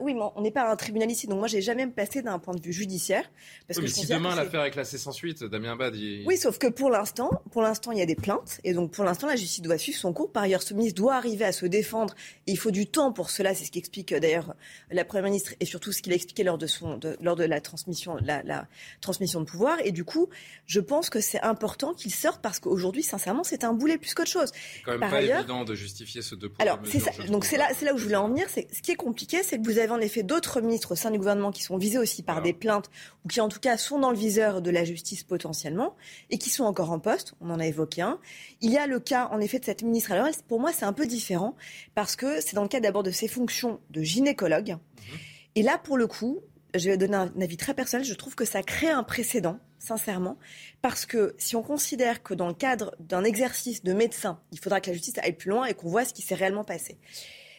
oui, 0.00 0.14
mais 0.14 0.20
on 0.36 0.42
n'est 0.42 0.50
pas 0.50 0.70
un 0.70 0.76
tribunal 0.76 1.10
ici, 1.10 1.26
donc 1.26 1.38
moi 1.38 1.48
j'ai 1.48 1.62
jamais 1.62 1.86
me 1.86 1.92
placé 1.92 2.22
d'un 2.22 2.38
point 2.38 2.54
de 2.54 2.62
vue 2.62 2.72
judiciaire. 2.72 3.30
Parce 3.66 3.80
que 3.80 3.86
si 3.86 4.06
demain 4.06 4.34
l'affaire 4.34 4.64
est 4.64 4.70
classée 4.70 4.98
sans 4.98 5.12
suite, 5.12 5.44
Damien 5.44 5.76
Bad. 5.76 5.94
Oui, 6.26 6.36
sauf 6.36 6.58
que 6.58 6.66
pour 6.66 6.90
l'instant, 6.90 7.30
pour 7.50 7.62
l'instant 7.62 7.92
il 7.92 7.98
y 7.98 8.02
a 8.02 8.06
des 8.06 8.14
plaintes 8.14 8.60
et 8.64 8.74
donc 8.74 8.92
pour 8.92 9.04
l'instant 9.04 9.26
la 9.26 9.36
justice 9.36 9.62
doit 9.62 9.78
suivre 9.78 9.98
son 9.98 10.12
cours. 10.12 10.30
Par 10.32 10.44
ailleurs, 10.44 10.62
ce 10.62 10.74
ministre 10.74 10.96
doit 10.96 11.14
arriver 11.14 11.44
à 11.44 11.52
se 11.52 11.66
défendre 11.66 12.14
et 12.46 12.52
il 12.52 12.58
faut 12.58 12.70
du 12.70 12.86
temps 12.86 13.12
pour 13.12 13.30
cela. 13.30 13.54
C'est 13.54 13.64
ce 13.64 13.70
qu'explique 13.70 14.12
euh, 14.12 14.20
d'ailleurs 14.20 14.54
la 14.90 15.04
première 15.04 15.24
ministre 15.24 15.54
et 15.60 15.64
surtout 15.64 15.92
ce 15.92 16.02
qu'il 16.02 16.12
a 16.12 16.16
expliqué 16.16 16.44
lors 16.44 16.58
de 16.58 16.66
son 16.66 16.98
lors 17.20 17.36
de 17.36 17.44
la 17.44 17.60
transmission 17.60 18.16
la, 18.22 18.42
la 18.42 18.66
transmission 19.00 19.40
de 19.40 19.46
pouvoir. 19.46 19.78
Et 19.84 19.92
du 19.92 20.04
coup, 20.04 20.28
je 20.66 20.80
pense 20.80 21.10
que 21.10 21.20
c'est 21.20 21.40
important 21.42 21.94
qu'il 21.94 22.12
sorte 22.12 22.40
parce 22.42 22.58
qu'aujourd'hui, 22.58 23.02
sincèrement, 23.02 23.44
c'est 23.44 23.64
un 23.64 23.72
boulet 23.72 23.98
plus 23.98 24.14
qu'autre 24.14 24.30
chose. 24.30 24.50
C'est 24.52 24.82
quand 24.82 24.98
même 24.98 25.10
pas 25.10 25.22
évident 25.22 25.64
de 25.64 25.74
justifier 25.74 26.22
ce 26.22 26.34
deux 26.34 26.48
points. 26.48 26.64
Alors 26.64 26.78
c'est 26.84 27.00
ça. 27.00 27.10
Donc 27.28 27.44
c'est 27.44 27.56
là, 27.56 27.68
c'est 27.74 27.84
là 27.84 27.94
où 27.94 27.98
je 27.98 28.04
voulais 28.04 28.16
en 28.16 28.28
venir. 28.28 28.46
C'est 28.48 28.72
ce 28.74 28.82
qui 28.82 28.92
est 28.92 28.96
compliqué, 28.96 29.39
c'est 29.42 29.58
que 29.58 29.64
vous 29.64 29.78
avez 29.78 29.90
en 29.90 30.00
effet 30.00 30.22
d'autres 30.22 30.60
ministres 30.60 30.92
au 30.92 30.94
sein 30.94 31.10
du 31.10 31.18
gouvernement 31.18 31.50
qui 31.50 31.62
sont 31.62 31.76
visés 31.78 31.98
aussi 31.98 32.22
par 32.22 32.42
des 32.42 32.52
plaintes 32.52 32.90
ou 33.24 33.28
qui 33.28 33.40
en 33.40 33.48
tout 33.48 33.60
cas 33.60 33.76
sont 33.76 33.98
dans 33.98 34.10
le 34.10 34.16
viseur 34.16 34.62
de 34.62 34.70
la 34.70 34.84
justice 34.84 35.22
potentiellement 35.22 35.96
et 36.30 36.38
qui 36.38 36.50
sont 36.50 36.64
encore 36.64 36.90
en 36.90 36.98
poste. 36.98 37.34
On 37.40 37.50
en 37.50 37.60
a 37.60 37.66
évoqué 37.66 38.02
un. 38.02 38.18
Il 38.60 38.70
y 38.70 38.78
a 38.78 38.86
le 38.86 39.00
cas 39.00 39.28
en 39.32 39.40
effet 39.40 39.58
de 39.58 39.64
cette 39.64 39.82
ministre. 39.82 40.12
Alors 40.12 40.28
pour 40.48 40.60
moi 40.60 40.72
c'est 40.72 40.84
un 40.84 40.92
peu 40.92 41.06
différent 41.06 41.56
parce 41.94 42.16
que 42.16 42.40
c'est 42.40 42.54
dans 42.54 42.62
le 42.62 42.68
cas 42.68 42.80
d'abord 42.80 43.02
de 43.02 43.10
ses 43.10 43.28
fonctions 43.28 43.80
de 43.90 44.02
gynécologue. 44.02 44.70
Mhm. 44.70 45.18
Et 45.56 45.62
là 45.62 45.78
pour 45.78 45.96
le 45.96 46.06
coup, 46.06 46.40
je 46.74 46.90
vais 46.90 46.96
donner 46.96 47.16
un 47.16 47.32
avis 47.40 47.56
très 47.56 47.74
personnel, 47.74 48.06
je 48.06 48.14
trouve 48.14 48.34
que 48.34 48.44
ça 48.44 48.62
crée 48.62 48.88
un 48.88 49.02
précédent, 49.02 49.58
sincèrement, 49.78 50.38
parce 50.82 51.06
que 51.06 51.34
si 51.38 51.56
on 51.56 51.62
considère 51.62 52.22
que 52.22 52.34
dans 52.34 52.48
le 52.48 52.54
cadre 52.54 52.94
d'un 53.00 53.24
exercice 53.24 53.82
de 53.82 53.92
médecin, 53.92 54.40
il 54.52 54.60
faudra 54.60 54.80
que 54.80 54.88
la 54.88 54.94
justice 54.94 55.18
aille 55.18 55.32
plus 55.32 55.50
loin 55.50 55.64
et 55.64 55.74
qu'on 55.74 55.88
voit 55.88 56.04
ce 56.04 56.14
qui 56.14 56.22
s'est 56.22 56.34
réellement 56.34 56.64
passé. 56.64 56.98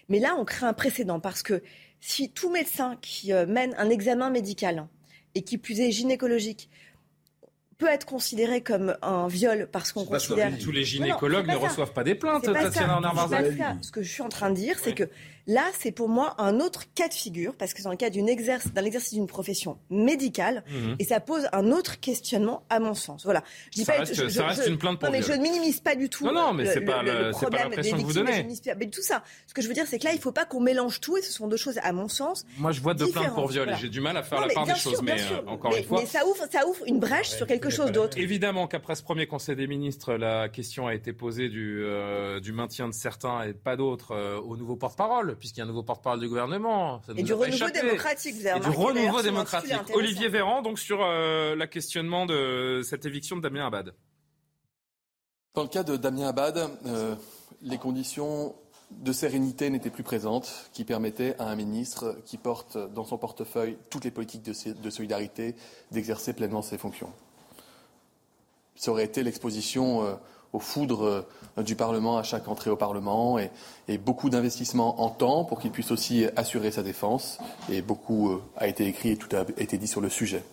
Mais 0.10 0.20
là, 0.20 0.36
on 0.38 0.46
crée 0.46 0.66
un 0.66 0.74
précédent 0.74 1.20
parce 1.20 1.44
que 1.44 1.62
si 2.00 2.30
tout 2.30 2.52
médecin 2.52 2.98
qui 3.02 3.34
euh, 3.34 3.46
mène 3.46 3.74
un 3.78 3.90
examen 3.90 4.30
médical 4.30 4.88
et 5.36 5.44
qui 5.44 5.58
plus 5.58 5.80
est 5.80 5.92
gynécologique 5.92 6.70
peut 7.78 7.88
être 7.88 8.06
considéré 8.06 8.62
comme 8.62 8.96
un 9.02 9.28
viol 9.28 9.68
parce 9.72 9.92
qu'on 9.92 10.06
considère. 10.06 10.52
Tous 10.60 10.72
les 10.72 10.84
gynécologues 10.84 11.48
ne 11.48 11.56
reçoivent 11.56 11.94
pas 11.94 12.04
des 12.04 12.16
plaintes, 12.16 12.44
Tatiana 12.44 13.02
Ce 13.82 13.92
que 13.92 14.04
je 14.04 14.10
suis 14.10 14.22
en 14.22 14.30
train 14.30 14.52
de 14.52 14.56
dire, 14.56 14.78
c'est 14.80 14.94
que 14.94 15.10
Là, 15.48 15.64
c'est 15.78 15.92
pour 15.92 16.10
moi 16.10 16.36
un 16.38 16.60
autre 16.60 16.86
cas 16.94 17.08
de 17.08 17.14
figure, 17.14 17.56
parce 17.56 17.74
que 17.74 17.80
c'est 17.80 17.86
dans 17.86 17.92
le 17.92 17.98
cas 17.98 18.10
d'un 18.10 18.28
exercice 18.28 19.14
d'une 19.14 19.28
profession 19.28 19.78
médicale, 19.90 20.64
mhm. 20.70 20.96
et 21.00 21.04
ça 21.04 21.20
pose 21.20 21.48
un 21.52 21.72
autre 21.72 22.00
questionnement 22.00 22.64
à 22.70 22.80
mon 22.80 22.94
sens. 22.94 23.24
Voilà. 23.24 23.44
Je 23.72 23.80
dis 23.80 23.86
ça, 23.86 23.94
pas, 23.94 24.00
reste, 24.00 24.16
je, 24.16 24.28
ça 24.28 24.48
reste 24.48 24.68
une 24.68 24.78
plainte 24.78 25.00
pour 25.00 25.10
Non, 25.10 25.16
mais 25.16 25.24
je 25.24 25.34
ne 25.34 25.42
minimise 25.42 25.80
pas 25.80 25.96
du 25.96 26.10
tout 26.10 26.26
non, 26.26 26.34
non, 26.34 26.54
mais 26.54 26.64
le, 26.64 26.86
pas 26.86 27.04
le, 27.04 27.32
problème 27.32 27.70
pas 27.70 27.82
des 27.82 27.94
victimes. 27.94 28.26
Pas, 28.26 28.76
mais 28.76 28.90
tout 28.90 29.02
ça. 29.02 29.24
Ce 29.48 29.54
que 29.54 29.62
je 29.62 29.68
veux 29.68 29.74
dire, 29.74 29.86
c'est 29.88 30.00
que 30.00 30.06
là, 30.06 30.12
il 30.12 30.18
ne 30.18 30.22
faut 30.22 30.32
pas 30.32 30.46
qu'on 30.46 30.60
mélange 30.60 31.00
tout, 31.02 31.18
et 31.18 31.22
ce 31.22 31.32
sont 31.32 31.48
deux 31.48 31.58
choses, 31.58 31.80
à 31.84 31.92
mon 31.92 32.08
sens. 32.08 32.46
Moi, 32.58 32.72
je 32.72 32.82
vois 32.82 32.94
deux 32.94 33.08
plaintes 33.12 33.34
pour 33.34 33.48
viol, 33.48 33.70
et 33.70 33.76
j'ai 33.80 33.90
du 33.90 34.02
mal 34.02 34.18
à 34.18 34.24
faire 34.24 34.42
la 34.42 34.54
part 34.54 34.66
des 34.66 34.76
choses, 34.76 35.02
mais 35.02 35.20
euh, 35.20 35.48
encore 35.48 35.76
une 35.76 35.84
fois. 35.84 36.02
Mais 36.02 36.06
ça 36.06 36.26
ouvre, 36.26 36.46
ça 36.52 36.68
ouvre 36.68 36.86
une 36.88 37.00
brèche 37.00 37.30
sur 37.30 37.48
quelque 37.48 37.70
chose 37.70 37.92
d'autre. 37.92 38.18
Évidemment 38.18 38.68
qu'après 38.68 38.96
ce 38.96 39.04
premier 39.04 39.28
Conseil 39.28 39.56
des 39.56 39.68
ministres, 39.68 40.14
la 40.14 40.50
question 40.50 40.88
a 40.88 40.94
été 40.94 41.14
posée 41.14 41.50
du, 41.50 41.84
euh, 41.84 42.40
du 42.40 42.52
maintien 42.52 42.88
de 42.88 42.94
certains 42.94 43.44
et 43.44 43.54
pas 43.54 43.76
d'autres 43.76 44.12
euh, 44.12 44.40
au 44.40 44.58
nouveau 44.58 44.76
porte-parole, 44.76 45.31
puisqu'il 45.40 45.60
y 45.60 45.62
a 45.62 45.66
un 45.66 45.68
nouveau 45.68 45.84
porte-parole 45.84 46.20
du 46.20 46.28
gouvernement. 46.28 47.02
et 47.16 47.24
du 47.24 47.34
renouveau 47.34 47.70
démocratique, 47.70 48.36
vous 48.36 48.46
avez 48.48 48.58
Et 48.58 48.62
du 48.62 48.70
renouveau 48.70 49.22
démocratique. 49.22 49.74
Olivier 49.94 50.30
Véran, 50.30 50.62
donc 50.62 50.80
sur 50.80 51.00
euh, 51.02 51.56
la 51.56 51.68
questionnement 51.68 52.26
de 52.26 52.82
cette 52.84 53.06
éviction 53.06 53.38
de 53.38 53.42
Damien 53.42 53.68
Abad. 53.68 53.94
Dans 55.54 55.64
le 55.64 55.70
cas 55.70 55.84
de 55.84 55.98
Damien 55.98 56.30
Abad, 56.30 56.70
euh, 56.86 57.16
les 57.62 57.78
conditions 57.78 58.56
de 58.92 59.14
sérénité 59.14 59.70
n'étaient 59.70 59.90
plus 59.90 60.04
présentes, 60.04 60.70
qui 60.74 60.84
permettaient 60.84 61.36
à 61.40 61.46
un 61.46 61.56
ministre 61.56 62.18
qui 62.26 62.38
porte 62.38 62.78
dans 62.94 63.06
son 63.06 63.18
portefeuille 63.18 63.78
toutes 63.90 64.04
les 64.04 64.12
politiques 64.12 64.44
de, 64.44 64.90
solidarité 64.90 65.56
d'exercer 65.92 66.34
pleinement 66.34 66.62
ses 66.62 66.78
fonctions. 66.78 67.12
Ça 68.76 68.92
aurait 68.92 69.06
été 69.06 69.24
l'exposition 69.24 70.04
euh, 70.04 70.16
aux 70.54 70.60
foudres 70.60 71.04
euh, 71.58 71.64
du 71.64 71.76
Parlement 71.76 72.18
à 72.18 72.24
chaque 72.24 72.48
entrée 72.48 72.70
au 72.70 72.76
Parlement 72.76 73.40
et, 73.40 73.50
beaucoup 73.98 74.30
d'investissements 74.30 75.02
en 75.02 75.10
temps 75.10 75.44
pour 75.44 75.60
qu'il 75.60 75.72
puisse 75.72 75.92
aussi 75.92 76.26
assurer 76.38 76.72
sa 76.72 76.82
défense. 76.82 77.40
Et 77.70 77.82
beaucoup 77.82 78.32
euh, 78.32 78.42
a 78.56 78.68
été 78.68 78.88
écrit 78.88 79.10
et 79.10 79.18
tout 79.18 79.36
a 79.36 79.42
été 79.62 79.78
dit 79.78 79.88
sur 79.88 80.00
le 80.00 80.10
sujet. 80.10 80.44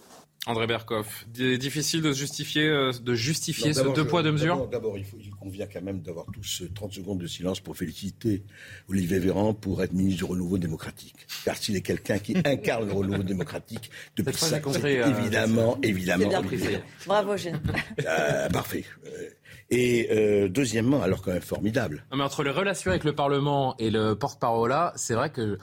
André 0.47 0.67
Berkoff, 0.67 1.27
difficile 1.29 2.01
de 2.01 2.13
justifier, 2.13 2.67
euh, 2.67 2.93
de 3.03 3.15
justifier 3.15 3.75
ce 3.75 3.83
deux 3.95 4.07
poids, 4.07 4.23
deux 4.23 4.33
mesures 4.33 4.67
D'abord, 4.69 4.97
il, 4.97 5.05
il, 5.21 5.31
convient 5.31 5.67
quand 5.67 5.83
même 5.83 6.01
d'avoir 6.01 6.27
tous 6.33 6.63
30 6.75 6.93
secondes 6.93 7.19
de 7.19 7.27
silence 7.27 7.61
pour 7.61 7.77
féliciter 7.77 8.45
Olivier 8.89 9.19
Véran 9.19 9.53
pour 9.53 9.83
être 9.83 9.93
ministre 9.93 10.19
du 10.19 10.25
renouveau 10.25 10.57
démocratique. 10.57 11.27
Car 11.45 11.57
s'il 11.57 11.77
est 11.77 11.83
quelqu'un 11.83 12.19
qui 12.19 12.37
incarne 12.45 12.87
le 12.87 12.93
renouveau 12.93 13.23
démocratique 13.23 13.91
depuis 14.17 14.37
ça, 14.37 14.59
évidemment, 14.83 15.79
évidemment. 15.83 16.31
Bravo, 17.07 17.37
Gilles. 17.37 17.61
parfait. 18.53 18.85
Et 19.71 20.09
euh, 20.11 20.49
deuxièmement, 20.49 21.03
alors 21.03 21.21
quand 21.23 21.33
même 21.33 21.43
formidable. 21.43 22.07
Non, 22.11 22.19
mais 22.19 22.25
entre 22.25 22.43
les 22.43 22.51
relations 22.51 22.91
avec 22.91 23.05
le 23.05 23.15
Parlement 23.15 23.77
et 23.79 23.91
le 23.91 24.15
porte-parole 24.15 24.71
là, 24.71 24.93
c'est 24.97 25.15
vrai 25.15 25.31
que 25.31 25.59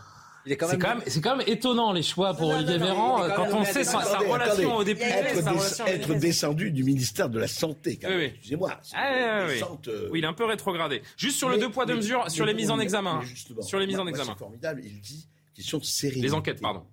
c'est 0.47 0.57
quand, 0.57 0.67
même... 0.67 1.01
quand, 1.23 1.37
même 1.37 1.47
étonnant 1.47 1.91
les 1.91 2.03
choix 2.03 2.35
pour 2.35 2.49
Olivier 2.49 2.77
Véran 2.77 3.27
quand 3.35 3.47
on 3.51 3.65
sait 3.65 3.83
sa, 3.83 3.99
relation 3.99 4.75
au 4.75 4.83
député. 4.83 5.07
Être, 5.07 6.13
descendu 6.19 6.71
du 6.71 6.83
ministère 6.83 7.29
de 7.29 7.39
la 7.39 7.47
Santé, 7.47 7.97
quand 7.97 8.09
même. 8.09 8.19
Oui, 8.19 8.25
Excusez-moi. 8.25 8.79
Ah, 8.93 9.45
oui, 9.47 9.61
euh, 9.87 10.09
oui. 10.11 10.19
il 10.19 10.23
est 10.23 10.27
un 10.27 10.33
peu 10.33 10.45
rétrogradé. 10.45 11.01
Juste 11.17 11.37
sur 11.37 11.49
le 11.49 11.57
deux 11.57 11.69
poids 11.69 11.85
deux 11.85 11.95
mesures, 11.95 12.29
sur 12.29 12.45
les 12.45 12.53
mises 12.53 12.69
en 12.69 12.79
examen. 12.79 13.21
Sur 13.61 13.79
les 13.79 13.87
mises 13.87 13.99
en 13.99 14.07
examen. 14.07 14.33
C'est 14.33 14.39
formidable. 14.39 14.81
Il 14.83 15.01
dit 15.01 15.27
question 15.55 15.79
de 15.79 15.83
sérénité. 15.83 16.27
Les 16.27 16.33
enquêtes, 16.33 16.61
pardon. 16.61 16.83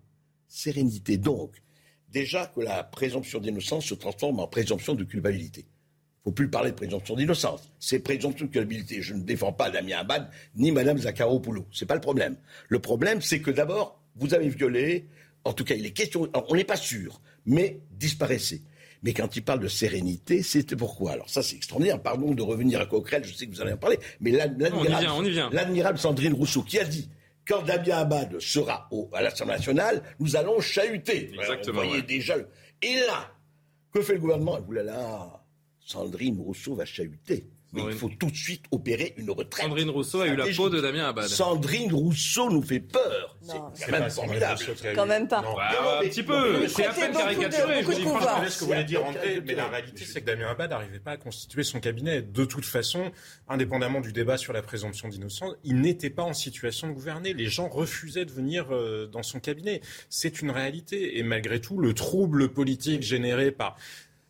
Sérénité. 0.48 1.18
Donc, 1.18 1.62
déjà 2.08 2.46
que 2.46 2.60
la 2.60 2.82
présomption 2.84 3.38
d'innocence 3.38 3.84
se 3.84 3.94
transforme 3.94 4.40
en 4.40 4.46
présomption 4.46 4.94
de 4.94 5.04
culpabilité 5.04 5.66
ne 6.24 6.30
faut 6.30 6.34
plus 6.34 6.48
parler 6.48 6.70
de 6.70 6.76
présomption 6.76 7.16
d'innocence. 7.16 7.72
C'est 7.78 7.98
présomption 7.98 8.46
de 8.46 8.50
culpabilité. 8.50 9.02
Je 9.02 9.14
ne 9.14 9.22
défends 9.22 9.52
pas 9.52 9.70
Damien 9.70 9.98
Abad 9.98 10.30
ni 10.54 10.70
Mme 10.70 10.98
Zakharopoulou. 10.98 11.66
Ce 11.70 11.84
n'est 11.84 11.88
pas 11.88 11.94
le 11.94 12.00
problème. 12.00 12.36
Le 12.68 12.78
problème, 12.78 13.20
c'est 13.20 13.40
que 13.40 13.50
d'abord, 13.50 14.00
vous 14.16 14.34
avez 14.34 14.48
violé, 14.48 15.06
en 15.44 15.52
tout 15.52 15.64
cas, 15.64 15.74
il 15.74 15.84
est 15.84 15.90
question, 15.90 16.28
on 16.48 16.54
n'est 16.54 16.64
pas 16.64 16.76
sûr, 16.76 17.20
mais 17.44 17.80
disparaissez. 17.90 18.62
Mais 19.02 19.12
quand 19.14 19.34
il 19.34 19.42
parle 19.42 19.58
de 19.58 19.66
sérénité, 19.66 20.44
c'était 20.44 20.76
pourquoi? 20.76 21.12
Alors 21.12 21.28
ça, 21.28 21.42
c'est 21.42 21.56
extraordinaire. 21.56 22.00
Pardon 22.00 22.34
de 22.34 22.42
revenir 22.42 22.80
à 22.80 22.86
Coquerel, 22.86 23.24
je 23.24 23.34
sais 23.34 23.48
que 23.48 23.50
vous 23.50 23.60
allez 23.60 23.72
en 23.72 23.76
parler. 23.76 23.98
Mais 24.20 24.30
l'admirable 24.30 25.98
Sandrine 25.98 26.34
Rousseau 26.34 26.62
qui 26.62 26.78
a 26.78 26.84
dit 26.84 27.08
quand 27.48 27.62
Damien 27.62 27.96
Abad 27.96 28.38
sera 28.38 28.86
au, 28.92 29.10
à 29.12 29.22
l'Assemblée 29.22 29.54
nationale, 29.54 30.02
nous 30.20 30.36
allons 30.36 30.60
chahuter. 30.60 31.32
Exactement. 31.34 31.82
Vous 31.82 31.88
voyez 31.88 32.02
déjà. 32.02 32.36
Et 32.80 32.94
là, 33.08 33.34
que 33.92 34.02
fait 34.02 34.14
le 34.14 34.20
gouvernement? 34.20 34.60
Oulala, 34.68 35.41
Sandrine 35.84 36.38
Rousseau 36.40 36.74
va 36.74 36.84
chahuter. 36.84 37.46
mais 37.72 37.82
il 37.88 37.94
faut 37.94 38.10
tout 38.10 38.30
de 38.30 38.36
suite 38.36 38.64
opérer 38.70 39.14
une 39.16 39.30
retraite. 39.30 39.64
Sandrine 39.64 39.90
Rousseau 39.90 40.20
a 40.20 40.28
eu 40.28 40.36
la 40.36 40.46
peau 40.46 40.68
de 40.68 40.80
Damien 40.80 41.08
Abad. 41.08 41.26
Sandrine 41.26 41.92
Rousseau 41.92 42.50
nous 42.50 42.62
fait 42.62 42.80
peur. 42.80 43.36
C'est 43.40 43.86
quand 43.86 43.98
même 43.98 44.10
formidable. 44.10 44.60
Quand 44.94 45.06
même 45.06 45.26
pas. 45.26 45.42
Bah, 45.42 45.98
un 46.00 46.02
petit 46.02 46.22
peu. 46.22 46.68
C'est 46.68 46.86
à 46.86 46.92
peine 46.92 47.12
caricaturé. 47.12 47.80
Je 47.80 47.86
vous 47.86 47.94
dis 47.94 48.02
franchement. 48.02 48.48
Ce 48.48 48.58
que 48.58 48.64
vous 48.64 48.70
voulez 48.70 48.84
dire, 48.84 49.04
André, 49.04 49.42
mais 49.44 49.54
la 49.54 49.68
réalité, 49.68 50.04
c'est 50.04 50.20
que 50.20 50.26
Damien 50.26 50.48
Abad 50.50 50.70
n'arrivait 50.70 51.00
pas 51.00 51.12
à 51.12 51.16
constituer 51.16 51.62
son 51.62 51.80
cabinet. 51.80 52.22
De 52.22 52.44
toute 52.44 52.66
façon, 52.66 53.10
indépendamment 53.48 54.00
du 54.00 54.12
débat 54.12 54.36
sur 54.36 54.52
la 54.52 54.62
présomption 54.62 55.08
d'innocence, 55.08 55.54
il 55.64 55.80
n'était 55.80 56.10
pas 56.10 56.22
en 56.24 56.34
situation 56.34 56.88
de 56.88 56.92
gouverner. 56.92 57.32
Les 57.32 57.46
gens 57.46 57.68
refusaient 57.68 58.26
de 58.26 58.32
venir 58.32 58.66
euh, 58.70 59.06
dans 59.06 59.22
son 59.22 59.40
cabinet. 59.40 59.80
C'est 60.10 60.42
une 60.42 60.50
réalité. 60.50 61.18
Et 61.18 61.22
malgré 61.22 61.60
tout, 61.60 61.78
le 61.78 61.94
trouble 61.94 62.50
politique 62.50 63.02
généré 63.02 63.50
par 63.50 63.76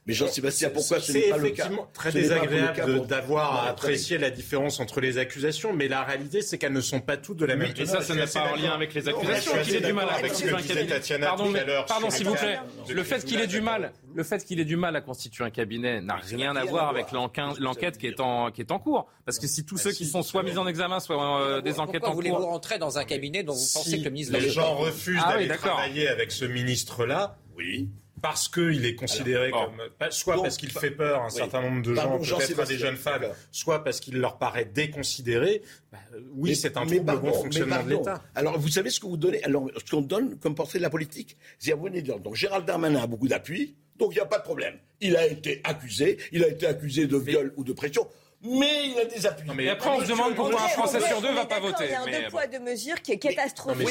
mais 0.06 0.14
Jean-Sébastien, 0.14 0.70
pourquoi 0.70 0.98
ce 0.98 1.12
n'est 1.12 1.30
pas 1.30 1.38
le 1.38 1.50
cas 1.50 1.70
très 1.92 2.10
désagréable 2.10 3.06
d'avoir 3.06 3.64
à 3.64 3.68
apprécier 3.68 4.18
la 4.18 4.30
différence 4.30 4.80
entre 4.80 5.00
les 5.00 5.18
accusations, 5.18 5.72
mais 5.72 5.86
la 5.86 6.02
réalité, 6.02 6.42
c'est 6.42 6.58
qu'elles 6.58 6.72
ne 6.72 6.80
sont 6.80 7.00
pas 7.00 7.16
toutes 7.16 7.38
de 7.38 7.46
la 7.46 7.54
même 7.54 7.72
Et 7.76 7.86
ça, 7.86 8.00
ça 8.00 8.14
n'a 8.14 8.26
pas 8.26 8.52
un 8.52 8.56
lien 8.56 8.72
avec 8.72 8.94
les 8.94 9.08
accusations. 9.08 9.52
Qu'il 9.62 9.76
ait 9.76 9.80
du 9.80 9.92
mal 9.92 10.08
à 10.10 10.20
constituer 10.20 10.54
un 10.54 10.62
cabinet. 10.62 11.18
Pardon, 11.20 11.52
pardon 11.86 12.10
s'il 12.10 12.26
vous 12.26 12.34
plaît. 12.34 12.58
Le 12.88 13.02
fait 13.04 13.24
qu'il 13.24 13.40
ait 13.40 13.46
du 13.46 13.60
mal, 13.60 13.92
le 14.14 14.24
fait 14.24 14.44
qu'il 14.44 14.58
ait 14.58 14.64
du 14.64 14.76
mal 14.76 14.96
à 14.96 15.00
constituer 15.00 15.44
un 15.44 15.50
cabinet 15.50 16.00
n'a 16.00 16.16
rien 16.16 16.56
à 16.56 16.64
voir 16.64 16.88
avec 16.88 17.12
l'enquête 17.12 17.96
qui 17.96 18.08
est 18.08 18.20
en 18.20 18.50
qui 18.50 18.60
est 18.60 18.72
en 18.72 18.80
cours. 18.80 19.06
Parce 19.24 19.38
que 19.38 19.46
si 19.46 19.64
tous 19.64 19.78
ceux 19.78 19.92
qui 19.92 20.04
sont 20.04 20.22
soit 20.22 20.42
mis 20.42 20.58
en 20.58 20.66
examen, 20.66 20.98
soit 20.98 21.40
euh, 21.40 21.60
des 21.60 21.78
enquêtes 21.78 22.02
en 22.02 22.08
cours. 22.08 22.16
voulez-vous 22.16 22.46
rentrer 22.46 22.78
dans 22.78 22.98
un 22.98 23.04
cabinet 23.04 23.44
dont 23.44 23.54
vous 23.54 23.68
pensez 23.72 23.98
que 23.98 24.04
le 24.04 24.10
ministre 24.10 24.36
les 24.36 24.50
gens 24.50 24.74
refusent 24.74 25.20
ah 25.24 25.34
d'aller 25.34 25.48
travailler 25.48 26.08
avec 26.08 26.32
ce 26.32 26.44
ministre-là 26.44 27.38
Oui 27.56 27.88
parce 28.22 28.48
qu'il 28.48 28.86
est 28.86 28.94
considéré 28.94 29.50
comme 29.50 29.76
soit 30.10 30.40
parce 30.40 30.56
qu'il 30.56 30.70
fait 30.70 30.92
peur 30.92 31.22
à 31.22 31.26
un 31.26 31.30
certain 31.30 31.60
nombre 31.60 31.82
de 31.82 31.94
gens, 31.94 32.38
peut-être 32.38 32.60
à 32.60 32.64
des 32.64 32.78
jeunes 32.78 32.96
femmes, 32.96 33.26
soit 33.50 33.84
parce 33.84 34.00
qu'il 34.00 34.18
leur 34.18 34.38
paraît 34.38 34.64
déconsidéré. 34.64 35.62
Bah, 35.90 35.98
oui, 36.34 36.56
c'est 36.56 36.76
un 36.76 36.86
trouble 36.86 37.20
bon 37.20 37.32
fonctionnement 37.32 37.82
de 37.82 37.90
l'État. 37.90 38.22
Alors, 38.34 38.58
vous 38.58 38.68
savez 38.68 38.90
ce 38.90 39.00
que 39.00 39.06
vous 39.06 39.16
donnez 39.16 39.42
Alors, 39.44 39.68
ce 39.84 39.90
qu'on 39.90 40.00
donne 40.00 40.38
comme 40.38 40.54
portrait 40.54 40.78
de 40.78 40.84
la 40.84 40.90
politique, 40.90 41.36
c'est 41.58 41.72
vous 41.72 41.84
venez 41.84 42.00
de 42.00 42.06
dire. 42.06 42.20
Donc, 42.20 42.36
Gérald 42.36 42.64
Darmanin 42.64 43.02
a 43.02 43.06
beaucoup 43.06 43.28
d'appui, 43.28 43.74
donc 43.98 44.12
il 44.12 44.16
n'y 44.16 44.20
a 44.20 44.26
pas 44.26 44.38
de 44.38 44.44
problème. 44.44 44.78
Il 45.00 45.16
a 45.16 45.26
été 45.26 45.60
accusé, 45.64 46.18
il 46.30 46.44
a 46.44 46.48
été 46.48 46.66
accusé 46.66 47.06
de 47.06 47.16
viol 47.16 47.52
ou 47.56 47.64
de 47.64 47.72
pression 47.72 48.06
mais 48.44 48.88
il 48.90 48.98
a 48.98 49.04
des 49.04 49.26
appuis. 49.26 49.48
mais 49.54 49.68
après, 49.68 49.90
on 49.90 50.00
se 50.00 50.08
demande 50.08 50.34
pourquoi 50.34 50.62
un 50.62 50.68
Français 50.68 51.00
sur 51.00 51.20
deux 51.20 51.30
ne 51.30 51.34
va 51.34 51.46
pas 51.46 51.60
voter. 51.60 51.84
Il 51.84 51.90
y 51.90 51.94
a 51.94 52.02
un 52.02 52.06
deux 52.06 52.28
poids, 52.28 52.46
deux 52.46 52.58
mesures 52.60 53.00
qui 53.00 53.12
est 53.12 53.18
catastrophique. 53.18 53.88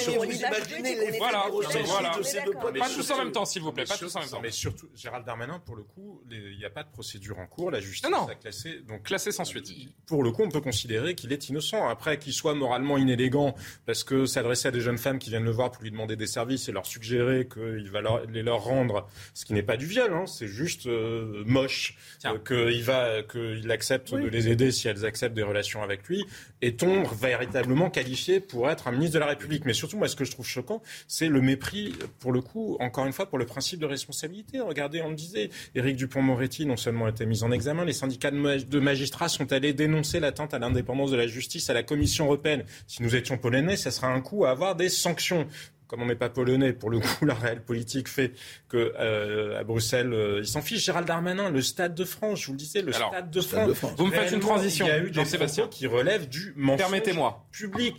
Voilà, 1.18 1.46
voilà. 1.86 2.12
Pas 2.80 2.90
tous 2.90 3.12
en 3.12 3.18
même 3.18 3.32
temps, 3.32 3.46
s'il 3.46 3.62
vous 3.62 3.72
plaît. 3.72 3.86
Pas 3.86 3.98
tous 3.98 4.16
en 4.16 4.20
même 4.20 4.30
temps. 4.30 4.42
Mais 4.42 4.52
surtout, 4.52 4.90
Gérald 4.96 5.26
Darmanin, 5.26 5.60
pour 5.60 5.76
le 5.76 5.84
coup, 5.84 6.22
il 6.30 6.58
n'y 6.58 6.66
a 6.66 6.70
pas 6.70 6.84
de 6.84 6.90
procédure 6.90 7.40
en 7.40 7.48
cours. 7.48 7.72
La 7.72 7.80
justice 7.80 8.12
a 8.12 8.36
classé. 8.36 8.82
Donc, 8.88 9.04
classé 9.04 9.32
sans 9.32 9.46
suite. 9.46 9.72
Pour 10.06 10.24
le 10.24 10.32
coup, 10.32 10.44
on 10.44 10.50
peut 10.50 10.62
considérer 10.62 11.16
qu'il 11.16 11.32
est 11.32 11.50
innocent. 11.50 11.88
Après, 11.88 12.20
qu'il 12.20 12.34
soit 12.34 12.54
moralement 12.54 12.98
inélégant 12.98 13.56
parce 13.86 14.04
que 14.04 14.26
s'adresser 14.26 14.68
à 14.68 14.72
des 14.72 14.82
jeunes 14.82 14.98
femmes 14.98 15.20
qui 15.20 15.30
viennent 15.30 15.46
le 15.46 15.52
voir 15.52 15.72
pour 15.72 15.84
lui 15.84 15.92
demander 15.92 16.16
des 16.16 16.28
services 16.28 16.68
et 16.68 16.72
leur 16.72 16.86
suggérer 16.86 17.48
qu'il 17.48 17.90
va 17.90 18.02
les 18.30 18.44
leur 18.44 18.64
rendre, 18.64 19.08
ce 19.34 19.46
qui 19.46 19.54
n'est 19.54 19.64
pas 19.64 19.78
du 19.78 19.86
viol, 19.86 20.12
hein, 20.14 20.26
c'est 20.26 20.48
juste 20.48 20.88
moche, 20.88 21.98
qu'il 22.46 22.84
va, 22.84 23.24
qu'il 23.24 23.72
accepte 23.72 24.14
de 24.14 24.28
les 24.28 24.41
aider 24.50 24.72
si 24.72 24.88
elles 24.88 25.06
acceptent 25.06 25.36
des 25.36 25.44
relations 25.44 25.84
avec 25.84 26.08
lui. 26.08 26.26
Est-on 26.62 27.04
véritablement 27.04 27.90
qualifié 27.90 28.40
pour 28.40 28.70
être 28.70 28.88
un 28.88 28.92
ministre 28.92 29.16
de 29.16 29.20
la 29.20 29.28
République 29.28 29.66
Mais 29.66 29.74
surtout, 29.74 29.98
moi, 29.98 30.08
ce 30.08 30.16
que 30.16 30.26
je 30.26 30.32
trouve 30.32 30.46
choquant, 30.46 30.82
c'est 31.08 31.28
le 31.28 31.42
mépris, 31.42 31.94
pour 32.20 32.32
le 32.32 32.42
coup, 32.42 32.78
encore 32.80 33.06
une 33.06 33.14
fois, 33.14 33.26
pour 33.26 33.38
le 33.38 33.46
principe 33.46 33.80
de 33.80 33.86
responsabilité. 33.86 34.60
Regardez, 34.60 35.02
on 35.02 35.10
le 35.10 35.16
disait, 35.16 35.50
Éric 35.76 35.96
Dupont-Moretti 35.96 36.66
non 36.66 36.78
seulement 36.78 37.06
a 37.06 37.10
été 37.10 37.26
mis 37.26 37.44
en 37.44 37.52
examen, 37.52 37.86
les 37.86 37.94
syndicats 37.94 38.32
de 38.32 38.80
magistrats 38.80 39.30
sont 39.30 39.52
allés 39.52 39.74
dénoncer 39.74 40.20
l'atteinte 40.20 40.54
à 40.54 40.60
l'indépendance 40.60 41.12
de 41.12 41.18
la 41.18 41.28
justice 41.28 41.70
à 41.70 41.74
la 41.74 41.84
Commission 41.84 42.26
européenne. 42.26 42.64
Si 42.88 43.04
nous 43.04 43.16
étions 43.16 43.38
polonais, 43.38 43.78
ça 43.78 43.92
serait 43.92 44.08
un 44.08 44.22
coup 44.22 44.46
à 44.46 44.52
avoir 44.52 44.76
des 44.76 44.90
sanctions 44.90 45.48
comme 45.92 46.04
on 46.04 46.06
n'est 46.06 46.16
pas 46.16 46.30
polonais, 46.30 46.72
pour 46.72 46.90
le 46.90 47.00
coup, 47.00 47.26
la 47.26 47.34
réelle 47.34 47.62
politique 47.62 48.08
fait 48.08 48.32
que 48.70 48.94
euh, 48.98 49.60
à 49.60 49.66
Bruxelles, 49.66 50.14
euh, 50.14 50.40
ils 50.40 50.48
s'en 50.48 50.62
fichent. 50.62 50.86
Gérald 50.86 51.06
Darmanin, 51.06 51.50
le 51.50 51.62
Stade 51.62 51.94
de 51.94 52.06
France, 52.06 52.40
je 52.40 52.46
vous 52.48 52.54
le 52.54 52.58
disais, 52.58 52.82
le 52.82 52.94
Stade, 52.94 53.30
de, 53.30 53.42
France. 53.42 53.92
Vous 53.98 54.06
me 54.06 54.12
faites 54.12 54.32
une 54.32 54.40
transition. 54.40 54.86
Il 54.86 54.88
y 54.88 54.92
a 54.92 55.00
eu 55.00 55.12
des 55.12 55.26
Sébastien 55.26 55.68
qui 55.68 55.88
relèvent 55.88 56.30
du 56.30 56.54
mensonge 56.56 56.80
Permettez-moi. 56.80 57.46
public. 57.52 57.98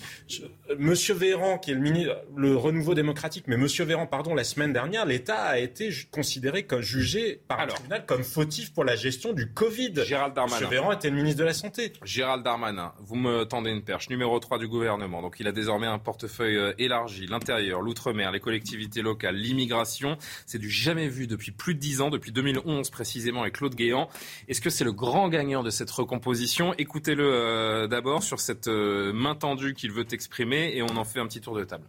Monsieur 0.78 1.12
Véran, 1.12 1.58
qui 1.58 1.72
est 1.72 1.74
le 1.74 1.80
ministre, 1.80 2.16
le 2.34 2.56
renouveau 2.56 2.94
démocratique, 2.94 3.44
mais 3.46 3.58
Monsieur 3.58 3.84
Véran, 3.84 4.06
pardon, 4.06 4.34
la 4.34 4.44
semaine 4.44 4.72
dernière, 4.72 5.04
l'État 5.04 5.42
a 5.42 5.58
été 5.58 5.90
considéré 6.10 6.62
comme 6.62 6.80
jugé 6.80 7.42
par 7.46 7.66
le 7.66 7.72
tribunal 7.72 8.06
comme 8.06 8.24
fautif 8.24 8.72
pour 8.72 8.84
la 8.84 8.96
gestion 8.96 9.34
du 9.34 9.52
Covid. 9.52 9.92
Gérald 10.06 10.32
Darmanin. 10.32 10.54
Monsieur 10.56 10.68
Véran 10.68 10.92
était 10.92 11.10
le 11.10 11.16
ministre 11.16 11.40
de 11.40 11.44
la 11.44 11.52
Santé. 11.52 11.92
Gérald 12.04 12.42
Darmanin, 12.42 12.94
vous 13.00 13.16
me 13.16 13.44
tendez 13.44 13.70
une 13.70 13.82
perche. 13.82 14.08
Numéro 14.08 14.38
3 14.38 14.58
du 14.58 14.66
gouvernement. 14.66 15.20
Donc 15.20 15.36
il 15.40 15.46
a 15.46 15.52
désormais 15.52 15.86
un 15.86 15.98
portefeuille 15.98 16.56
euh, 16.56 16.72
élargi. 16.78 17.26
L'intérieur, 17.26 17.81
l'outre-mer, 17.82 18.32
les 18.32 18.40
collectivités 18.40 19.02
locales, 19.02 19.36
l'immigration. 19.36 20.16
C'est 20.46 20.58
du 20.58 20.70
jamais 20.70 21.08
vu 21.08 21.26
depuis 21.26 21.52
plus 21.52 21.74
de 21.74 21.80
dix 21.80 22.00
ans, 22.00 22.10
depuis 22.10 22.32
2011 22.32 22.90
précisément, 22.90 23.42
avec 23.42 23.54
Claude 23.54 23.74
Guéant. 23.74 24.08
Est-ce 24.48 24.60
que 24.60 24.70
c'est 24.70 24.84
le 24.84 24.92
grand 24.92 25.28
gagnant 25.28 25.62
de 25.62 25.70
cette 25.70 25.90
recomposition? 25.90 26.74
Écoutez-le 26.78 27.24
euh, 27.24 27.86
d'abord 27.86 28.22
sur 28.22 28.40
cette 28.40 28.68
euh, 28.68 29.12
main 29.12 29.34
tendue 29.34 29.74
qu'il 29.74 29.92
veut 29.92 30.06
exprimer 30.12 30.72
et 30.74 30.82
on 30.82 30.96
en 30.96 31.04
fait 31.04 31.20
un 31.20 31.26
petit 31.26 31.40
tour 31.40 31.56
de 31.56 31.64
table. 31.64 31.84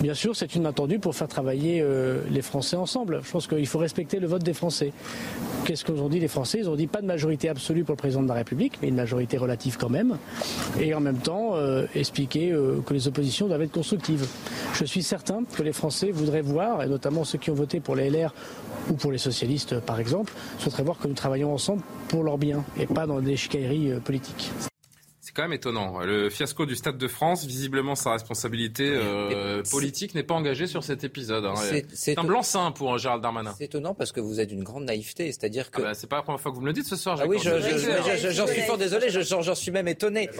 Bien 0.00 0.14
sûr, 0.14 0.34
c'est 0.34 0.54
une 0.56 0.66
attendue 0.66 0.98
pour 0.98 1.14
faire 1.14 1.28
travailler 1.28 1.80
euh, 1.80 2.20
les 2.28 2.42
Français 2.42 2.76
ensemble. 2.76 3.20
Je 3.24 3.30
pense 3.30 3.46
qu'il 3.46 3.66
faut 3.66 3.78
respecter 3.78 4.18
le 4.18 4.26
vote 4.26 4.42
des 4.42 4.52
Français. 4.52 4.92
Qu'est-ce 5.64 5.84
qu'ont 5.84 6.08
dit 6.08 6.18
les 6.18 6.28
Français 6.28 6.58
Ils 6.58 6.68
ont 6.68 6.74
dit 6.74 6.88
pas 6.88 7.00
de 7.00 7.06
majorité 7.06 7.48
absolue 7.48 7.84
pour 7.84 7.92
le 7.92 7.98
président 7.98 8.22
de 8.22 8.28
la 8.28 8.34
République, 8.34 8.78
mais 8.82 8.88
une 8.88 8.96
majorité 8.96 9.38
relative 9.38 9.78
quand 9.78 9.88
même. 9.88 10.18
Et 10.80 10.94
en 10.94 11.00
même 11.00 11.18
temps, 11.18 11.54
euh, 11.54 11.86
expliquer 11.94 12.50
euh, 12.50 12.80
que 12.84 12.92
les 12.92 13.06
oppositions 13.06 13.46
doivent 13.46 13.62
être 13.62 13.72
constructives. 13.72 14.26
Je 14.74 14.84
suis 14.84 15.02
certain 15.02 15.44
que 15.44 15.62
les 15.62 15.72
Français 15.72 16.10
voudraient 16.10 16.42
voir, 16.42 16.82
et 16.82 16.86
notamment 16.86 17.24
ceux 17.24 17.38
qui 17.38 17.50
ont 17.50 17.54
voté 17.54 17.78
pour 17.78 17.94
les 17.94 18.10
LR 18.10 18.34
ou 18.90 18.94
pour 18.94 19.12
les 19.12 19.18
socialistes 19.18 19.78
par 19.80 20.00
exemple, 20.00 20.32
souhaiteraient 20.58 20.82
voir 20.82 20.98
que 20.98 21.06
nous 21.08 21.14
travaillons 21.14 21.54
ensemble 21.54 21.82
pour 22.08 22.24
leur 22.24 22.36
bien 22.36 22.64
et 22.78 22.86
pas 22.86 23.06
dans 23.06 23.20
des 23.20 23.36
chicailleries 23.36 23.92
politiques 24.04 24.50
quand 25.34 25.42
même 25.42 25.52
étonnant. 25.52 25.98
Le 26.00 26.30
fiasco 26.30 26.64
du 26.64 26.76
Stade 26.76 26.96
de 26.96 27.08
France, 27.08 27.44
visiblement 27.44 27.94
sa 27.94 28.12
responsabilité 28.12 28.88
euh, 28.88 29.62
politique 29.70 30.14
n'est 30.14 30.22
pas 30.22 30.34
engagée 30.34 30.66
sur 30.66 30.84
cet 30.84 31.04
épisode. 31.04 31.44
Hein. 31.44 31.54
C'est 31.92 32.18
un 32.18 32.24
blanc-seing 32.24 32.72
pour 32.72 32.96
Gérald 32.98 33.22
Darmanin. 33.22 33.54
C'est 33.58 33.64
étonnant 33.64 33.94
parce 33.94 34.12
que 34.12 34.20
vous 34.20 34.40
êtes 34.40 34.48
d'une 34.48 34.62
grande 34.62 34.84
naïveté, 34.84 35.26
c'est-à-dire 35.32 35.70
que. 35.70 35.82
Ah 35.82 35.86
bah, 35.86 35.94
c'est 35.94 36.06
pas 36.06 36.16
la 36.16 36.22
première 36.22 36.40
fois 36.40 36.52
que 36.52 36.56
vous 36.56 36.62
me 36.62 36.68
le 36.68 36.72
dites 36.72 36.86
ce 36.86 36.96
soir. 36.96 37.18
Ah 37.20 37.26
oui, 37.26 37.38
j'en 37.42 38.46
suis 38.46 38.62
fort 38.62 38.78
désolé, 38.78 39.08
j'en 39.10 39.54
suis 39.54 39.70
même 39.70 39.88
étonné. 39.88 40.30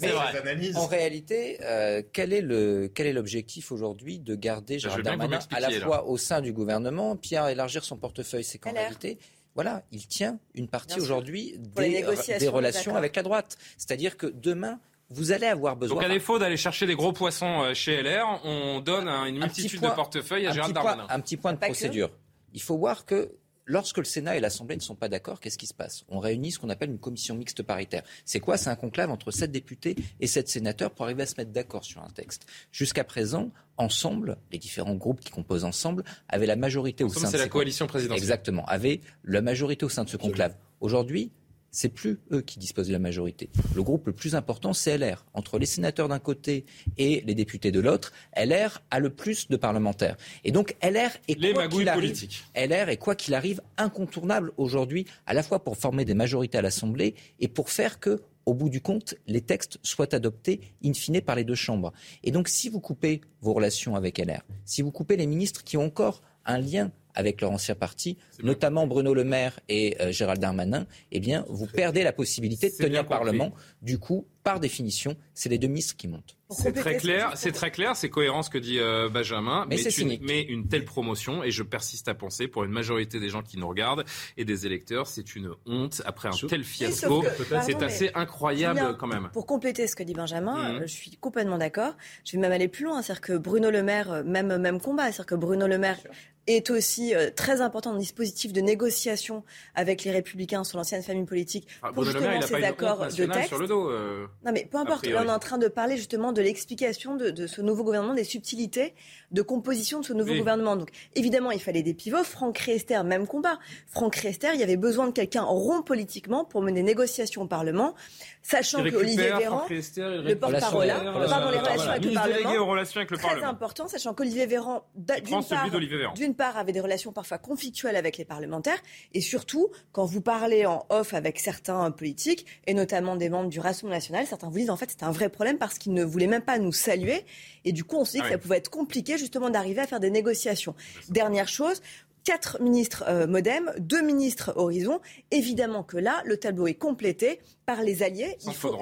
Mais, 0.00 0.12
en, 0.76 0.86
réalité, 0.86 1.58
euh, 1.62 2.02
quel 2.12 2.32
est 2.32 2.40
le 2.40 2.90
quel 2.94 3.06
est 3.06 3.12
l'objectif 3.12 3.72
aujourd'hui 3.72 4.18
de 4.18 4.34
garder 4.34 4.74
bah, 4.74 4.80
Gérald 4.80 5.04
Darmanin 5.04 5.38
à 5.50 5.60
la 5.60 5.70
fois 5.80 6.06
au 6.06 6.16
sein 6.16 6.40
du 6.40 6.52
gouvernement, 6.52 7.16
puis 7.16 7.36
à 7.36 7.50
élargir 7.50 7.84
son 7.84 7.96
portefeuille? 7.96 8.44
C'est 8.44 8.58
qu'en 8.58 8.72
réalité, 8.72 9.18
voilà, 9.54 9.82
il 9.92 10.06
tient 10.06 10.38
une 10.54 10.68
partie 10.68 11.00
aujourd'hui 11.00 11.54
des, 11.58 12.02
des, 12.38 12.48
relations 12.48 12.96
avec 12.96 13.16
la 13.16 13.22
droite. 13.22 13.58
C'est-à-dire 13.76 14.16
que 14.16 14.26
demain, 14.26 14.80
vous 15.10 15.32
allez 15.32 15.46
avoir 15.46 15.76
besoin. 15.76 15.96
Donc 15.96 16.04
à 16.04 16.08
défaut 16.08 16.38
d'aller 16.38 16.56
chercher 16.56 16.86
des 16.86 16.94
gros 16.94 17.12
poissons 17.12 17.62
euh, 17.62 17.74
chez 17.74 18.02
LR, 18.02 18.40
on 18.44 18.80
donne 18.80 19.08
une 19.08 19.38
multitude 19.38 19.80
de 19.80 19.88
portefeuilles 19.88 20.46
à 20.46 20.52
Gérald 20.52 20.74
Darmanin. 20.74 21.06
un 21.08 21.20
petit 21.20 21.36
point 21.36 21.52
de 21.52 21.58
procédure. 21.58 22.10
Il 22.54 22.62
faut 22.62 22.76
voir 22.76 23.04
que 23.04 23.32
lorsque 23.64 23.98
le 23.98 24.04
Sénat 24.04 24.36
et 24.36 24.40
l'Assemblée 24.40 24.76
ne 24.76 24.80
sont 24.80 24.94
pas 24.94 25.08
d'accord, 25.08 25.40
qu'est-ce 25.40 25.58
qui 25.58 25.66
se 25.66 25.74
passe? 25.74 26.04
On 26.08 26.18
réunit 26.18 26.52
ce 26.52 26.58
qu'on 26.58 26.70
appelle 26.70 26.90
une 26.90 26.98
commission 26.98 27.34
mixte 27.34 27.62
paritaire. 27.62 28.02
C'est 28.24 28.40
quoi? 28.40 28.56
C'est 28.56 28.70
un 28.70 28.76
conclave 28.76 29.10
entre 29.10 29.30
sept 29.30 29.50
députés 29.50 29.96
et 30.20 30.26
sept 30.26 30.48
sénateurs 30.48 30.90
pour 30.90 31.04
arriver 31.04 31.22
à 31.22 31.26
se 31.26 31.34
mettre 31.36 31.52
d'accord 31.52 31.84
sur 31.84 32.02
un 32.02 32.10
texte. 32.10 32.46
Jusqu'à 32.70 33.04
présent, 33.04 33.50
ensemble, 33.76 34.36
les 34.50 34.58
différents 34.58 34.94
groupes 34.94 35.20
qui 35.20 35.30
composent 35.30 35.64
ensemble 35.64 36.04
avaient 36.28 36.46
la 36.46 36.56
majorité 36.56 37.04
au 37.04 37.08
sein 37.08 37.26
de 37.26 37.32
c'est 37.32 37.38
la 37.38 37.48
coalition 37.48 37.86
présidentielle. 37.86 38.22
Exactement, 38.22 38.64
avaient 38.66 39.00
la 39.24 39.42
majorité 39.42 39.84
au 39.84 39.88
sein 39.88 40.04
de 40.04 40.10
ce 40.10 40.16
conclave. 40.16 40.54
Aujourd'hui, 40.80 41.30
c'est 41.72 41.88
plus 41.88 42.20
eux 42.30 42.42
qui 42.42 42.58
disposent 42.58 42.86
de 42.86 42.92
la 42.92 42.98
majorité. 42.98 43.50
Le 43.74 43.82
groupe 43.82 44.06
le 44.06 44.12
plus 44.12 44.34
important, 44.34 44.72
c'est 44.72 44.96
LR. 44.96 45.24
Entre 45.32 45.58
les 45.58 45.66
sénateurs 45.66 46.08
d'un 46.08 46.18
côté 46.18 46.66
et 46.98 47.22
les 47.26 47.34
députés 47.34 47.72
de 47.72 47.80
l'autre, 47.80 48.12
LR 48.36 48.82
a 48.90 49.00
le 49.00 49.10
plus 49.10 49.48
de 49.48 49.56
parlementaires. 49.56 50.16
Et 50.44 50.52
donc 50.52 50.76
LR 50.82 51.10
est 51.28 51.38
les 51.40 51.54
quoi 51.54 51.68
qu'il 51.68 51.88
arrive, 51.88 52.28
LR 52.54 52.88
est 52.90 52.98
quoi 52.98 53.14
qu'il 53.16 53.34
arrive 53.34 53.62
incontournable 53.78 54.52
aujourd'hui, 54.58 55.06
à 55.26 55.34
la 55.34 55.42
fois 55.42 55.64
pour 55.64 55.76
former 55.76 56.04
des 56.04 56.14
majorités 56.14 56.58
à 56.58 56.62
l'Assemblée 56.62 57.14
et 57.40 57.48
pour 57.48 57.70
faire 57.70 57.98
que 57.98 58.22
au 58.44 58.54
bout 58.54 58.68
du 58.68 58.80
compte, 58.80 59.14
les 59.26 59.40
textes 59.40 59.78
soient 59.82 60.14
adoptés 60.14 60.60
in 60.84 60.92
fine 60.92 61.20
par 61.20 61.36
les 61.36 61.44
deux 61.44 61.54
chambres. 61.54 61.92
Et 62.24 62.32
donc, 62.32 62.48
si 62.48 62.68
vous 62.68 62.80
coupez 62.80 63.20
vos 63.40 63.52
relations 63.52 63.94
avec 63.94 64.18
LR, 64.18 64.42
si 64.64 64.82
vous 64.82 64.90
coupez 64.90 65.16
les 65.16 65.26
ministres 65.26 65.62
qui 65.62 65.76
ont 65.76 65.84
encore 65.84 66.22
un 66.44 66.58
lien 66.58 66.90
avec 67.14 67.40
leur 67.40 67.50
ancien 67.50 67.74
parti, 67.74 68.16
notamment 68.42 68.86
Bruno 68.86 69.14
Le 69.14 69.24
Maire 69.24 69.60
et 69.68 69.96
euh, 70.00 70.12
Gérald 70.12 70.40
Darmanin, 70.40 70.86
eh 71.10 71.20
bien, 71.20 71.44
vous 71.48 71.66
perdez 71.66 72.02
la 72.02 72.12
possibilité 72.12 72.70
de 72.70 72.76
tenir 72.76 73.02
le 73.02 73.08
Parlement. 73.08 73.52
Du 73.82 73.98
coup, 73.98 74.26
par 74.42 74.58
définition, 74.58 75.16
c'est 75.34 75.48
les 75.48 75.58
deux 75.58 75.68
ministres 75.68 75.96
qui 75.96 76.08
montent. 76.08 76.36
C'est 76.50 76.72
très 76.72 76.96
clair, 76.96 77.32
c'est 77.36 77.52
très 77.52 77.70
clair, 77.70 77.96
c'est 77.96 78.10
cohérent 78.10 78.42
ce 78.42 78.50
que 78.50 78.58
dit 78.58 78.78
euh, 78.78 79.08
Benjamin. 79.08 79.66
Mais, 79.68 79.78
c'est 79.78 79.96
une, 79.98 80.18
mais 80.20 80.42
une 80.42 80.68
telle 80.68 80.84
promotion, 80.84 81.42
et 81.42 81.50
je 81.50 81.62
persiste 81.62 82.08
à 82.08 82.14
penser, 82.14 82.48
pour 82.48 82.64
une 82.64 82.72
majorité 82.72 83.20
des 83.20 83.28
gens 83.28 83.42
qui 83.42 83.56
nous 83.56 83.68
regardent 83.68 84.04
et 84.36 84.44
des 84.44 84.66
électeurs, 84.66 85.06
c'est 85.06 85.34
une 85.34 85.50
honte 85.66 86.02
après 86.04 86.28
un 86.28 86.46
tel 86.48 86.64
fiasco. 86.64 87.24
C'est 87.62 87.82
assez 87.82 88.10
incroyable 88.14 88.96
quand 88.98 89.06
même. 89.06 89.30
Pour 89.32 89.46
compléter 89.46 89.86
ce 89.86 89.96
que 89.96 90.02
dit 90.02 90.14
Benjamin, 90.14 90.72
mhm. 90.74 90.80
je 90.82 90.92
suis 90.92 91.16
complètement 91.16 91.58
d'accord. 91.58 91.96
Je 92.24 92.32
vais 92.32 92.38
même 92.38 92.52
aller 92.52 92.68
plus 92.68 92.84
loin, 92.84 93.00
c'est-à-dire 93.02 93.20
que 93.22 93.32
Bruno 93.38 93.70
Le 93.70 93.82
Maire, 93.82 94.12
euh, 94.12 94.22
même 94.24 94.56
même 94.58 94.80
combat, 94.80 95.04
c'est-à-dire 95.04 95.26
que 95.26 95.34
Bruno 95.34 95.66
Le 95.66 95.78
Maire 95.78 95.98
est 96.46 96.70
aussi 96.70 97.14
euh, 97.14 97.30
très 97.34 97.60
important 97.60 97.90
dans 97.90 97.96
le 97.96 98.02
dispositif 98.02 98.52
de 98.52 98.60
négociation 98.60 99.44
avec 99.74 100.04
les 100.04 100.10
Républicains 100.10 100.64
sur 100.64 100.78
l'ancienne 100.78 101.02
famille 101.02 101.24
politique 101.24 101.68
ah, 101.82 101.92
pour 101.92 102.04
justement 102.04 102.40
ces 102.42 102.62
accords 102.64 103.06
de 103.06 103.26
texte. 103.26 103.48
Sur 103.48 103.58
le 103.58 103.66
dos, 103.66 103.90
euh, 103.90 104.26
non 104.44 104.52
mais 104.52 104.66
peu 104.70 104.78
importe, 104.78 105.06
là 105.06 105.22
on 105.24 105.28
est 105.28 105.32
en 105.32 105.38
train 105.38 105.58
de 105.58 105.68
parler 105.68 105.96
justement 105.96 106.32
de 106.32 106.42
l'explication 106.42 107.16
de, 107.16 107.30
de, 107.30 107.46
ce 107.46 107.60
nouveau 107.60 107.84
gouvernement, 107.84 108.14
des 108.14 108.24
subtilités 108.24 108.94
de 109.30 109.42
composition 109.42 110.00
de 110.00 110.04
ce 110.04 110.12
nouveau 110.12 110.34
gouvernement. 110.34 110.76
Donc 110.76 110.90
évidemment 111.14 111.50
il 111.50 111.60
fallait 111.60 111.82
des 111.82 111.94
pivots. 111.94 112.24
Franck 112.24 112.58
Riester, 112.58 113.02
même 113.04 113.26
combat. 113.26 113.58
Franck 113.86 114.16
Riester, 114.16 114.50
il 114.54 114.60
y 114.60 114.64
avait 114.64 114.76
besoin 114.76 115.06
de 115.06 115.12
quelqu'un 115.12 115.42
rond 115.42 115.82
politiquement 115.82 116.44
pour 116.44 116.62
mener 116.62 116.82
négociation 116.82 117.42
au 117.42 117.46
Parlement 117.46 117.94
sachant 118.42 118.82
que 118.82 118.94
Olivier 118.96 119.30
Véran, 119.30 119.66
le 119.68 120.34
porte-parole, 120.34 120.88
pardon, 120.88 121.50
les 121.50 121.58
relations 121.58 123.00
avec 123.00 123.10
le 123.10 123.16
Parlement, 123.16 123.40
très 123.40 123.48
important, 123.48 123.88
sachant 123.88 124.14
qu'Olivier 124.14 124.46
Véran, 124.46 124.84
d'une 124.96 125.44
part, 125.44 126.14
d'une 126.14 126.34
part, 126.34 126.56
avait 126.56 126.72
des 126.72 126.80
relations 126.80 127.12
parfois 127.12 127.38
conflictuelles 127.38 127.96
avec 127.96 128.18
les 128.18 128.24
parlementaires, 128.24 128.78
et 129.14 129.20
surtout, 129.20 129.70
quand 129.92 130.04
vous 130.04 130.20
parlez 130.20 130.66
en 130.66 130.84
off 130.90 131.14
avec 131.14 131.38
certains 131.38 131.90
politiques, 131.90 132.46
et 132.66 132.74
notamment 132.74 133.16
des 133.16 133.28
membres 133.28 133.48
du 133.48 133.60
Rassemblement 133.60 133.96
national, 133.96 134.26
certains 134.26 134.48
vous 134.48 134.58
disent 134.58 134.70
en 134.70 134.76
fait 134.76 134.90
c'est 134.90 135.04
un 135.04 135.12
vrai 135.12 135.28
problème 135.28 135.58
parce 135.58 135.78
qu'ils 135.78 135.94
ne 135.94 136.04
voulaient 136.04 136.26
même 136.26 136.42
pas 136.42 136.58
nous 136.58 136.72
saluer, 136.72 137.24
et 137.64 137.72
du 137.72 137.84
coup 137.84 137.96
on 137.96 138.04
se 138.04 138.12
dit 138.12 138.20
que 138.20 138.28
ça 138.28 138.38
pouvait 138.38 138.58
être 138.58 138.70
compliqué 138.70 139.18
justement 139.18 139.50
d'arriver 139.50 139.80
à 139.80 139.86
faire 139.86 140.00
des 140.00 140.10
négociations. 140.10 140.74
Dernière 141.08 141.48
chose, 141.48 141.80
quatre 142.24 142.60
ministres 142.60 143.04
euh, 143.08 143.26
Modem, 143.26 143.72
deux 143.78 144.02
ministres 144.02 144.52
Horizon. 144.56 145.00
Évidemment 145.30 145.82
que 145.82 145.96
là, 145.96 146.22
le 146.24 146.36
tableau 146.36 146.66
est 146.66 146.74
complété 146.74 147.40
par 147.66 147.82
les 147.82 148.02
alliés. 148.02 148.36
Il 148.46 148.54
faut, 148.54 148.76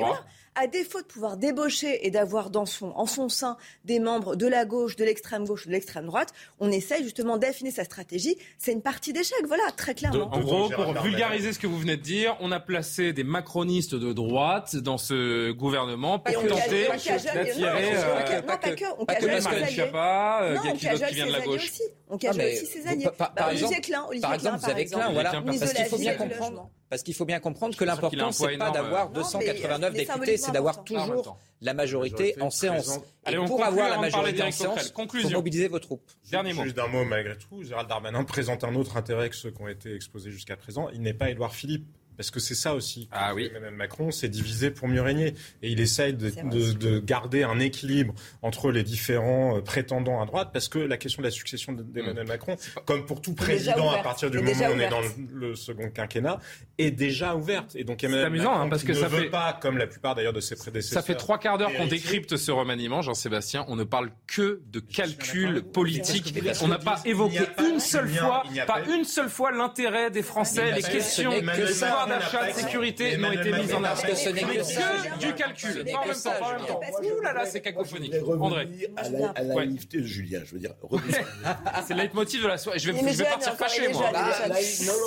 à 0.55 0.67
défaut 0.67 1.01
de 1.01 1.07
pouvoir 1.07 1.37
débaucher 1.37 2.07
et 2.07 2.11
d'avoir 2.11 2.51
dans 2.51 2.67
son, 2.67 2.93
en 2.97 3.07
son 3.07 3.29
sein 3.29 3.57
des 3.85 4.01
membres 4.01 4.37
de 4.37 4.47
la 4.47 4.65
gauche, 4.65 4.97
de 4.97 5.05
l'extrême 5.05 5.45
gauche 5.45 5.67
de 5.67 5.73
l'extrême 5.73 6.07
droite, 6.07 6.33
on 6.59 6.71
essaye 6.71 7.03
justement 7.03 7.39
d'affiner 7.39 7.71
sa 7.71 7.85
stratégie. 7.85 8.37
C'est 8.59 8.73
une 8.73 8.83
partie 8.83 9.13
d'échec, 9.13 9.39
voilà, 9.47 9.65
très 9.77 9.95
clairement. 9.95 10.33
en 10.33 10.41
gros, 10.41 10.69
pour 10.69 10.93
vulgariser 11.03 11.53
ce 11.53 11.59
que 11.59 11.67
vous 11.67 11.79
venez 11.79 11.97
de 11.97 12.03
dire, 12.03 12.37
on 12.41 12.53
a 12.53 12.61
placé 12.61 13.13
des 13.13 13.25
macronistes 13.25 13.95
de 13.95 14.13
droite 14.13 14.77
dans 14.77 14.99
ce 14.99 15.53
gouvernement 15.53 16.19
pour 16.19 16.35
tenter 16.35 16.89
d'attirer. 16.89 17.95
Non, 17.95 18.47
pas 18.47 18.59
que. 18.59 18.85
On 18.99 19.07
cajole 19.07 19.31
euh, 19.31 21.27
de 21.27 21.33
la 21.33 21.41
gauche. 21.41 21.73
On 22.09 22.19
cajole 22.19 22.45
aussi 22.47 22.67
ses 22.67 22.87
alliés. 22.87 23.09
Par 23.17 23.33
bah, 23.35 23.53
exemple, 23.53 24.59
vous 24.59 24.71
avez 24.71 24.85
Klein, 24.87 25.13
voilà. 25.13 25.43
Parce 25.43 25.73
qu'il 25.73 25.85
faut 25.87 25.99
bien 25.99 26.15
comprendre 26.15 26.71
parce 26.91 27.05
qu'il 27.05 27.15
faut 27.15 27.25
bien 27.25 27.39
comprendre 27.39 27.77
que 27.77 27.85
l'important, 27.85 28.33
c'est 28.33 28.59
pas 28.59 28.71
d'avoir 28.71 29.11
289 29.11 29.95
députés, 29.95 30.37
c'est 30.37 30.53
d'avoir 30.53 30.85
toujours 30.85 31.39
la 31.63 31.73
majorité 31.73 32.35
en 32.41 32.51
séance. 32.51 32.99
Et 33.31 33.37
pour 33.37 33.65
avoir 33.65 33.89
la 33.89 33.99
majorité 33.99 34.43
en 34.43 34.51
séance, 34.51 34.93
il 35.15 35.23
faut 35.23 35.31
mobiliser 35.31 35.69
vos 35.69 35.79
troupes. 35.79 36.11
Dernier. 36.31 36.53
Juste 36.53 36.77
d'un 36.77 36.89
mot 36.89 37.05
malgré 37.05 37.39
tout, 37.39 37.63
Gérald 37.63 37.89
Darmanin 37.89 38.25
présente 38.25 38.65
un 38.65 38.75
autre 38.75 38.97
intérêt 38.97 39.31
que 39.31 39.37
ceux 39.37 39.51
qui 39.51 39.63
ont 39.63 39.69
été 39.69 39.95
exposés 39.95 40.33
jusqu'à 40.33 40.57
présent. 40.57 40.89
Il 40.93 41.01
n'est 41.01 41.15
pas 41.15 41.31
Édouard 41.31 41.55
Philippe. 41.55 41.87
Parce 42.21 42.31
que 42.31 42.39
c'est 42.39 42.55
ça 42.55 42.75
aussi. 42.75 43.09
Ah 43.13 43.35
oui. 43.35 43.47
Emmanuel 43.47 43.73
Macron, 43.73 44.11
c'est 44.11 44.29
diviser 44.29 44.71
pour 44.71 44.89
mieux 44.89 45.01
régner. 45.01 45.29
Et 45.63 45.71
il 45.71 45.81
essaye 45.81 46.13
de, 46.13 46.29
de, 46.29 46.99
garder 46.99 47.45
un 47.45 47.59
équilibre 47.59 48.13
entre 48.43 48.71
les 48.71 48.83
différents 48.83 49.57
euh, 49.57 49.63
prétendants 49.63 50.21
à 50.21 50.27
droite, 50.27 50.51
parce 50.53 50.69
que 50.69 50.79
la 50.79 50.99
question 50.99 51.23
de 51.23 51.27
la 51.27 51.31
succession 51.31 51.73
d'Emmanuel 51.73 52.27
mmh. 52.27 52.29
Macron, 52.29 52.57
comme 52.85 53.07
pour 53.07 53.23
tout 53.23 53.33
président 53.33 53.91
à 53.91 54.03
partir 54.03 54.31
du 54.31 54.39
moment 54.39 54.53
où 54.53 54.75
on 54.75 54.81
est 54.81 54.91
dans 54.91 55.01
le, 55.33 55.55
second 55.55 55.89
quinquennat, 55.89 56.41
est 56.77 56.91
déjà 56.91 57.35
ouverte. 57.35 57.75
Et 57.75 57.85
donc 57.85 58.05
Emmanuel 58.05 58.27
amusant, 58.27 58.51
Macron 58.51 58.67
hein, 58.67 58.69
parce 58.69 58.83
que 58.83 58.93
ne 58.93 58.99
ça 58.99 59.09
veut 59.09 59.23
fait... 59.23 59.31
pas, 59.31 59.59
comme 59.59 59.79
la 59.79 59.87
plupart 59.87 60.15
d'ailleurs 60.15 60.35
de 60.35 60.41
ses 60.41 60.57
prédécesseurs. 60.57 61.03
Ça 61.03 61.07
fait 61.07 61.15
trois 61.15 61.39
quarts 61.39 61.57
d'heure 61.57 61.73
qu'on 61.73 61.87
décrypte 61.87 62.37
ce 62.37 62.51
remaniement, 62.51 63.01
Jean-Sébastien. 63.01 63.65
On 63.69 63.77
ne 63.77 63.85
parle 63.85 64.11
que 64.27 64.61
de 64.67 64.81
calcul 64.81 65.63
politique. 65.63 66.35
On 66.61 66.69
n'a 66.69 66.79
pas 66.79 67.01
évoqué 67.07 67.47
une 67.67 67.81
seule 67.81 68.11
fois, 68.11 68.43
pas 68.67 68.83
une 68.95 69.05
seule 69.05 69.31
fois 69.31 69.53
l'intérêt 69.53 70.11
des 70.11 70.23
Français, 70.23 70.73
les 70.73 70.83
questions 70.83 71.31
de 71.31 71.41
pouvoir 71.41 72.10
d'achat, 72.19 72.47
de 72.47 72.53
sécurité 72.53 73.17
n'ont 73.17 73.33
été 73.33 73.53
mises 73.53 73.73
en 73.73 73.83
avant. 73.83 73.97
Ce 73.97 74.29
n'est 74.29 74.43
que 74.43 75.19
du 75.19 75.35
calcul. 75.35 75.85
Pas 75.85 75.99
en 75.99 76.07
même 76.07 76.15
temps, 76.15 76.31
pas 76.39 76.47
en 76.47 76.59
même 76.59 76.67
temps. 76.67 76.81
Ouh 77.03 77.21
là 77.23 77.33
là, 77.33 77.47
c'est 77.47 77.61
cacophonique. 77.61 78.15
André. 78.41 78.69
À 78.97 79.09
la 79.43 79.55
naïveté 79.55 79.99
de 80.01 80.07
Julien, 80.07 80.43
je 80.45 80.53
veux 80.53 80.61
dire. 80.61 80.75
C'est 81.87 81.95
le 81.95 82.03
leitmotiv 82.03 82.43
de 82.43 82.49
la 82.49 82.59
soirée. 82.59 82.79
Je 82.79 82.91
vais 82.91 83.25
partir 83.25 83.57
fâché, 83.57 83.89
moi. 83.89 84.13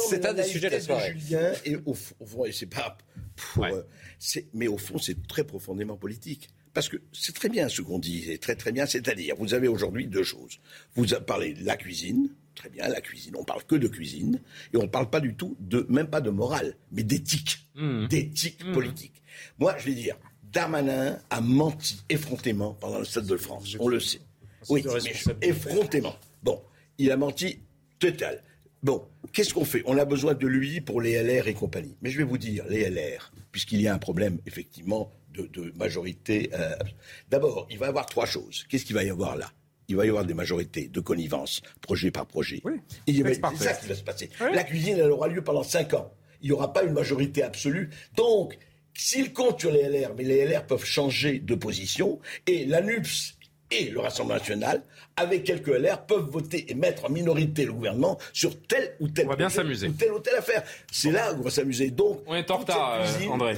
C'est 0.10 0.26
un 0.26 0.34
des 0.34 0.44
sujets 0.44 0.70
de 0.70 0.76
la 0.76 0.82
soirée. 0.82 1.16
Julien, 1.18 1.52
et 1.66 1.78
au 1.86 1.94
fond, 1.94 2.46
et 2.46 2.52
c'est 2.52 2.66
pas 2.66 2.98
pour. 3.36 3.68
Mais 4.54 4.68
au 4.68 4.78
fond, 4.78 4.98
c'est 4.98 5.28
très 5.28 5.44
profondément 5.44 5.98
politique. 5.98 6.50
Parce 6.74 6.90
que 6.90 6.98
c'est 7.12 7.36
très 7.36 7.50
bien 7.50 7.70
ce 7.70 7.82
qu'on 7.82 8.00
dit, 8.00 8.24
c'est 8.26 8.40
très 8.40 8.56
très 8.56 8.72
bien. 8.72 8.86
C'est-à-dire, 8.86 9.36
vous 9.38 9.54
avez 9.54 9.68
aujourd'hui 9.68 10.08
deux 10.08 10.24
choses. 10.24 10.60
Vous 10.96 11.06
parlez 11.26 11.54
de 11.54 11.64
la 11.64 11.78
cuisine, 11.78 12.30
très 12.56 12.70
bien, 12.70 12.88
la 12.88 13.02
cuisine. 13.02 13.36
On 13.38 13.44
parle 13.44 13.64
que 13.64 13.76
de 13.76 13.88
cuisine 13.88 14.42
et 14.74 14.78
on 14.78 14.84
ne 14.84 14.88
parle 14.88 15.10
pas 15.10 15.20
du 15.20 15.36
tout 15.36 15.56
de, 15.60 15.86
même 15.90 16.08
pas 16.08 16.22
de 16.22 16.30
morale, 16.30 16.76
mais 16.92 17.04
d'éthique, 17.04 17.68
mmh. 17.76 18.08
d'éthique 18.08 18.64
mmh. 18.64 18.72
politique. 18.74 19.24
Moi, 19.60 19.76
je 19.78 19.86
vais 19.86 19.96
dire, 19.96 20.18
Darmanin 20.44 21.20
a 21.30 21.42
menti 21.42 22.04
effrontément 22.10 22.74
pendant 22.74 23.00
le 23.00 23.06
Stade 23.06 23.26
de 23.26 23.38
France. 23.38 23.76
On 23.80 23.88
le 23.88 24.00
sait. 24.00 24.22
Oui, 24.70 24.84
mais 24.86 25.48
effrontément. 25.48 26.16
Bon, 26.44 26.62
il 26.98 27.12
a 27.12 27.18
menti 27.18 27.60
total. 28.00 28.44
Bon, 28.84 29.08
qu'est-ce 29.32 29.54
qu'on 29.54 29.66
fait? 29.66 29.82
On 29.86 29.98
a 29.98 30.06
besoin 30.06 30.34
de 30.34 30.48
lui 30.48 30.82
pour 30.82 31.02
les 31.02 31.22
LR 31.22 31.48
et 31.48 31.54
compagnie. 31.54 31.96
Mais 32.02 32.10
je 32.10 32.18
vais 32.18 32.24
vous 32.24 32.38
dire, 32.38 32.66
les 32.70 32.90
LR, 32.90 33.32
puisqu'il 33.52 33.82
y 33.82 33.88
a 33.88 33.94
un 33.94 33.98
problème 33.98 34.40
effectivement 34.46 35.12
de, 35.34 35.74
majorité. 35.78 36.50
Euh, 36.54 36.76
d'abord, 37.30 37.68
il 37.70 37.80
va 37.80 37.88
y 37.88 37.90
avoir 37.90 38.06
trois 38.06 38.26
choses. 38.26 38.66
Qu'est-ce 38.70 38.86
qu'il 38.86 38.96
va 38.96 39.04
y 39.04 39.10
avoir 39.10 39.36
là? 39.36 39.52
Il 39.94 39.98
va 39.98 40.06
y 40.06 40.10
avoir 40.10 40.26
des 40.26 40.34
majorités 40.34 40.88
de 40.88 41.00
connivence, 41.00 41.62
projet 41.82 42.10
par 42.10 42.26
projet. 42.26 42.62
Oui, 42.64 42.74
c'est 43.08 43.14
ça 43.64 43.74
qui 43.74 43.88
va 43.88 43.96
se 43.96 44.04
passer. 44.04 44.30
La 44.40 44.64
cuisine, 44.64 44.98
elle 44.98 45.12
aura 45.12 45.28
lieu 45.28 45.44
pendant 45.44 45.64
cinq 45.64 45.94
ans. 45.94 46.12
Il 46.42 46.48
n'y 46.48 46.52
aura 46.52 46.74
pas 46.74 46.84
une 46.84 46.94
majorité 46.94 47.44
absolue. 47.44 47.90
Donc, 48.16 48.58
s'il 48.96 49.34
compte 49.34 49.60
sur 49.60 49.72
les 49.72 49.84
LR, 49.84 50.14
mais 50.18 50.24
les 50.24 50.46
LR 50.46 50.66
peuvent 50.66 50.84
changer 50.84 51.40
de 51.40 51.56
position, 51.56 52.20
et 52.48 52.66
l'ANUPS 52.66 53.38
et 53.72 53.90
le 53.90 54.00
Rassemblement 54.00 54.40
national, 54.40 54.84
avec 55.16 55.44
quelques 55.44 55.70
LR, 55.70 56.06
peuvent 56.06 56.30
voter 56.30 56.72
et 56.72 56.74
mettre 56.74 57.06
en 57.06 57.10
minorité 57.10 57.66
le 57.66 57.74
gouvernement 57.74 58.18
sur 58.34 58.60
telle 58.64 58.96
ou 59.00 59.08
telle, 59.08 59.28
on 59.28 59.30
va 59.30 59.36
bien 59.36 59.50
s'amuser. 59.50 59.92
telle 59.92 60.12
ou 60.12 60.20
telle 60.20 60.36
affaire. 60.36 60.64
C'est 60.92 61.12
là 61.12 61.34
où 61.34 61.40
on 61.40 61.42
va 61.42 61.52
s'amuser. 61.52 61.92
Donc, 61.92 62.22
on 62.26 62.36
est 62.36 62.50
en 62.50 62.58
retard, 62.58 63.00
euh, 63.02 63.28
André. 63.28 63.58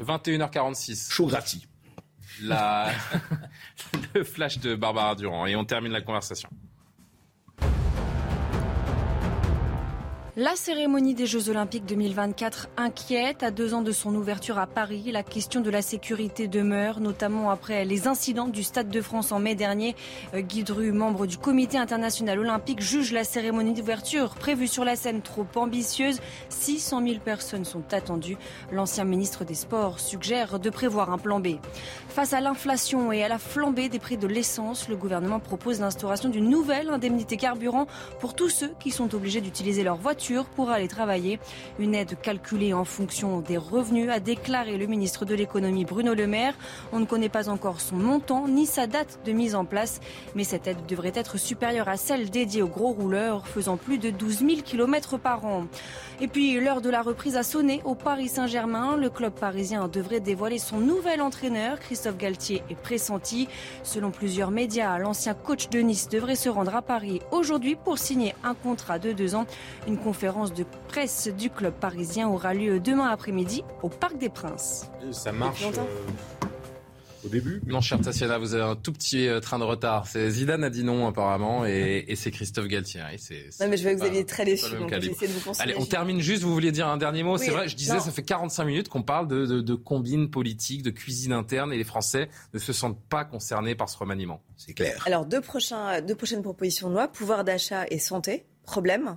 21h46. 0.00 1.12
Chaud 1.12 1.26
gratis 1.26 1.62
la... 2.42 2.90
le 4.14 4.24
flash 4.24 4.58
de 4.58 4.74
Barbara 4.74 5.14
Durand 5.14 5.46
et 5.46 5.56
on 5.56 5.64
termine 5.64 5.92
la 5.92 6.00
conversation. 6.00 6.48
La 10.40 10.54
cérémonie 10.54 11.14
des 11.14 11.26
Jeux 11.26 11.50
Olympiques 11.50 11.84
2024 11.84 12.68
inquiète. 12.76 13.42
À 13.42 13.50
deux 13.50 13.74
ans 13.74 13.82
de 13.82 13.90
son 13.90 14.14
ouverture 14.14 14.56
à 14.56 14.68
Paris, 14.68 15.10
la 15.10 15.24
question 15.24 15.60
de 15.60 15.68
la 15.68 15.82
sécurité 15.82 16.46
demeure, 16.46 17.00
notamment 17.00 17.50
après 17.50 17.84
les 17.84 18.06
incidents 18.06 18.46
du 18.46 18.62
Stade 18.62 18.88
de 18.88 19.00
France 19.00 19.32
en 19.32 19.40
mai 19.40 19.56
dernier. 19.56 19.96
Euh, 20.34 20.40
Guy 20.40 20.62
Dru, 20.62 20.92
membre 20.92 21.26
du 21.26 21.38
Comité 21.38 21.76
international 21.76 22.38
olympique, 22.38 22.80
juge 22.80 23.12
la 23.12 23.24
cérémonie 23.24 23.74
d'ouverture 23.74 24.36
prévue 24.36 24.68
sur 24.68 24.84
la 24.84 24.94
scène 24.94 25.22
trop 25.22 25.44
ambitieuse. 25.56 26.20
600 26.50 27.02
000 27.04 27.18
personnes 27.18 27.64
sont 27.64 27.92
attendues. 27.92 28.38
L'ancien 28.70 29.02
ministre 29.02 29.44
des 29.44 29.56
Sports 29.56 29.98
suggère 29.98 30.60
de 30.60 30.70
prévoir 30.70 31.12
un 31.12 31.18
plan 31.18 31.40
B. 31.40 31.56
Face 32.08 32.32
à 32.32 32.40
l'inflation 32.40 33.10
et 33.10 33.24
à 33.24 33.28
la 33.28 33.38
flambée 33.38 33.88
des 33.88 33.98
prix 33.98 34.16
de 34.16 34.28
l'essence, 34.28 34.88
le 34.88 34.94
gouvernement 34.94 35.40
propose 35.40 35.80
l'instauration 35.80 36.28
d'une 36.28 36.48
nouvelle 36.48 36.90
indemnité 36.90 37.36
carburant 37.36 37.88
pour 38.20 38.34
tous 38.34 38.50
ceux 38.50 38.70
qui 38.78 38.92
sont 38.92 39.16
obligés 39.16 39.40
d'utiliser 39.40 39.82
leur 39.82 39.96
voiture 39.96 40.27
pour 40.54 40.70
aller 40.70 40.88
travailler. 40.88 41.38
Une 41.78 41.94
aide 41.94 42.20
calculée 42.20 42.72
en 42.72 42.84
fonction 42.84 43.40
des 43.40 43.56
revenus, 43.56 44.10
a 44.10 44.20
déclaré 44.20 44.76
le 44.76 44.86
ministre 44.86 45.24
de 45.24 45.34
l'économie 45.34 45.84
Bruno 45.84 46.14
Le 46.14 46.26
Maire. 46.26 46.54
On 46.92 47.00
ne 47.00 47.06
connaît 47.06 47.28
pas 47.28 47.48
encore 47.48 47.80
son 47.80 47.96
montant 47.96 48.46
ni 48.46 48.66
sa 48.66 48.86
date 48.86 49.20
de 49.24 49.32
mise 49.32 49.54
en 49.54 49.64
place, 49.64 50.00
mais 50.34 50.44
cette 50.44 50.66
aide 50.66 50.84
devrait 50.86 51.12
être 51.14 51.38
supérieure 51.38 51.88
à 51.88 51.96
celle 51.96 52.30
dédiée 52.30 52.62
aux 52.62 52.68
gros 52.68 52.92
rouleurs, 52.92 53.46
faisant 53.48 53.76
plus 53.76 53.98
de 53.98 54.10
12 54.10 54.40
000 54.40 54.50
km 54.64 55.18
par 55.18 55.46
an. 55.46 55.66
Et 56.20 56.28
puis 56.28 56.58
l'heure 56.60 56.80
de 56.80 56.90
la 56.90 57.00
reprise 57.00 57.36
a 57.36 57.42
sonné 57.42 57.80
au 57.84 57.94
Paris 57.94 58.28
Saint-Germain. 58.28 58.96
Le 58.96 59.08
club 59.08 59.32
parisien 59.32 59.88
devrait 59.88 60.20
dévoiler 60.20 60.58
son 60.58 60.78
nouvel 60.78 61.22
entraîneur. 61.22 61.78
Christophe 61.78 62.18
Galtier 62.18 62.62
est 62.70 62.74
pressenti. 62.74 63.48
Selon 63.82 64.10
plusieurs 64.10 64.50
médias, 64.50 64.98
l'ancien 64.98 65.34
coach 65.34 65.68
de 65.68 65.78
Nice 65.78 66.08
devrait 66.08 66.34
se 66.34 66.48
rendre 66.48 66.74
à 66.74 66.82
Paris 66.82 67.20
aujourd'hui 67.30 67.76
pour 67.76 67.98
signer 67.98 68.34
un 68.44 68.54
contrat 68.54 68.98
de 68.98 69.12
deux 69.12 69.34
ans. 69.34 69.46
Une 69.86 69.96
conférence 69.96 70.17
de 70.20 70.64
presse 70.88 71.28
du 71.28 71.48
club 71.48 71.74
parisien 71.74 72.28
aura 72.28 72.52
lieu 72.52 72.80
demain 72.80 73.08
après-midi 73.08 73.62
au 73.82 73.88
Parc 73.88 74.18
des 74.18 74.28
Princes. 74.28 74.90
Ça 75.12 75.30
marche 75.30 75.64
au 77.24 77.28
début. 77.28 77.60
Non, 77.66 77.80
cher 77.80 78.00
Tassiana, 78.00 78.38
vous 78.38 78.54
avez 78.54 78.64
un 78.64 78.76
tout 78.76 78.92
petit 78.92 79.28
euh, 79.28 79.40
train 79.40 79.58
de 79.58 79.64
retard. 79.64 80.06
C'est 80.06 80.30
Zidane 80.30 80.64
a 80.64 80.70
dit 80.70 80.84
non 80.84 81.06
apparemment 81.06 81.64
et, 81.66 82.04
c'est 82.16 82.30
Christophe 82.30 82.66
Galtier. 82.66 83.00
non, 83.60 83.68
mais 83.68 83.76
je 83.76 83.82
vois 83.82 83.94
que 83.94 83.98
vous 83.98 84.06
aviez 84.06 84.24
très 84.24 84.44
déçu, 84.44 84.76
donc 84.76 84.90
de 84.90 85.08
vous 85.08 85.52
Allez, 85.58 85.74
on 85.76 85.84
termine 85.84 86.20
juste. 86.20 86.42
Vous 86.42 86.52
vouliez 86.52 86.72
dire 86.72 86.88
un 86.88 86.96
dernier 86.96 87.22
mot? 87.22 87.38
C'est 87.38 87.50
vrai, 87.50 87.68
je 87.68 87.76
disais, 87.76 88.00
ça 88.00 88.10
fait 88.10 88.22
45 88.22 88.64
minutes 88.64 88.88
qu'on 88.88 89.02
parle 89.02 89.28
de, 89.28 89.46
de, 89.46 89.60
de 89.60 89.74
combine 89.74 90.30
politique, 90.30 90.82
de 90.82 90.90
cuisine 90.90 91.32
interne 91.32 91.72
et 91.72 91.76
les 91.76 91.84
Français 91.84 92.28
ne 92.54 92.58
se 92.58 92.72
sentent 92.72 93.00
pas 93.08 93.24
concernés 93.24 93.74
par 93.74 93.88
ce 93.88 93.96
remaniement. 93.98 94.42
C'est 94.56 94.74
clair. 94.74 95.02
Alors, 95.06 95.26
deux, 95.26 95.40
prochains, 95.40 96.00
deux 96.02 96.14
prochaines 96.14 96.42
propositions 96.42 96.88
de 96.88 96.94
loi 96.94 97.08
pouvoir 97.08 97.44
d'achat 97.44 97.86
et 97.90 97.98
santé. 97.98 98.46
Problème 98.64 99.16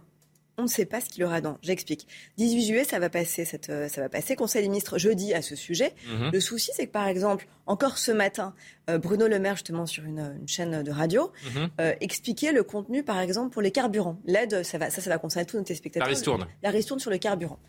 on 0.57 0.63
ne 0.63 0.67
sait 0.67 0.85
pas 0.85 1.01
ce 1.01 1.09
qu'il 1.09 1.23
aura 1.23 1.41
dans. 1.41 1.57
J'explique. 1.61 2.07
18 2.37 2.65
juillet, 2.65 2.83
ça 2.83 2.99
va 2.99 3.09
passer, 3.09 3.45
cette, 3.45 3.69
euh, 3.69 3.87
ça 3.87 4.01
va 4.01 4.09
passer. 4.09 4.35
Conseil 4.35 4.63
des 4.63 4.69
ministres 4.69 4.97
jeudi 4.97 5.33
à 5.33 5.41
ce 5.41 5.55
sujet. 5.55 5.93
Mhm. 6.07 6.31
Le 6.33 6.39
souci, 6.39 6.71
c'est 6.75 6.87
que 6.87 6.91
par 6.91 7.07
exemple, 7.07 7.47
encore 7.65 7.97
ce 7.97 8.11
matin, 8.11 8.53
euh, 8.89 8.97
Bruno 8.97 9.27
Le 9.27 9.39
Maire, 9.39 9.55
justement 9.55 9.85
sur 9.85 10.03
une, 10.03 10.39
chaîne 10.45 10.83
de 10.83 10.91
radio, 10.91 11.31
mhm. 11.55 11.69
euh, 11.79 11.93
expliquait 12.01 12.51
le 12.51 12.63
contenu, 12.63 13.03
par 13.03 13.19
exemple, 13.19 13.51
pour 13.51 13.61
les 13.61 13.71
carburants. 13.71 14.19
L'aide, 14.25 14.63
ça 14.63 14.77
va, 14.77 14.89
ça, 14.89 15.01
ça 15.01 15.09
va 15.09 15.17
concerner 15.17 15.45
tous 15.45 15.57
nos 15.57 15.63
téléspectateurs. 15.63 16.07
La 16.07 16.13
ristourne. 16.13 16.47
La 16.63 16.69
ristourne 16.69 16.99
sur 16.99 17.11
le 17.11 17.17
carburant. 17.17 17.59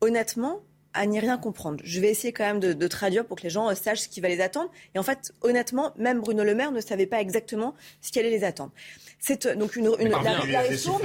Honnêtement, 0.00 0.62
à 0.96 1.06
n'y 1.06 1.20
rien 1.20 1.38
comprendre. 1.38 1.80
Je 1.84 2.00
vais 2.00 2.10
essayer 2.10 2.32
quand 2.32 2.44
même 2.44 2.60
de, 2.60 2.88
traduire 2.88 3.24
pour 3.26 3.36
que 3.36 3.42
les 3.42 3.50
gens 3.50 3.74
sachent 3.74 4.02
ce 4.02 4.08
qui 4.08 4.20
va 4.20 4.28
les 4.28 4.40
attendre. 4.40 4.70
Et 4.94 4.98
en 4.98 5.02
fait, 5.02 5.32
honnêtement, 5.42 5.92
même 5.96 6.20
Bruno 6.20 6.42
Le 6.42 6.54
Maire 6.54 6.72
ne 6.72 6.80
savait 6.80 7.06
pas 7.06 7.20
exactement 7.20 7.74
ce 8.00 8.10
qui 8.10 8.18
allait 8.18 8.30
les 8.30 8.44
attendre. 8.44 8.72
C'est 9.18 9.46
euh, 9.46 9.54
donc 9.54 9.76
une, 9.76 9.90
une 9.98 10.08
la, 10.08 10.22
la, 10.22 10.60
ristourne. 10.60 11.02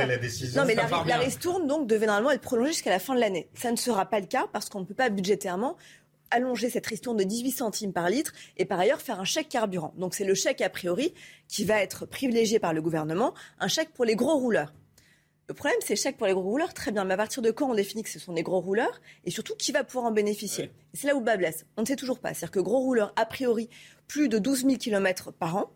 Non, 0.55 0.65
mais 0.65 0.75
la, 0.75 0.87
la 1.05 1.17
ristourne 1.17 1.67
donc 1.67 1.87
devait 1.87 2.05
normalement 2.05 2.31
être 2.31 2.41
prolongée 2.41 2.73
jusqu'à 2.73 2.89
la 2.89 2.99
fin 2.99 3.15
de 3.15 3.19
l'année. 3.19 3.49
Ça 3.53 3.71
ne 3.71 3.77
sera 3.77 4.05
pas 4.05 4.19
le 4.19 4.27
cas 4.27 4.47
parce 4.51 4.69
qu'on 4.69 4.81
ne 4.81 4.85
peut 4.85 4.93
pas 4.93 5.09
budgétairement 5.09 5.77
allonger 6.31 6.69
cette 6.69 6.87
ristourne 6.87 7.17
de 7.17 7.23
18 7.23 7.51
centimes 7.51 7.93
par 7.93 8.09
litre 8.09 8.33
et 8.57 8.65
par 8.65 8.79
ailleurs 8.79 9.01
faire 9.01 9.19
un 9.19 9.25
chèque 9.25 9.49
carburant. 9.49 9.93
Donc 9.97 10.15
c'est 10.15 10.23
le 10.23 10.33
chèque 10.33 10.61
a 10.61 10.69
priori 10.69 11.13
qui 11.47 11.65
va 11.65 11.81
être 11.81 12.05
privilégié 12.05 12.59
par 12.59 12.73
le 12.73 12.81
gouvernement, 12.81 13.33
un 13.59 13.67
chèque 13.67 13.89
pour 13.93 14.05
les 14.05 14.15
gros 14.15 14.37
rouleurs. 14.37 14.73
Le 15.52 15.54
problème, 15.54 15.80
c'est 15.84 15.97
chèque 15.97 16.16
pour 16.16 16.28
les 16.28 16.34
gros 16.34 16.43
rouleurs, 16.43 16.74
très 16.74 16.93
bien. 16.93 17.04
Mais 17.04 17.16
à 17.16 17.18
partir 17.18 17.41
de 17.41 17.52
quand 17.52 17.70
on 17.70 17.74
définit 17.74 18.04
que 18.04 18.10
ce 18.10 18.20
sont 18.20 18.32
des 18.32 18.41
gros 18.41 18.62
rouleurs 18.62 19.02
Et 19.26 19.32
surtout, 19.32 19.54
qui 19.56 19.74
va 19.74 19.84
pouvoir 19.84 20.06
en 20.06 20.12
bénéficier 20.12 20.72
c'est 20.93 21.08
là 21.08 21.16
où 21.16 21.20
bas 21.20 21.36
blesse. 21.36 21.66
On 21.76 21.82
ne 21.82 21.86
sait 21.86 21.97
toujours 21.97 22.20
pas. 22.20 22.30
C'est-à-dire 22.34 22.52
que 22.52 22.62
gros 22.62 22.80
rouleurs, 22.80 23.12
a 23.18 23.26
priori, 23.26 23.68
plus 24.08 24.30
de 24.30 24.38
12 24.38 24.62
000 24.62 24.78
km 24.78 25.34
par 25.34 25.58
an. 25.58 25.74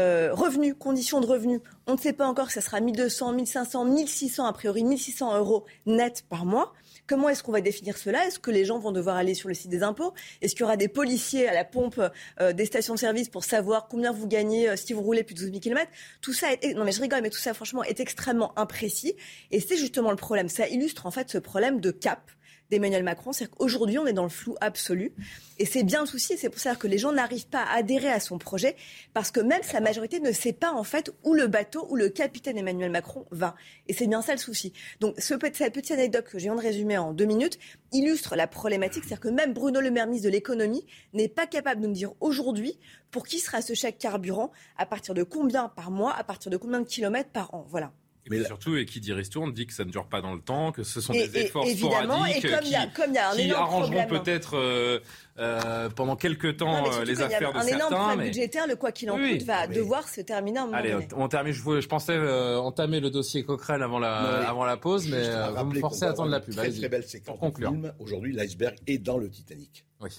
Euh, 0.00 0.30
revenus, 0.32 0.74
conditions 0.78 1.20
de 1.20 1.26
revenus, 1.26 1.60
on 1.86 1.92
ne 1.92 1.98
sait 1.98 2.14
pas 2.14 2.26
encore 2.26 2.48
si 2.48 2.54
ça 2.54 2.62
sera 2.62 2.80
1200, 2.80 3.32
1500, 3.32 3.84
1600, 3.84 4.46
a 4.46 4.52
priori 4.54 4.82
1600 4.82 5.36
euros 5.36 5.66
net 5.84 6.24
par 6.30 6.46
mois. 6.46 6.72
Comment 7.12 7.28
est-ce 7.28 7.42
qu'on 7.42 7.52
va 7.52 7.60
définir 7.60 7.98
cela? 7.98 8.26
Est-ce 8.26 8.38
que 8.38 8.50
les 8.50 8.64
gens 8.64 8.78
vont 8.78 8.90
devoir 8.90 9.16
aller 9.16 9.34
sur 9.34 9.46
le 9.46 9.54
site 9.54 9.68
des 9.68 9.82
impôts? 9.82 10.14
Est-ce 10.40 10.54
qu'il 10.54 10.62
y 10.62 10.64
aura 10.64 10.78
des 10.78 10.88
policiers 10.88 11.46
à 11.46 11.52
la 11.52 11.62
pompe 11.62 12.00
euh, 12.40 12.54
des 12.54 12.64
stations 12.64 12.94
de 12.94 12.98
service 12.98 13.28
pour 13.28 13.44
savoir 13.44 13.86
combien 13.86 14.12
vous 14.12 14.26
gagnez 14.26 14.70
euh, 14.70 14.76
si 14.76 14.94
vous 14.94 15.02
roulez 15.02 15.22
plus 15.22 15.34
de 15.34 15.40
12 15.40 15.48
000 15.50 15.60
km 15.60 15.90
Tout 16.22 16.32
ça, 16.32 16.46
est, 16.54 16.72
non 16.72 16.84
mais 16.84 16.92
je 16.92 17.02
rigole, 17.02 17.20
mais 17.20 17.28
tout 17.28 17.38
ça 17.38 17.52
franchement 17.52 17.84
est 17.84 18.00
extrêmement 18.00 18.58
imprécis. 18.58 19.14
Et 19.50 19.60
c'est 19.60 19.76
justement 19.76 20.08
le 20.08 20.16
problème. 20.16 20.48
Ça 20.48 20.66
illustre 20.68 21.04
en 21.04 21.10
fait 21.10 21.28
ce 21.28 21.36
problème 21.36 21.80
de 21.80 21.90
cap 21.90 22.30
d'Emmanuel 22.72 23.02
Macron. 23.04 23.32
C'est 23.32 23.48
qu'aujourd'hui, 23.48 23.98
on 23.98 24.06
est 24.06 24.12
dans 24.12 24.22
le 24.22 24.28
flou 24.28 24.56
absolu. 24.60 25.12
Et 25.58 25.66
c'est 25.66 25.84
bien 25.84 26.00
le 26.00 26.06
souci. 26.06 26.36
C'est 26.38 26.48
pour 26.48 26.58
ça 26.58 26.74
que 26.74 26.86
les 26.86 26.98
gens 26.98 27.12
n'arrivent 27.12 27.46
pas 27.46 27.62
à 27.62 27.76
adhérer 27.76 28.08
à 28.08 28.18
son 28.18 28.38
projet 28.38 28.74
parce 29.12 29.30
que 29.30 29.40
même 29.40 29.62
sa 29.62 29.80
majorité 29.80 30.18
ne 30.18 30.32
sait 30.32 30.52
pas, 30.52 30.72
en 30.72 30.82
fait, 30.82 31.12
où 31.22 31.34
le 31.34 31.46
bateau, 31.46 31.86
où 31.90 31.96
le 31.96 32.08
capitaine 32.08 32.58
Emmanuel 32.58 32.90
Macron 32.90 33.26
va. 33.30 33.54
Et 33.86 33.92
c'est 33.92 34.06
bien 34.06 34.22
ça 34.22 34.32
le 34.32 34.38
souci. 34.38 34.72
Donc, 35.00 35.14
ce, 35.18 35.34
cette 35.52 35.74
petite 35.74 35.92
anecdote 35.92 36.24
que 36.24 36.38
je 36.38 36.44
viens 36.44 36.56
de 36.56 36.60
résumer 36.60 36.96
en 36.96 37.12
deux 37.12 37.26
minutes 37.26 37.58
illustre 37.92 38.34
la 38.34 38.46
problématique. 38.46 39.04
C'est-à-dire 39.04 39.20
que 39.20 39.28
même 39.28 39.52
Bruno 39.52 39.80
Le 39.80 39.90
Maire, 39.90 40.06
ministre 40.06 40.26
de 40.26 40.32
l'économie, 40.32 40.86
n'est 41.12 41.28
pas 41.28 41.46
capable 41.46 41.82
de 41.82 41.86
nous 41.86 41.92
dire 41.92 42.12
aujourd'hui 42.20 42.78
pour 43.10 43.26
qui 43.26 43.38
sera 43.38 43.60
ce 43.60 43.74
chèque 43.74 43.98
carburant, 43.98 44.50
à 44.78 44.86
partir 44.86 45.12
de 45.12 45.22
combien 45.22 45.68
par 45.68 45.90
mois, 45.90 46.14
à 46.14 46.24
partir 46.24 46.50
de 46.50 46.56
combien 46.56 46.80
de 46.80 46.86
kilomètres 46.86 47.30
par 47.30 47.52
an. 47.54 47.66
Voilà. 47.68 47.92
Mais 48.30 48.44
surtout, 48.44 48.76
et 48.76 48.84
qui 48.84 49.00
dit 49.00 49.12
ristourne 49.12 49.52
dit 49.52 49.66
que 49.66 49.72
ça 49.72 49.84
ne 49.84 49.90
dure 49.90 50.06
pas 50.06 50.20
dans 50.20 50.32
le 50.32 50.40
temps, 50.40 50.70
que 50.70 50.84
ce 50.84 51.00
sont 51.00 51.12
des 51.12 51.38
efforts 51.38 51.66
sporadiques 51.66 52.46
qui, 52.62 53.52
arrangeront 53.52 54.06
peut-être 54.06 54.56
euh, 54.56 55.00
euh, 55.38 55.88
pendant 55.90 56.14
quelques 56.14 56.58
temps 56.58 56.86
euh, 56.86 57.04
les 57.04 57.20
affaires 57.20 57.52
de 57.52 57.58
certains. 57.60 57.74
Un 57.74 57.76
énorme 57.76 57.94
problème 57.94 58.26
budgétaire, 58.28 58.66
le 58.68 58.76
quoi 58.76 58.92
qu'il 58.92 59.10
en 59.10 59.18
coûte, 59.18 59.42
va 59.42 59.66
devoir 59.66 60.08
se 60.08 60.20
terminer 60.20 60.60
un 60.60 60.66
moment 60.66 60.78
Allez, 60.78 60.96
on 61.16 61.28
termine. 61.28 61.52
Je, 61.52 61.80
je 61.80 61.88
pensais 61.88 62.16
entamer 62.18 63.00
le 63.00 63.10
dossier 63.10 63.42
Coquerel 63.44 63.82
avant 63.82 63.98
la, 63.98 64.48
avant 64.48 64.64
la 64.64 64.76
pause, 64.76 65.08
mais 65.08 65.22
vous 65.56 65.64
me 65.66 65.80
forcez 65.80 66.04
à 66.04 66.10
attendre 66.10 66.30
la 66.30 66.40
pub. 66.40 66.54
Très, 66.54 66.70
très 66.70 66.88
belle 66.88 67.04
séquence 67.04 67.38
film. 67.56 67.92
Aujourd'hui, 67.98 68.32
l'iceberg 68.32 68.76
est 68.86 68.98
dans 68.98 69.18
le 69.18 69.28
Titanic. 69.28 69.84
Oui. 70.00 70.10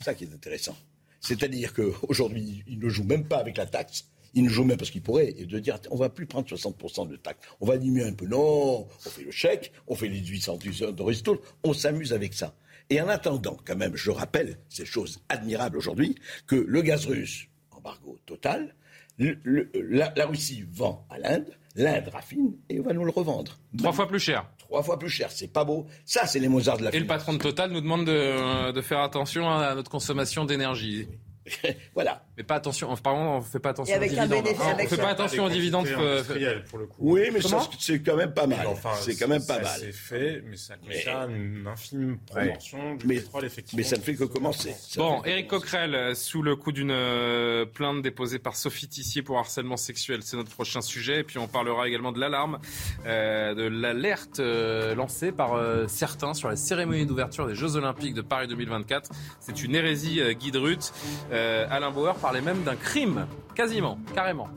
Ça 0.00 0.14
qui 0.14 0.24
est 0.24 0.32
intéressant. 0.32 0.76
C'est-à-dire 1.20 1.74
qu'aujourd'hui, 1.74 2.62
il 2.68 2.78
ne 2.78 2.88
joue 2.88 3.02
même 3.02 3.26
pas 3.26 3.38
avec 3.38 3.56
la 3.56 3.66
taxe 3.66 4.04
il 4.34 4.44
ne 4.44 4.48
joue 4.48 4.64
même 4.64 4.76
parce 4.76 4.90
qu'il 4.90 5.02
pourrait, 5.02 5.34
et 5.36 5.44
de 5.46 5.58
dire 5.58 5.78
on 5.90 5.96
va 5.96 6.08
plus 6.08 6.26
prendre 6.26 6.46
60% 6.48 7.08
de 7.08 7.16
taxes, 7.16 7.40
on 7.60 7.66
va 7.66 7.78
diminuer 7.78 8.04
un 8.04 8.12
peu. 8.12 8.26
Non, 8.26 8.86
on 8.86 9.10
fait 9.10 9.24
le 9.24 9.30
chèque, 9.30 9.72
on 9.86 9.94
fait 9.94 10.08
les 10.08 10.18
800 10.18 10.58
de 10.92 11.02
ristourne, 11.02 11.38
on 11.64 11.72
s'amuse 11.72 12.12
avec 12.12 12.34
ça. 12.34 12.54
Et 12.90 13.00
en 13.00 13.08
attendant, 13.08 13.56
quand 13.64 13.76
même, 13.76 13.96
je 13.96 14.10
rappelle 14.10 14.58
ces 14.68 14.86
choses 14.86 15.20
admirables 15.28 15.76
aujourd'hui, 15.76 16.14
que 16.46 16.56
le 16.56 16.80
gaz 16.82 17.06
russe, 17.06 17.48
embargo 17.70 18.18
total, 18.24 18.74
la, 19.18 20.26
Russie 20.26 20.64
vend 20.70 21.06
à 21.10 21.18
l'Inde, 21.18 21.50
l'Inde 21.74 22.08
raffine 22.12 22.56
et 22.68 22.78
va 22.78 22.92
nous 22.92 23.04
le 23.04 23.10
revendre. 23.10 23.58
Trois 23.76 23.92
fois 23.92 24.08
plus 24.08 24.20
cher. 24.20 24.48
Trois 24.58 24.82
fois 24.82 24.98
plus 24.98 25.10
cher, 25.10 25.30
c'est 25.30 25.52
pas 25.52 25.64
beau. 25.64 25.86
Ça, 26.04 26.26
c'est 26.26 26.38
les 26.38 26.48
Mozart 26.48 26.78
de 26.78 26.84
la 26.84 26.94
Et 26.94 27.00
le 27.00 27.06
patron 27.06 27.32
de 27.34 27.38
Total 27.38 27.70
nous 27.70 27.80
demande 27.80 28.06
de, 28.06 28.72
de 28.72 28.80
faire 28.80 29.00
attention 29.00 29.48
à 29.50 29.74
notre 29.74 29.90
consommation 29.90 30.44
d'énergie. 30.44 31.08
voilà. 31.94 32.27
Mais 32.38 32.44
pas 32.44 32.54
attention, 32.54 32.94
pardon, 32.98 33.20
on 33.20 33.40
fait 33.40 33.58
pas 33.58 33.70
attention 33.70 33.96
aux 33.96 34.00
dividendes. 34.00 34.32
On 34.32 34.86
fait 34.86 34.96
pas 34.96 35.08
attention 35.08 35.44
aux 35.44 35.48
dividendes 35.48 35.88
euh, 35.88 36.22
pour 36.70 36.78
le 36.78 36.86
coup. 36.86 36.94
Oui, 37.00 37.22
mais 37.32 37.40
c'est 37.80 38.00
quand 38.00 38.14
même 38.14 38.32
pas 38.32 38.46
mal. 38.46 38.64
c'est 39.00 39.16
quand 39.16 39.26
même 39.26 39.44
pas 39.44 39.58
mal. 39.58 39.76
C'est 39.80 39.90
fait, 39.90 40.44
mais 40.46 40.56
ça 40.56 40.76
concerne 40.76 41.34
une 41.34 41.66
infime 41.66 42.18
proportion 42.18 42.94
du 42.94 43.08
mais, 43.08 43.16
pétrole 43.16 43.44
effectivement. 43.44 43.78
Mais 43.78 43.82
ça 43.82 43.96
ne 43.96 44.02
fait 44.02 44.14
que 44.14 44.22
commencer. 44.22 44.72
bon, 44.96 45.20
Éric 45.24 45.48
Coquerel, 45.48 45.96
euh, 45.96 46.14
sous 46.14 46.42
le 46.42 46.54
coup 46.54 46.70
d'une 46.70 46.92
euh, 46.92 47.66
plainte 47.66 48.02
déposée 48.02 48.38
par 48.38 48.54
Sophie 48.54 48.86
Tissier 48.86 49.22
pour 49.22 49.38
harcèlement 49.38 49.76
sexuel, 49.76 50.20
c'est 50.22 50.36
notre 50.36 50.52
prochain 50.52 50.80
sujet. 50.80 51.18
Et 51.18 51.24
puis 51.24 51.38
on 51.38 51.48
parlera 51.48 51.88
également 51.88 52.12
de 52.12 52.20
l'alarme, 52.20 52.60
de 53.04 53.66
l'alerte 53.66 54.38
lancée 54.38 55.32
par 55.32 55.60
certains 55.88 56.34
sur 56.34 56.48
la 56.48 56.54
cérémonie 56.54 57.04
d'ouverture 57.04 57.48
des 57.48 57.56
Jeux 57.56 57.74
Olympiques 57.74 58.14
de 58.14 58.22
Paris 58.22 58.46
2024. 58.46 59.10
C'est 59.40 59.60
une 59.64 59.74
hérésie, 59.74 60.20
Guy 60.38 60.52
Drut. 60.52 60.92
Alain 61.32 61.90
Bauer 61.90 62.14
parlait 62.28 62.42
même 62.42 62.62
d'un 62.62 62.76
crime, 62.76 63.26
quasiment, 63.54 63.98
carrément. 64.14 64.50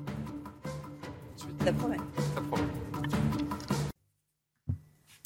Ça 1.63 1.71
promet. 1.71 1.95
Ça 2.35 2.41
promet. 2.41 2.80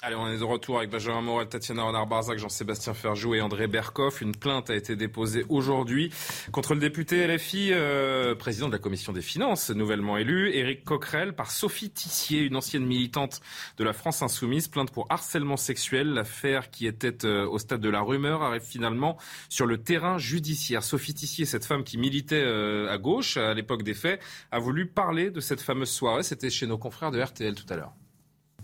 Allez, 0.05 0.17
on 0.17 0.27
est 0.27 0.37
de 0.37 0.43
retour 0.43 0.77
avec 0.77 0.91
Benjamin 0.91 1.21
Morel, 1.21 1.47
Tatiana 1.47 1.81
Renard-Barzac, 1.81 2.37
Jean-Sébastien 2.37 2.93
Ferjou 2.93 3.33
et 3.33 3.41
André 3.41 3.65
Berkoff. 3.65 4.21
Une 4.21 4.35
plainte 4.35 4.69
a 4.69 4.75
été 4.75 4.95
déposée 4.95 5.47
aujourd'hui 5.49 6.11
contre 6.51 6.75
le 6.75 6.79
député 6.79 7.25
LFI, 7.25 7.71
euh, 7.71 8.35
président 8.35 8.67
de 8.67 8.73
la 8.73 8.77
commission 8.77 9.13
des 9.13 9.23
finances, 9.23 9.71
nouvellement 9.71 10.17
élu, 10.17 10.53
Éric 10.53 10.83
Coquerel, 10.85 11.33
par 11.33 11.49
Sophie 11.49 11.89
Tissier, 11.89 12.41
une 12.41 12.55
ancienne 12.55 12.85
militante 12.85 13.41
de 13.77 13.83
la 13.83 13.93
France 13.93 14.21
Insoumise, 14.21 14.67
plainte 14.67 14.91
pour 14.91 15.07
harcèlement 15.09 15.57
sexuel. 15.57 16.13
L'affaire 16.13 16.69
qui 16.69 16.85
était 16.85 17.25
euh, 17.25 17.47
au 17.47 17.57
stade 17.57 17.81
de 17.81 17.89
la 17.89 18.01
rumeur 18.01 18.43
arrive 18.43 18.61
finalement 18.61 19.17
sur 19.49 19.65
le 19.65 19.79
terrain 19.79 20.19
judiciaire. 20.19 20.83
Sophie 20.83 21.15
Tissier, 21.15 21.45
cette 21.45 21.65
femme 21.65 21.83
qui 21.83 21.97
militait 21.97 22.43
euh, 22.45 22.93
à 22.93 22.99
gauche 22.99 23.37
à 23.37 23.55
l'époque 23.55 23.81
des 23.81 23.95
faits, 23.95 24.21
a 24.51 24.59
voulu 24.59 24.85
parler 24.85 25.31
de 25.31 25.39
cette 25.39 25.61
fameuse 25.61 25.89
soirée. 25.89 26.21
C'était 26.21 26.51
chez 26.51 26.67
nos 26.67 26.77
confrères 26.77 27.09
de 27.09 27.19
RTL 27.19 27.55
tout 27.55 27.73
à 27.73 27.75
l'heure. 27.75 27.93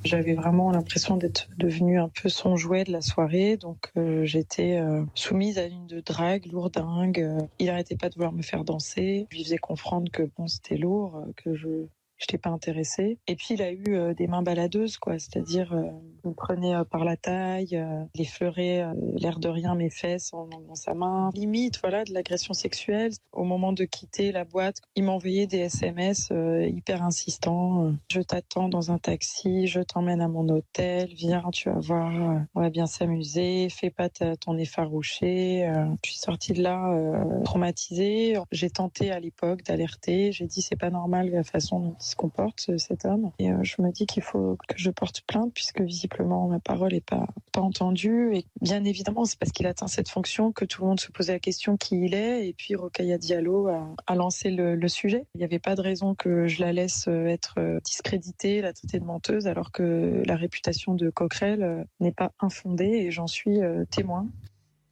J'avais 0.04 0.34
vraiment 0.34 0.72
l'impression 0.72 1.18
d'être 1.18 1.48
devenue 1.58 2.00
un 2.00 2.10
peu 2.10 2.30
son 2.30 2.56
jouet 2.56 2.84
de 2.84 2.92
la 2.92 3.02
soirée, 3.02 3.58
donc 3.58 3.92
euh, 3.98 4.26
j'étais 4.26 4.78
euh, 4.78 5.04
soumise 5.14 5.58
à 5.58 5.66
une 5.66 5.88
de 5.88 6.02
drague 6.02 6.46
lourdingue. 6.52 7.28
il 7.60 7.68
n'arrêtait 7.68 7.96
pas 7.96 8.10
de 8.10 8.16
vouloir 8.16 8.34
me 8.34 8.42
faire 8.42 8.64
danser. 8.64 9.28
Je 9.30 9.38
lui 9.38 9.44
faisais 9.44 9.58
comprendre 9.58 10.12
que 10.12 10.24
bon, 10.38 10.48
c'était 10.48 10.78
lourd, 10.78 11.24
que 11.38 11.56
je 11.56 11.86
j'étais 12.22 12.38
pas 12.38 12.50
intéressée. 12.50 13.18
Et 13.28 13.36
puis 13.36 13.48
il 13.52 13.62
a 13.62 13.72
eu 13.72 13.84
euh, 13.90 14.14
des 14.14 14.28
mains 14.28 14.44
baladeuses, 14.44 14.98
quoi, 14.98 15.18
c'est-à-dire 15.18 15.74
euh, 15.74 15.90
il 16.24 16.30
me 16.30 16.34
prenait 16.36 16.76
euh, 16.76 16.84
par 16.84 17.04
la 17.04 17.18
taille, 17.18 17.84
il 18.16 18.22
effleurait 18.22 18.86
l'air 19.16 19.40
de 19.40 19.50
rien 19.50 19.76
mes 19.76 19.90
fesses 19.90 20.32
dans 20.32 20.76
sa 20.76 20.94
main, 20.94 21.30
limite, 21.34 21.80
voilà, 21.82 22.04
de 22.04 22.14
l'agression 22.14 22.54
sexuelle. 22.54 23.12
Au 23.32 23.44
moment 23.44 23.74
de 23.74 23.86
quitter 23.86 24.32
la 24.32 24.46
boîte, 24.46 24.78
il 24.96 25.04
m'envoyait 25.04 25.48
des 25.48 25.60
SMS 25.60 26.32
hyper 26.68 27.04
insistants. 27.04 27.94
je 28.12 28.22
t'attends 28.22 28.70
dans 28.70 28.92
un 28.92 28.98
taxi, 28.98 29.68
je 29.68 29.80
t'emmène 29.82 30.22
à 30.22 30.28
mon 30.28 30.48
hôtel, 30.50 31.10
viens, 31.14 31.44
tu 31.52 31.70
vas 31.70 31.80
voir, 31.80 32.46
on 32.54 32.62
va 32.62 32.70
bien 32.70 32.86
s'amuser, 32.86 33.70
fais 33.70 33.90
pas 33.90 34.10
ton 34.10 34.58
effarouché. 34.58 35.68
Je 36.04 36.10
suis 36.12 36.20
sortie 36.20 36.54
de 36.54 36.62
là 36.62 37.26
traumatisée. 37.44 38.38
J'ai 38.52 38.70
tenté 38.70 39.12
à 39.12 39.20
l'époque 39.20 39.64
d'alerter. 39.64 40.32
J'ai 40.32 40.46
dit 40.46 40.62
c'est 40.62 40.76
pas 40.76 40.90
normal 40.90 41.30
la 41.30 41.44
façon 41.44 41.80
dont 41.80 41.96
se 42.12 42.16
comporte 42.16 42.62
ce- 42.62 42.78
cet 42.78 43.06
homme. 43.06 43.32
Et 43.40 43.52
euh, 43.52 43.58
je 43.64 43.82
me 43.82 43.92
dis 43.92 44.06
qu'il 44.06 44.24
faut 44.24 44.58
que 44.68 44.76
je 44.78 44.92
porte 44.92 45.22
plainte 45.22 45.54
puisque 45.54 45.82
visiblement 45.82 46.48
ma 46.48 46.60
parole 46.60 46.94
est 46.94 47.06
pas 47.06 47.28
entendue. 47.58 48.36
Et 48.36 48.46
bien 48.62 48.84
évidemment 48.84 49.26
c'est 49.26 49.40
parce 49.40 49.52
qu'il 49.52 49.68
atteint 49.68 49.88
cette 49.88 50.10
fonction 50.10 50.52
que 50.52 50.66
tout 50.66 50.82
le 50.82 50.88
monde 50.88 51.00
se 51.00 51.12
posait 51.12 51.34
la 51.34 51.40
question 51.40 51.78
qui 51.78 52.02
il 52.06 52.14
est. 52.14 52.48
Et 52.48 52.54
puis 52.54 52.76
Rokhaya 52.76 53.18
Diallo 53.18 53.68
a, 53.68 53.88
a 54.08 54.16
lancé 54.16 54.52
le, 54.52 54.76
le 54.76 54.88
sujet. 54.88 55.26
Il 55.36 55.40
n'y 55.40 55.44
avait 55.46 55.60
pas 55.60 55.76
de 55.76 55.82
raison 55.82 56.16
que 56.16 56.48
je 56.48 56.62
la 56.62 56.74
laisse 56.74 57.08
euh, 57.08 57.26
être 57.26 57.56
euh, 57.58 57.80
discréditée, 57.84 58.62
la 58.62 58.74
traiter 58.74 59.00
de 59.00 59.06
menteuse 59.06 59.48
alors 59.48 59.72
que 59.72 60.22
la 60.26 60.36
réputation 60.36 60.94
de 60.94 61.10
Coquerel 61.10 61.64
euh, 61.64 61.84
n'est 62.00 62.12
pas 62.12 62.32
infondée 62.40 62.86
et 63.06 63.12
j'en 63.12 63.28
suis 63.28 63.62
euh, 63.62 63.86
témoin. 63.90 64.28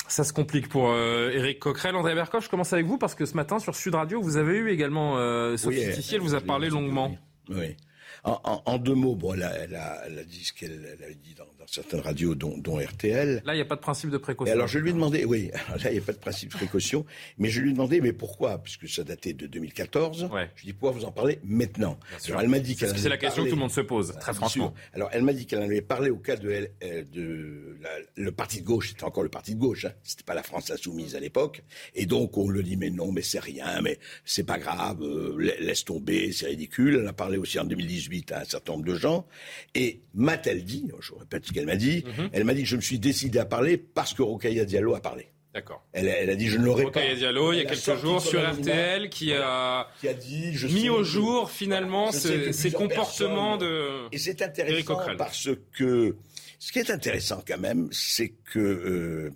Ça 0.10 0.24
se 0.24 0.34
complique 0.34 0.68
pour 0.70 0.90
euh, 0.90 1.30
Éric 1.32 1.60
Coquerel. 1.60 1.96
André 1.96 2.16
Berkoff, 2.16 2.44
je 2.46 2.50
commence 2.50 2.74
avec 2.74 2.86
vous 2.88 2.98
parce 2.98 3.14
que 3.16 3.26
ce 3.26 3.36
matin 3.36 3.60
sur 3.60 3.76
Sud 3.76 3.94
Radio, 3.96 4.22
vous 4.22 4.38
avez 4.38 4.58
eu 4.58 4.70
également 4.72 5.18
euh, 5.18 5.56
Sophie 5.56 5.86
Oui, 5.88 5.94
Tissier, 5.94 6.16
elle 6.18 6.22
vous 6.24 6.34
a 6.36 6.42
parlé 6.42 6.70
longuement. 6.70 7.16
Oui. 7.50 7.78
En, 8.24 8.40
en- 8.44 8.62
en 8.66 8.78
deux 8.80 8.96
mots, 8.96 9.16
bon, 9.16 9.34
elle 9.36 9.44
a, 9.44 9.56
elle 9.58 9.76
a- 9.76 10.02
elle 10.08 10.20
a 10.20 10.24
dit 10.24 10.44
ce 10.44 10.52
qu'elle 10.52 10.84
elle 10.98 11.04
avait 11.06 11.16
dit 11.16 11.36
dans, 11.36 11.46
dans 11.60 11.68
certaines 11.68 12.00
radios, 12.00 12.36
dont, 12.36 12.58
dont 12.58 12.78
RTL. 12.80 13.42
Là, 13.46 13.54
il 13.54 13.58
n'y 13.58 13.62
a 13.62 13.66
pas 13.66 13.76
de 13.76 13.82
principe 13.82 14.10
de 14.12 14.16
Et 14.16 14.20
précaution. 14.20 14.54
alors 14.54 14.68
je 14.68 14.80
lui 14.80 14.92
ai 14.92 14.94
demandé, 14.94 15.26
oui, 15.26 15.52
là 15.84 15.90
il 15.90 15.94
n'y 15.94 15.98
a 15.98 16.02
pas 16.02 16.14
de 16.14 16.18
principe 16.18 16.52
de 16.52 16.56
précaution, 16.58 17.06
mais 17.38 17.50
je 17.50 17.60
lui 17.60 17.72
ai 17.72 17.74
demandé, 17.74 18.00
mais 18.00 18.14
pourquoi? 18.14 18.60
Puisque 18.60 18.88
ça 18.88 19.04
datait 19.04 19.34
de 19.34 19.46
2014. 19.46 20.30
Je 20.32 20.36
lui 20.36 20.42
ai 20.42 20.48
dit, 20.68 20.74
pourquoi 20.74 20.98
vous 20.98 21.06
en 21.06 21.12
parlez 21.12 21.40
maintenant. 21.44 22.00
Alors 22.28 22.40
elle 22.42 22.48
m'a 22.48 22.60
dit 22.60 22.76
qu'elle 22.78 22.98
c'est 22.98 23.10
la 23.10 23.18
question 23.18 23.44
que 23.44 23.50
tout 23.50 23.56
le 23.56 23.60
monde 23.60 23.72
se 23.72 23.82
pose, 23.82 24.14
très 24.22 24.34
franchement. 24.34 24.74
sûr. 24.74 24.74
Alors 24.94 25.10
elle 25.12 25.24
m'a 25.24 25.34
dit 25.34 25.46
qu'elle 25.46 25.60
en 25.60 25.64
avait 25.66 25.82
parlé 25.82 26.10
au 26.10 26.18
cas 26.18 26.38
de, 26.38 26.50
elle- 26.50 26.72
euh, 26.84 27.04
de 27.12 27.78
la- 27.82 27.90
le 28.16 28.32
parti 28.32 28.62
de 28.62 28.66
gauche, 28.66 28.90
c'était 28.90 29.04
encore 29.04 29.24
le 29.24 29.30
parti 29.30 29.54
de 29.56 29.60
gauche, 29.60 29.84
hein. 29.86 29.92
c'était 30.04 30.24
pas 30.24 30.34
la 30.36 30.44
France 30.44 30.72
insoumise 30.72 31.16
à 31.16 31.20
l'époque, 31.20 31.62
et 31.94 32.06
donc 32.06 32.38
on 32.38 32.48
le 32.48 32.64
dit, 32.64 32.78
mais 32.78 32.90
non, 32.90 33.12
mais 33.12 33.22
c'est 33.22 33.40
rien, 33.40 33.82
mais 33.82 34.00
c'est 34.24 34.44
pas 34.46 34.60
grave, 34.60 35.02
euh, 35.02 35.36
la- 35.38 35.60
laisse 35.60 35.84
tomber, 35.84 36.32
c'est 36.32 36.48
ridicule. 36.48 37.00
Elle 37.02 37.08
a 37.08 37.14
parlé 37.14 37.38
aussi 37.38 37.60
en 37.60 37.66
2018 37.66 38.32
à 38.32 38.42
un 38.42 38.46
certain 38.46 38.74
nombre 38.74 38.86
de 38.86 38.96
gens, 38.96 39.28
et 39.76 40.00
m'a-t-elle 40.14 40.64
dit, 40.64 40.90
je 41.02 41.14
répète 41.14 41.46
ce 41.46 41.52
qu'elle 41.60 41.66
m'a 41.68 41.76
dit, 41.76 42.04
Mhm. 42.06 42.30
elle 42.34 42.44
m'a 42.44 42.54
dit 42.54 42.64
que 42.64 42.68
je 42.70 42.76
me 42.76 42.82
suis 42.82 43.00
décidé 43.00 43.40
à 43.40 43.46
parler 43.46 43.78
parce 43.78 44.14
que 44.14 44.22
Rokhaya 44.22 44.66
Diallo 44.66 44.96
a 44.96 45.02
parlé. 45.02 45.28
D'accord. 45.54 45.84
Elle, 45.94 46.08
elle 46.08 46.30
a 46.30 46.36
dit 46.36 46.48
je 46.48 46.58
ne 46.60 46.66
l'aurais 46.66 46.84
pas. 46.84 47.00
Rokhaya 47.00 47.16
Diallo, 47.16 47.54
il 47.54 47.58
y 47.58 47.62
a 47.62 47.66
quelques 47.66 48.00
jours 48.00 48.22
sur. 48.22 48.40
RTL 48.40 49.10
qui 49.10 49.34
a, 49.34 49.88
qui 50.00 50.08
a 50.08 50.14
dit 50.14 50.54
je 50.54 50.68
mis 50.68 50.90
au 50.90 51.04
jour 51.04 51.50
finalement 51.50 52.12
plusieurs 52.12 52.74
comportements 52.74 53.58
de 53.58 54.08
Et 54.12 54.18
c'est 54.20 54.42
intéressant 54.44 55.00
parce 55.18 55.50
que 55.74 56.16
ce 56.60 56.72
qui 56.72 56.80
est 56.80 56.92
intéressant 56.92 57.44
quand 57.48 57.58
même, 57.58 57.90
c'est 57.92 58.30
que 58.52 58.60
euh, 58.60 59.32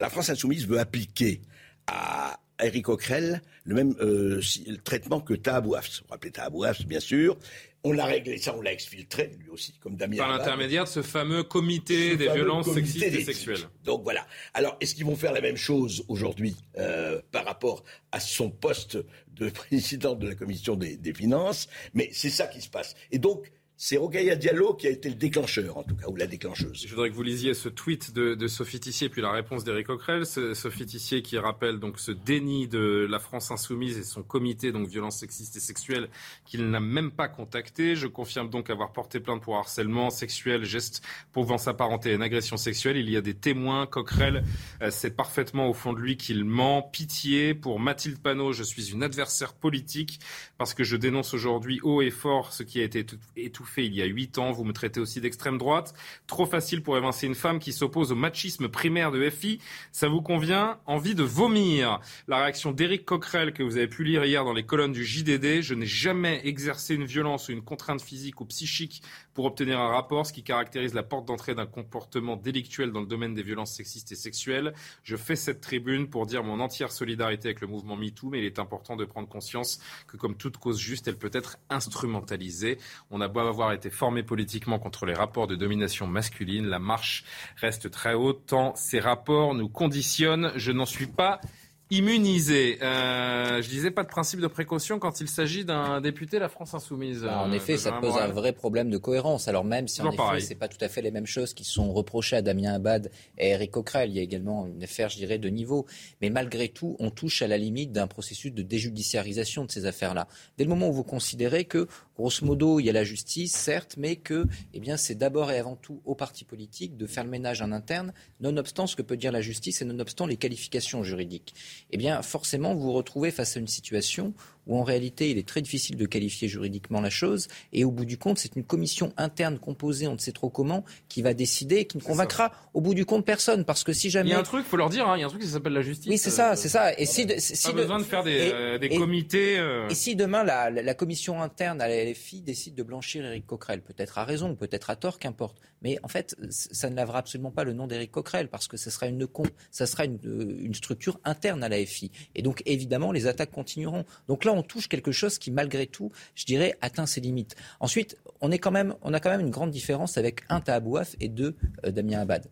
la 0.00 0.08
France 0.08 0.30
insoumise 0.30 0.68
veut 0.68 0.78
appliquer 0.78 1.40
à 1.88 2.38
Éric 2.62 2.84
Coquerel 2.84 3.42
le 3.64 3.74
même 3.74 3.94
euh, 4.00 4.40
si- 4.42 4.64
le 4.66 4.76
traitement 4.78 5.20
que 5.20 5.34
Tahabouaf. 5.34 5.88
Vous 5.88 6.04
vous 6.06 6.12
rappelez 6.12 6.30
Tahabouaf, 6.30 6.86
bien 6.86 7.00
sûr. 7.00 7.36
On 7.84 7.92
l'a 7.92 8.04
réglé 8.04 8.38
ça, 8.38 8.54
on 8.56 8.62
l'a 8.62 8.72
exfiltré, 8.72 9.30
lui 9.38 9.48
aussi, 9.48 9.78
comme 9.78 9.96
Damien 9.96 10.16
par 10.16 10.28
l'intermédiaire 10.28 10.84
de 10.84 10.88
ce 10.88 11.02
fameux 11.02 11.44
comité 11.44 12.12
Ce 12.12 12.16
des 12.16 12.24
fameux 12.26 12.40
violences 12.40 12.66
comité 12.66 12.98
sexistes 12.98 13.20
et 13.20 13.24
sexuelles. 13.24 13.68
Donc 13.84 14.02
voilà. 14.02 14.26
Alors, 14.54 14.76
est-ce 14.80 14.94
qu'ils 14.94 15.04
vont 15.04 15.16
faire 15.16 15.32
la 15.32 15.40
même 15.40 15.56
chose 15.56 16.04
aujourd'hui 16.08 16.56
euh, 16.78 17.20
par 17.30 17.44
rapport 17.44 17.84
à 18.10 18.18
son 18.18 18.50
poste 18.50 18.98
de 19.28 19.50
président 19.50 20.14
de 20.14 20.28
la 20.28 20.34
commission 20.34 20.74
des, 20.74 20.96
des 20.96 21.14
finances? 21.14 21.68
Mais 21.94 22.10
c'est 22.12 22.30
ça 22.30 22.48
qui 22.48 22.60
se 22.60 22.68
passe. 22.68 22.96
Et 23.12 23.18
donc, 23.18 23.52
c'est 23.78 23.98
Rokhaya 23.98 24.36
Diallo 24.36 24.72
qui 24.74 24.86
a 24.86 24.90
été 24.90 25.10
le 25.10 25.16
déclencheur, 25.16 25.76
en 25.76 25.82
tout 25.82 25.94
cas, 25.94 26.06
ou 26.08 26.16
la 26.16 26.26
déclencheuse. 26.26 26.84
Je 26.86 26.88
voudrais 26.88 27.10
que 27.10 27.14
vous 27.14 27.22
lisiez 27.22 27.52
ce 27.52 27.68
tweet 27.68 28.14
de, 28.14 28.46
Sophie 28.46 28.80
Tissier, 28.80 29.10
puis 29.10 29.20
la 29.20 29.30
réponse 29.32 29.64
d'Éric 29.64 29.88
Coquerel. 29.88 30.24
Sophie 30.24 30.86
Tissier 30.86 31.20
qui 31.20 31.36
rappelle 31.36 31.78
donc 31.78 31.98
ce 31.98 32.10
déni 32.10 32.68
de 32.68 33.06
la 33.10 33.18
France 33.18 33.50
insoumise 33.50 33.98
et 33.98 34.02
son 34.02 34.22
comité 34.22 34.72
donc 34.72 34.88
violences 34.88 35.18
sexistes 35.18 35.56
et 35.56 35.60
sexuelles 35.60 36.08
qu'il 36.46 36.70
n'a 36.70 36.80
même 36.80 37.10
pas 37.10 37.28
contacté. 37.28 37.96
Je 37.96 38.06
confirme 38.06 38.48
donc 38.48 38.70
avoir 38.70 38.92
porté 38.92 39.20
plainte 39.20 39.42
pour 39.42 39.56
harcèlement 39.56 40.08
sexuel, 40.08 40.64
geste 40.64 41.02
pouvant 41.32 41.58
s'apparenter 41.58 42.12
à 42.12 42.14
une 42.14 42.22
agression 42.22 42.56
sexuelle. 42.56 42.96
Il 42.96 43.10
y 43.10 43.16
a 43.16 43.20
des 43.20 43.34
témoins. 43.34 43.86
Coquerel 43.86 44.44
euh, 44.80 44.90
sait 44.90 45.10
parfaitement 45.10 45.68
au 45.68 45.74
fond 45.74 45.92
de 45.92 45.98
lui 46.00 46.16
qu'il 46.16 46.44
ment. 46.44 46.82
Pitié 46.82 47.52
pour 47.52 47.78
Mathilde 47.78 48.18
Panot. 48.18 48.52
Je 48.52 48.62
suis 48.62 48.92
une 48.92 49.02
adversaire 49.02 49.52
politique 49.52 50.18
parce 50.56 50.72
que 50.72 50.82
je 50.82 50.96
dénonce 50.96 51.34
aujourd'hui 51.34 51.80
haut 51.82 52.00
et 52.00 52.10
fort 52.10 52.54
ce 52.54 52.62
qui 52.62 52.80
a 52.80 52.84
été 52.84 53.04
étou- 53.36 53.65
étouffé 53.66 53.84
il 53.84 53.94
y 53.94 54.02
a 54.02 54.04
huit 54.04 54.38
ans. 54.38 54.52
Vous 54.52 54.64
me 54.64 54.72
traitez 54.72 55.00
aussi 55.00 55.20
d'extrême 55.20 55.58
droite. 55.58 55.94
Trop 56.26 56.46
facile 56.46 56.82
pour 56.82 56.96
évincer 56.96 57.26
une 57.26 57.34
femme 57.34 57.58
qui 57.58 57.72
s'oppose 57.72 58.12
au 58.12 58.14
machisme 58.14 58.68
primaire 58.68 59.10
de 59.10 59.28
FI. 59.28 59.60
Ça 59.92 60.08
vous 60.08 60.22
convient? 60.22 60.78
Envie 60.86 61.14
de 61.14 61.22
vomir. 61.22 62.00
La 62.28 62.38
réaction 62.38 62.72
d'Éric 62.72 63.04
Coquerel 63.04 63.52
que 63.52 63.62
vous 63.62 63.76
avez 63.76 63.88
pu 63.88 64.04
lire 64.04 64.24
hier 64.24 64.44
dans 64.44 64.52
les 64.52 64.64
colonnes 64.64 64.92
du 64.92 65.04
JDD. 65.04 65.62
Je 65.62 65.74
n'ai 65.74 65.86
jamais 65.86 66.40
exercé 66.44 66.94
une 66.94 67.04
violence 67.04 67.48
ou 67.48 67.52
une 67.52 67.62
contrainte 67.62 68.00
physique 68.00 68.40
ou 68.40 68.44
psychique 68.44 69.02
pour 69.36 69.44
obtenir 69.44 69.78
un 69.78 69.88
rapport, 69.88 70.24
ce 70.24 70.32
qui 70.32 70.42
caractérise 70.42 70.94
la 70.94 71.02
porte 71.02 71.26
d'entrée 71.26 71.54
d'un 71.54 71.66
comportement 71.66 72.36
délictuel 72.36 72.90
dans 72.90 73.00
le 73.00 73.06
domaine 73.06 73.34
des 73.34 73.42
violences 73.42 73.74
sexistes 73.74 74.10
et 74.10 74.16
sexuelles. 74.16 74.72
Je 75.02 75.14
fais 75.14 75.36
cette 75.36 75.60
tribune 75.60 76.08
pour 76.08 76.24
dire 76.24 76.42
mon 76.42 76.58
entière 76.58 76.90
solidarité 76.90 77.48
avec 77.48 77.60
le 77.60 77.66
mouvement 77.66 77.96
MeToo, 77.96 78.30
mais 78.30 78.38
il 78.38 78.46
est 78.46 78.58
important 78.58 78.96
de 78.96 79.04
prendre 79.04 79.28
conscience 79.28 79.78
que 80.08 80.16
comme 80.16 80.38
toute 80.38 80.56
cause 80.56 80.78
juste, 80.78 81.06
elle 81.06 81.18
peut 81.18 81.30
être 81.34 81.58
instrumentalisée. 81.68 82.78
On 83.10 83.20
a 83.20 83.28
beau 83.28 83.40
avoir 83.40 83.74
été 83.74 83.90
formé 83.90 84.22
politiquement 84.22 84.78
contre 84.78 85.04
les 85.04 85.12
rapports 85.12 85.46
de 85.46 85.54
domination 85.54 86.06
masculine, 86.06 86.64
la 86.64 86.78
marche 86.78 87.24
reste 87.56 87.90
très 87.90 88.14
haute 88.14 88.46
tant 88.46 88.74
ces 88.74 89.00
rapports 89.00 89.54
nous 89.54 89.68
conditionnent. 89.68 90.50
Je 90.56 90.72
n'en 90.72 90.86
suis 90.86 91.08
pas 91.08 91.42
immunisé. 91.90 92.78
Euh, 92.82 93.62
je 93.62 93.68
disais 93.68 93.90
pas 93.90 94.02
de 94.02 94.08
principe 94.08 94.40
de 94.40 94.46
précaution 94.46 94.98
quand 94.98 95.20
il 95.20 95.28
s'agit 95.28 95.64
d'un 95.64 96.00
député 96.00 96.38
La 96.38 96.48
France 96.48 96.74
Insoumise. 96.74 97.22
Bah, 97.22 97.38
en 97.38 97.50
euh, 97.50 97.54
effet, 97.54 97.76
ça 97.76 97.92
pose 97.92 98.16
un 98.16 98.28
vrai 98.28 98.52
problème 98.52 98.90
de 98.90 98.98
cohérence. 98.98 99.46
Alors 99.46 99.64
même 99.64 99.86
si 99.86 100.02
en 100.02 100.10
effet, 100.10 100.40
c'est 100.40 100.54
pas 100.56 100.68
tout 100.68 100.82
à 100.84 100.88
fait 100.88 101.02
les 101.02 101.10
mêmes 101.10 101.26
choses 101.26 101.54
qui 101.54 101.64
sont 101.64 101.92
reprochées 101.92 102.36
à 102.36 102.42
Damien 102.42 102.74
Abad 102.74 103.10
et 103.38 103.50
Eric 103.50 103.70
Coquerel, 103.70 104.10
il 104.10 104.16
y 104.16 104.18
a 104.18 104.22
également 104.22 104.66
une 104.66 104.82
affaire, 104.82 105.08
je 105.08 105.16
dirais, 105.16 105.38
de 105.38 105.48
niveau. 105.48 105.86
Mais 106.20 106.30
malgré 106.30 106.68
tout, 106.68 106.96
on 106.98 107.10
touche 107.10 107.42
à 107.42 107.46
la 107.46 107.58
limite 107.58 107.92
d'un 107.92 108.06
processus 108.06 108.52
de 108.52 108.62
déjudiciarisation 108.62 109.64
de 109.64 109.70
ces 109.70 109.86
affaires-là. 109.86 110.26
Dès 110.58 110.64
le 110.64 110.70
moment 110.70 110.88
où 110.88 110.92
vous 110.92 111.04
considérez 111.04 111.64
que, 111.64 111.86
grosso 112.16 112.44
modo, 112.46 112.80
il 112.80 112.86
y 112.86 112.90
a 112.90 112.92
la 112.92 113.04
justice, 113.04 113.52
certes, 113.54 113.94
mais 113.98 114.16
que, 114.16 114.46
eh 114.74 114.80
bien, 114.80 114.96
c'est 114.96 115.14
d'abord 115.14 115.50
et 115.50 115.58
avant 115.58 115.76
tout 115.76 116.00
aux 116.04 116.14
partis 116.14 116.44
politiques 116.44 116.96
de 116.96 117.06
faire 117.06 117.24
le 117.24 117.30
ménage 117.30 117.60
en 117.62 117.72
interne, 117.72 118.12
nonobstant 118.40 118.86
ce 118.86 118.96
que 118.96 119.02
peut 119.02 119.16
dire 119.16 119.32
la 119.32 119.40
justice 119.42 119.82
et 119.82 119.84
nonobstant 119.84 120.26
les 120.26 120.36
qualifications 120.36 121.02
juridiques. 121.02 121.54
Eh 121.90 121.96
bien, 121.96 122.22
forcément, 122.22 122.74
vous 122.74 122.82
vous 122.82 122.92
retrouvez 122.92 123.30
face 123.30 123.56
à 123.56 123.60
une 123.60 123.66
situation 123.68 124.32
où 124.66 124.76
en 124.76 124.82
réalité 124.82 125.30
il 125.30 125.38
est 125.38 125.46
très 125.46 125.62
difficile 125.62 125.94
de 125.96 126.06
qualifier 126.06 126.48
juridiquement 126.48 127.00
la 127.00 127.08
chose, 127.10 127.46
et 127.72 127.84
au 127.84 127.92
bout 127.92 128.04
du 128.04 128.18
compte, 128.18 128.38
c'est 128.38 128.56
une 128.56 128.64
commission 128.64 129.12
interne 129.16 129.60
composée, 129.60 130.08
on 130.08 130.14
ne 130.14 130.18
sait 130.18 130.32
trop 130.32 130.50
comment, 130.50 130.84
qui 131.08 131.22
va 131.22 131.34
décider 131.34 131.76
et 131.76 131.84
qui 131.86 131.98
ne 131.98 132.02
convaincra 132.02 132.50
au 132.74 132.80
bout 132.80 132.92
du 132.94 133.04
compte 133.06 133.24
personne, 133.24 133.64
parce 133.64 133.84
que 133.84 133.92
si 133.92 134.08
Il 134.08 134.10
jamais... 134.10 134.30
y 134.30 134.32
a 134.32 134.40
un 134.40 134.42
truc, 134.42 134.66
faut 134.66 134.76
leur 134.76 134.88
dire, 134.90 135.08
hein, 135.08 135.16
il 135.16 135.20
y 135.20 135.22
a 135.22 135.26
un 135.26 135.28
truc 135.28 135.42
qui 135.42 135.48
s'appelle 135.48 135.72
la 135.74 135.82
justice. 135.82 136.08
Oui, 136.10 136.18
c'est 136.18 136.30
euh, 136.30 136.32
ça, 136.32 136.56
c'est 136.56 136.68
ça. 136.68 136.98
Et 136.98 137.06
si, 137.06 137.26
de- 137.26 137.36
si 137.38 137.62
pas 137.62 137.72
de- 137.72 137.76
besoin 137.76 137.98
de 138.00 138.04
faire 138.04 138.24
des, 138.24 138.32
et- 138.32 138.52
euh, 138.52 138.78
des 138.78 138.86
et- 138.88 138.96
comités. 138.96 139.56
euh, 139.56 139.88
et 139.88 139.94
si 139.94 140.16
demain 140.16 140.42
la, 140.42 140.68
la- 140.70 140.82
la 140.82 140.94
commission 140.94 141.40
interne 141.40 141.78
la 141.78 141.86
LFI 142.06 142.42
décide 142.42 142.74
de 142.74 142.82
blanchir 142.82 143.24
Éric 143.24 143.46
Coquerel, 143.46 143.82
peut-être 143.82 144.18
à 144.18 144.24
raison, 144.24 144.54
peut-être 144.54 144.90
à 144.90 144.96
tort, 144.96 145.18
qu'importe. 145.18 145.60
Mais 145.82 145.98
en 146.02 146.08
fait, 146.08 146.36
ça 146.50 146.90
ne 146.90 146.96
lavera 146.96 147.18
absolument 147.18 147.50
pas 147.50 147.64
le 147.64 147.72
nom 147.72 147.86
d'Éric 147.86 148.10
Coquerel 148.10 148.48
parce 148.48 148.68
que 148.68 148.76
ce 148.76 148.90
sera 148.90 149.06
une 149.06 149.26
con, 149.26 149.44
ça 149.70 149.86
sera 149.86 150.04
une, 150.04 150.18
euh, 150.24 150.56
une 150.60 150.74
structure 150.74 151.20
interne 151.24 151.62
à 151.62 151.68
la 151.68 151.84
FI. 151.84 152.10
Et 152.34 152.42
donc 152.42 152.62
évidemment, 152.66 153.12
les 153.12 153.26
attaques 153.26 153.50
continueront. 153.50 154.04
Donc 154.28 154.44
là, 154.44 154.52
on 154.52 154.62
touche 154.62 154.88
quelque 154.88 155.12
chose 155.12 155.38
qui, 155.38 155.50
malgré 155.50 155.86
tout, 155.86 156.12
je 156.34 156.44
dirais, 156.44 156.76
atteint 156.80 157.06
ses 157.06 157.20
limites. 157.20 157.56
Ensuite, 157.80 158.16
on 158.40 158.50
est 158.50 158.58
quand 158.58 158.70
même, 158.70 158.94
on 159.02 159.14
a 159.14 159.20
quand 159.20 159.30
même 159.30 159.40
une 159.40 159.50
grande 159.50 159.70
différence 159.70 160.18
avec 160.18 160.42
un 160.48 160.60
Tahabouaf 160.60 161.16
et 161.20 161.28
deux 161.28 161.56
euh, 161.84 161.90
Damien 161.90 162.20
Abad. 162.20 162.46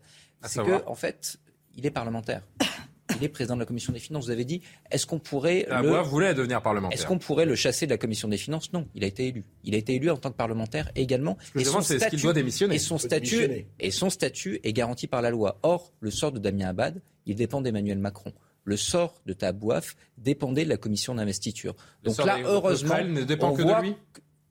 C'est 0.47 0.63
que, 0.63 0.87
en 0.87 0.95
fait, 0.95 1.39
il 1.75 1.87
est 1.87 1.91
parlementaire. 1.91 2.43
Il 3.17 3.25
est 3.25 3.29
président 3.29 3.55
de 3.55 3.61
la 3.61 3.67
commission 3.67 3.93
des 3.93 3.99
finances. 3.99 4.25
Vous 4.27 4.31
avez 4.31 4.45
dit, 4.45 4.63
est-ce 4.91 5.07
qu'on 5.07 5.19
pourrait 5.19 5.67
Ah, 5.71 5.83
le... 5.83 5.89
moi, 5.89 6.03
voulait 6.03 6.35
devenir 6.35 6.63
parlementaire. 6.63 6.99
Est-ce 6.99 7.07
qu'on 7.07 7.19
pourrait 7.19 7.47
le 7.47 7.55
chasser 7.55 7.87
de 7.87 7.91
la 7.91 7.99
commission 7.99 8.29
des 8.29 8.37
finances? 8.37 8.73
Non, 8.73 8.87
il 8.95 9.05
a 9.05 9.07
été 9.07 9.29
élu. 9.29 9.45
Il 9.63 9.75
a 9.75 9.79
été 9.79 9.95
élu 9.95 10.11
en 10.11 10.17
tant 10.17 10.31
que 10.31 10.37
parlementaire 10.37 10.91
également. 10.95 11.35
que 11.35 11.61
je 11.61 11.65
demande, 11.65 11.83
c'est 11.83 11.97
est-ce 11.97 12.09
qu'il 12.09 12.21
doit 12.21 12.33
démissionner? 12.33 12.75
Et 12.75 12.79
son 12.79 12.99
statut 12.99 13.37
démissionner. 13.37 13.69
et 13.81 13.91
son 13.91 14.11
statut 14.11 14.61
est 14.63 14.73
garanti 14.73 15.07
par 15.07 15.23
la 15.23 15.31
loi. 15.31 15.59
Or, 15.63 15.93
le 16.01 16.11
sort 16.11 16.33
de 16.33 16.39
Damien 16.39 16.69
Abad, 16.69 17.01
il 17.27 17.37
dépend 17.37 17.61
d'Emmanuel 17.61 17.99
Macron. 17.99 18.33
Le 18.65 18.77
sort 18.77 19.21
de 19.27 19.35
Tabouaf 19.35 19.95
dépendait 20.17 20.65
de 20.65 20.71
la 20.71 20.79
commission 20.79 21.15
d'investiture. 21.15 21.75
Donc 22.03 22.17
là, 22.25 22.39
heureusement, 22.45 22.91
Coquerel 22.91 23.13
ne 23.13 23.23
dépend 23.23 23.51
on 23.51 23.55
que 23.55 23.63
de 23.63 23.69
voit 23.69 23.83
lui 23.83 23.95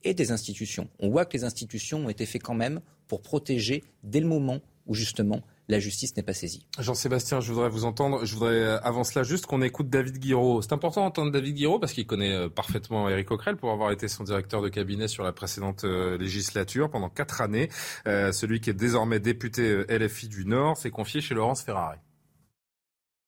et 0.04 0.14
des 0.14 0.32
institutions. 0.32 0.88
On 1.00 1.10
voit 1.10 1.26
que 1.26 1.36
les 1.36 1.44
institutions 1.44 2.06
ont 2.06 2.10
été 2.10 2.26
faites 2.26 2.44
quand 2.44 2.54
même 2.54 2.82
pour 3.08 3.22
protéger 3.22 3.84
dès 4.04 4.20
le 4.20 4.28
moment 4.28 4.60
où 4.86 4.94
justement 4.94 5.42
la 5.70 5.80
justice 5.80 6.16
n'est 6.18 6.24
pas 6.24 6.34
saisie. 6.34 6.66
Jean-Sébastien, 6.80 7.40
je 7.40 7.52
voudrais 7.52 7.70
vous 7.70 7.86
entendre. 7.86 8.26
Je 8.26 8.34
voudrais, 8.34 8.56
euh, 8.56 8.80
avant 8.82 9.04
cela, 9.04 9.24
juste 9.24 9.46
qu'on 9.46 9.62
écoute 9.62 9.90
David 9.90 10.20
Guiraud. 10.20 10.62
C'est 10.62 10.74
important 10.74 11.02
d'entendre 11.02 11.32
David 11.32 11.56
Guiraud 11.56 11.80
parce 11.80 11.94
qu'il 11.94 12.06
connaît 12.06 12.34
euh, 12.34 12.50
parfaitement 12.50 13.10
Éric 13.10 13.28
Coquerel 13.28 13.56
pour 13.56 13.72
avoir 13.72 13.92
été 13.92 14.08
son 14.08 14.24
directeur 14.24 14.62
de 14.62 14.70
cabinet 14.70 15.08
sur 15.08 15.24
la 15.24 15.32
précédente 15.32 15.86
euh, 15.86 16.18
législature 16.18 16.90
pendant 16.90 17.10
quatre 17.10 17.42
années. 17.42 17.70
celui 18.06 18.60
qui 18.60 18.70
est 18.70 18.74
désormais 18.74 19.20
député 19.20 19.84
LFI 19.90 20.28
du 20.28 20.46
Nord 20.46 20.78
s'est 20.78 20.90
confié 20.90 21.22
chez 21.22 21.34
Laurence 21.34 21.62
Ferrari. 21.62 21.98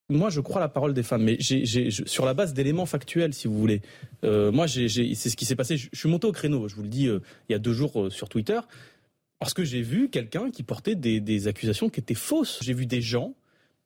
Moi, 0.09 0.29
je 0.29 0.39
crois 0.39 0.59
la 0.59 0.69
parole 0.69 0.93
des 0.93 1.01
femmes, 1.01 1.23
mais 1.23 1.37
sur 1.39 2.25
la 2.25 2.33
base 2.33 2.53
d'éléments 2.53 2.85
factuels, 2.85 3.33
si 3.33 3.47
vous 3.47 3.57
voulez. 3.57 3.81
moi, 4.23 4.67
c'est 4.67 4.87
ce 4.87 5.35
qui 5.35 5.45
s'est 5.45 5.55
passé. 5.55 5.77
Je, 5.77 5.89
suis 5.93 6.09
monté 6.09 6.27
au 6.27 6.31
créneau, 6.31 6.67
je 6.67 6.75
vous 6.75 6.83
le 6.83 6.89
dis, 6.89 7.05
il 7.05 7.51
y 7.51 7.55
a 7.55 7.59
deux 7.59 7.73
jours 7.73 8.11
sur 8.11 8.29
Twitter. 8.29 8.59
Parce 9.45 9.53
que 9.53 9.63
j'ai 9.63 9.83
vu 9.83 10.09
quelqu'un 10.09 10.49
qui 10.49 10.63
portait 10.63 10.95
des, 10.95 11.47
accusations 11.47 11.87
qui 11.87 11.99
étaient 11.99 12.15
fausses. 12.15 12.57
J'ai 12.63 12.73
vu 12.73 12.87
des 12.87 12.99
gens 13.01 13.35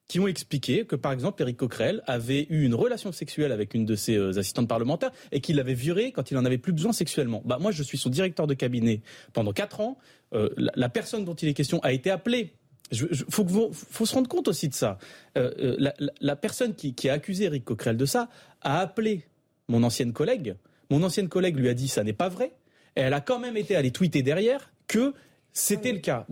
qui 0.07 0.17
ont 0.21 0.27
expliqué 0.29 0.85
que, 0.85 0.95
par 0.95 1.11
exemple, 1.11 1.41
Éric 1.41 1.57
Coquerel 1.57 2.01
avait 2.07 2.47
eu 2.49 2.63
une 2.63 2.73
relation 2.73 3.11
sexuelle 3.11 3.51
avec 3.51 3.73
une 3.73 3.83
de 3.83 3.97
ses 3.97 4.15
euh, 4.15 4.39
assistantes 4.39 4.69
parlementaires 4.69 5.11
et 5.33 5.41
qu'il 5.41 5.57
l'avait 5.57 5.73
virée 5.73 6.13
quand 6.13 6.31
il 6.31 6.37
en 6.37 6.45
avait 6.45 6.59
plus 6.59 6.71
besoin 6.71 6.93
sexuellement. 6.93 7.41
Bah, 7.43 7.57
moi, 7.59 7.71
je 7.71 7.83
suis 7.83 7.97
son 7.97 8.09
directeur 8.09 8.47
de 8.47 8.53
cabinet 8.53 9.01
pendant 9.33 9.51
quatre 9.51 9.81
ans. 9.81 9.97
Euh, 10.33 10.47
la, 10.55 10.87
personne 10.87 11.25
dont 11.25 11.35
il 11.35 11.49
est 11.49 11.53
question 11.53 11.79
a 11.79 11.91
été 11.91 12.09
appelée. 12.09 12.53
Il 12.93 13.09
faut, 13.29 14.05
se 14.05 14.13
rendre 14.13 14.29
compte 14.29 14.47
aussi 14.47 14.69
de 14.69 14.73
ça. 14.73 14.97
Euh, 15.37 15.89
la, 16.21 16.35
personne 16.37 16.73
qui, 16.73 17.09
a 17.09 17.11
accusé 17.11 17.43
Éric 17.43 17.65
Coquerel 17.65 17.97
de 17.97 18.05
ça 18.05 18.29
a 18.61 18.79
appelé 18.79 19.25
mon 19.67 19.83
ancienne 19.83 20.13
collègue. 20.13 20.55
Mon 20.89 21.03
ancienne 21.03 21.27
collègue 21.27 21.57
lui 21.57 21.67
a 21.67 21.73
dit 21.73 21.89
ça 21.89 22.05
n'est 22.05 22.13
pas 22.13 22.29
vrai. 22.29 22.53
Et 22.95 23.01
elle 23.01 23.13
a 23.13 23.19
quand 23.19 23.39
même 23.39 23.57
été 23.57 23.75
allée 23.75 23.91
tweeter 23.91 24.21
derrière 24.21 24.71
que 24.87 25.13
c'était 25.53 25.91
le 25.91 25.99
cas. 25.99 26.25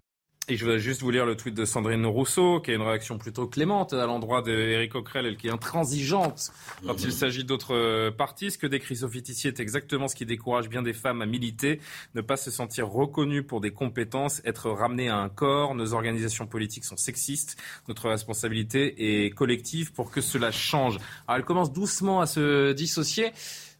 Et 0.50 0.56
je 0.56 0.64
voudrais 0.64 0.80
juste 0.80 1.02
vous 1.02 1.12
lire 1.12 1.26
le 1.26 1.36
tweet 1.36 1.54
de 1.54 1.66
Sandrine 1.66 2.06
Rousseau, 2.06 2.62
qui 2.62 2.72
a 2.72 2.76
une 2.76 2.82
réaction 2.82 3.18
plutôt 3.18 3.48
clémente 3.48 3.92
à 3.92 4.06
l'endroit 4.06 4.42
d'Éric 4.42 4.94
Coquerel, 4.94 5.26
elle 5.26 5.36
qui 5.36 5.48
est 5.48 5.52
intransigeante 5.52 6.54
quand 6.86 7.04
il 7.04 7.12
s'agit 7.12 7.44
d'autres 7.44 7.76
euh, 7.76 8.12
partis. 8.12 8.52
Ce 8.52 8.58
que 8.58 8.66
décrit 8.66 8.96
Sophie 8.96 9.22
Tissier 9.22 9.50
est 9.50 9.60
exactement 9.60 10.08
ce 10.08 10.16
qui 10.16 10.26
décourage 10.26 10.70
bien 10.70 10.82
des 10.82 10.94
femmes 10.94 11.22
à 11.22 11.26
militer, 11.26 11.82
ne 12.16 12.22
pas 12.22 12.38
se 12.38 12.50
sentir 12.50 12.88
reconnues 12.88 13.44
pour 13.44 13.60
des 13.60 13.72
compétences, 13.72 14.42
être 14.46 14.72
ramenées 14.72 15.10
à 15.10 15.18
un 15.18 15.28
corps. 15.28 15.76
Nos 15.76 15.94
organisations 15.94 16.48
politiques 16.48 16.86
sont 16.86 16.96
sexistes. 16.96 17.62
Notre 17.90 18.08
responsabilité 18.08 19.26
est 19.26 19.32
collective 19.32 19.92
pour 19.92 20.12
que 20.12 20.22
cela 20.22 20.52
change. 20.54 20.98
Alors 21.28 21.40
elle 21.40 21.46
commence 21.46 21.74
doucement 21.74 22.22
à 22.22 22.26
se 22.26 22.72
dissocier, 22.72 23.34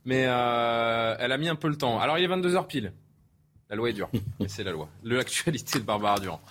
mais 0.04 0.26
euh, 0.28 1.16
elle 1.18 1.32
a 1.32 1.38
mis 1.38 1.48
un 1.48 1.56
peu 1.56 1.70
le 1.70 1.78
temps. 1.78 1.98
Alors 1.98 2.18
il 2.18 2.26
est 2.26 2.28
22h 2.28 2.68
pile. 2.68 2.92
La 3.70 3.76
loi 3.76 3.90
est 3.90 3.94
dure, 3.94 4.10
mais 4.40 4.48
c'est 4.48 4.64
la 4.64 4.72
loi. 4.72 4.88
L'actualité 5.04 5.80
de 5.80 5.84
Barbara 5.84 6.20
Durand. 6.20 6.42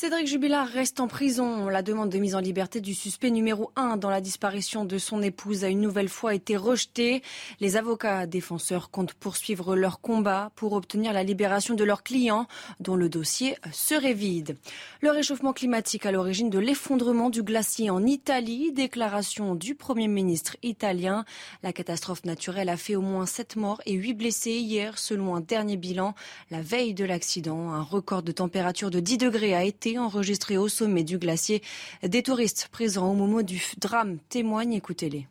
Cédric 0.00 0.28
Jubilard 0.28 0.66
reste 0.66 0.98
en 0.98 1.08
prison. 1.08 1.68
La 1.68 1.82
demande 1.82 2.08
de 2.08 2.16
mise 2.16 2.34
en 2.34 2.40
liberté 2.40 2.80
du 2.80 2.94
suspect 2.94 3.30
numéro 3.30 3.70
1 3.76 3.98
dans 3.98 4.08
la 4.08 4.22
disparition 4.22 4.86
de 4.86 4.96
son 4.96 5.20
épouse 5.20 5.62
a 5.62 5.68
une 5.68 5.82
nouvelle 5.82 6.08
fois 6.08 6.34
été 6.34 6.56
rejetée. 6.56 7.22
Les 7.60 7.76
avocats 7.76 8.24
défenseurs 8.24 8.90
comptent 8.90 9.12
poursuivre 9.12 9.76
leur 9.76 10.00
combat 10.00 10.52
pour 10.56 10.72
obtenir 10.72 11.12
la 11.12 11.22
libération 11.22 11.74
de 11.74 11.84
leurs 11.84 12.02
clients 12.02 12.46
dont 12.80 12.96
le 12.96 13.10
dossier 13.10 13.58
serait 13.72 14.14
vide. 14.14 14.56
Le 15.02 15.10
réchauffement 15.10 15.52
climatique 15.52 16.06
à 16.06 16.12
l'origine 16.12 16.48
de 16.48 16.58
l'effondrement 16.58 17.28
du 17.28 17.42
glacier 17.42 17.90
en 17.90 18.06
Italie. 18.06 18.72
Déclaration 18.72 19.54
du 19.54 19.74
Premier 19.74 20.08
ministre 20.08 20.56
italien. 20.62 21.26
La 21.62 21.74
catastrophe 21.74 22.24
naturelle 22.24 22.70
a 22.70 22.78
fait 22.78 22.96
au 22.96 23.02
moins 23.02 23.26
7 23.26 23.56
morts 23.56 23.82
et 23.84 23.92
8 23.92 24.14
blessés 24.14 24.60
hier 24.60 24.96
selon 24.96 25.36
un 25.36 25.40
dernier 25.40 25.76
bilan. 25.76 26.14
La 26.50 26.62
veille 26.62 26.94
de 26.94 27.04
l'accident, 27.04 27.74
un 27.74 27.82
record 27.82 28.22
de 28.22 28.32
température 28.32 28.90
de 28.90 29.00
10 29.00 29.18
degrés 29.18 29.54
a 29.54 29.62
été 29.62 29.89
enregistré 29.98 30.56
au 30.56 30.68
sommet 30.68 31.04
du 31.04 31.18
glacier. 31.18 31.62
Des 32.02 32.22
touristes 32.22 32.68
présents 32.70 33.10
au 33.10 33.14
moment 33.14 33.42
du 33.42 33.62
drame 33.78 34.18
témoignent, 34.28 34.74
écoutez-les. 34.74 35.26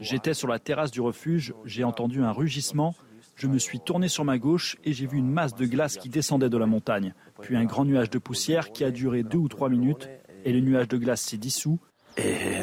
J'étais 0.00 0.34
sur 0.34 0.48
la 0.48 0.58
terrasse 0.58 0.90
du 0.90 1.00
refuge, 1.00 1.54
j'ai 1.64 1.84
entendu 1.84 2.22
un 2.22 2.32
rugissement, 2.32 2.94
je 3.36 3.46
me 3.46 3.58
suis 3.58 3.80
tourné 3.80 4.08
sur 4.08 4.24
ma 4.24 4.36
gauche 4.36 4.76
et 4.84 4.92
j'ai 4.92 5.06
vu 5.06 5.16
une 5.16 5.30
masse 5.30 5.54
de 5.54 5.64
glace 5.64 5.96
qui 5.96 6.08
descendait 6.08 6.50
de 6.50 6.58
la 6.58 6.66
montagne, 6.66 7.14
puis 7.40 7.56
un 7.56 7.64
grand 7.64 7.84
nuage 7.84 8.10
de 8.10 8.18
poussière 8.18 8.72
qui 8.72 8.84
a 8.84 8.90
duré 8.90 9.22
deux 9.22 9.38
ou 9.38 9.48
trois 9.48 9.70
minutes 9.70 10.08
et 10.44 10.52
le 10.52 10.60
nuage 10.60 10.88
de 10.88 10.98
glace 10.98 11.22
s'est 11.22 11.36
dissous. 11.38 11.78
Et, 12.16 12.58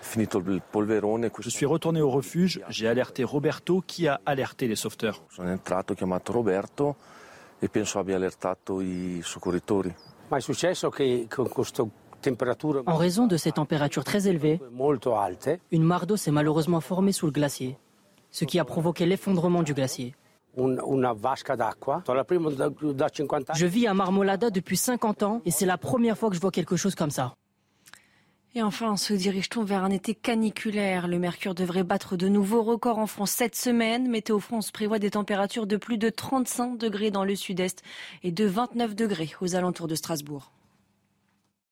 je 0.00 1.48
suis 1.48 1.66
retourné 1.66 2.00
au 2.00 2.10
refuge, 2.10 2.60
j'ai 2.68 2.88
alerté 2.88 3.24
Roberto 3.24 3.82
qui 3.86 4.08
a 4.08 4.20
alerté 4.26 4.68
les 4.68 4.76
sauveteurs. 4.76 5.22
En 12.86 12.96
raison 12.96 13.26
de 13.26 13.36
ces 13.36 13.52
températures 13.52 14.04
très 14.04 14.28
élevées, 14.28 14.60
une 15.70 15.82
mare 15.84 16.06
d'eau 16.06 16.16
s'est 16.16 16.30
malheureusement 16.30 16.80
formée 16.80 17.12
sous 17.12 17.26
le 17.26 17.32
glacier, 17.32 17.78
ce 18.30 18.44
qui 18.44 18.58
a 18.58 18.64
provoqué 18.64 19.06
l'effondrement 19.06 19.62
du 19.62 19.74
glacier. 19.74 20.14
Je 23.54 23.66
vis 23.66 23.86
à 23.86 23.94
Marmolada 23.94 24.50
depuis 24.50 24.76
50 24.76 25.22
ans 25.22 25.40
et 25.44 25.50
c'est 25.50 25.66
la 25.66 25.78
première 25.78 26.18
fois 26.18 26.30
que 26.30 26.34
je 26.34 26.40
vois 26.40 26.50
quelque 26.50 26.76
chose 26.76 26.94
comme 26.96 27.10
ça. 27.10 27.34
Et 28.58 28.62
enfin, 28.64 28.96
se 28.96 29.12
dirige-t-on 29.12 29.62
vers 29.62 29.84
un 29.84 29.90
été 29.92 30.16
caniculaire? 30.16 31.06
Le 31.06 31.20
mercure 31.20 31.54
devrait 31.54 31.84
battre 31.84 32.16
de 32.16 32.26
nouveaux 32.26 32.64
records 32.64 32.98
en 32.98 33.06
France 33.06 33.30
cette 33.30 33.54
semaine. 33.54 34.08
Météo 34.08 34.40
France 34.40 34.72
prévoit 34.72 34.98
des 34.98 35.10
températures 35.10 35.68
de 35.68 35.76
plus 35.76 35.96
de 35.96 36.10
35 36.10 36.76
degrés 36.76 37.12
dans 37.12 37.22
le 37.22 37.36
sud-est 37.36 37.84
et 38.24 38.32
de 38.32 38.44
29 38.46 38.96
degrés 38.96 39.30
aux 39.40 39.54
alentours 39.54 39.86
de 39.86 39.94
Strasbourg. 39.94 40.50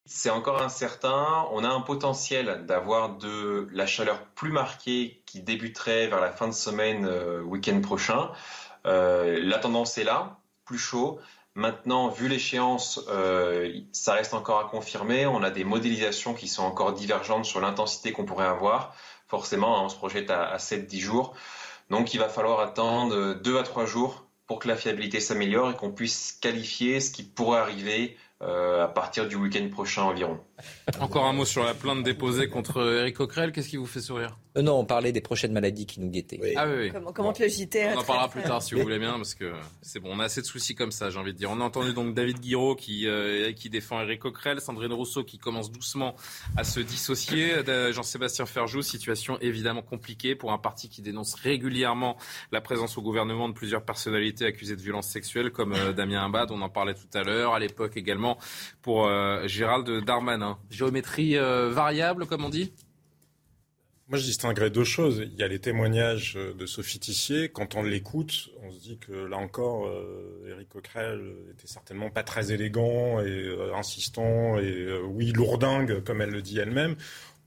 C'est 0.04 0.30
encore 0.30 0.62
incertain. 0.62 1.48
On 1.50 1.64
a 1.64 1.68
un 1.68 1.80
potentiel 1.80 2.64
d'avoir 2.68 3.16
de 3.16 3.66
la 3.72 3.86
chaleur 3.86 4.24
plus 4.36 4.52
marquée 4.52 5.24
qui 5.26 5.42
débuterait 5.42 6.06
vers 6.06 6.20
la 6.20 6.30
fin 6.30 6.46
de 6.46 6.54
semaine, 6.54 7.04
euh, 7.04 7.42
week-end 7.42 7.80
prochain. 7.80 8.30
Euh, 8.86 9.40
la 9.42 9.58
tendance 9.58 9.98
est 9.98 10.04
là, 10.04 10.38
plus 10.64 10.78
chaud. 10.78 11.18
Maintenant, 11.56 12.08
vu 12.10 12.28
l'échéance, 12.28 13.00
euh, 13.08 13.80
ça 13.90 14.12
reste 14.12 14.34
encore 14.34 14.60
à 14.60 14.64
confirmer. 14.68 15.26
On 15.26 15.42
a 15.42 15.50
des 15.50 15.64
modélisations 15.64 16.34
qui 16.34 16.48
sont 16.48 16.62
encore 16.62 16.92
divergentes 16.92 17.46
sur 17.46 17.60
l'intensité 17.60 18.12
qu'on 18.12 18.26
pourrait 18.26 18.46
avoir. 18.46 18.94
Forcément, 19.26 19.78
hein, 19.78 19.84
on 19.86 19.88
se 19.88 19.96
projette 19.96 20.30
à, 20.30 20.44
à 20.44 20.58
7-10 20.58 21.00
jours. 21.00 21.34
Donc, 21.88 22.12
il 22.12 22.18
va 22.18 22.28
falloir 22.28 22.60
attendre 22.60 23.32
2 23.34 23.58
à 23.58 23.62
3 23.62 23.86
jours 23.86 24.26
pour 24.46 24.58
que 24.58 24.68
la 24.68 24.76
fiabilité 24.76 25.18
s'améliore 25.18 25.70
et 25.70 25.74
qu'on 25.74 25.92
puisse 25.92 26.32
qualifier 26.32 27.00
ce 27.00 27.10
qui 27.10 27.22
pourrait 27.22 27.60
arriver 27.60 28.18
euh, 28.42 28.84
à 28.84 28.88
partir 28.88 29.26
du 29.26 29.36
week-end 29.36 29.66
prochain 29.70 30.02
environ. 30.02 30.38
Encore 31.00 31.24
un 31.24 31.32
mot 31.32 31.46
sur 31.46 31.64
la 31.64 31.72
plainte 31.72 32.02
déposée 32.02 32.50
contre 32.50 32.82
Eric 32.98 33.16
Coquerel. 33.16 33.50
Qu'est-ce 33.50 33.70
qui 33.70 33.78
vous 33.78 33.86
fait 33.86 34.02
sourire 34.02 34.36
euh, 34.58 34.62
Non, 34.62 34.78
on 34.78 34.84
parlait 34.84 35.10
des 35.10 35.22
prochaines 35.22 35.52
maladies 35.52 35.86
qui 35.86 36.00
nous 36.00 36.10
guettaient. 36.10 36.38
Ah 36.54 36.66
oui, 36.68 36.92
Comment, 37.14 37.32
le 37.38 37.48
JT 37.48 37.94
On 37.94 38.00
en 38.00 38.02
parlera 38.02 38.28
plus 38.28 38.42
tard 38.42 38.62
si 38.62 38.74
vous 38.74 38.82
voulez 38.82 38.98
bien, 38.98 39.14
parce 39.14 39.34
que 39.34 39.54
c'est 39.80 40.00
bon, 40.00 40.10
on 40.12 40.20
a 40.20 40.24
assez 40.24 40.42
de 40.42 40.46
soucis 40.46 40.74
comme 40.74 40.92
ça, 40.92 41.08
j'ai 41.08 41.18
envie 41.18 41.32
de 41.32 41.38
dire. 41.38 41.50
On 41.50 41.62
a 41.62 41.64
entendu 41.64 41.94
donc 41.94 42.12
David 42.12 42.40
Guiraud 42.40 42.76
qui, 42.76 43.06
euh, 43.06 43.52
qui 43.52 43.70
défend 43.70 44.02
Eric 44.02 44.20
Coquerel, 44.20 44.60
Sandrine 44.60 44.92
Rousseau 44.92 45.24
qui 45.24 45.38
commence 45.38 45.72
doucement 45.72 46.14
à 46.58 46.64
se 46.64 46.80
dissocier, 46.80 47.54
Jean-Sébastien 47.92 48.44
Ferjou, 48.44 48.82
situation 48.82 49.38
évidemment 49.40 49.82
compliquée 49.82 50.34
pour 50.34 50.52
un 50.52 50.58
parti 50.58 50.90
qui 50.90 51.00
dénonce 51.00 51.32
régulièrement 51.36 52.18
la 52.52 52.60
présence 52.60 52.98
au 52.98 53.02
gouvernement 53.02 53.48
de 53.48 53.54
plusieurs 53.54 53.82
personnalités 53.82 54.44
accusées 54.44 54.76
de 54.76 54.82
violences 54.82 55.08
sexuelles, 55.08 55.52
comme 55.52 55.74
Damien 55.94 56.26
Abad, 56.26 56.50
on 56.50 56.60
en 56.60 56.68
parlait 56.68 56.94
tout 56.94 57.08
à 57.14 57.22
l'heure, 57.22 57.54
à 57.54 57.58
l'époque 57.58 57.96
également 57.96 58.25
pour 58.82 59.06
euh, 59.06 59.46
Gérald 59.46 59.88
Darmanin. 60.04 60.58
Géométrie 60.70 61.36
euh, 61.36 61.70
variable, 61.70 62.26
comme 62.26 62.44
on 62.44 62.48
dit? 62.48 62.72
Moi, 64.08 64.18
je 64.18 64.24
distinguerais 64.24 64.70
deux 64.70 64.84
choses. 64.84 65.24
Il 65.24 65.36
y 65.36 65.42
a 65.42 65.48
les 65.48 65.58
témoignages 65.58 66.34
de 66.34 66.66
Sophie 66.66 67.00
Tissier. 67.00 67.48
Quand 67.48 67.74
on 67.74 67.82
l'écoute, 67.82 68.50
on 68.62 68.70
se 68.70 68.78
dit 68.78 68.98
que 68.98 69.12
là 69.12 69.36
encore, 69.36 69.88
euh, 69.88 70.48
Éric 70.48 70.68
Coquerel 70.68 71.20
était 71.50 71.66
certainement 71.66 72.08
pas 72.10 72.22
très 72.22 72.52
élégant 72.52 73.20
et 73.20 73.56
insistant 73.74 74.58
et 74.58 74.96
oui 75.02 75.32
lourdingue, 75.32 76.04
comme 76.04 76.20
elle 76.20 76.30
le 76.30 76.42
dit 76.42 76.58
elle-même. 76.58 76.94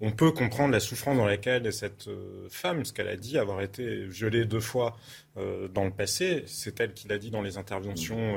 On 0.02 0.12
peut 0.12 0.32
comprendre 0.32 0.72
la 0.72 0.82
souffrance 0.82 1.18
dans 1.18 1.26
laquelle 1.26 1.66
est 1.66 1.72
cette 1.72 2.10
femme, 2.50 2.84
ce 2.84 2.92
qu'elle 2.92 3.10
a 3.10 3.18
dit, 3.18 3.38
avoir 3.38 3.62
été 3.62 4.06
violée 4.06 4.46
deux 4.46 4.62
fois 4.62 4.98
dans 5.36 5.86
le 5.86 5.92
passé. 5.92 6.44
C'est 6.48 6.80
elle 6.82 6.94
qui 6.94 7.08
l'a 7.08 7.18
dit 7.18 7.32
dans 7.32 7.42
les 7.42 7.58
interventions. 7.58 8.36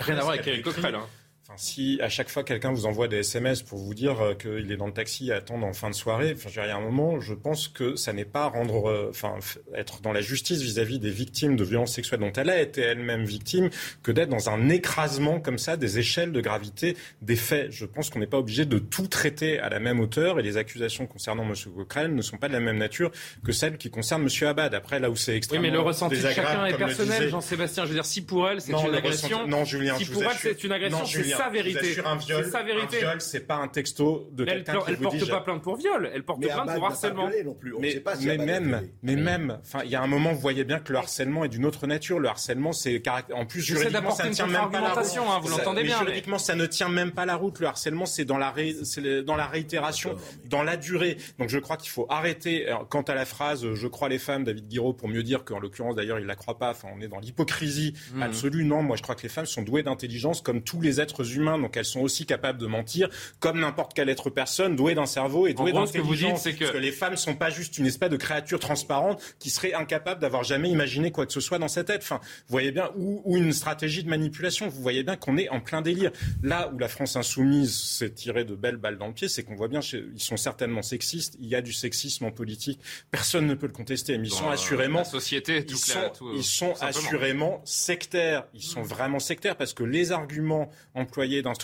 Rien 0.00 0.16
à 0.16 0.20
voir 0.20 0.34
avec 0.34 0.46
Éric 0.46 0.62
Coquerel. 0.64 0.94
Hein. 0.94 1.06
Enfin, 1.46 1.58
si 1.58 1.98
à 2.00 2.08
chaque 2.08 2.30
fois 2.30 2.42
quelqu'un 2.42 2.72
vous 2.72 2.86
envoie 2.86 3.06
des 3.06 3.18
SMS 3.18 3.60
pour 3.62 3.78
vous 3.78 3.92
dire 3.92 4.18
euh, 4.22 4.32
qu'il 4.34 4.72
est 4.72 4.78
dans 4.78 4.86
le 4.86 4.94
taxi 4.94 5.30
à 5.30 5.36
attendre 5.36 5.66
en 5.66 5.74
fin 5.74 5.90
de 5.90 5.94
soirée, 5.94 6.32
enfin, 6.34 6.48
je 6.50 6.58
y 6.58 6.64
a 6.64 6.74
un 6.74 6.80
moment, 6.80 7.20
je 7.20 7.34
pense 7.34 7.68
que 7.68 7.96
ça 7.96 8.14
n'est 8.14 8.24
pas 8.24 8.46
rendre, 8.46 8.88
euh, 8.88 9.08
enfin, 9.10 9.34
être 9.74 10.00
dans 10.00 10.12
la 10.14 10.22
justice 10.22 10.62
vis-à-vis 10.62 10.98
des 10.98 11.10
victimes 11.10 11.56
de 11.56 11.62
violences 11.62 11.92
sexuelles 11.92 12.20
dont 12.20 12.32
elle 12.32 12.48
a 12.48 12.62
été 12.62 12.80
elle-même 12.80 13.26
victime, 13.26 13.68
que 14.02 14.10
d'être 14.10 14.30
dans 14.30 14.48
un 14.48 14.70
écrasement 14.70 15.38
comme 15.38 15.58
ça 15.58 15.76
des 15.76 15.98
échelles 15.98 16.32
de 16.32 16.40
gravité 16.40 16.96
des 17.20 17.36
faits. 17.36 17.70
Je 17.72 17.84
pense 17.84 18.08
qu'on 18.08 18.20
n'est 18.20 18.26
pas 18.26 18.38
obligé 18.38 18.64
de 18.64 18.78
tout 18.78 19.06
traiter 19.06 19.58
à 19.58 19.68
la 19.68 19.80
même 19.80 20.00
hauteur 20.00 20.40
et 20.40 20.42
les 20.42 20.56
accusations 20.56 21.06
concernant 21.06 21.42
M. 21.44 21.52
Coquerel 21.76 22.14
ne 22.14 22.22
sont 22.22 22.38
pas 22.38 22.48
de 22.48 22.54
la 22.54 22.60
même 22.60 22.78
nature 22.78 23.10
que 23.44 23.52
celles 23.52 23.76
qui 23.76 23.90
concernent 23.90 24.26
M. 24.26 24.48
Abad. 24.48 24.74
Après, 24.74 24.98
là 24.98 25.10
où 25.10 25.16
c'est 25.16 25.32
Oui, 25.32 25.36
extrêmement 25.36 25.62
mais 25.64 25.70
le 25.70 25.80
ressenti 25.80 26.16
de 26.16 26.22
chacun 26.22 26.64
est 26.64 26.78
personnel, 26.78 27.28
Jean-Sébastien. 27.28 27.84
Je 27.84 27.90
veux 27.90 27.94
dire, 27.96 28.06
si 28.06 28.22
pour 28.22 28.48
elle, 28.48 28.62
c'est 28.62 28.72
une 28.72 28.94
agression. 28.94 29.28
ressenti- 29.40 29.50
Non, 29.50 29.64
Julien, 29.66 29.98
si 29.98 30.04
je 30.06 30.10
pour 30.12 30.22
vous 30.22 30.28
elle, 30.30 30.36
c'est 30.38 30.64
une 30.64 30.72
agression, 30.72 30.98
Non, 31.00 31.04
c'est 31.04 31.12
Julien, 31.22 31.33
sa 31.36 31.48
vérité. 31.50 31.96
un 32.04 32.16
viol, 32.16 32.44
C'est 32.44 32.50
sa 32.50 32.62
vérité. 32.62 32.96
Un 32.98 33.00
viol, 33.00 33.20
c'est 33.20 33.40
pas 33.46 33.56
un 33.56 33.68
texto 33.68 34.28
de 34.32 34.44
quelqu'un 34.44 34.72
qui 34.80 34.84
elle 34.88 34.96
vous 34.96 35.02
porte 35.04 35.16
dit, 35.16 35.26
pas 35.30 35.40
plainte 35.40 35.62
pour 35.62 35.76
viol, 35.76 36.10
elle 36.12 36.22
porte 36.24 36.40
Mais 36.40 36.46
plainte 36.48 36.70
pour 36.72 36.80
pas 36.80 36.86
harcèlement. 36.88 37.26
violé 37.28 37.44
non 37.44 37.54
plus. 37.54 37.74
On 37.74 37.80
mais, 37.80 37.92
sait 37.92 38.00
pas 38.00 38.16
si 38.16 38.26
mais 38.26 38.38
même, 38.38 38.88
mais 39.02 39.16
même, 39.16 39.58
enfin, 39.62 39.80
il 39.84 39.90
y 39.90 39.94
a 39.94 40.02
un 40.02 40.06
moment, 40.06 40.32
vous 40.32 40.40
voyez 40.40 40.64
bien 40.64 40.78
que 40.78 40.92
le 40.92 40.98
harcèlement 40.98 41.44
est 41.44 41.48
d'une 41.48 41.64
autre 41.66 41.86
nature. 41.86 42.18
Le 42.18 42.28
harcèlement, 42.28 42.72
c'est 42.72 43.02
en 43.32 43.46
plus 43.46 43.60
juridiquement, 43.62 44.10
ça 44.10 44.24
ne 44.24 44.28
une 44.28 44.34
tient 44.34 44.46
même 44.46 44.70
pas 44.70 44.80
la 44.80 44.92
route. 44.94 45.04
hein, 45.18 45.38
vous 45.42 45.48
l'entendez 45.48 45.82
bien, 45.82 45.98
mais- 46.00 46.06
Juridiquement, 46.06 46.38
ça 46.38 46.54
ne 46.54 46.66
tient 46.66 46.88
même 46.88 47.12
pas 47.12 47.26
la 47.26 47.36
route. 47.36 47.60
Le 47.60 47.66
harcèlement, 47.66 48.06
c'est 48.06 48.24
dans 48.24 48.38
la 48.38 48.50
ré- 48.50 48.76
c'est 48.84 49.00
le- 49.00 49.22
dans 49.22 49.36
la 49.36 49.46
réitération, 49.46 50.16
dans 50.46 50.62
la 50.62 50.76
durée. 50.76 51.16
Donc, 51.38 51.48
je 51.48 51.58
crois 51.58 51.76
qu'il 51.76 51.90
faut 51.90 52.06
arrêter. 52.08 52.66
Alors, 52.66 52.88
Quant 52.88 53.02
à 53.02 53.14
la 53.14 53.24
phrase 53.24 53.64
euh, 53.64 53.74
"je 53.74 53.88
crois 53.88 54.08
les 54.08 54.18
femmes", 54.18 54.44
David 54.44 54.68
Guiraud, 54.68 54.92
pour 54.92 55.08
mieux 55.08 55.22
dire 55.22 55.44
qu'en 55.44 55.58
l'occurrence, 55.58 55.96
d'ailleurs, 55.96 56.20
il 56.20 56.26
la 56.26 56.36
croit 56.36 56.58
pas. 56.58 56.70
Enfin, 56.70 56.88
on 56.96 57.00
est 57.00 57.08
dans 57.08 57.18
l'hypocrisie 57.18 57.94
Mhm. 58.14 58.22
absolue. 58.22 58.64
Non, 58.64 58.82
moi, 58.82 58.96
je 58.96 59.02
crois 59.02 59.14
que 59.14 59.22
les 59.22 59.28
femmes 59.28 59.46
sont 59.46 59.62
douées 59.62 59.82
d'intelligence 59.82 60.40
comme 60.42 60.62
tous 60.62 60.80
les 60.80 61.00
êtres 61.00 61.23
humains. 61.24 61.58
Donc, 61.58 61.76
elles 61.76 61.84
sont 61.84 62.00
aussi 62.00 62.26
capables 62.26 62.58
de 62.58 62.66
mentir, 62.66 63.08
comme 63.40 63.60
n'importe 63.60 63.94
quelle 63.94 64.08
être 64.08 64.30
personne 64.30 64.76
douée 64.76 64.94
d'un 64.94 65.06
cerveau 65.06 65.46
et 65.46 65.54
douée 65.54 65.72
gros, 65.72 65.86
ce 65.86 65.92
que 65.92 65.98
vous 65.98 66.14
d'intelligence. 66.14 66.42
dites, 66.44 66.52
c'est 66.52 66.58
que- 66.58 66.64
Parce 66.64 66.72
que 66.72 66.78
les 66.78 66.92
femmes 66.92 67.16
sont 67.16 67.34
pas 67.34 67.50
juste 67.50 67.78
une 67.78 67.86
espèce 67.86 68.10
de 68.10 68.16
créature 68.16 68.58
transparente 68.60 69.20
qui 69.38 69.50
serait 69.50 69.72
incapable 69.74 70.20
d'avoir 70.20 70.44
jamais 70.44 70.70
imaginé 70.70 71.10
quoi 71.10 71.26
que 71.26 71.32
ce 71.32 71.40
soit 71.40 71.58
dans 71.58 71.68
sa 71.68 71.84
tête. 71.84 72.02
Enfin, 72.02 72.20
vous 72.22 72.50
voyez 72.52 72.72
bien, 72.72 72.90
ou, 72.96 73.22
ou 73.24 73.36
une 73.36 73.52
stratégie 73.52 74.02
de 74.04 74.08
manipulation. 74.08 74.68
Vous 74.68 74.82
voyez 74.82 75.02
bien 75.02 75.16
qu'on 75.16 75.36
est 75.36 75.48
en 75.48 75.60
plein 75.60 75.82
délire. 75.82 76.10
Là 76.42 76.70
où 76.74 76.78
la 76.78 76.88
France 76.88 77.16
insoumise 77.16 77.74
s'est 77.78 78.10
tirée 78.10 78.44
de 78.44 78.54
belles 78.54 78.76
balles 78.76 78.98
dans 78.98 79.06
le 79.08 79.12
pied, 79.14 79.28
c'est 79.28 79.42
qu'on 79.42 79.54
voit 79.54 79.68
bien, 79.68 79.80
chez- 79.80 80.04
ils 80.14 80.20
sont 80.20 80.36
certainement 80.36 80.82
sexistes. 80.82 81.36
Il 81.40 81.46
y 81.48 81.54
a 81.54 81.62
du 81.62 81.72
sexisme 81.72 82.24
en 82.24 82.30
politique. 82.30 82.80
Personne 83.10 83.46
ne 83.46 83.54
peut 83.54 83.66
le 83.66 83.72
contester. 83.72 84.18
Mais 84.18 84.28
ils 84.28 84.30
Dans, 84.30 84.36
sont 84.36 84.48
euh, 84.48 84.52
assurément, 84.52 84.98
la 85.00 85.04
société, 85.04 85.64
tout 85.64 85.74
ils 85.76 85.80
clair, 85.80 86.04
sont, 86.14 86.18
tout, 86.18 86.32
ils 86.36 86.44
sont 86.44 86.70
tout 86.72 86.78
simplement. 86.78 86.98
assurément 87.06 87.62
sectaires. 87.64 88.44
Ils 88.54 88.62
sont 88.62 88.82
vraiment 88.82 89.18
sectaires 89.18 89.56
parce 89.56 89.74
que 89.74 89.84
les 89.84 90.12
arguments 90.12 90.70
employés 90.94 91.13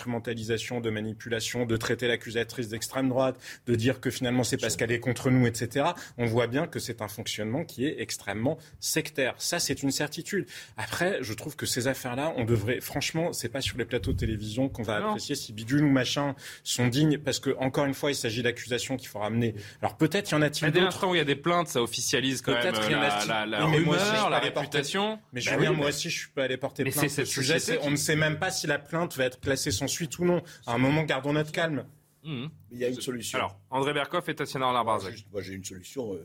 d'instrumentalisation, 0.05 0.79
de 0.81 0.89
manipulation, 0.89 1.65
de 1.65 1.77
traiter 1.77 2.07
l'accusatrice 2.07 2.67
d'extrême 2.69 3.09
droite, 3.09 3.35
de 3.67 3.75
dire 3.75 3.99
que 3.99 4.09
finalement 4.09 4.43
c'est 4.43 4.57
parce 4.57 4.75
qu'elle 4.75 4.91
est 4.91 4.99
contre 4.99 5.29
nous, 5.29 5.45
etc. 5.47 5.85
On 6.17 6.25
voit 6.25 6.47
bien 6.47 6.67
que 6.67 6.79
c'est 6.79 7.01
un 7.01 7.07
fonctionnement 7.07 7.63
qui 7.63 7.85
est 7.85 8.01
extrêmement 8.01 8.57
sectaire. 8.79 9.35
Ça, 9.37 9.59
c'est 9.59 9.83
une 9.83 9.91
certitude. 9.91 10.45
Après, 10.77 11.19
je 11.21 11.33
trouve 11.33 11.55
que 11.55 11.65
ces 11.65 11.87
affaires-là, 11.87 12.33
on 12.37 12.43
devrait, 12.45 12.81
franchement, 12.81 13.33
c'est 13.33 13.49
pas 13.49 13.61
sur 13.61 13.77
les 13.77 13.85
plateaux 13.85 14.13
de 14.13 14.17
télévision 14.17 14.69
qu'on 14.69 14.83
va 14.83 14.99
Non. 14.99 15.07
apprécier 15.09 15.35
si 15.35 15.53
bidule 15.53 15.83
ou 15.83 15.89
machin 15.89 16.35
sont 16.63 16.87
dignes, 16.87 17.17
parce 17.17 17.39
que 17.39 17.55
encore 17.59 17.85
une 17.85 17.93
fois, 17.93 18.11
il 18.11 18.15
s'agit 18.15 18.41
d'accusations 18.43 18.97
qu'il 18.97 19.07
faut 19.07 19.19
ramener. 19.19 19.55
Alors 19.81 19.97
peut-être 19.97 20.31
y 20.31 20.35
en 20.35 20.41
a-t-il 20.41 20.65
Mais 20.65 20.71
dès 20.71 20.79
d'autres. 20.79 20.91
l'instant 20.93 21.11
où 21.11 21.15
il 21.15 21.19
y 21.19 21.21
a 21.21 21.25
des 21.25 21.35
plaintes, 21.35 21.67
ça 21.67 21.81
officialise 21.81 22.41
quand 22.41 22.53
même 22.53 22.61
Peut-être 22.61 22.89
y 22.91 22.95
en 22.95 22.99
la, 23.01 23.15
a-t-il- 23.15 23.29
la, 23.29 23.45
la 23.45 23.65
Oui, 23.65 23.71
mais 23.71 23.79
moi 23.85 23.95
aussi, 23.95 24.05
je 24.05 24.09
rumeur, 24.11 24.23
suis 24.23 24.31
la 24.31 24.39
porter- 24.39 24.59
réputation. 24.61 25.19
Mais 25.33 25.41
Bah 25.41 25.51
Julien, 25.55 25.71
oui, 25.71 25.77
moi 25.77 25.87
aussi, 25.89 26.09
je 26.09 26.19
suis 26.19 26.29
pas 26.29 26.43
allé 26.43 26.57
porter 26.57 26.83
Mais 26.83 26.91
plainte. 26.91 27.09
c'est 27.09 27.21
Le 27.21 27.25
cette 27.25 27.33
sujet, 27.33 27.79
on 27.83 27.91
ne 27.91 27.95
sait 27.95 28.15
même 28.15 28.37
pas 28.39 28.51
si 28.51 28.67
la 28.67 28.79
plainte 28.79 29.15
va 29.17 29.25
être 29.25 29.39
classée 29.41 29.71
sans 29.71 29.87
suite 29.87 30.17
ou 30.19 30.25
non. 30.25 30.41
À 30.65 30.73
un 30.73 30.77
moment, 30.77 31.03
gardons 31.03 31.33
notre 31.33 31.51
calme. 31.51 31.85
Mhm. 32.23 32.49
Il 32.71 32.77
y 32.77 32.85
a 32.85 32.89
une 32.89 33.01
solution. 33.01 33.39
Alors, 33.39 33.57
André 33.69 33.93
Berkoff 33.93 34.29
et 34.29 34.35
Tatiana 34.35 34.67
Arlard-Barzac. 34.67 35.25
Moi, 35.31 35.41
j'ai 35.41 35.53
une 35.53 35.65
solution. 35.65 36.13
euh, 36.13 36.17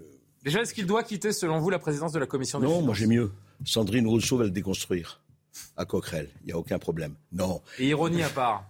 Déjà, 0.44 0.60
est-ce 0.62 0.74
qu'il 0.74 0.86
doit 0.86 1.02
quitter, 1.02 1.32
selon 1.32 1.58
vous, 1.58 1.70
la 1.70 1.78
présidence 1.78 2.12
de 2.12 2.18
la 2.18 2.26
commission 2.26 2.60
des 2.60 2.66
Non, 2.66 2.80
moi 2.82 2.94
j'ai 2.94 3.06
mieux. 3.06 3.32
Sandrine 3.64 4.06
Rousseau 4.06 4.36
va 4.36 4.44
le 4.44 4.50
déconstruire. 4.50 5.22
À 5.76 5.86
Coquerel, 5.86 6.28
il 6.42 6.46
n'y 6.48 6.52
a 6.52 6.58
aucun 6.58 6.78
problème. 6.78 7.14
Non. 7.32 7.62
Et 7.78 7.88
ironie 7.88 8.22
à 8.22 8.28
part. 8.28 8.68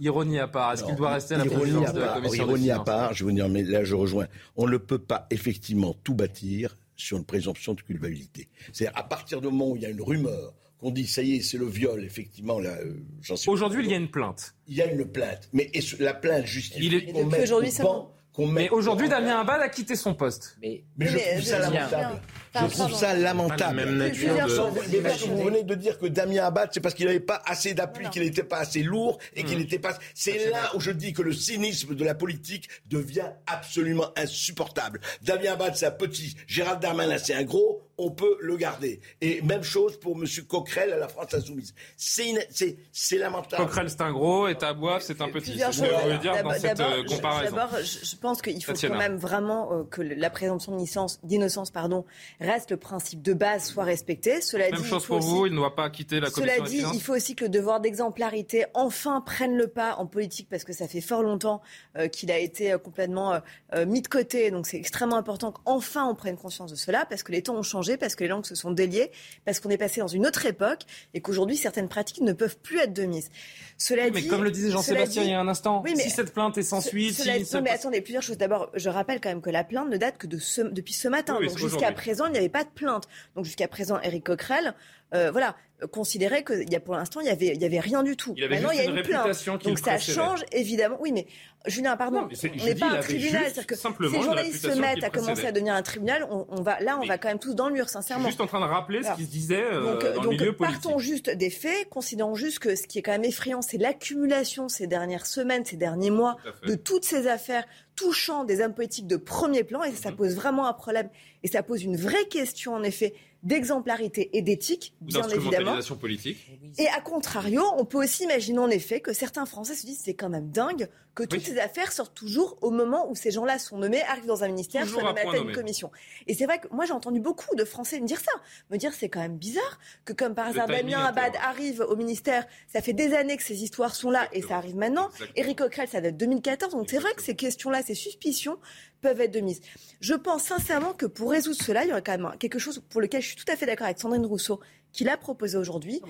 Ironie 0.00 0.40
à 0.40 0.48
part. 0.48 0.72
Est-ce 0.72 0.82
qu'il 0.84 0.96
doit 0.96 1.12
rester 1.12 1.34
à 1.36 1.38
la 1.38 1.44
ironie 1.46 1.60
présidence 1.62 1.88
à 1.88 1.92
de 1.92 2.00
la 2.00 2.06
part, 2.06 2.14
commission 2.16 2.44
des 2.44 2.48
Ironie 2.50 2.70
à 2.72 2.80
part, 2.80 3.14
je 3.14 3.24
veux 3.24 3.32
dire, 3.32 3.48
mais 3.48 3.62
là 3.62 3.84
je 3.84 3.94
rejoins. 3.94 4.26
On 4.56 4.66
ne 4.66 4.76
peut 4.76 4.98
pas 4.98 5.26
effectivement 5.30 5.94
tout 6.02 6.14
bâtir 6.14 6.76
sur 6.96 7.16
une 7.18 7.24
présomption 7.24 7.74
de 7.74 7.80
culpabilité. 7.82 8.48
C'est-à-dire 8.72 8.98
à 8.98 9.04
partir 9.04 9.40
du 9.40 9.46
moment 9.46 9.70
où 9.70 9.76
il 9.76 9.82
y 9.82 9.86
a 9.86 9.90
une 9.90 10.02
rumeur 10.02 10.52
qu'on 10.80 10.90
dit 10.90 11.06
ça 11.06 11.22
y 11.22 11.36
est, 11.36 11.40
c'est 11.40 11.58
le 11.58 11.66
viol, 11.66 12.04
effectivement, 12.04 12.58
là, 12.60 12.70
euh, 12.82 12.94
j'en 13.22 13.36
sais 13.36 13.50
Aujourd'hui, 13.50 13.84
il 13.84 13.90
y 13.90 13.94
a 13.94 13.96
une 13.96 14.10
plainte. 14.10 14.54
Il 14.68 14.76
y 14.76 14.82
a 14.82 14.86
une 14.90 15.04
plainte, 15.04 15.48
mais 15.52 15.70
est-ce- 15.74 16.00
la 16.02 16.14
plainte 16.14 16.46
justifie 16.46 16.86
Il 16.86 16.94
est- 16.94 17.12
qu'on 17.12 17.24
mette 17.26 17.42
aujourd'hui 17.42 17.68
au 17.70 17.72
seulement. 17.72 17.94
banc, 17.94 18.14
qu'on 18.32 18.46
mette 18.46 18.64
Mais 18.64 18.70
aujourd'hui, 18.70 19.06
au- 19.06 19.10
Damien 19.10 19.40
Abad 19.40 19.60
a 19.60 19.68
quitté 19.68 19.96
son 19.96 20.14
poste. 20.14 20.56
Mais, 20.62 20.84
Mais 20.96 21.08
je 21.08 21.18
trouve 21.18 21.42
ça 21.42 21.58
lamentable. 21.58 22.20
Je 22.54 22.66
trouve 22.66 22.94
ça 22.94 23.14
lamentable. 23.14 23.76
Même 23.76 23.96
nature 23.96 24.34
Mais 24.34 24.42
de- 24.44 25.26
vous 25.28 25.42
venez 25.44 25.62
de 25.62 25.74
dire 25.74 25.98
que 25.98 26.06
Damien 26.06 26.44
Abad, 26.44 26.70
c'est 26.72 26.80
parce 26.80 26.94
qu'il 26.94 27.06
n'avait 27.06 27.20
pas 27.20 27.42
assez 27.46 27.74
d'appui, 27.74 28.08
qu'il 28.10 28.22
n'était 28.22 28.42
pas 28.42 28.58
assez 28.58 28.82
lourd 28.82 29.18
et 29.34 29.42
qu'il 29.44 29.58
n'était 29.58 29.78
pas. 29.78 29.96
C'est 30.14 30.50
là 30.50 30.70
où 30.74 30.80
je 30.80 30.90
dis 30.90 31.12
que 31.12 31.22
le 31.22 31.32
cynisme 31.32 31.94
de 31.94 32.04
la 32.04 32.14
politique 32.14 32.68
devient 32.86 33.30
absolument 33.46 34.10
insupportable. 34.16 35.00
Damien 35.22 35.52
Abad, 35.52 35.76
c'est 35.76 35.86
un 35.86 35.90
petit. 35.90 36.34
Gérald 36.46 36.80
Darmanin, 36.80 37.18
c'est 37.18 37.34
un 37.34 37.44
gros. 37.44 37.82
On 38.00 38.12
peut 38.12 38.36
le 38.40 38.56
garder. 38.56 39.00
Et 39.20 39.42
même 39.42 39.64
chose 39.64 39.98
pour 39.98 40.16
Monsieur 40.16 40.44
Coquerel 40.44 40.92
à 40.92 40.98
la 40.98 41.08
France 41.08 41.34
Insoumise. 41.34 41.74
C'est 41.96 43.18
lamentable. 43.18 43.64
Coquerel, 43.66 43.90
c'est 43.90 44.00
un 44.02 44.12
gros, 44.12 44.46
et 44.48 44.54
Tabois, 44.56 45.00
c'est 45.00 45.20
un 45.20 45.28
petit. 45.28 45.58
C'est 45.58 45.72
ce 45.72 45.80
que 45.80 45.86
choses. 45.88 45.96
je 46.04 46.08
veux 46.10 46.18
dire 46.18 46.30
dans 46.32 46.36
D'abord- 46.38 46.54
cette 46.54 46.80
euh, 46.80 47.02
je- 47.08 47.14
comparaison. 47.14 47.56
D'abord, 47.56 47.78
je, 47.80 48.04
je 48.06 48.16
pense 48.16 48.40
qu'il 48.42 48.62
faut 48.64 48.72
quand 48.72 48.96
même 48.96 49.16
vraiment 49.16 49.72
euh, 49.72 49.82
que 49.84 50.00
la 50.02 50.30
présomption 50.30 50.72
d'innocence, 50.76 51.18
d'innocence, 51.24 51.70
pardon, 51.70 52.04
reste 52.40 52.70
le 52.70 52.76
principe 52.76 53.20
de 53.22 53.32
base 53.32 53.64
soit 53.66 53.84
respecté. 53.84 54.40
Cela 54.40 54.70
Même 54.70 54.80
dit, 54.80 54.86
chose 54.88 55.04
pour 55.06 55.16
aussi- 55.18 55.28
vous, 55.28 55.46
il 55.46 55.52
ne 55.52 55.56
doit 55.56 55.74
pas 55.74 55.90
quitter 55.90 56.20
la 56.20 56.30
commission 56.30 56.54
Cela 56.64 56.68
dit, 56.68 56.84
il 56.94 57.00
faut 57.02 57.14
aussi 57.14 57.34
que 57.34 57.44
le 57.44 57.50
devoir 57.50 57.80
d'exemplarité 57.80 58.66
enfin 58.74 59.20
prenne 59.20 59.56
le 59.56 59.66
pas 59.66 59.96
en 59.96 60.06
politique 60.06 60.48
parce 60.48 60.64
que 60.64 60.72
ça 60.72 60.86
fait 60.86 61.00
fort 61.00 61.22
longtemps 61.22 61.60
euh, 61.96 62.06
qu'il 62.08 62.30
a 62.30 62.38
été 62.38 62.72
euh, 62.72 62.78
complètement 62.78 63.40
euh, 63.74 63.86
mis 63.86 64.02
de 64.02 64.08
côté. 64.08 64.50
Donc 64.50 64.66
c'est 64.66 64.76
extrêmement 64.76 65.16
important 65.16 65.52
qu'enfin 65.52 66.06
on 66.06 66.14
prenne 66.14 66.36
conscience 66.36 66.70
de 66.70 66.76
cela 66.76 67.06
parce 67.06 67.22
que 67.22 67.32
les 67.32 67.42
temps 67.42 67.56
ont 67.56 67.62
changé, 67.62 67.96
parce 67.96 68.14
que 68.14 68.24
les 68.24 68.28
langues 68.28 68.46
se 68.46 68.54
sont 68.54 68.70
déliées, 68.70 69.10
parce 69.44 69.58
qu'on 69.60 69.70
est 69.70 69.76
passé 69.78 70.00
dans 70.00 70.06
une 70.06 70.26
autre 70.26 70.46
époque 70.46 70.82
et 71.14 71.20
qu'aujourd'hui 71.20 71.56
certaines 71.56 71.88
pratiques 71.88 72.20
ne 72.20 72.32
peuvent 72.32 72.58
plus 72.58 72.78
être 72.78 72.92
de 72.92 73.02
mise. 73.04 73.30
Cela 73.76 74.04
Oui, 74.04 74.10
mais 74.14 74.20
dit, 74.22 74.28
comme 74.28 74.44
le 74.44 74.50
disait 74.50 74.70
Jean-Sébastien 74.70 75.22
dit- 75.22 75.28
il 75.28 75.32
y 75.32 75.34
a 75.34 75.40
un 75.40 75.48
instant, 75.48 75.82
Oui, 75.84 75.94
mais- 75.96 76.02
si 76.02 76.10
cette 76.10 76.32
plainte 76.32 76.58
est 76.58 76.62
sans 76.62 76.80
Ce- 76.80 76.88
suite, 76.88 77.14
cela 77.14 77.34
si 77.38 77.44
dit- 77.44 77.50
non, 77.54 77.62
mais 77.62 77.70
attendez, 77.70 78.00
plusieurs 78.00 78.22
choses. 78.22 78.36
D'abord, 78.38 78.70
je 78.74 78.88
rappelle 78.88 79.20
quand 79.20 79.28
même 79.28 79.40
que 79.40 79.50
la 79.50 79.62
plainte 79.64 79.88
ne 79.88 79.96
date 79.96 80.18
que 80.18 80.26
de 80.26 80.38
ce, 80.38 80.62
depuis 80.62 80.94
ce 80.94 81.06
matin. 81.08 81.36
Oui, 81.40 81.46
Donc 81.48 81.58
jusqu'à 81.58 81.92
présent, 81.92 82.27
il 82.28 82.32
n'y 82.32 82.38
avait 82.38 82.48
pas 82.48 82.64
de 82.64 82.70
plainte. 82.70 83.08
Donc 83.34 83.44
jusqu'à 83.44 83.68
présent, 83.68 84.00
Éric 84.00 84.24
Coquerel, 84.24 84.74
euh, 85.14 85.30
voilà, 85.30 85.56
considérait 85.92 86.42
qu'il 86.44 86.70
y 86.70 86.74
a 86.76 86.80
pour 86.80 86.94
l'instant, 86.96 87.20
il 87.20 87.26
y 87.26 87.30
avait, 87.30 87.46
il 87.54 87.62
y 87.62 87.64
avait 87.64 87.78
rien 87.80 88.02
du 88.02 88.16
tout. 88.16 88.34
Il 88.36 88.42
avait 88.44 88.56
Maintenant, 88.56 88.70
juste 88.70 88.80
il 88.82 88.84
y 88.84 88.88
a 88.88 88.90
une 88.90 88.96
une 88.96 89.02
plainte. 89.04 89.22
réputation 89.22 89.56
Donc 89.58 89.78
ça 89.78 89.92
précédait. 89.92 90.18
change 90.18 90.44
évidemment. 90.52 90.96
Oui, 91.00 91.12
mais 91.12 91.26
Julien, 91.66 91.96
pardon, 91.96 92.22
Non, 92.22 92.26
mais 92.28 92.34
c'est- 92.34 92.50
on 92.54 92.58
je 92.58 92.64
n'est 92.64 92.74
pas 92.74 92.86
un 92.90 93.00
tribunal. 93.00 93.42
C'est-à-dire 93.44 93.66
que 93.66 93.74
si 93.76 93.86
les 94.12 94.22
journalistes 94.22 94.60
se 94.72 94.78
mettent 94.78 95.04
à 95.04 95.10
commencer 95.10 95.46
à 95.46 95.52
devenir 95.52 95.74
un 95.74 95.82
tribunal, 95.82 96.26
on, 96.30 96.46
on 96.48 96.62
va 96.62 96.80
là, 96.80 96.98
on 97.00 97.06
va 97.06 97.16
quand 97.18 97.28
même 97.28 97.38
tous 97.38 97.54
dans 97.54 97.68
le 97.68 97.74
mur, 97.74 97.84
Je 97.86 97.90
sincèrement. 97.92 98.24
suis 98.24 98.30
juste 98.32 98.40
en 98.40 98.46
train 98.46 98.60
de 98.60 98.64
rappeler 98.64 99.02
ce 99.02 99.12
qui 99.14 99.24
se 99.24 99.30
disait 99.30 99.62
euh, 99.62 99.82
donc, 99.82 100.02
dans 100.04 100.14
donc, 100.14 100.24
le 100.24 100.30
milieu 100.30 100.52
politique. 100.56 100.82
partons 100.82 100.98
juste 100.98 101.30
des 101.30 101.50
faits, 101.50 101.88
considérons 101.88 102.34
juste 102.34 102.58
que 102.58 102.74
ce 102.74 102.86
qui 102.86 102.98
est 102.98 103.02
quand 103.02 103.12
même 103.12 103.24
effrayant, 103.24 103.62
c'est 103.62 103.78
l'accumulation 103.78 104.68
ces 104.68 104.86
dernières 104.88 105.26
semaines, 105.26 105.64
ces 105.64 105.76
derniers 105.76 106.10
mois, 106.10 106.36
Tout 106.62 106.70
de 106.70 106.74
toutes 106.74 107.04
ces 107.04 107.26
affaires 107.28 107.64
touchant 107.96 108.44
des 108.44 108.60
hommes 108.60 108.74
politiques 108.74 109.06
de 109.06 109.16
premier 109.16 109.64
plan, 109.64 109.82
et 109.84 109.90
Mhm. 109.90 109.96
ça 109.96 110.12
pose 110.12 110.34
vraiment 110.36 110.66
un 110.68 110.72
problème, 110.72 111.08
et 111.42 111.48
ça 111.48 111.62
pose 111.62 111.82
une 111.82 111.96
vraie 111.96 112.26
question, 112.26 112.74
en 112.74 112.82
effet, 112.84 113.14
d'exemplarité 113.42 114.30
et 114.36 114.42
d'éthique, 114.42 114.94
bien 115.00 115.26
évidemment. 115.28 115.78
politique. 116.00 116.38
Et 116.78 116.88
à 116.88 117.00
contrario, 117.00 117.62
on 117.76 117.84
peut 117.84 117.98
aussi 117.98 118.24
imaginer 118.24 118.58
en 118.58 118.70
effet 118.70 119.00
que 119.00 119.12
certains 119.12 119.46
Français 119.46 119.74
se 119.74 119.86
disent 119.86 120.00
c'est 120.04 120.14
quand 120.14 120.28
même 120.28 120.50
dingue 120.50 120.88
que 121.14 121.22
toutes 121.24 121.40
Oui. 121.40 121.46
ces 121.46 121.58
affaires 121.58 121.90
sortent 121.90 122.14
toujours 122.14 122.56
au 122.60 122.70
moment 122.70 123.10
où 123.10 123.16
ces 123.16 123.32
gens-là 123.32 123.58
sont 123.58 123.76
nommés, 123.78 124.02
arrivent 124.02 124.26
dans 124.26 124.44
un 124.44 124.48
ministère, 124.48 124.82
Toujours 124.84 125.00
sont 125.00 125.06
nommés 125.06 125.20
à 125.22 125.32
nommé. 125.32 125.52
commission. 125.52 125.90
Et 126.28 126.34
c'est 126.34 126.44
vrai 126.46 126.60
que 126.60 126.68
moi 126.70 126.84
j'ai 126.84 126.92
entendu 126.92 127.18
beaucoup 127.20 127.56
de 127.56 127.64
Français 127.64 127.98
me 128.00 128.06
dire 128.06 128.20
ça, 128.20 128.30
me 128.70 128.76
dire 128.76 128.92
c'est 128.94 129.08
quand 129.08 129.20
même 129.20 129.36
bizarre 129.36 129.78
que 130.04 130.12
comme 130.12 130.34
par 130.34 130.48
hasard 130.48 130.66
Damien 130.68 131.04
Abad 131.04 131.32
arrive 131.42 131.80
au 131.88 131.96
ministère, 131.96 132.46
ça 132.72 132.80
fait 132.82 132.92
des 132.92 133.14
années 133.14 133.36
que 133.36 133.42
ces 133.42 133.62
histoires 133.64 133.96
sont 133.96 134.10
là 134.10 134.28
et 134.32 134.42
ça 134.42 134.56
arrive 134.56 134.76
maintenant. 134.76 135.08
Exactement. 135.10 135.32
Éric 135.36 135.58
Coquerel, 135.58 135.88
ça 135.88 136.00
date 136.00 136.14
de 136.16 136.24
2014, 136.24 136.72
donc 136.72 136.86
c'est 136.90 136.98
vrai 136.98 137.12
que 137.16 137.22
ces 137.22 137.34
questions-là, 137.34 137.82
ces 137.82 137.94
suspicions 137.94 138.58
peuvent 139.00 139.20
être 139.20 139.32
de 139.32 139.40
mise. 139.40 139.60
Je 140.00 140.14
pense 140.14 140.44
sincèrement 140.44 140.92
que 140.92 141.06
pour 141.06 141.30
résoudre 141.30 141.60
cela, 141.62 141.84
il 141.84 141.88
y 141.88 141.92
aurait 141.92 142.02
quand 142.02 142.18
même 142.18 142.32
quelque 142.38 142.58
chose 142.58 142.82
pour 142.88 143.00
lequel 143.00 143.22
je 143.22 143.28
suis 143.28 143.36
tout 143.36 143.50
à 143.50 143.56
fait 143.56 143.66
d'accord 143.66 143.86
avec 143.86 143.98
Sandrine 143.98 144.26
Rousseau, 144.26 144.60
qui 144.92 145.04
l'a 145.04 145.16
proposé 145.16 145.56
aujourd'hui. 145.56 146.00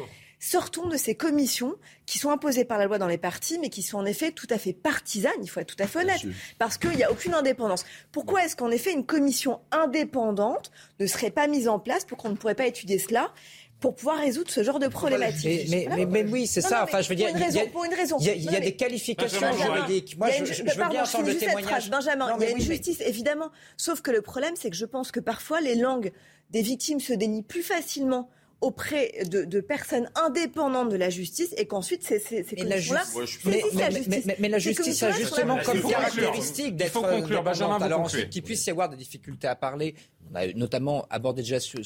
Sortons 0.40 0.86
de 0.86 0.96
ces 0.96 1.16
commissions 1.16 1.74
qui 2.06 2.18
sont 2.18 2.30
imposées 2.30 2.64
par 2.64 2.78
la 2.78 2.84
loi 2.84 2.98
dans 2.98 3.08
les 3.08 3.18
partis, 3.18 3.58
mais 3.58 3.70
qui 3.70 3.82
sont 3.82 3.98
en 3.98 4.04
effet 4.06 4.30
tout 4.30 4.46
à 4.50 4.58
fait 4.58 4.72
partisanes, 4.72 5.32
il 5.42 5.48
faut 5.48 5.58
être 5.58 5.74
tout 5.74 5.82
à 5.82 5.88
fait 5.88 6.00
honnête, 6.00 6.20
parce 6.58 6.78
qu'il 6.78 6.90
n'y 6.90 7.02
a 7.02 7.10
aucune 7.10 7.34
indépendance. 7.34 7.84
Pourquoi 8.12 8.44
est-ce 8.44 8.54
qu'en 8.54 8.70
effet 8.70 8.92
une 8.92 9.04
commission 9.04 9.60
indépendante 9.72 10.70
ne 11.00 11.06
serait 11.06 11.32
pas 11.32 11.48
mise 11.48 11.66
en 11.68 11.80
place 11.80 12.04
pour 12.04 12.18
qu'on 12.18 12.28
ne 12.28 12.36
pourrait 12.36 12.54
pas 12.54 12.66
étudier 12.66 13.00
cela? 13.00 13.32
Pour 13.80 13.94
pouvoir 13.94 14.18
résoudre 14.18 14.50
ce 14.50 14.62
genre 14.62 14.78
de 14.78 14.88
problématique. 14.88 15.68
Mais, 15.68 15.86
mais, 15.94 16.06
mais, 16.06 16.24
oui, 16.24 16.46
c'est 16.46 16.60
ça. 16.60 16.82
Enfin, 16.82 17.00
je 17.00 17.08
veux 17.08 17.14
dire, 17.14 17.28
pour 17.28 17.36
une 17.36 17.44
raison. 17.44 17.60
Pour 17.72 17.84
une 17.84 17.94
raison. 17.94 18.16
Il 18.20 18.26
y 18.26 18.30
a, 18.30 18.34
il 18.34 18.50
y 18.50 18.56
a 18.56 18.60
des 18.60 18.74
qualifications 18.74 19.52
juridiques. 19.52 20.18
Moi, 20.18 20.30
je, 20.30 20.44
je, 20.44 20.62
veux 20.62 20.88
bien 20.88 21.04
entendre 21.04 21.26
le 21.26 21.36
témoignage. 21.36 21.90
Benjamin, 21.90 22.36
il 22.38 22.42
y 22.42 22.46
a 22.46 22.50
une 22.50 22.60
justice, 22.60 23.00
évidemment. 23.00 23.50
Sauf 23.76 24.00
que 24.00 24.10
le 24.10 24.22
problème, 24.22 24.54
c'est 24.56 24.70
que 24.70 24.76
je 24.76 24.86
pense 24.86 25.12
que 25.12 25.20
parfois, 25.20 25.60
les 25.60 25.74
langues 25.74 26.12
des 26.50 26.62
victimes 26.62 27.00
se 27.00 27.12
dénient 27.12 27.42
plus 27.42 27.62
facilement 27.62 28.28
auprès 28.60 29.12
de, 29.30 29.44
de, 29.44 29.60
personnes 29.60 30.10
indépendantes 30.16 30.88
de 30.88 30.96
la 30.96 31.10
justice 31.10 31.54
et 31.56 31.66
qu'ensuite 31.66 32.02
ces, 32.02 32.18
ces, 32.18 32.42
ces 32.42 32.56
commissions-là 32.56 33.04
mais, 33.44 33.62
mais, 33.74 34.22
mais, 34.26 34.36
mais, 34.38 34.48
la 34.48 34.58
justice 34.58 35.02
a 35.04 35.12
justement 35.12 35.58
comme 35.64 35.80
caractéristique 35.82 36.76
d'être. 36.76 37.04
Alors 37.04 38.00
ensuite 38.00 38.30
qu'il 38.30 38.42
puisse 38.42 38.66
y 38.66 38.70
avoir 38.70 38.88
des 38.88 38.96
difficultés 38.96 39.46
à 39.46 39.54
parler, 39.54 39.94
on 40.32 40.34
a 40.36 40.46
notamment 40.54 41.06
abordé 41.10 41.42
déjà 41.42 41.60
ce, 41.60 41.82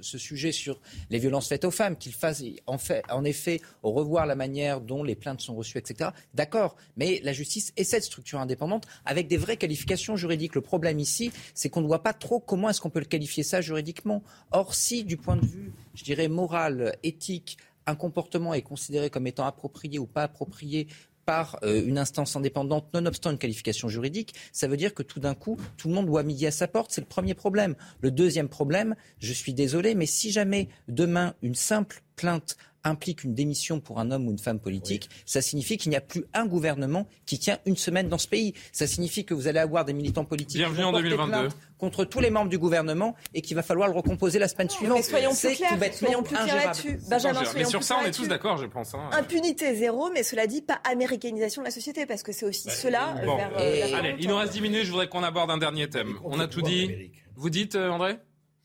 sujet 0.00 0.52
sur 0.52 0.80
les 1.10 1.18
violences 1.18 1.48
faites 1.48 1.64
aux 1.64 1.70
femmes, 1.70 1.96
qu'il 1.96 2.12
fasse 2.12 2.42
en 2.66 3.24
effet 3.24 3.60
au 3.82 3.92
revoir 3.92 4.26
la 4.26 4.34
manière 4.34 4.80
dont 4.80 5.02
les 5.02 5.14
plaintes 5.14 5.40
sont 5.40 5.54
reçues, 5.54 5.78
etc. 5.78 6.10
D'accord, 6.34 6.76
mais 6.96 7.20
la 7.22 7.32
justice 7.32 7.72
est 7.76 7.84
cette 7.84 8.04
structure 8.04 8.40
indépendante 8.40 8.86
avec 9.04 9.28
des 9.28 9.36
vraies 9.36 9.56
qualifications 9.56 10.16
juridiques. 10.16 10.54
Le 10.54 10.60
problème 10.60 10.98
ici, 10.98 11.32
c'est 11.54 11.68
qu'on 11.68 11.80
ne 11.80 11.86
voit 11.86 12.02
pas 12.02 12.12
trop 12.12 12.40
comment 12.40 12.68
est-ce 12.68 12.80
qu'on 12.80 12.90
peut 12.90 13.00
le 13.00 13.06
qualifier 13.06 13.42
ça 13.42 13.60
juridiquement. 13.60 14.22
Or, 14.50 14.74
si 14.74 15.04
du 15.04 15.16
point 15.16 15.36
de 15.36 15.46
vue, 15.46 15.72
je 15.94 16.04
dirais, 16.04 16.28
moral, 16.28 16.96
éthique, 17.02 17.58
un 17.86 17.94
comportement 17.94 18.52
est 18.52 18.62
considéré 18.62 19.10
comme 19.10 19.26
étant 19.26 19.46
approprié 19.46 19.98
ou 19.98 20.06
pas 20.06 20.24
approprié 20.24 20.88
par 21.26 21.58
euh, 21.64 21.84
une 21.84 21.98
instance 21.98 22.36
indépendante, 22.36 22.86
nonobstant 22.94 23.32
une 23.32 23.38
qualification 23.38 23.88
juridique, 23.88 24.34
ça 24.52 24.68
veut 24.68 24.76
dire 24.76 24.94
que 24.94 25.02
tout 25.02 25.20
d'un 25.20 25.34
coup, 25.34 25.58
tout 25.76 25.88
le 25.88 25.94
monde 25.94 26.06
doit 26.06 26.22
midi 26.22 26.46
à 26.46 26.50
sa 26.50 26.68
porte. 26.68 26.92
C'est 26.92 27.00
le 27.02 27.06
premier 27.06 27.34
problème. 27.34 27.74
Le 28.00 28.10
deuxième 28.10 28.48
problème, 28.48 28.94
je 29.18 29.32
suis 29.32 29.52
désolé, 29.52 29.94
mais 29.94 30.06
si 30.06 30.30
jamais 30.30 30.68
demain 30.88 31.34
une 31.42 31.56
simple 31.56 32.02
plainte 32.14 32.56
implique 32.86 33.24
une 33.24 33.34
démission 33.34 33.80
pour 33.80 33.98
un 33.98 34.10
homme 34.10 34.28
ou 34.28 34.30
une 34.30 34.38
femme 34.38 34.60
politique, 34.60 35.10
ça 35.24 35.42
signifie 35.42 35.76
qu'il 35.76 35.90
n'y 35.90 35.96
a 35.96 36.00
plus 36.00 36.24
un 36.34 36.46
gouvernement 36.46 37.06
qui 37.26 37.38
tient 37.38 37.58
une 37.66 37.76
semaine 37.76 38.08
dans 38.08 38.18
ce 38.18 38.28
pays. 38.28 38.54
Ça 38.72 38.86
signifie 38.86 39.24
que 39.24 39.34
vous 39.34 39.48
allez 39.48 39.58
avoir 39.58 39.84
des 39.84 39.92
militants 39.92 40.24
politiques 40.24 40.58
Bienvenue 40.58 40.78
qui 40.78 40.82
vont 40.82 40.88
en 40.88 41.00
2022. 41.00 41.48
contre 41.78 42.04
tous 42.04 42.20
les 42.20 42.30
membres 42.30 42.50
du 42.50 42.58
gouvernement 42.58 43.14
et 43.34 43.42
qu'il 43.42 43.56
va 43.56 43.62
falloir 43.62 43.88
le 43.88 43.94
recomposer 43.94 44.38
la 44.38 44.48
semaine 44.48 44.70
suivante. 44.70 44.98
Mais 44.98 45.02
soyons 45.02 45.34
plus 45.34 45.56
clairs, 45.56 45.94
soyons 45.94 46.22
plus 46.22 46.36
clairs 46.36 46.56
là-dessus. 46.64 46.98
Benjamin, 47.08 47.42
mais 47.54 47.64
sur 47.64 47.82
ça, 47.82 47.98
on 48.02 48.06
est 48.06 48.12
tous 48.12 48.28
d'accord, 48.28 48.56
je 48.56 48.66
pense. 48.66 48.94
Hein. 48.94 49.10
Impunité 49.12 49.74
zéro, 49.74 50.10
mais 50.12 50.22
cela 50.22 50.46
dit 50.46 50.62
pas 50.62 50.78
américanisation 50.84 51.62
de 51.62 51.66
la 51.66 51.72
société, 51.72 52.06
parce 52.06 52.22
que 52.22 52.32
c'est 52.32 52.46
aussi 52.46 52.68
bah, 52.68 52.74
cela. 52.74 53.14
Bon. 53.24 53.36
Vers, 53.36 53.52
euh, 53.58 53.96
allez, 53.96 54.16
il 54.18 54.28
nous 54.28 54.36
reste 54.36 54.52
10 54.52 54.60
minutes, 54.60 54.84
je 54.84 54.90
voudrais 54.90 55.08
qu'on 55.08 55.22
aborde 55.22 55.50
un 55.50 55.58
dernier 55.58 55.88
thème. 55.88 56.18
On 56.24 56.40
a 56.40 56.46
tout 56.46 56.62
dit. 56.62 57.12
Vous 57.38 57.50
dites, 57.50 57.74
euh, 57.74 57.90
André? 57.90 58.18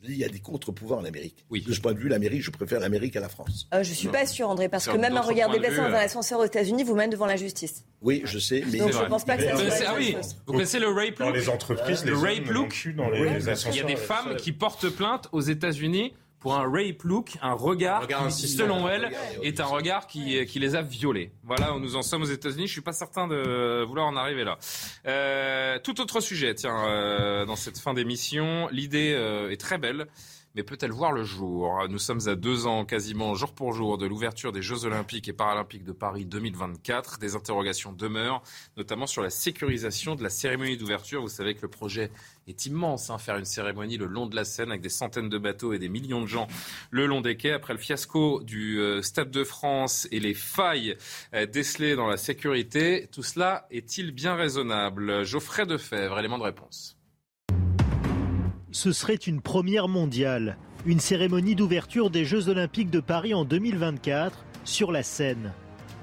Il 0.03 0.17
y 0.17 0.23
a 0.23 0.29
des 0.29 0.39
contre-pouvoirs 0.39 0.99
en 0.99 1.05
Amérique. 1.05 1.45
Oui. 1.49 1.61
De 1.61 1.73
ce 1.73 1.79
point 1.79 1.93
de 1.93 1.99
vue, 1.99 2.09
l'Amérique, 2.09 2.41
je 2.43 2.51
préfère 2.51 2.79
l'Amérique 2.79 3.15
à 3.15 3.19
la 3.19 3.29
France. 3.29 3.67
Euh, 3.73 3.83
je 3.83 3.93
suis 3.93 4.07
pas 4.07 4.25
sûr, 4.25 4.49
André, 4.49 4.69
parce 4.69 4.87
que 4.87 4.97
même 4.97 5.15
un 5.15 5.21
regard 5.21 5.49
déplacé 5.51 5.77
dans 5.77 5.89
l'ascenseur 5.89 6.39
aux 6.39 6.45
États-Unis 6.45 6.83
vous 6.83 6.95
mène 6.95 7.09
devant 7.09 7.25
la 7.25 7.35
justice. 7.35 7.85
Oui, 8.01 8.21
je 8.25 8.39
sais, 8.39 8.63
mais 8.71 8.79
Donc 8.79 8.93
je 8.93 8.97
ne 8.97 9.05
pense 9.05 9.25
pas 9.25 9.37
que 9.37 9.43
ça 9.43 9.55
soit 9.55 9.85
Ah 9.87 9.93
oui, 9.97 10.15
vous 10.47 10.53
connaissez 10.53 10.79
le 10.79 10.87
rape 10.87 11.19
look 11.19 11.19
Dans 11.19 11.29
les 11.31 11.49
entreprises, 11.49 12.03
le 12.03 12.13
les 12.13 12.17
rape 12.17 12.49
look. 12.49 12.89
Dans 12.95 13.09
les 13.09 13.47
ascenseurs, 13.49 13.73
il 13.73 13.77
y 13.77 13.81
a 13.81 13.95
des 13.95 13.95
femmes 13.95 14.35
qui 14.37 14.51
portent 14.51 14.89
plainte 14.89 15.27
aux 15.31 15.41
États-Unis 15.41 16.13
pour 16.41 16.55
un 16.55 16.69
rape 16.69 17.03
look, 17.03 17.37
un 17.41 17.53
regard, 17.53 18.07
qui, 18.07 18.47
selon 18.47 18.89
elle, 18.89 19.11
est 19.43 19.59
un 19.59 19.65
regard 19.65 20.07
qui, 20.07 20.45
qui 20.47 20.59
les 20.59 20.75
a 20.75 20.81
violés. 20.81 21.31
Voilà, 21.43 21.75
nous 21.79 21.95
en 21.95 22.01
sommes 22.01 22.23
aux 22.23 22.25
États-Unis. 22.25 22.67
Je 22.67 22.71
suis 22.73 22.81
pas 22.81 22.91
certain 22.93 23.27
de 23.27 23.83
vouloir 23.87 24.07
en 24.07 24.17
arriver 24.17 24.43
là. 24.43 24.57
Euh, 25.05 25.79
tout 25.79 26.01
autre 26.01 26.19
sujet, 26.19 26.55
tiens, 26.55 26.85
euh, 26.87 27.45
dans 27.45 27.55
cette 27.55 27.77
fin 27.77 27.93
d'émission, 27.93 28.67
l'idée 28.71 29.13
euh, 29.15 29.51
est 29.51 29.61
très 29.61 29.77
belle 29.77 30.07
mais 30.55 30.63
peut-elle 30.63 30.91
voir 30.91 31.11
le 31.11 31.23
jour? 31.23 31.87
Nous 31.89 31.97
sommes 31.97 32.27
à 32.27 32.35
deux 32.35 32.67
ans, 32.67 32.83
quasiment 32.85 33.35
jour 33.35 33.53
pour 33.53 33.73
jour, 33.73 33.97
de 33.97 34.05
l'ouverture 34.05 34.51
des 34.51 34.61
Jeux 34.61 34.85
Olympiques 34.85 35.27
et 35.27 35.33
Paralympiques 35.33 35.83
de 35.83 35.93
Paris 35.93 36.25
2024. 36.25 37.19
Des 37.19 37.35
interrogations 37.35 37.93
demeurent, 37.93 38.43
notamment 38.75 39.07
sur 39.07 39.21
la 39.21 39.29
sécurisation 39.29 40.15
de 40.15 40.23
la 40.23 40.29
cérémonie 40.29 40.77
d'ouverture. 40.77 41.21
Vous 41.21 41.29
savez 41.29 41.55
que 41.55 41.61
le 41.61 41.69
projet 41.69 42.11
est 42.47 42.65
immense, 42.65 43.09
hein, 43.09 43.17
faire 43.17 43.37
une 43.37 43.45
cérémonie 43.45 43.97
le 43.97 44.07
long 44.07 44.25
de 44.25 44.35
la 44.35 44.43
Seine 44.43 44.69
avec 44.69 44.81
des 44.81 44.89
centaines 44.89 45.29
de 45.29 45.37
bateaux 45.37 45.73
et 45.73 45.79
des 45.79 45.89
millions 45.89 46.21
de 46.21 46.27
gens 46.27 46.47
le 46.89 47.05
long 47.05 47.21
des 47.21 47.37
quais. 47.37 47.53
Après 47.53 47.73
le 47.73 47.79
fiasco 47.79 48.41
du 48.43 48.79
euh, 48.79 49.01
Stade 49.01 49.31
de 49.31 49.43
France 49.43 50.07
et 50.11 50.19
les 50.19 50.33
failles 50.33 50.97
euh, 51.33 51.45
décelées 51.45 51.95
dans 51.95 52.07
la 52.07 52.17
sécurité, 52.17 53.07
tout 53.11 53.23
cela 53.23 53.67
est-il 53.71 54.11
bien 54.11 54.35
raisonnable? 54.35 55.23
Geoffrey 55.23 55.65
Defebvre, 55.65 56.19
élément 56.19 56.37
de 56.37 56.43
réponse. 56.43 56.97
Ce 58.71 58.93
serait 58.93 59.15
une 59.15 59.41
première 59.41 59.89
mondiale, 59.89 60.57
une 60.85 61.01
cérémonie 61.01 61.55
d'ouverture 61.55 62.09
des 62.09 62.23
Jeux 62.23 62.47
Olympiques 62.47 62.89
de 62.89 63.01
Paris 63.01 63.33
en 63.33 63.43
2024 63.43 64.45
sur 64.63 64.93
la 64.93 65.03
Seine. 65.03 65.51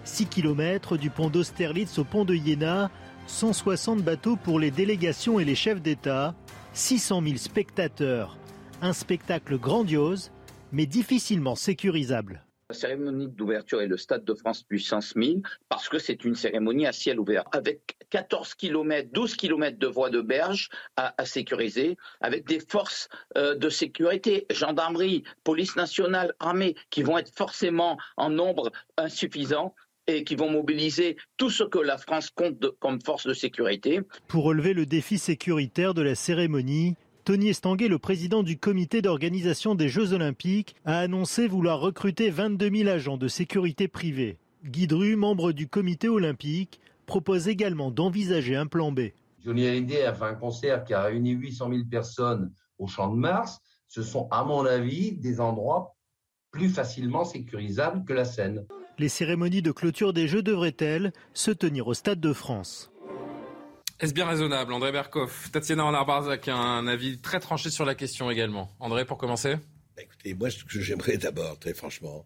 6 0.04 0.26
km 0.26 0.98
du 0.98 1.08
pont 1.08 1.30
d'Austerlitz 1.30 1.98
au 1.98 2.04
pont 2.04 2.26
de 2.26 2.34
Iéna, 2.34 2.90
160 3.26 4.02
bateaux 4.02 4.36
pour 4.36 4.58
les 4.58 4.70
délégations 4.70 5.40
et 5.40 5.46
les 5.46 5.54
chefs 5.54 5.80
d'État, 5.80 6.34
600 6.74 7.22
000 7.24 7.36
spectateurs. 7.38 8.36
Un 8.82 8.92
spectacle 8.92 9.58
grandiose, 9.58 10.30
mais 10.70 10.84
difficilement 10.84 11.56
sécurisable. 11.56 12.44
La 12.70 12.76
cérémonie 12.76 13.28
d'ouverture 13.28 13.80
est 13.80 13.86
le 13.86 13.96
Stade 13.96 14.26
de 14.26 14.34
France 14.34 14.62
puissance 14.62 15.16
1000 15.16 15.40
parce 15.70 15.88
que 15.88 15.98
c'est 15.98 16.22
une 16.26 16.34
cérémonie 16.34 16.86
à 16.86 16.92
ciel 16.92 17.18
ouvert 17.18 17.44
avec 17.52 17.96
14 18.10 18.54
km, 18.56 19.08
12 19.10 19.36
km 19.36 19.78
de 19.78 19.86
voies 19.86 20.10
de 20.10 20.20
berge 20.20 20.68
à, 20.96 21.24
sécuriser, 21.24 21.96
avec 22.20 22.46
des 22.46 22.60
forces 22.60 23.08
euh, 23.38 23.54
de 23.54 23.70
sécurité, 23.70 24.44
gendarmerie, 24.50 25.24
police 25.44 25.76
nationale, 25.76 26.34
armée, 26.40 26.74
qui 26.90 27.02
vont 27.02 27.16
être 27.16 27.34
forcément 27.34 27.96
en 28.18 28.28
nombre 28.28 28.70
insuffisant 28.98 29.74
et 30.06 30.22
qui 30.22 30.36
vont 30.36 30.50
mobiliser 30.50 31.16
tout 31.38 31.48
ce 31.48 31.64
que 31.64 31.78
la 31.78 31.96
France 31.96 32.28
compte 32.28 32.62
comme 32.80 33.00
force 33.00 33.26
de 33.26 33.32
sécurité. 33.32 34.00
Pour 34.26 34.44
relever 34.44 34.74
le 34.74 34.84
défi 34.84 35.16
sécuritaire 35.16 35.94
de 35.94 36.02
la 36.02 36.14
cérémonie, 36.14 36.96
Tony 37.28 37.50
Estanguet, 37.50 37.88
le 37.88 37.98
président 37.98 38.42
du 38.42 38.56
comité 38.56 39.02
d'organisation 39.02 39.74
des 39.74 39.90
Jeux 39.90 40.14
Olympiques, 40.14 40.74
a 40.86 41.00
annoncé 41.00 41.46
vouloir 41.46 41.78
recruter 41.78 42.30
22 42.30 42.70
000 42.74 42.88
agents 42.88 43.18
de 43.18 43.28
sécurité 43.28 43.86
privée. 43.86 44.38
Guy 44.64 44.86
Dru, 44.86 45.14
membre 45.14 45.52
du 45.52 45.68
comité 45.68 46.08
olympique, 46.08 46.80
propose 47.04 47.46
également 47.46 47.90
d'envisager 47.90 48.56
un 48.56 48.66
plan 48.66 48.92
B. 48.92 49.10
Johnny 49.44 49.66
Hallyday 49.66 50.04
a 50.04 50.14
fait 50.14 50.24
un 50.24 50.36
concert 50.36 50.84
qui 50.84 50.94
a 50.94 51.02
réuni 51.02 51.32
800 51.32 51.68
000 51.68 51.82
personnes 51.90 52.50
au 52.78 52.86
Champ 52.86 53.12
de 53.12 53.18
Mars. 53.18 53.58
Ce 53.88 54.02
sont, 54.02 54.26
à 54.30 54.42
mon 54.42 54.64
avis, 54.64 55.12
des 55.12 55.38
endroits 55.38 55.96
plus 56.50 56.70
facilement 56.70 57.26
sécurisables 57.26 58.06
que 58.06 58.14
la 58.14 58.24
Seine. 58.24 58.64
Les 58.98 59.10
cérémonies 59.10 59.60
de 59.60 59.70
clôture 59.70 60.14
des 60.14 60.28
Jeux 60.28 60.42
devraient-elles 60.42 61.12
se 61.34 61.50
tenir 61.50 61.88
au 61.88 61.92
Stade 61.92 62.20
de 62.20 62.32
France? 62.32 62.90
Est-ce 64.00 64.14
bien 64.14 64.26
raisonnable 64.26 64.72
André 64.72 64.92
Berkoff, 64.92 65.50
Tatiana 65.50 65.84
Renard-Barzac, 65.84 66.48
un 66.48 66.86
avis 66.86 67.18
très 67.18 67.40
tranché 67.40 67.70
sur 67.70 67.84
la 67.84 67.94
question 67.94 68.30
également. 68.30 68.70
André, 68.78 69.04
pour 69.04 69.18
commencer? 69.18 69.56
Bah, 69.96 70.02
Écoutez, 70.02 70.34
moi, 70.34 70.50
ce 70.50 70.62
que 70.64 70.80
j'aimerais 70.80 71.16
d'abord, 71.16 71.58
très 71.58 71.74
franchement, 71.74 72.24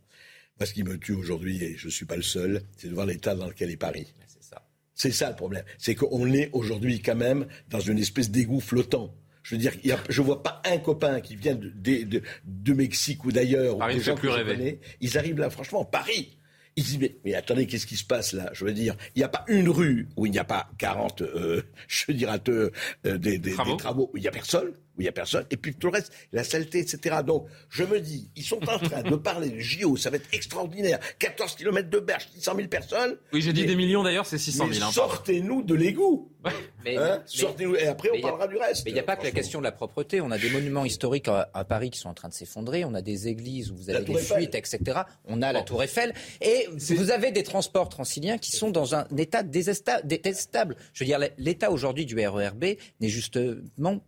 moi, 0.58 0.66
ce 0.66 0.74
qui 0.74 0.84
me 0.84 0.98
tue 0.98 1.14
aujourd'hui, 1.14 1.64
et 1.64 1.76
je 1.76 1.86
ne 1.86 1.90
suis 1.90 2.04
pas 2.04 2.16
le 2.16 2.22
seul, 2.22 2.62
c'est 2.76 2.88
de 2.88 2.94
voir 2.94 3.06
l'état 3.06 3.34
dans 3.34 3.46
lequel 3.46 3.70
est 3.70 3.78
Paris. 3.78 4.12
C'est 4.26 4.42
ça. 4.42 4.62
C'est 4.94 5.12
ça 5.12 5.30
le 5.30 5.36
problème. 5.36 5.64
C'est 5.78 5.94
qu'on 5.94 6.30
est 6.32 6.50
aujourd'hui 6.52 7.00
quand 7.00 7.16
même 7.16 7.46
dans 7.70 7.80
une 7.80 7.98
espèce 7.98 8.30
d'égout 8.30 8.60
flottant. 8.60 9.14
Je 9.42 9.54
veux 9.54 9.58
dire, 9.58 9.72
je 10.08 10.20
ne 10.20 10.26
vois 10.26 10.42
pas 10.42 10.60
un 10.66 10.78
copain 10.78 11.20
qui 11.20 11.36
vient 11.36 11.54
de, 11.54 11.72
de, 11.74 12.72
Mexique 12.74 13.24
ou 13.24 13.32
d'ailleurs, 13.32 13.78
ou 13.78 13.92
des 13.92 14.00
gens 14.00 14.14
plus 14.14 14.28
rêver. 14.28 14.78
ils 15.00 15.18
arrivent 15.18 15.38
là, 15.38 15.50
franchement, 15.50 15.84
Paris. 15.84 16.38
Il 16.76 16.84
dit, 16.84 17.12
mais, 17.24 17.34
attendez, 17.34 17.66
qu'est-ce 17.66 17.86
qui 17.86 17.96
se 17.96 18.04
passe 18.04 18.32
là? 18.32 18.50
Je 18.54 18.64
veux 18.64 18.72
dire, 18.72 18.96
il 19.14 19.18
n'y 19.18 19.24
a 19.24 19.28
pas 19.28 19.44
une 19.48 19.68
rue 19.68 20.08
où 20.16 20.26
il 20.26 20.32
n'y 20.32 20.38
a 20.38 20.44
pas 20.44 20.70
40, 20.78 21.22
euh, 21.22 21.62
je 21.88 22.12
dirais, 22.12 22.38
euh, 22.48 22.70
des, 23.04 23.38
des, 23.38 23.52
travaux. 23.52 23.70
des 23.72 23.76
travaux 23.76 24.10
où 24.12 24.16
il 24.16 24.22
n'y 24.22 24.28
a 24.28 24.32
personne 24.32 24.72
où 24.96 25.00
il 25.00 25.04
n'y 25.04 25.08
a 25.08 25.12
personne, 25.12 25.46
et 25.50 25.56
puis 25.56 25.74
tout 25.74 25.86
le 25.86 25.94
reste, 25.94 26.12
la 26.32 26.44
saleté, 26.44 26.78
etc. 26.78 27.16
Donc, 27.26 27.46
je 27.70 27.84
me 27.84 28.00
dis, 28.00 28.30
ils 28.36 28.44
sont 28.44 28.62
en 28.68 28.78
train 28.78 29.02
de 29.02 29.16
parler 29.16 29.48
de 29.48 29.58
JO, 29.58 29.96
ça 29.96 30.10
va 30.10 30.16
être 30.16 30.28
extraordinaire. 30.32 30.98
14 31.18 31.56
km 31.56 31.88
de 31.88 31.98
berge, 31.98 32.28
600 32.34 32.56
000 32.56 32.68
personnes. 32.68 33.16
Oui, 33.32 33.40
j'ai 33.40 33.52
dit 33.52 33.64
des 33.64 33.76
millions 33.76 34.02
d'ailleurs, 34.02 34.26
c'est 34.26 34.38
600 34.38 34.68
000. 34.70 34.86
Hein, 34.86 34.92
sortez-nous 34.92 35.62
de 35.62 35.74
l'égout. 35.74 36.31
Hein 36.84 37.22
sortez-nous, 37.26 37.76
et 37.76 37.86
après, 37.86 38.10
on 38.12 38.20
parlera 38.20 38.48
du 38.48 38.56
reste. 38.56 38.84
Mais 38.84 38.90
il 38.90 38.94
n'y 38.94 39.00
a 39.00 39.04
pas 39.04 39.16
que 39.16 39.22
la 39.22 39.30
question 39.30 39.60
de 39.60 39.64
la 39.64 39.72
propreté. 39.72 40.20
On 40.20 40.30
a 40.30 40.38
des 40.38 40.50
monuments 40.50 40.84
historiques 40.84 41.28
à, 41.28 41.64
Paris 41.64 41.90
qui 41.90 41.98
sont 42.00 42.08
en 42.08 42.14
train 42.14 42.28
de 42.28 42.34
s'effondrer. 42.34 42.84
On 42.84 42.94
a 42.94 43.02
des 43.02 43.28
églises 43.28 43.70
où 43.70 43.76
vous 43.76 43.90
avez 43.90 44.04
des 44.04 44.18
fuites, 44.18 44.54
etc. 44.54 45.02
On 45.26 45.42
a 45.42 45.52
la 45.52 45.62
Tour 45.62 45.82
Eiffel. 45.82 46.12
Et 46.40 46.68
vous 46.76 47.10
avez 47.10 47.30
des 47.30 47.44
transports 47.44 47.88
transiliens 47.88 48.38
qui 48.38 48.50
sont 48.50 48.70
dans 48.70 48.94
un 48.94 49.06
état 49.16 49.42
détestable. 49.42 50.76
Je 50.92 51.04
veux 51.04 51.06
dire, 51.06 51.20
l'état 51.38 51.70
aujourd'hui 51.70 52.06
du 52.06 52.18
RERB 52.18 52.64
n'est 53.00 53.08
justement 53.08 54.00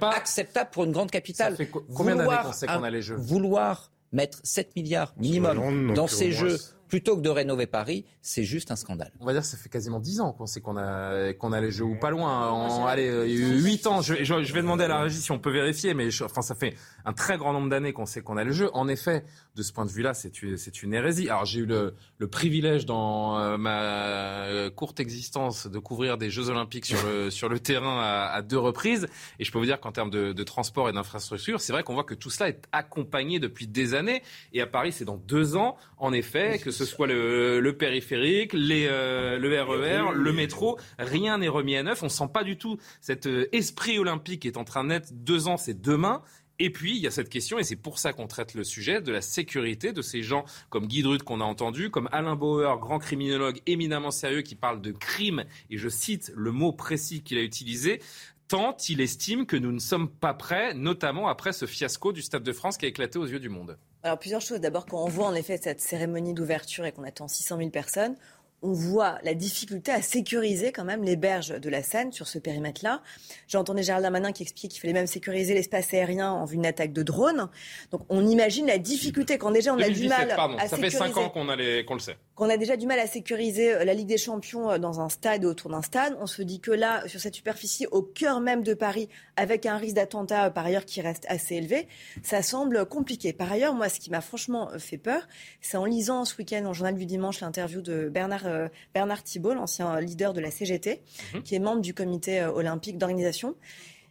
pas 0.00 0.10
acceptable 0.12 0.70
pour 0.70 0.84
une 0.84 0.92
grande 0.92 1.10
capitale. 1.10 1.56
combien 1.94 2.16
d'années 2.16 2.36
qu'on 2.42 2.52
sait 2.52 2.66
qu'on 2.66 2.82
a 2.82 2.90
les 2.90 3.02
jeux? 3.02 3.16
Vouloir 3.16 3.90
mettre 4.12 4.38
7 4.44 4.76
milliards 4.76 5.12
minimum 5.18 5.92
dans 5.94 6.06
ces 6.06 6.32
jeux 6.32 6.58
plutôt 6.88 7.16
que 7.16 7.22
de 7.22 7.28
rénover 7.28 7.66
Paris, 7.66 8.04
c'est 8.22 8.44
juste 8.44 8.70
un 8.70 8.76
scandale. 8.76 9.12
On 9.20 9.26
va 9.26 9.32
dire 9.32 9.42
que 9.42 9.46
ça 9.48 9.56
fait 9.56 9.68
quasiment 9.68 10.00
10 10.00 10.20
ans 10.20 10.32
qu'on 10.32 10.46
sait 10.46 10.60
qu'on 10.60 10.76
a, 10.76 11.32
qu'on 11.34 11.52
a 11.52 11.60
les 11.60 11.70
jeux 11.70 11.84
ou 11.84 11.96
pas 11.98 12.10
loin. 12.10 12.48
En, 12.48 12.86
allez, 12.86 13.08
euh, 13.08 13.24
8 13.26 13.86
ans. 13.86 14.00
Je, 14.00 14.22
je, 14.22 14.42
je, 14.42 14.52
vais 14.52 14.62
demander 14.62 14.84
à 14.84 14.88
la 14.88 15.00
régie 15.00 15.20
si 15.20 15.32
on 15.32 15.38
peut 15.38 15.50
vérifier, 15.52 15.94
mais 15.94 16.10
je, 16.10 16.24
enfin, 16.24 16.42
ça 16.42 16.54
fait 16.54 16.74
un 17.04 17.12
très 17.12 17.36
grand 17.36 17.52
nombre 17.52 17.68
d'années 17.68 17.92
qu'on 17.92 18.06
sait 18.06 18.20
qu'on 18.20 18.36
a 18.36 18.44
les 18.44 18.52
jeux. 18.52 18.70
En 18.74 18.88
effet, 18.88 19.24
de 19.54 19.62
ce 19.62 19.72
point 19.72 19.84
de 19.84 19.90
vue-là, 19.90 20.14
c'est 20.14 20.42
une, 20.42 20.56
c'est 20.56 20.82
une 20.82 20.94
hérésie. 20.94 21.28
Alors, 21.28 21.44
j'ai 21.44 21.60
eu 21.60 21.66
le, 21.66 21.94
le 22.18 22.28
privilège 22.28 22.86
dans 22.86 23.38
euh, 23.38 23.56
ma 23.56 24.70
courte 24.70 25.00
existence 25.00 25.66
de 25.66 25.78
couvrir 25.78 26.18
des 26.18 26.30
Jeux 26.30 26.48
Olympiques 26.48 26.86
sur 26.86 27.02
le, 27.06 27.30
sur 27.30 27.48
le 27.48 27.58
terrain 27.60 28.00
à, 28.00 28.30
à 28.32 28.42
deux 28.42 28.58
reprises. 28.58 29.06
Et 29.38 29.44
je 29.44 29.52
peux 29.52 29.58
vous 29.58 29.66
dire 29.66 29.80
qu'en 29.80 29.92
termes 29.92 30.10
de, 30.10 30.32
de 30.32 30.42
transport 30.42 30.88
et 30.88 30.92
d'infrastructure, 30.92 31.60
c'est 31.60 31.72
vrai 31.72 31.82
qu'on 31.82 31.94
voit 31.94 32.04
que 32.04 32.14
tout 32.14 32.30
cela 32.30 32.48
est 32.48 32.62
accompagné 32.72 33.38
depuis 33.38 33.66
des 33.66 33.94
années. 33.94 34.22
Et 34.52 34.60
à 34.60 34.66
Paris, 34.66 34.92
c'est 34.92 35.04
dans 35.04 35.16
deux 35.16 35.56
ans, 35.56 35.76
en 35.98 36.12
effet, 36.12 36.58
que 36.58 36.70
ce 36.74 36.84
soit 36.84 37.06
le, 37.06 37.60
le 37.60 37.76
périphérique, 37.76 38.52
les, 38.52 38.86
euh, 38.90 39.38
le 39.38 39.62
RER, 39.62 40.12
le 40.14 40.32
métro, 40.32 40.78
rien 40.98 41.38
n'est 41.38 41.48
remis 41.48 41.76
à 41.76 41.82
neuf. 41.82 42.02
On 42.02 42.08
sent 42.08 42.28
pas 42.32 42.44
du 42.44 42.58
tout 42.58 42.78
cet 43.00 43.26
euh, 43.26 43.48
esprit 43.52 43.98
olympique 43.98 44.42
qui 44.42 44.48
est 44.48 44.58
en 44.58 44.64
train 44.64 44.84
d'être 44.84 45.12
deux 45.12 45.48
ans, 45.48 45.56
c'est 45.56 45.80
demain. 45.80 46.22
Et 46.60 46.70
puis, 46.70 46.96
il 46.96 47.02
y 47.02 47.06
a 47.08 47.10
cette 47.10 47.30
question, 47.30 47.58
et 47.58 47.64
c'est 47.64 47.74
pour 47.74 47.98
ça 47.98 48.12
qu'on 48.12 48.28
traite 48.28 48.54
le 48.54 48.62
sujet, 48.62 49.00
de 49.00 49.10
la 49.10 49.20
sécurité 49.20 49.92
de 49.92 50.02
ces 50.02 50.22
gens 50.22 50.44
comme 50.70 50.86
Guy 50.86 51.02
Drut 51.02 51.22
qu'on 51.22 51.40
a 51.40 51.44
entendu, 51.44 51.90
comme 51.90 52.08
Alain 52.12 52.36
Bauer, 52.36 52.78
grand 52.78 53.00
criminologue 53.00 53.60
éminemment 53.66 54.12
sérieux 54.12 54.42
qui 54.42 54.54
parle 54.54 54.80
de 54.80 54.92
crime, 54.92 55.44
et 55.70 55.78
je 55.78 55.88
cite 55.88 56.32
le 56.36 56.52
mot 56.52 56.72
précis 56.72 57.22
qu'il 57.22 57.38
a 57.38 57.42
utilisé, 57.42 58.00
tant 58.46 58.76
il 58.88 59.00
estime 59.00 59.46
que 59.46 59.56
nous 59.56 59.72
ne 59.72 59.80
sommes 59.80 60.08
pas 60.08 60.32
prêts, 60.34 60.74
notamment 60.74 61.26
après 61.26 61.52
ce 61.52 61.66
fiasco 61.66 62.12
du 62.12 62.22
Stade 62.22 62.44
de 62.44 62.52
France 62.52 62.76
qui 62.76 62.84
a 62.84 62.88
éclaté 62.88 63.18
aux 63.18 63.26
yeux 63.26 63.40
du 63.40 63.48
monde. 63.48 63.76
Alors 64.04 64.18
plusieurs 64.18 64.42
choses. 64.42 64.60
D'abord, 64.60 64.84
quand 64.84 65.02
on 65.02 65.08
voit 65.08 65.26
en 65.26 65.34
effet 65.34 65.58
cette 65.60 65.80
cérémonie 65.80 66.34
d'ouverture 66.34 66.84
et 66.84 66.92
qu'on 66.92 67.04
attend 67.04 67.26
600 67.26 67.56
000 67.56 67.70
personnes, 67.70 68.16
on 68.64 68.72
voit 68.72 69.18
la 69.22 69.34
difficulté 69.34 69.92
à 69.92 70.00
sécuriser 70.00 70.72
quand 70.72 70.84
même 70.84 71.04
les 71.04 71.16
berges 71.16 71.60
de 71.60 71.68
la 71.68 71.82
Seine 71.82 72.12
sur 72.12 72.26
ce 72.26 72.38
périmètre-là. 72.38 73.02
J'ai 73.46 73.58
entendu 73.58 73.82
Gérald 73.82 74.02
Darmanin 74.02 74.32
qui 74.32 74.42
explique 74.42 74.72
qu'il 74.72 74.80
fallait 74.80 74.94
même 74.94 75.06
sécuriser 75.06 75.52
l'espace 75.52 75.92
aérien 75.92 76.32
en 76.32 76.46
vue 76.46 76.56
d'une 76.56 76.66
attaque 76.66 76.92
de 76.92 77.02
drone. 77.02 77.50
Donc 77.90 78.00
on 78.08 78.26
imagine 78.26 78.66
la 78.66 78.78
difficulté 78.78 79.36
quand 79.36 79.50
déjà 79.50 79.74
on 79.74 79.76
2017, 79.76 79.96
a 79.96 80.00
du 80.00 80.08
mal 80.08 80.36
pardon, 80.36 80.56
à 80.56 80.62
ça 80.62 80.76
sécuriser. 80.76 80.98
fait 80.98 81.12
5 81.12 81.16
ans 81.18 81.28
qu'on, 81.28 81.44
le 81.44 82.00
sait. 82.00 82.16
Qu'on 82.34 82.48
a 82.48 82.56
déjà 82.56 82.76
du 82.76 82.86
mal 82.86 82.98
à 82.98 83.06
sécuriser 83.06 83.74
euh, 83.74 83.84
la 83.84 83.92
Ligue 83.92 84.08
des 84.08 84.16
Champions 84.16 84.70
euh, 84.70 84.78
dans 84.78 85.00
un 85.00 85.10
stade 85.10 85.44
autour 85.44 85.70
d'un 85.70 85.82
stade. 85.82 86.16
On 86.20 86.26
se 86.26 86.40
dit 86.40 86.60
que 86.60 86.70
là, 86.70 87.06
sur 87.06 87.20
cette 87.20 87.34
superficie, 87.34 87.86
au 87.90 88.00
cœur 88.00 88.40
même 88.40 88.62
de 88.62 88.72
Paris, 88.72 89.10
avec 89.36 89.66
un 89.66 89.76
risque 89.76 89.96
d'attentat 89.96 90.46
euh, 90.46 90.50
par 90.50 90.64
ailleurs 90.64 90.86
qui 90.86 91.02
reste 91.02 91.26
assez 91.28 91.56
élevé, 91.56 91.86
ça 92.22 92.42
semble 92.42 92.86
compliqué. 92.86 93.34
Par 93.34 93.52
ailleurs, 93.52 93.74
moi, 93.74 93.90
ce 93.90 94.00
qui 94.00 94.10
m'a 94.10 94.22
franchement 94.22 94.70
fait 94.78 94.98
peur, 94.98 95.28
c'est 95.60 95.76
en 95.76 95.84
lisant 95.84 96.24
ce 96.24 96.36
week-end, 96.38 96.64
en 96.64 96.72
journal 96.72 96.94
du 96.94 97.04
dimanche, 97.04 97.40
l'interview 97.40 97.82
de 97.82 98.08
Bernard, 98.08 98.46
euh, 98.54 98.68
Bernard 98.94 99.22
Thibault, 99.22 99.54
l'ancien 99.54 100.00
leader 100.00 100.32
de 100.32 100.40
la 100.40 100.50
CGT, 100.50 101.02
Mhm. 101.34 101.42
qui 101.42 101.54
est 101.54 101.58
membre 101.58 101.80
du 101.82 101.92
comité 101.94 102.40
euh, 102.40 102.50
olympique 102.52 102.96
d'organisation 102.98 103.54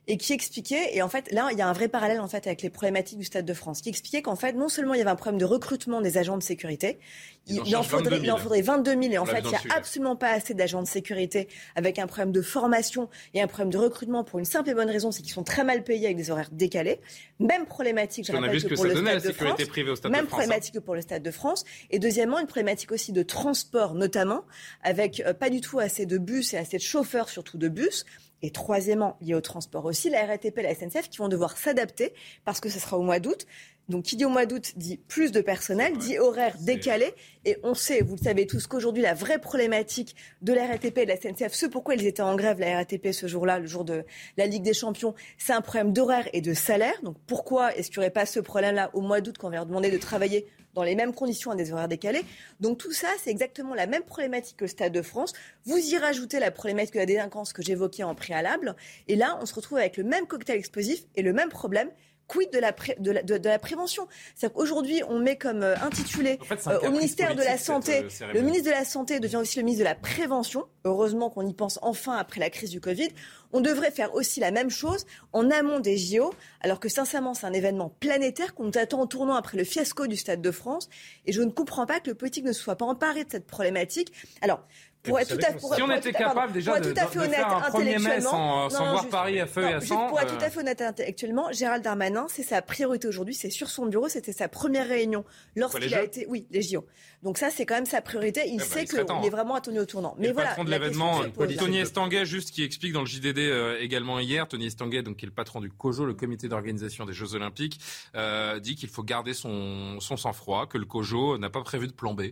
et 0.07 0.17
qui 0.17 0.33
expliquait, 0.33 0.95
et 0.95 1.01
en 1.01 1.09
fait, 1.09 1.31
là, 1.31 1.49
il 1.51 1.57
y 1.57 1.61
a 1.61 1.67
un 1.67 1.73
vrai 1.73 1.87
parallèle 1.87 2.19
en 2.19 2.27
fait 2.27 2.45
avec 2.47 2.61
les 2.61 2.69
problématiques 2.69 3.19
du 3.19 3.25
Stade 3.25 3.45
de 3.45 3.53
France, 3.53 3.81
qui 3.81 3.89
expliquait 3.89 4.21
qu'en 4.21 4.35
fait, 4.35 4.53
non 4.53 4.67
seulement 4.67 4.93
il 4.93 4.97
y 4.97 5.01
avait 5.01 5.09
un 5.09 5.15
problème 5.15 5.39
de 5.39 5.45
recrutement 5.45 6.01
des 6.01 6.17
agents 6.17 6.37
de 6.37 6.43
sécurité, 6.43 6.99
il, 7.47 7.59
en 7.59 7.63
il 7.63 7.75
en 7.75 7.83
cherchent 7.83 7.87
faudrait, 7.87 8.15
22 8.17 8.23
il 8.25 8.31
en 8.31 8.35
000. 8.35 8.43
faudrait 8.43 8.61
22 8.61 8.91
000, 8.91 9.01
et 9.03 9.17
en 9.17 9.25
fait, 9.25 9.41
il 9.43 9.49
n'y 9.49 9.55
a 9.55 9.75
absolument 9.75 10.15
pas 10.15 10.31
assez 10.31 10.53
d'agents 10.53 10.81
de 10.81 10.87
sécurité, 10.87 11.47
avec 11.75 11.99
un 11.99 12.07
problème 12.07 12.31
de 12.31 12.41
formation 12.41 13.09
et 13.33 13.41
un 13.41 13.47
problème 13.47 13.69
de 13.69 13.77
recrutement 13.77 14.23
pour 14.23 14.39
une 14.39 14.45
simple 14.45 14.69
et 14.69 14.73
bonne 14.73 14.89
raison, 14.89 15.11
c'est 15.11 15.21
qu'ils 15.21 15.33
sont 15.33 15.43
très 15.43 15.63
mal 15.63 15.83
payés 15.83 16.05
avec 16.05 16.17
des 16.17 16.31
horaires 16.31 16.49
décalés. 16.51 16.99
Même 17.39 17.65
problématique, 17.65 18.25
je 18.27 18.31
rappelle 18.33 18.61
que 18.61 18.75
pour 18.75 18.85
le 18.85 18.95
Stade 18.95 19.23
de 19.23 19.31
France. 19.31 19.61
Stade 19.95 20.11
Même 20.11 20.23
de 20.23 20.27
France, 20.27 20.39
hein. 20.39 20.43
problématique 20.43 20.73
que 20.73 20.79
pour 20.79 20.95
le 20.95 21.01
Stade 21.01 21.23
de 21.23 21.31
France. 21.31 21.65
Et 21.91 21.99
deuxièmement, 21.99 22.39
une 22.39 22.47
problématique 22.47 22.91
aussi 22.91 23.11
de 23.11 23.23
transport, 23.23 23.93
notamment, 23.93 24.43
avec 24.81 25.21
euh, 25.25 25.33
pas 25.33 25.49
du 25.49 25.61
tout 25.61 25.79
assez 25.79 26.05
de 26.05 26.17
bus 26.17 26.53
et 26.53 26.57
assez 26.57 26.77
de 26.77 26.81
chauffeurs, 26.81 27.29
surtout 27.29 27.57
de 27.57 27.67
bus. 27.69 28.05
Et 28.43 28.51
troisièmement, 28.51 29.17
lié 29.21 29.33
au 29.33 29.41
transport 29.41 29.85
aussi, 29.85 30.09
la 30.09 30.25
RATP 30.25 30.57
et 30.57 30.63
la 30.63 30.75
SNCF 30.75 31.09
qui 31.09 31.17
vont 31.17 31.29
devoir 31.29 31.57
s'adapter 31.57 32.13
parce 32.43 32.59
que 32.59 32.69
ce 32.69 32.77
sera 32.77 32.97
au 32.97 33.01
mois 33.01 33.19
d'août. 33.19 33.47
Donc, 33.89 34.05
qui 34.05 34.15
dit 34.15 34.25
au 34.25 34.29
mois 34.29 34.45
d'août 34.45 34.73
dit 34.77 34.97
plus 34.97 35.31
de 35.31 35.41
personnel, 35.41 35.97
dit 35.97 36.17
horaire 36.17 36.55
décalé. 36.61 37.13
Et 37.45 37.57
on 37.63 37.73
sait, 37.73 38.01
vous 38.01 38.15
le 38.15 38.21
savez 38.21 38.47
tous, 38.47 38.65
qu'aujourd'hui, 38.67 39.03
la 39.03 39.13
vraie 39.13 39.39
problématique 39.39 40.15
de 40.41 40.53
la 40.53 40.65
RATP 40.67 40.99
et 40.99 41.05
de 41.05 41.09
la 41.09 41.17
SNCF, 41.17 41.53
ce 41.53 41.65
pourquoi 41.65 41.95
ils 41.95 42.05
étaient 42.05 42.21
en 42.21 42.35
grève, 42.35 42.59
la 42.59 42.77
RATP, 42.77 43.11
ce 43.11 43.27
jour-là, 43.27 43.59
le 43.59 43.67
jour 43.67 43.83
de 43.83 44.05
la 44.37 44.47
Ligue 44.47 44.63
des 44.63 44.73
Champions, 44.73 45.13
c'est 45.37 45.53
un 45.53 45.61
problème 45.61 45.91
d'horaire 45.91 46.27
et 46.31 46.39
de 46.39 46.53
salaire. 46.53 46.95
Donc, 47.03 47.17
pourquoi 47.27 47.75
est-ce 47.75 47.89
qu'il 47.89 47.99
n'y 47.99 48.05
aurait 48.05 48.13
pas 48.13 48.25
ce 48.25 48.39
problème-là 48.39 48.89
au 48.93 49.01
mois 49.01 49.19
d'août 49.19 49.35
quand 49.37 49.47
on 49.47 49.51
va 49.51 49.57
leur 49.57 49.65
demander 49.65 49.91
de 49.91 49.97
travailler 49.97 50.47
dans 50.73 50.83
les 50.83 50.95
mêmes 50.95 51.13
conditions 51.13 51.51
à 51.51 51.55
des 51.55 51.73
horaires 51.73 51.87
décalés? 51.89 52.23
Donc 52.59 52.77
tout 52.77 52.93
ça, 52.93 53.09
c'est 53.21 53.29
exactement 53.29 53.75
la 53.75 53.85
même 53.85 54.03
problématique 54.03 54.57
que 54.57 54.63
le 54.63 54.69
Stade 54.69 54.93
de 54.93 55.01
France. 55.01 55.33
Vous 55.65 55.77
y 55.77 55.97
rajoutez 55.97 56.39
la 56.39 56.51
problématique 56.51 56.95
de 56.95 56.99
la 56.99 57.05
délinquance 57.05 57.53
que 57.53 57.61
j'évoquais 57.61 58.03
en 58.03 58.15
préalable. 58.15 58.75
Et 59.07 59.15
là, 59.15 59.37
on 59.41 59.45
se 59.45 59.53
retrouve 59.53 59.77
avec 59.77 59.97
le 59.97 60.03
même 60.03 60.25
cocktail 60.25 60.57
explosif 60.57 61.03
et 61.15 61.21
le 61.21 61.33
même 61.33 61.49
problème. 61.49 61.89
Quid 62.27 62.51
de 62.51 62.57
la, 62.59 62.71
pré- 62.73 62.95
de 62.99 63.11
la, 63.11 63.21
de- 63.21 63.37
de 63.37 63.49
la 63.49 63.59
prévention 63.59 64.07
C'est-à-dire 64.35 64.55
qu'aujourd'hui, 64.55 65.01
on 65.09 65.19
met 65.19 65.37
comme 65.37 65.61
euh, 65.63 65.75
intitulé 65.81 66.39
fait, 66.43 66.67
euh, 66.67 66.79
au 66.87 66.91
ministère 66.91 67.35
de 67.35 67.41
la 67.43 67.57
Santé, 67.57 68.05
cette, 68.09 68.29
euh, 68.29 68.33
le 68.33 68.41
ministre 68.41 68.65
de 68.65 68.71
la 68.71 68.85
Santé 68.85 69.19
devient 69.19 69.35
aussi 69.37 69.57
le 69.59 69.65
ministre 69.65 69.83
de 69.83 69.89
la 69.89 69.95
Prévention. 69.95 70.65
Heureusement 70.85 71.29
qu'on 71.29 71.45
y 71.47 71.53
pense 71.53 71.79
enfin 71.81 72.15
après 72.17 72.39
la 72.39 72.49
crise 72.49 72.69
du 72.69 72.79
Covid. 72.81 73.09
On 73.51 73.61
devrait 73.61 73.91
faire 73.91 74.13
aussi 74.15 74.39
la 74.39 74.51
même 74.51 74.69
chose 74.69 75.05
en 75.31 75.51
amont 75.51 75.79
des 75.79 75.97
JO, 75.97 76.33
alors 76.61 76.79
que 76.79 76.89
sincèrement, 76.89 77.33
c'est 77.33 77.45
un 77.45 77.53
événement 77.53 77.89
planétaire 77.99 78.55
qu'on 78.55 78.69
attend 78.71 79.01
en 79.01 79.07
tournant 79.07 79.35
après 79.35 79.57
le 79.57 79.63
fiasco 79.63 80.07
du 80.07 80.15
Stade 80.17 80.41
de 80.41 80.51
France. 80.51 80.89
Et 81.25 81.31
je 81.33 81.41
ne 81.41 81.51
comprends 81.51 81.85
pas 81.85 81.99
que 81.99 82.09
le 82.09 82.15
politique 82.15 82.45
ne 82.45 82.51
soit 82.53 82.75
pas 82.77 82.85
emparé 82.85 83.25
de 83.25 83.31
cette 83.31 83.45
problématique. 83.47 84.11
Alors, 84.41 84.65
pour 85.03 85.19
être 85.19 85.37
tout 85.37 85.45
à 85.45 85.51
qu'on- 85.53 85.73
Si 85.75 85.81
on 85.81 85.85
pour 85.87 85.95
était 85.95 86.11
capable 86.13 86.53
déjà 86.53 86.71
pour 86.73 86.81
de- 86.81 86.91
à 86.99 87.07
faire 87.07 87.21
honnête 87.21 87.39
un 87.39 87.59
1er 87.69 87.83
mai 87.83 87.93
intellectuellement- 87.95 88.29
sans- 88.31 88.69
sans 88.69 88.79
Non, 88.85 88.91
voir 88.91 89.01
juste- 89.01 89.11
Paris 89.11 89.39
à 89.39 89.45
feu 89.47 89.61
et 89.69 89.73
à 89.73 89.81
sang, 89.81 90.07
Pour 90.09 90.19
être 90.21 90.33
euh, 90.33 90.37
tout 90.37 90.45
à 90.45 90.49
fait 90.49 90.59
honnête 90.59 90.81
intellectuellement, 90.81 91.51
Gérald 91.51 91.83
Darmanin, 91.83 92.25
c'est 92.29 92.43
sa 92.43 92.61
priorité 92.61 93.07
aujourd'hui, 93.07 93.33
c'est 93.35 93.49
sur 93.49 93.69
son 93.69 93.85
bureau, 93.87 94.07
c'était 94.09 94.33
sa 94.33 94.47
première 94.47 94.87
réunion 94.87 95.25
lorsqu'il 95.55 95.93
a 95.93 96.01
été, 96.03 96.25
oui, 96.29 96.47
les 96.51 96.61
JO. 96.61 96.85
Donc 97.21 97.37
ça, 97.37 97.49
c'est 97.49 97.65
quand 97.65 97.75
même 97.75 97.85
sa 97.85 98.01
priorité. 98.01 98.41
Il 98.47 98.59
sait 98.61 98.83
il 98.83 98.87
serait 98.89 99.05
temps, 99.05 99.17
qu'il 99.19 99.25
est 99.25 99.27
hein. 99.27 99.31
vraiment 99.35 99.55
attendu 99.55 99.79
au 99.79 99.85
tournant. 99.85 100.15
Et 100.17 100.21
Mais 100.21 100.27
le 100.27 100.33
voilà, 100.33 100.49
patron 100.49 100.63
de 100.65 100.71
l'événement, 100.71 101.21
pose. 101.33 101.55
Tony 101.57 101.79
Estanguet, 101.79 102.25
juste 102.25 102.51
qui 102.51 102.63
explique 102.63 102.91
dans 102.93 103.01
le 103.01 103.05
JDD 103.07 103.39
euh, 103.39 103.77
également 103.79 104.19
hier, 104.19 104.47
Tony 104.47 104.67
Estanguet, 104.67 105.03
donc 105.03 105.17
qui 105.17 105.25
est 105.25 105.27
le 105.27 105.33
patron 105.33 105.61
du 105.61 105.69
COJO, 105.69 106.05
le 106.05 106.13
comité 106.13 106.47
d'organisation 106.49 107.05
des 107.05 107.13
Jeux 107.13 107.35
Olympiques, 107.35 107.79
euh, 108.15 108.59
dit 108.59 108.75
qu'il 108.75 108.89
faut 108.89 109.03
garder 109.03 109.33
son, 109.33 109.99
son 109.99 110.17
sang-froid, 110.17 110.67
que 110.67 110.77
le 110.77 110.85
COJO 110.85 111.37
n'a 111.37 111.49
pas 111.49 111.61
prévu 111.61 111.87
de 111.87 111.93
plan 111.93 112.13
B. 112.13 112.23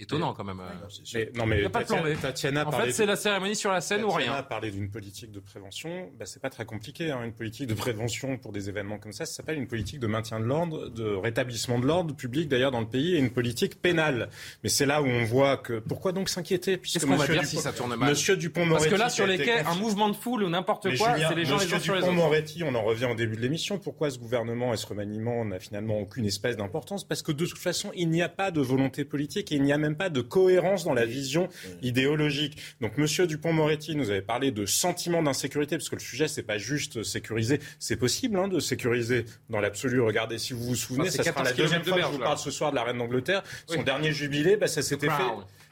Étonnant 0.00 0.32
quand 0.32 0.44
même. 0.44 0.60
euh. 0.60 0.64
Mais- 1.14 1.30
non, 1.34 1.44
mais 1.44 1.56
Il 1.56 1.60
n'y 1.62 1.66
a 1.66 1.70
pas 1.70 1.82
de 1.82 1.88
plan 1.88 1.96
B. 2.02 2.06
Tatiana- 2.14 2.20
Tatiana 2.20 2.68
en 2.68 2.70
fait, 2.72 2.86
de- 2.86 2.92
c'est 2.92 3.04
la 3.06 3.16
cérémonie 3.16 3.56
sur 3.56 3.72
la 3.72 3.80
scène 3.80 4.04
ou 4.04 4.10
Tatiana 4.12 4.32
rien. 4.32 4.40
a 4.40 4.42
parlé 4.44 4.70
d'une 4.70 4.88
politique 4.90 5.32
de 5.32 5.40
prévention. 5.40 6.10
Bah, 6.16 6.24
c'est 6.24 6.40
pas 6.40 6.50
très 6.50 6.64
compliqué. 6.64 7.10
Hein. 7.10 7.24
Une 7.24 7.32
politique 7.32 7.66
de 7.66 7.74
prévention 7.74 8.38
pour 8.38 8.52
des 8.52 8.68
événements 8.68 8.98
comme 8.98 9.12
ça, 9.12 9.26
ça 9.26 9.32
s'appelle 9.34 9.58
une 9.58 9.66
politique 9.66 9.98
de 9.98 10.06
maintien 10.06 10.38
de 10.38 10.44
l'ordre, 10.44 10.88
de 10.88 11.04
rétablissement 11.04 11.80
de 11.80 11.86
l'ordre 11.86 12.14
public 12.14 12.48
d'ailleurs 12.48 12.70
dans 12.70 12.78
le 12.80 12.86
pays 12.88 13.16
et 13.16 13.18
une 13.18 13.30
politique 13.30 13.82
pénale. 13.82 14.28
Mais 14.62 14.68
c'est 14.68 14.86
là 14.86 15.02
où 15.02 15.06
on 15.06 15.24
voit 15.24 15.56
que 15.56 15.80
pourquoi 15.80 16.12
donc 16.12 16.28
s'inquiéter 16.28 16.76
puisque 16.76 16.94
Qu'est-ce 17.00 17.06
qu'on 17.06 17.16
va 17.16 17.18
Monsieur 17.18 17.34
dire 17.34 17.42
Dupont- 17.42 17.56
si 17.56 17.62
ça 17.62 17.72
tourne 17.72 17.96
mal 17.96 18.10
Monsieur 18.10 18.36
Dupont-Moretti 18.36 18.88
Parce 18.90 18.94
que 18.94 19.00
là, 19.04 19.08
sur 19.10 19.26
les 19.26 19.38
quais, 19.38 19.58
un 19.66 19.74
mouvement 19.74 20.08
de 20.10 20.14
foule 20.16 20.44
ou 20.44 20.48
n'importe 20.48 20.96
quoi, 20.96 21.16
c'est 21.16 21.34
les 21.34 21.44
gens 21.44 21.56
les 21.56 21.64
Monsieur 21.64 21.76
uns 21.76 21.80
sur 21.80 21.94
les 21.96 22.02
autres. 22.02 22.12
On 22.64 22.74
en 22.76 22.82
revient 22.84 23.06
au 23.06 23.14
début 23.16 23.34
de 23.36 23.40
l'émission. 23.42 23.78
Pourquoi 23.80 24.10
ce 24.10 24.18
gouvernement 24.20 24.72
et 24.72 24.76
ce 24.76 24.86
remaniement 24.86 25.44
n'a 25.44 25.58
finalement 25.58 25.98
aucune 25.98 26.24
espèce 26.24 26.56
d'importance? 26.56 27.02
Parce 27.02 27.22
que 27.22 27.32
de 27.32 27.46
toute 27.46 27.58
façon, 27.58 27.90
il 27.96 28.10
n'y 28.10 28.22
a 28.22 28.28
pas 28.28 28.52
de 28.52 28.60
volonté 28.60 29.04
politique 29.04 29.50
et 29.50 29.56
il 29.56 29.62
n'y 29.64 29.72
a 29.72 29.78
même 29.78 29.87
pas 29.96 30.10
de 30.10 30.20
cohérence 30.20 30.84
dans 30.84 30.94
la 30.94 31.04
vision 31.06 31.48
idéologique. 31.82 32.58
Donc, 32.80 32.98
Monsieur 32.98 33.26
Dupont-Moretti 33.26 33.96
nous 33.96 34.10
avait 34.10 34.22
parlé 34.22 34.50
de 34.50 34.66
sentiment 34.66 35.22
d'insécurité, 35.22 35.76
parce 35.76 35.88
que 35.88 35.96
le 35.96 36.00
sujet, 36.00 36.28
c'est 36.28 36.42
pas 36.42 36.58
juste 36.58 37.02
sécuriser. 37.02 37.60
C'est 37.78 37.96
possible 37.96 38.38
hein, 38.38 38.48
de 38.48 38.60
sécuriser 38.60 39.24
dans 39.50 39.60
l'absolu. 39.60 40.00
Regardez, 40.00 40.38
si 40.38 40.52
vous 40.52 40.64
vous 40.64 40.74
souvenez, 40.76 41.08
Enfin, 41.08 41.16
c'est 41.16 41.22
ça 41.24 41.32
sera 41.32 41.42
la 41.44 41.50
14 41.50 41.58
deuxième 41.58 41.84
fois 41.84 41.96
que 41.98 42.02
je 42.02 42.12
vous 42.12 42.18
parle 42.18 42.38
ce 42.38 42.50
soir 42.50 42.70
de 42.70 42.76
la 42.76 42.84
reine 42.84 42.98
d'Angleterre. 42.98 43.42
Son 43.66 43.78
Oui. 43.78 43.84
dernier 43.84 44.12
jubilé, 44.12 44.56
bah, 44.56 44.66
ça 44.66 44.82
s'était 44.82 45.08
fait. 45.08 45.22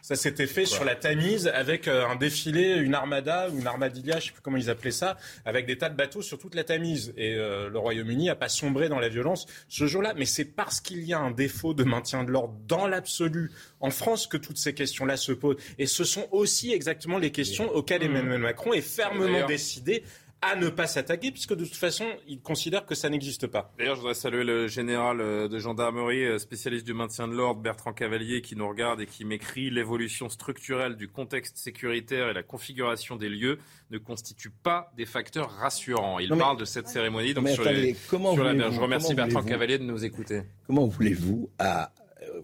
Ça 0.06 0.14
s'était 0.14 0.46
fait 0.46 0.66
sur 0.66 0.84
la 0.84 0.94
Tamise 0.94 1.48
avec 1.48 1.88
euh, 1.88 2.06
un 2.06 2.14
défilé, 2.14 2.76
une 2.76 2.94
armada 2.94 3.48
ou 3.50 3.58
une 3.58 3.66
armadilla, 3.66 4.20
je 4.20 4.26
sais 4.26 4.30
plus 4.30 4.40
comment 4.40 4.56
ils 4.56 4.70
appelaient 4.70 4.92
ça, 4.92 5.16
avec 5.44 5.66
des 5.66 5.78
tas 5.78 5.88
de 5.88 5.96
bateaux 5.96 6.22
sur 6.22 6.38
toute 6.38 6.54
la 6.54 6.62
Tamise. 6.62 7.12
Et 7.16 7.34
euh, 7.34 7.68
le 7.68 7.76
Royaume-Uni 7.76 8.26
n'a 8.26 8.36
pas 8.36 8.48
sombré 8.48 8.88
dans 8.88 9.00
la 9.00 9.08
violence 9.08 9.46
ce 9.68 9.88
jour-là. 9.88 10.14
Mais 10.16 10.24
c'est 10.24 10.44
parce 10.44 10.80
qu'il 10.80 11.02
y 11.02 11.12
a 11.12 11.18
un 11.18 11.32
défaut 11.32 11.74
de 11.74 11.82
maintien 11.82 12.22
de 12.22 12.30
l'ordre 12.30 12.54
dans 12.68 12.86
l'absolu 12.86 13.50
en 13.80 13.90
France 13.90 14.28
que 14.28 14.36
toutes 14.36 14.58
ces 14.58 14.74
questions-là 14.74 15.16
se 15.16 15.32
posent. 15.32 15.56
Et 15.76 15.86
ce 15.86 16.04
sont 16.04 16.28
aussi 16.30 16.72
exactement 16.72 17.18
les 17.18 17.32
questions 17.32 17.68
auxquelles 17.74 18.04
Emmanuel 18.04 18.38
Macron 18.38 18.74
est 18.74 18.82
fermement 18.82 19.44
décidé 19.48 20.04
à 20.42 20.54
ne 20.54 20.68
pas 20.68 20.86
s'attaquer, 20.86 21.30
puisque 21.32 21.54
de 21.54 21.64
toute 21.64 21.74
façon, 21.76 22.04
il 22.28 22.40
considère 22.40 22.84
que 22.86 22.94
ça 22.94 23.08
n'existe 23.08 23.46
pas. 23.46 23.72
D'ailleurs, 23.78 23.94
je 23.96 24.00
voudrais 24.00 24.14
saluer 24.14 24.44
le 24.44 24.68
général 24.68 25.20
euh, 25.20 25.48
de 25.48 25.58
gendarmerie, 25.58 26.24
euh, 26.24 26.38
spécialiste 26.38 26.84
du 26.86 26.92
maintien 26.94 27.26
de 27.26 27.32
l'ordre, 27.34 27.60
Bertrand 27.62 27.92
Cavalier, 27.92 28.42
qui 28.42 28.54
nous 28.54 28.68
regarde 28.68 29.00
et 29.00 29.06
qui 29.06 29.24
m'écrit 29.24 29.70
l'évolution 29.70 30.28
structurelle 30.28 30.96
du 30.96 31.08
contexte 31.08 31.56
sécuritaire 31.56 32.28
et 32.28 32.34
la 32.34 32.42
configuration 32.42 33.16
des 33.16 33.28
lieux 33.28 33.58
ne 33.90 33.98
constituent 33.98 34.50
pas 34.62 34.92
des 34.96 35.06
facteurs 35.06 35.50
rassurants. 35.50 36.18
Il 36.18 36.28
Non, 36.28 36.36
mais- 36.36 36.42
parle 36.42 36.58
de 36.58 36.64
cette 36.64 36.88
cérémonie 36.88 37.32
donc 37.34 37.44
mais 37.44 37.54
sur, 37.54 37.62
attendez, 37.62 37.80
les, 37.82 37.96
comment 38.08 38.34
sur 38.34 38.44
la. 38.44 38.70
Je 38.70 38.78
remercie 38.80 39.14
comment 39.14 39.26
Bertrand 39.26 39.42
Cavalier 39.42 39.78
de 39.78 39.84
nous 39.84 40.04
écouter. 40.04 40.42
Comment 40.66 40.86
voulez-vous, 40.86 41.50
à 41.58 41.92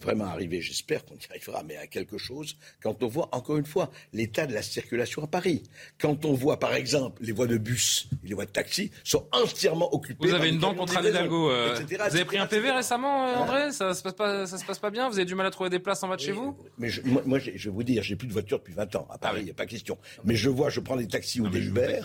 vraiment 0.01 0.27
arriver, 0.27 0.61
j'espère 0.61 1.05
qu'on 1.05 1.15
y 1.15 1.27
arrivera, 1.31 1.62
mais 1.62 1.77
à 1.77 1.86
quelque 1.86 2.19
chose, 2.19 2.57
quand 2.82 3.03
on 3.03 3.09
voit, 3.09 3.28
encore 3.32 3.57
une 3.57 3.66
fois, 3.66 3.90
l'état 4.12 4.47
de 4.47 4.55
la 4.55 4.62
circulation 4.62 5.23
à 5.24 5.27
Paris. 5.27 5.62
Quand 5.99 6.24
on 6.24 6.35
voit, 6.35 6.59
par 6.59 6.74
exemple, 6.74 7.23
les 7.23 7.32
voies 7.32 7.47
de 7.47 7.57
bus 7.57 8.09
et 8.24 8.28
les 8.28 8.35
voies 8.35 8.44
de 8.44 8.51
taxi 8.51 8.90
sont 9.05 9.27
entièrement 9.32 9.93
occupées. 9.94 10.28
Vous 10.28 10.35
avez 10.35 10.51
une 10.51 10.59
dent 10.59 10.74
contre 10.74 10.99
Hidalgo. 10.99 11.51
euh, 11.51 11.74
vous 11.78 12.16
avez 12.16 12.24
pris 12.24 12.39
un 12.39 12.47
PV 12.47 12.70
récemment, 12.70 13.28
euh, 13.28 13.36
André 13.36 13.73
ça 13.73 13.94
se, 13.94 14.03
passe 14.03 14.15
pas, 14.15 14.47
ça 14.47 14.59
se 14.59 14.65
passe 14.65 14.78
pas 14.78 14.90
bien 14.90 15.09
Vous 15.09 15.16
avez 15.16 15.24
du 15.24 15.35
mal 15.35 15.47
à 15.47 15.51
trouver 15.51 15.70
des 15.70 15.78
places 15.78 16.03
en 16.03 16.09
bas 16.09 16.16
de 16.16 16.20
chez 16.20 16.32
vous 16.32 16.57
Mais 16.78 16.89
je, 16.89 17.03
moi, 17.03 17.39
je 17.39 17.51
vais 17.51 17.70
vous 17.70 17.82
dire, 17.82 18.03
j'ai 18.03 18.16
plus 18.16 18.28
de 18.28 18.32
voiture 18.32 18.59
depuis 18.59 18.74
20 18.74 18.97
ans. 18.97 19.09
À 19.11 19.19
Paris, 19.19 19.40
il 19.40 19.44
n'y 19.44 19.51
a 19.51 19.55
pas 19.55 19.66
question. 19.66 19.99
Mais 20.24 20.35
je 20.35 20.49
vois, 20.49 20.70
je 20.70 20.81
prends 20.81 20.97
des 20.97 21.09
taxis 21.09 21.40
ou 21.40 21.49
des 21.49 21.66
Uber. 21.66 22.01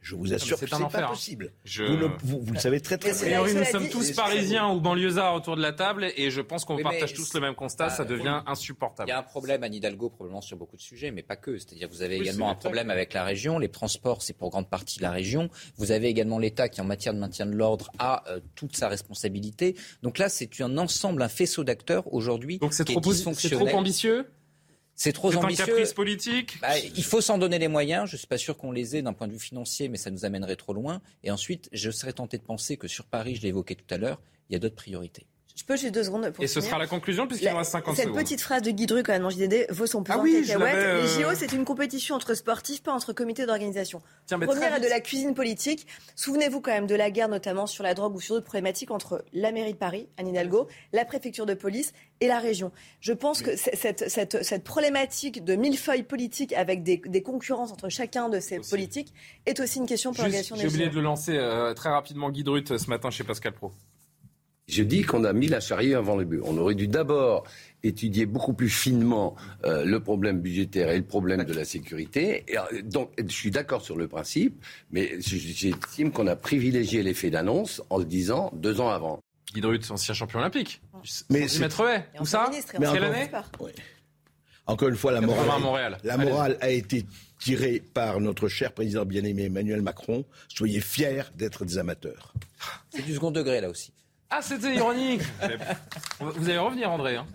Je 0.00 0.14
vous 0.14 0.32
assure 0.32 0.56
c'est 0.58 0.66
que 0.66 0.74
un 0.74 0.78
c'est 0.78 0.84
enfer, 0.84 1.00
pas 1.00 1.06
hein. 1.06 1.10
possible. 1.10 1.52
Je- 1.64 1.82
Vous, 1.84 1.96
ne- 1.96 2.08
vous- 2.22 2.40
vous 2.42 2.52
le 2.54 2.58
savez 2.58 2.80
très 2.80 2.96
très 2.96 3.12
bien. 3.12 3.44
nous 3.46 3.64
sommes 3.64 3.88
tous 3.88 4.12
parisiens 4.12 4.68
ou 4.70 4.80
banlieusards 4.80 5.34
autour 5.34 5.56
de 5.56 5.62
la 5.62 5.72
table 5.72 6.10
et 6.16 6.30
je 6.30 6.40
pense 6.40 6.64
qu'on 6.64 6.76
Oui, 6.76 6.82
partage 6.82 7.12
tous 7.12 7.34
le 7.34 7.40
même 7.40 7.54
constat, 7.54 7.86
Ah, 7.86 7.90
ça 7.90 8.04
devient 8.04 8.42
insupportable. 8.46 9.08
Il 9.08 9.12
y 9.12 9.14
a 9.14 9.18
un 9.18 9.22
problème 9.22 9.62
à 9.62 9.66
Hidalgo 9.68 10.08
probablement 10.08 10.40
sur 10.40 10.56
beaucoup 10.56 10.76
de 10.76 10.80
sujets, 10.82 11.10
mais 11.10 11.22
pas 11.22 11.36
que. 11.36 11.58
C'est-à-dire 11.58 11.88
vous 11.90 12.02
avez 12.02 12.16
Oui, 12.16 12.22
également 12.22 12.50
un 12.50 12.54
problème 12.54 12.90
avec 12.90 13.12
la 13.12 13.24
région. 13.24 13.58
Les 13.58 13.68
transports, 13.68 14.22
c'est 14.22 14.32
pour 14.32 14.50
grande 14.50 14.70
partie 14.70 15.00
la 15.00 15.10
région. 15.10 15.50
Vous 15.76 15.92
avez 15.92 16.08
également 16.08 16.38
l'État 16.38 16.68
qui, 16.68 16.80
en 16.80 16.84
matière 16.84 17.12
de 17.14 17.18
maintien 17.18 17.44
de 17.46 17.52
l'ordre, 17.52 17.90
a 17.98 18.24
euh, 18.28 18.40
toute 18.54 18.76
sa 18.76 18.88
responsabilité. 18.88 19.76
Donc 20.02 20.18
là, 20.18 20.28
c'est 20.28 20.60
un 20.60 20.78
ensemble, 20.78 21.22
un 21.22 21.28
faisceau 21.28 21.62
d'acteurs 21.64 22.12
aujourd'hui. 22.12 22.58
Donc 22.58 22.72
c'est 22.72 22.84
qui 22.84 22.92
est 22.92 23.00
trop, 23.00 23.12
posi- 23.12 23.24
c'est 25.00 25.12
trop 25.12 25.34
ambitieux 25.34 25.56
C'est 25.56 25.62
un 25.62 25.66
caprice 25.74 25.92
politique 25.94 26.58
Bah, 26.60 26.78
il 26.78 27.02
faut 27.02 27.22
s'en 27.22 27.38
donner 27.38 27.58
les 27.58 27.68
moyens. 27.68 28.06
Je 28.06 28.18
suis 28.18 28.26
pas 28.26 28.36
sûr 28.36 28.58
qu'on 28.58 28.70
les 28.70 28.96
ait 28.96 29.02
d'un 29.02 29.14
point 29.14 29.28
de 29.28 29.32
vue 29.32 29.38
financier, 29.38 29.88
mais 29.88 29.96
ça 29.96 30.10
nous 30.10 30.26
amènerait 30.26 30.56
trop 30.56 30.74
loin. 30.74 31.00
Et 31.24 31.30
ensuite, 31.30 31.70
je 31.72 31.90
serais 31.90 32.12
tenté 32.12 32.36
de 32.36 32.42
penser 32.42 32.76
que 32.76 32.86
sur 32.86 33.06
Paris, 33.06 33.34
je 33.34 33.40
l'ai 33.40 33.48
évoqué 33.48 33.74
tout 33.74 33.94
à 33.94 33.96
l'heure, 33.96 34.20
il 34.50 34.52
y 34.52 34.56
a 34.56 34.58
d'autres 34.58 34.74
priorités. 34.74 35.26
Je 35.60 35.64
peux 35.66 35.76
juste 35.76 35.92
deux 35.92 36.04
secondes 36.04 36.30
pour 36.30 36.42
Et 36.42 36.46
ce 36.46 36.62
sera 36.62 36.78
la 36.78 36.86
conclusion 36.86 37.26
puisqu'il 37.26 37.50
nous 37.50 37.56
reste 37.58 37.72
50 37.72 37.94
Cette 37.94 38.06
secondes. 38.06 38.18
petite 38.18 38.40
phrase 38.40 38.62
de 38.62 38.70
Guy 38.70 38.86
Druck, 38.86 39.04
quand 39.04 39.12
même, 39.12 39.22
dans 39.22 39.28
JDD, 39.28 39.66
vaut 39.70 39.84
son 39.84 40.02
pesant 40.02 40.18
Ah 40.18 40.22
oui, 40.22 40.42
Les 40.42 40.54
euh, 40.54 41.06
JO, 41.06 41.34
c'est 41.34 41.52
une 41.52 41.66
compétition 41.66 42.14
entre 42.14 42.32
sportifs, 42.32 42.82
pas 42.82 42.92
entre 42.92 43.12
comités 43.12 43.44
d'organisation. 43.44 44.00
Tiens, 44.26 44.38
mais 44.38 44.46
Revenir 44.46 44.68
très 44.68 44.76
à 44.76 44.80
de 44.80 44.88
la 44.88 45.00
cuisine 45.00 45.34
politique. 45.34 45.86
Souvenez-vous 46.16 46.62
quand 46.62 46.70
même 46.70 46.86
de 46.86 46.94
la 46.94 47.10
guerre, 47.10 47.28
notamment 47.28 47.66
sur 47.66 47.84
la 47.84 47.92
drogue 47.92 48.16
ou 48.16 48.20
sur 48.22 48.36
d'autres 48.36 48.46
problématiques 48.46 48.90
entre 48.90 49.22
la 49.34 49.52
mairie 49.52 49.74
de 49.74 49.78
Paris, 49.78 50.08
Anne 50.16 50.28
Hidalgo, 50.28 50.66
la 50.94 51.04
préfecture 51.04 51.44
de 51.44 51.52
police 51.54 51.92
et 52.22 52.26
la 52.26 52.38
région. 52.38 52.72
Je 53.00 53.12
pense 53.12 53.42
que 53.42 53.54
cette, 53.54 54.08
cette, 54.08 54.42
cette 54.42 54.64
problématique 54.64 55.44
de 55.44 55.56
millefeuille 55.56 56.04
politique 56.04 56.54
avec 56.54 56.82
des, 56.82 57.02
des 57.04 57.22
concurrences 57.22 57.70
entre 57.70 57.90
chacun 57.90 58.30
de 58.30 58.40
ces 58.40 58.60
politiques 58.60 59.12
est 59.44 59.60
aussi 59.60 59.78
une 59.78 59.86
question 59.86 60.12
pour 60.12 60.22
l'organisation 60.22 60.56
J'ai 60.56 60.62
des 60.62 60.68
oublié 60.68 60.84
JO. 60.86 60.90
de 60.92 60.96
le 60.96 61.02
lancer 61.02 61.36
euh, 61.36 61.74
très 61.74 61.90
rapidement, 61.90 62.30
Guy 62.30 62.44
Drut, 62.44 62.78
ce 62.78 62.88
matin 62.88 63.10
chez 63.10 63.24
Pascal 63.24 63.52
Pro. 63.52 63.72
Je 64.70 64.82
dis 64.82 65.02
qu'on 65.02 65.24
a 65.24 65.32
mis 65.32 65.48
la 65.48 65.60
charrue 65.60 65.94
avant 65.94 66.16
le 66.16 66.24
but. 66.24 66.40
On 66.44 66.56
aurait 66.58 66.74
dû 66.74 66.86
d'abord 66.88 67.44
étudier 67.82 68.26
beaucoup 68.26 68.52
plus 68.52 68.68
finement 68.68 69.34
euh, 69.64 69.84
le 69.84 70.00
problème 70.00 70.40
budgétaire 70.40 70.90
et 70.90 70.98
le 70.98 71.04
problème 71.04 71.44
de 71.44 71.52
la 71.54 71.64
sécurité. 71.64 72.44
Et, 72.48 72.58
euh, 72.58 72.82
donc, 72.82 73.10
je 73.18 73.32
suis 73.32 73.50
d'accord 73.50 73.82
sur 73.82 73.96
le 73.96 74.06
principe, 74.06 74.62
mais 74.90 75.20
je- 75.20 75.36
j'estime 75.36 76.12
qu'on 76.12 76.26
a 76.26 76.36
privilégié 76.36 77.02
l'effet 77.02 77.30
d'annonce 77.30 77.82
en 77.90 77.98
le 77.98 78.04
disant 78.04 78.50
deux 78.54 78.80
ans 78.80 78.90
avant. 78.90 79.20
Guy 79.54 79.62
ancien 79.90 80.14
champion 80.14 80.38
olympique. 80.38 80.80
Mais 81.30 81.48
c'est-. 81.48 81.58
Où 82.20 82.24
ça 82.26 82.48
Mais 82.52 82.60
Quelle 82.70 82.86
encore- 83.04 83.04
année 83.04 83.30
Ouais. 83.60 83.72
Encore 84.66 84.88
une 84.88 84.96
fois, 84.96 85.10
la 85.10 85.20
80 85.20 85.34
morale, 85.42 85.50
à 85.50 85.58
Montréal. 85.58 85.98
la 86.04 86.16
morale 86.16 86.58
a 86.60 86.70
été 86.70 87.04
tirée 87.40 87.82
par 87.94 88.20
notre 88.20 88.46
cher 88.46 88.72
président 88.72 89.04
bien-aimé 89.04 89.44
Emmanuel 89.46 89.82
Macron. 89.82 90.24
Soyez 90.48 90.80
fiers 90.80 91.22
d'être 91.34 91.64
des 91.64 91.78
amateurs. 91.78 92.32
C'est 92.90 93.02
du 93.04 93.14
second 93.14 93.32
degré 93.32 93.60
là 93.60 93.68
aussi. 93.70 93.92
Ah, 94.30 94.40
c'était 94.42 94.74
ironique. 94.76 95.22
Vous 96.20 96.48
allez 96.48 96.58
revenir, 96.58 96.90
André. 96.90 97.16
hein. 97.16 97.26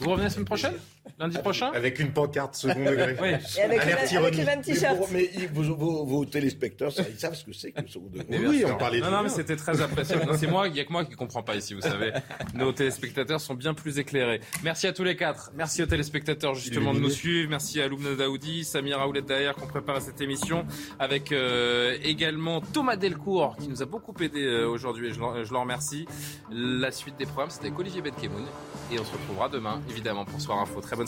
Vous 0.00 0.10
revenez 0.10 0.24
la 0.24 0.30
semaine 0.30 0.44
prochaine? 0.46 0.74
Lundi 1.18 1.38
prochain 1.38 1.70
Avec 1.74 1.98
une 1.98 2.12
pancarte 2.12 2.54
second 2.54 2.78
degré. 2.84 3.16
Oui. 3.20 3.28
Et 3.58 3.62
avec, 3.62 3.84
le, 3.84 3.92
avec 3.92 4.12
ironie. 4.12 4.36
le 4.38 4.44
même 4.44 4.58
Mais, 4.66 4.74
t-shirt. 4.74 4.98
mais 5.12 5.30
ils- 5.36 5.48
vos, 5.48 5.62
vos- 5.74 6.04
vos 6.04 6.24
téléspectateurs, 6.24 6.92
ça, 6.92 7.02
ils 7.10 7.18
savent 7.18 7.34
ce 7.34 7.44
que 7.44 7.52
c'est 7.52 7.72
que 7.72 7.80
le 7.82 7.88
second 7.88 8.06
degré. 8.06 8.26
Mais 8.28 8.38
Oui, 8.46 8.58
sûr. 8.60 8.70
on 8.74 8.78
parlait 8.78 9.00
Non, 9.00 9.06
de 9.06 9.10
non, 9.12 9.22
mais 9.24 9.28
c'était 9.28 9.56
très 9.56 9.80
appréciable. 9.80 10.26
C'est 10.38 10.46
moi, 10.46 10.68
il 10.68 10.76
y 10.76 10.80
a 10.80 10.84
que 10.84 10.92
moi 10.92 11.04
qui 11.04 11.14
comprends 11.16 11.42
pas 11.42 11.56
ici, 11.56 11.74
vous 11.74 11.80
savez. 11.80 12.12
Nos 12.54 12.72
téléspectateurs 12.72 13.40
sont 13.40 13.54
bien 13.54 13.74
plus 13.74 13.98
éclairés. 13.98 14.40
Merci 14.62 14.86
à 14.86 14.92
tous 14.92 15.02
les 15.04 15.16
quatre. 15.16 15.50
Merci 15.56 15.82
aux 15.82 15.86
téléspectateurs 15.86 16.54
justement 16.54 16.94
de 16.94 17.00
nous 17.00 17.10
suivre. 17.10 17.50
Merci 17.50 17.80
à 17.80 17.88
Loubna 17.88 18.14
Daoudi, 18.14 18.64
Samira 18.64 19.08
Ouled 19.08 19.24
derrière 19.24 19.54
qui 19.56 19.62
ont 19.62 19.66
préparé 19.66 20.00
cette 20.00 20.20
émission, 20.20 20.64
avec 20.98 21.32
euh, 21.32 21.96
également 22.04 22.60
Thomas 22.60 22.96
Delcourt 22.96 23.56
qui 23.56 23.68
nous 23.68 23.82
a 23.82 23.86
beaucoup 23.86 24.14
aidé 24.22 24.42
euh, 24.44 24.66
aujourd'hui 24.68 25.08
et 25.08 25.12
je 25.12 25.18
l'en 25.20 25.42
je 25.44 25.52
l'en 25.52 25.62
remercie. 25.62 26.06
La 26.52 26.92
suite 26.92 27.16
des 27.18 27.26
programmes, 27.26 27.50
c'était 27.50 27.66
avec 27.66 27.78
Olivier 27.78 28.02
Benkemoun 28.02 28.44
et 28.92 28.98
on 29.00 29.04
se 29.04 29.12
retrouvera 29.12 29.48
demain 29.48 29.80
évidemment 29.90 30.24
pour 30.24 30.40
Soir 30.40 30.58
Info. 30.60 30.80
Très 30.80 30.94
bonne 30.96 31.07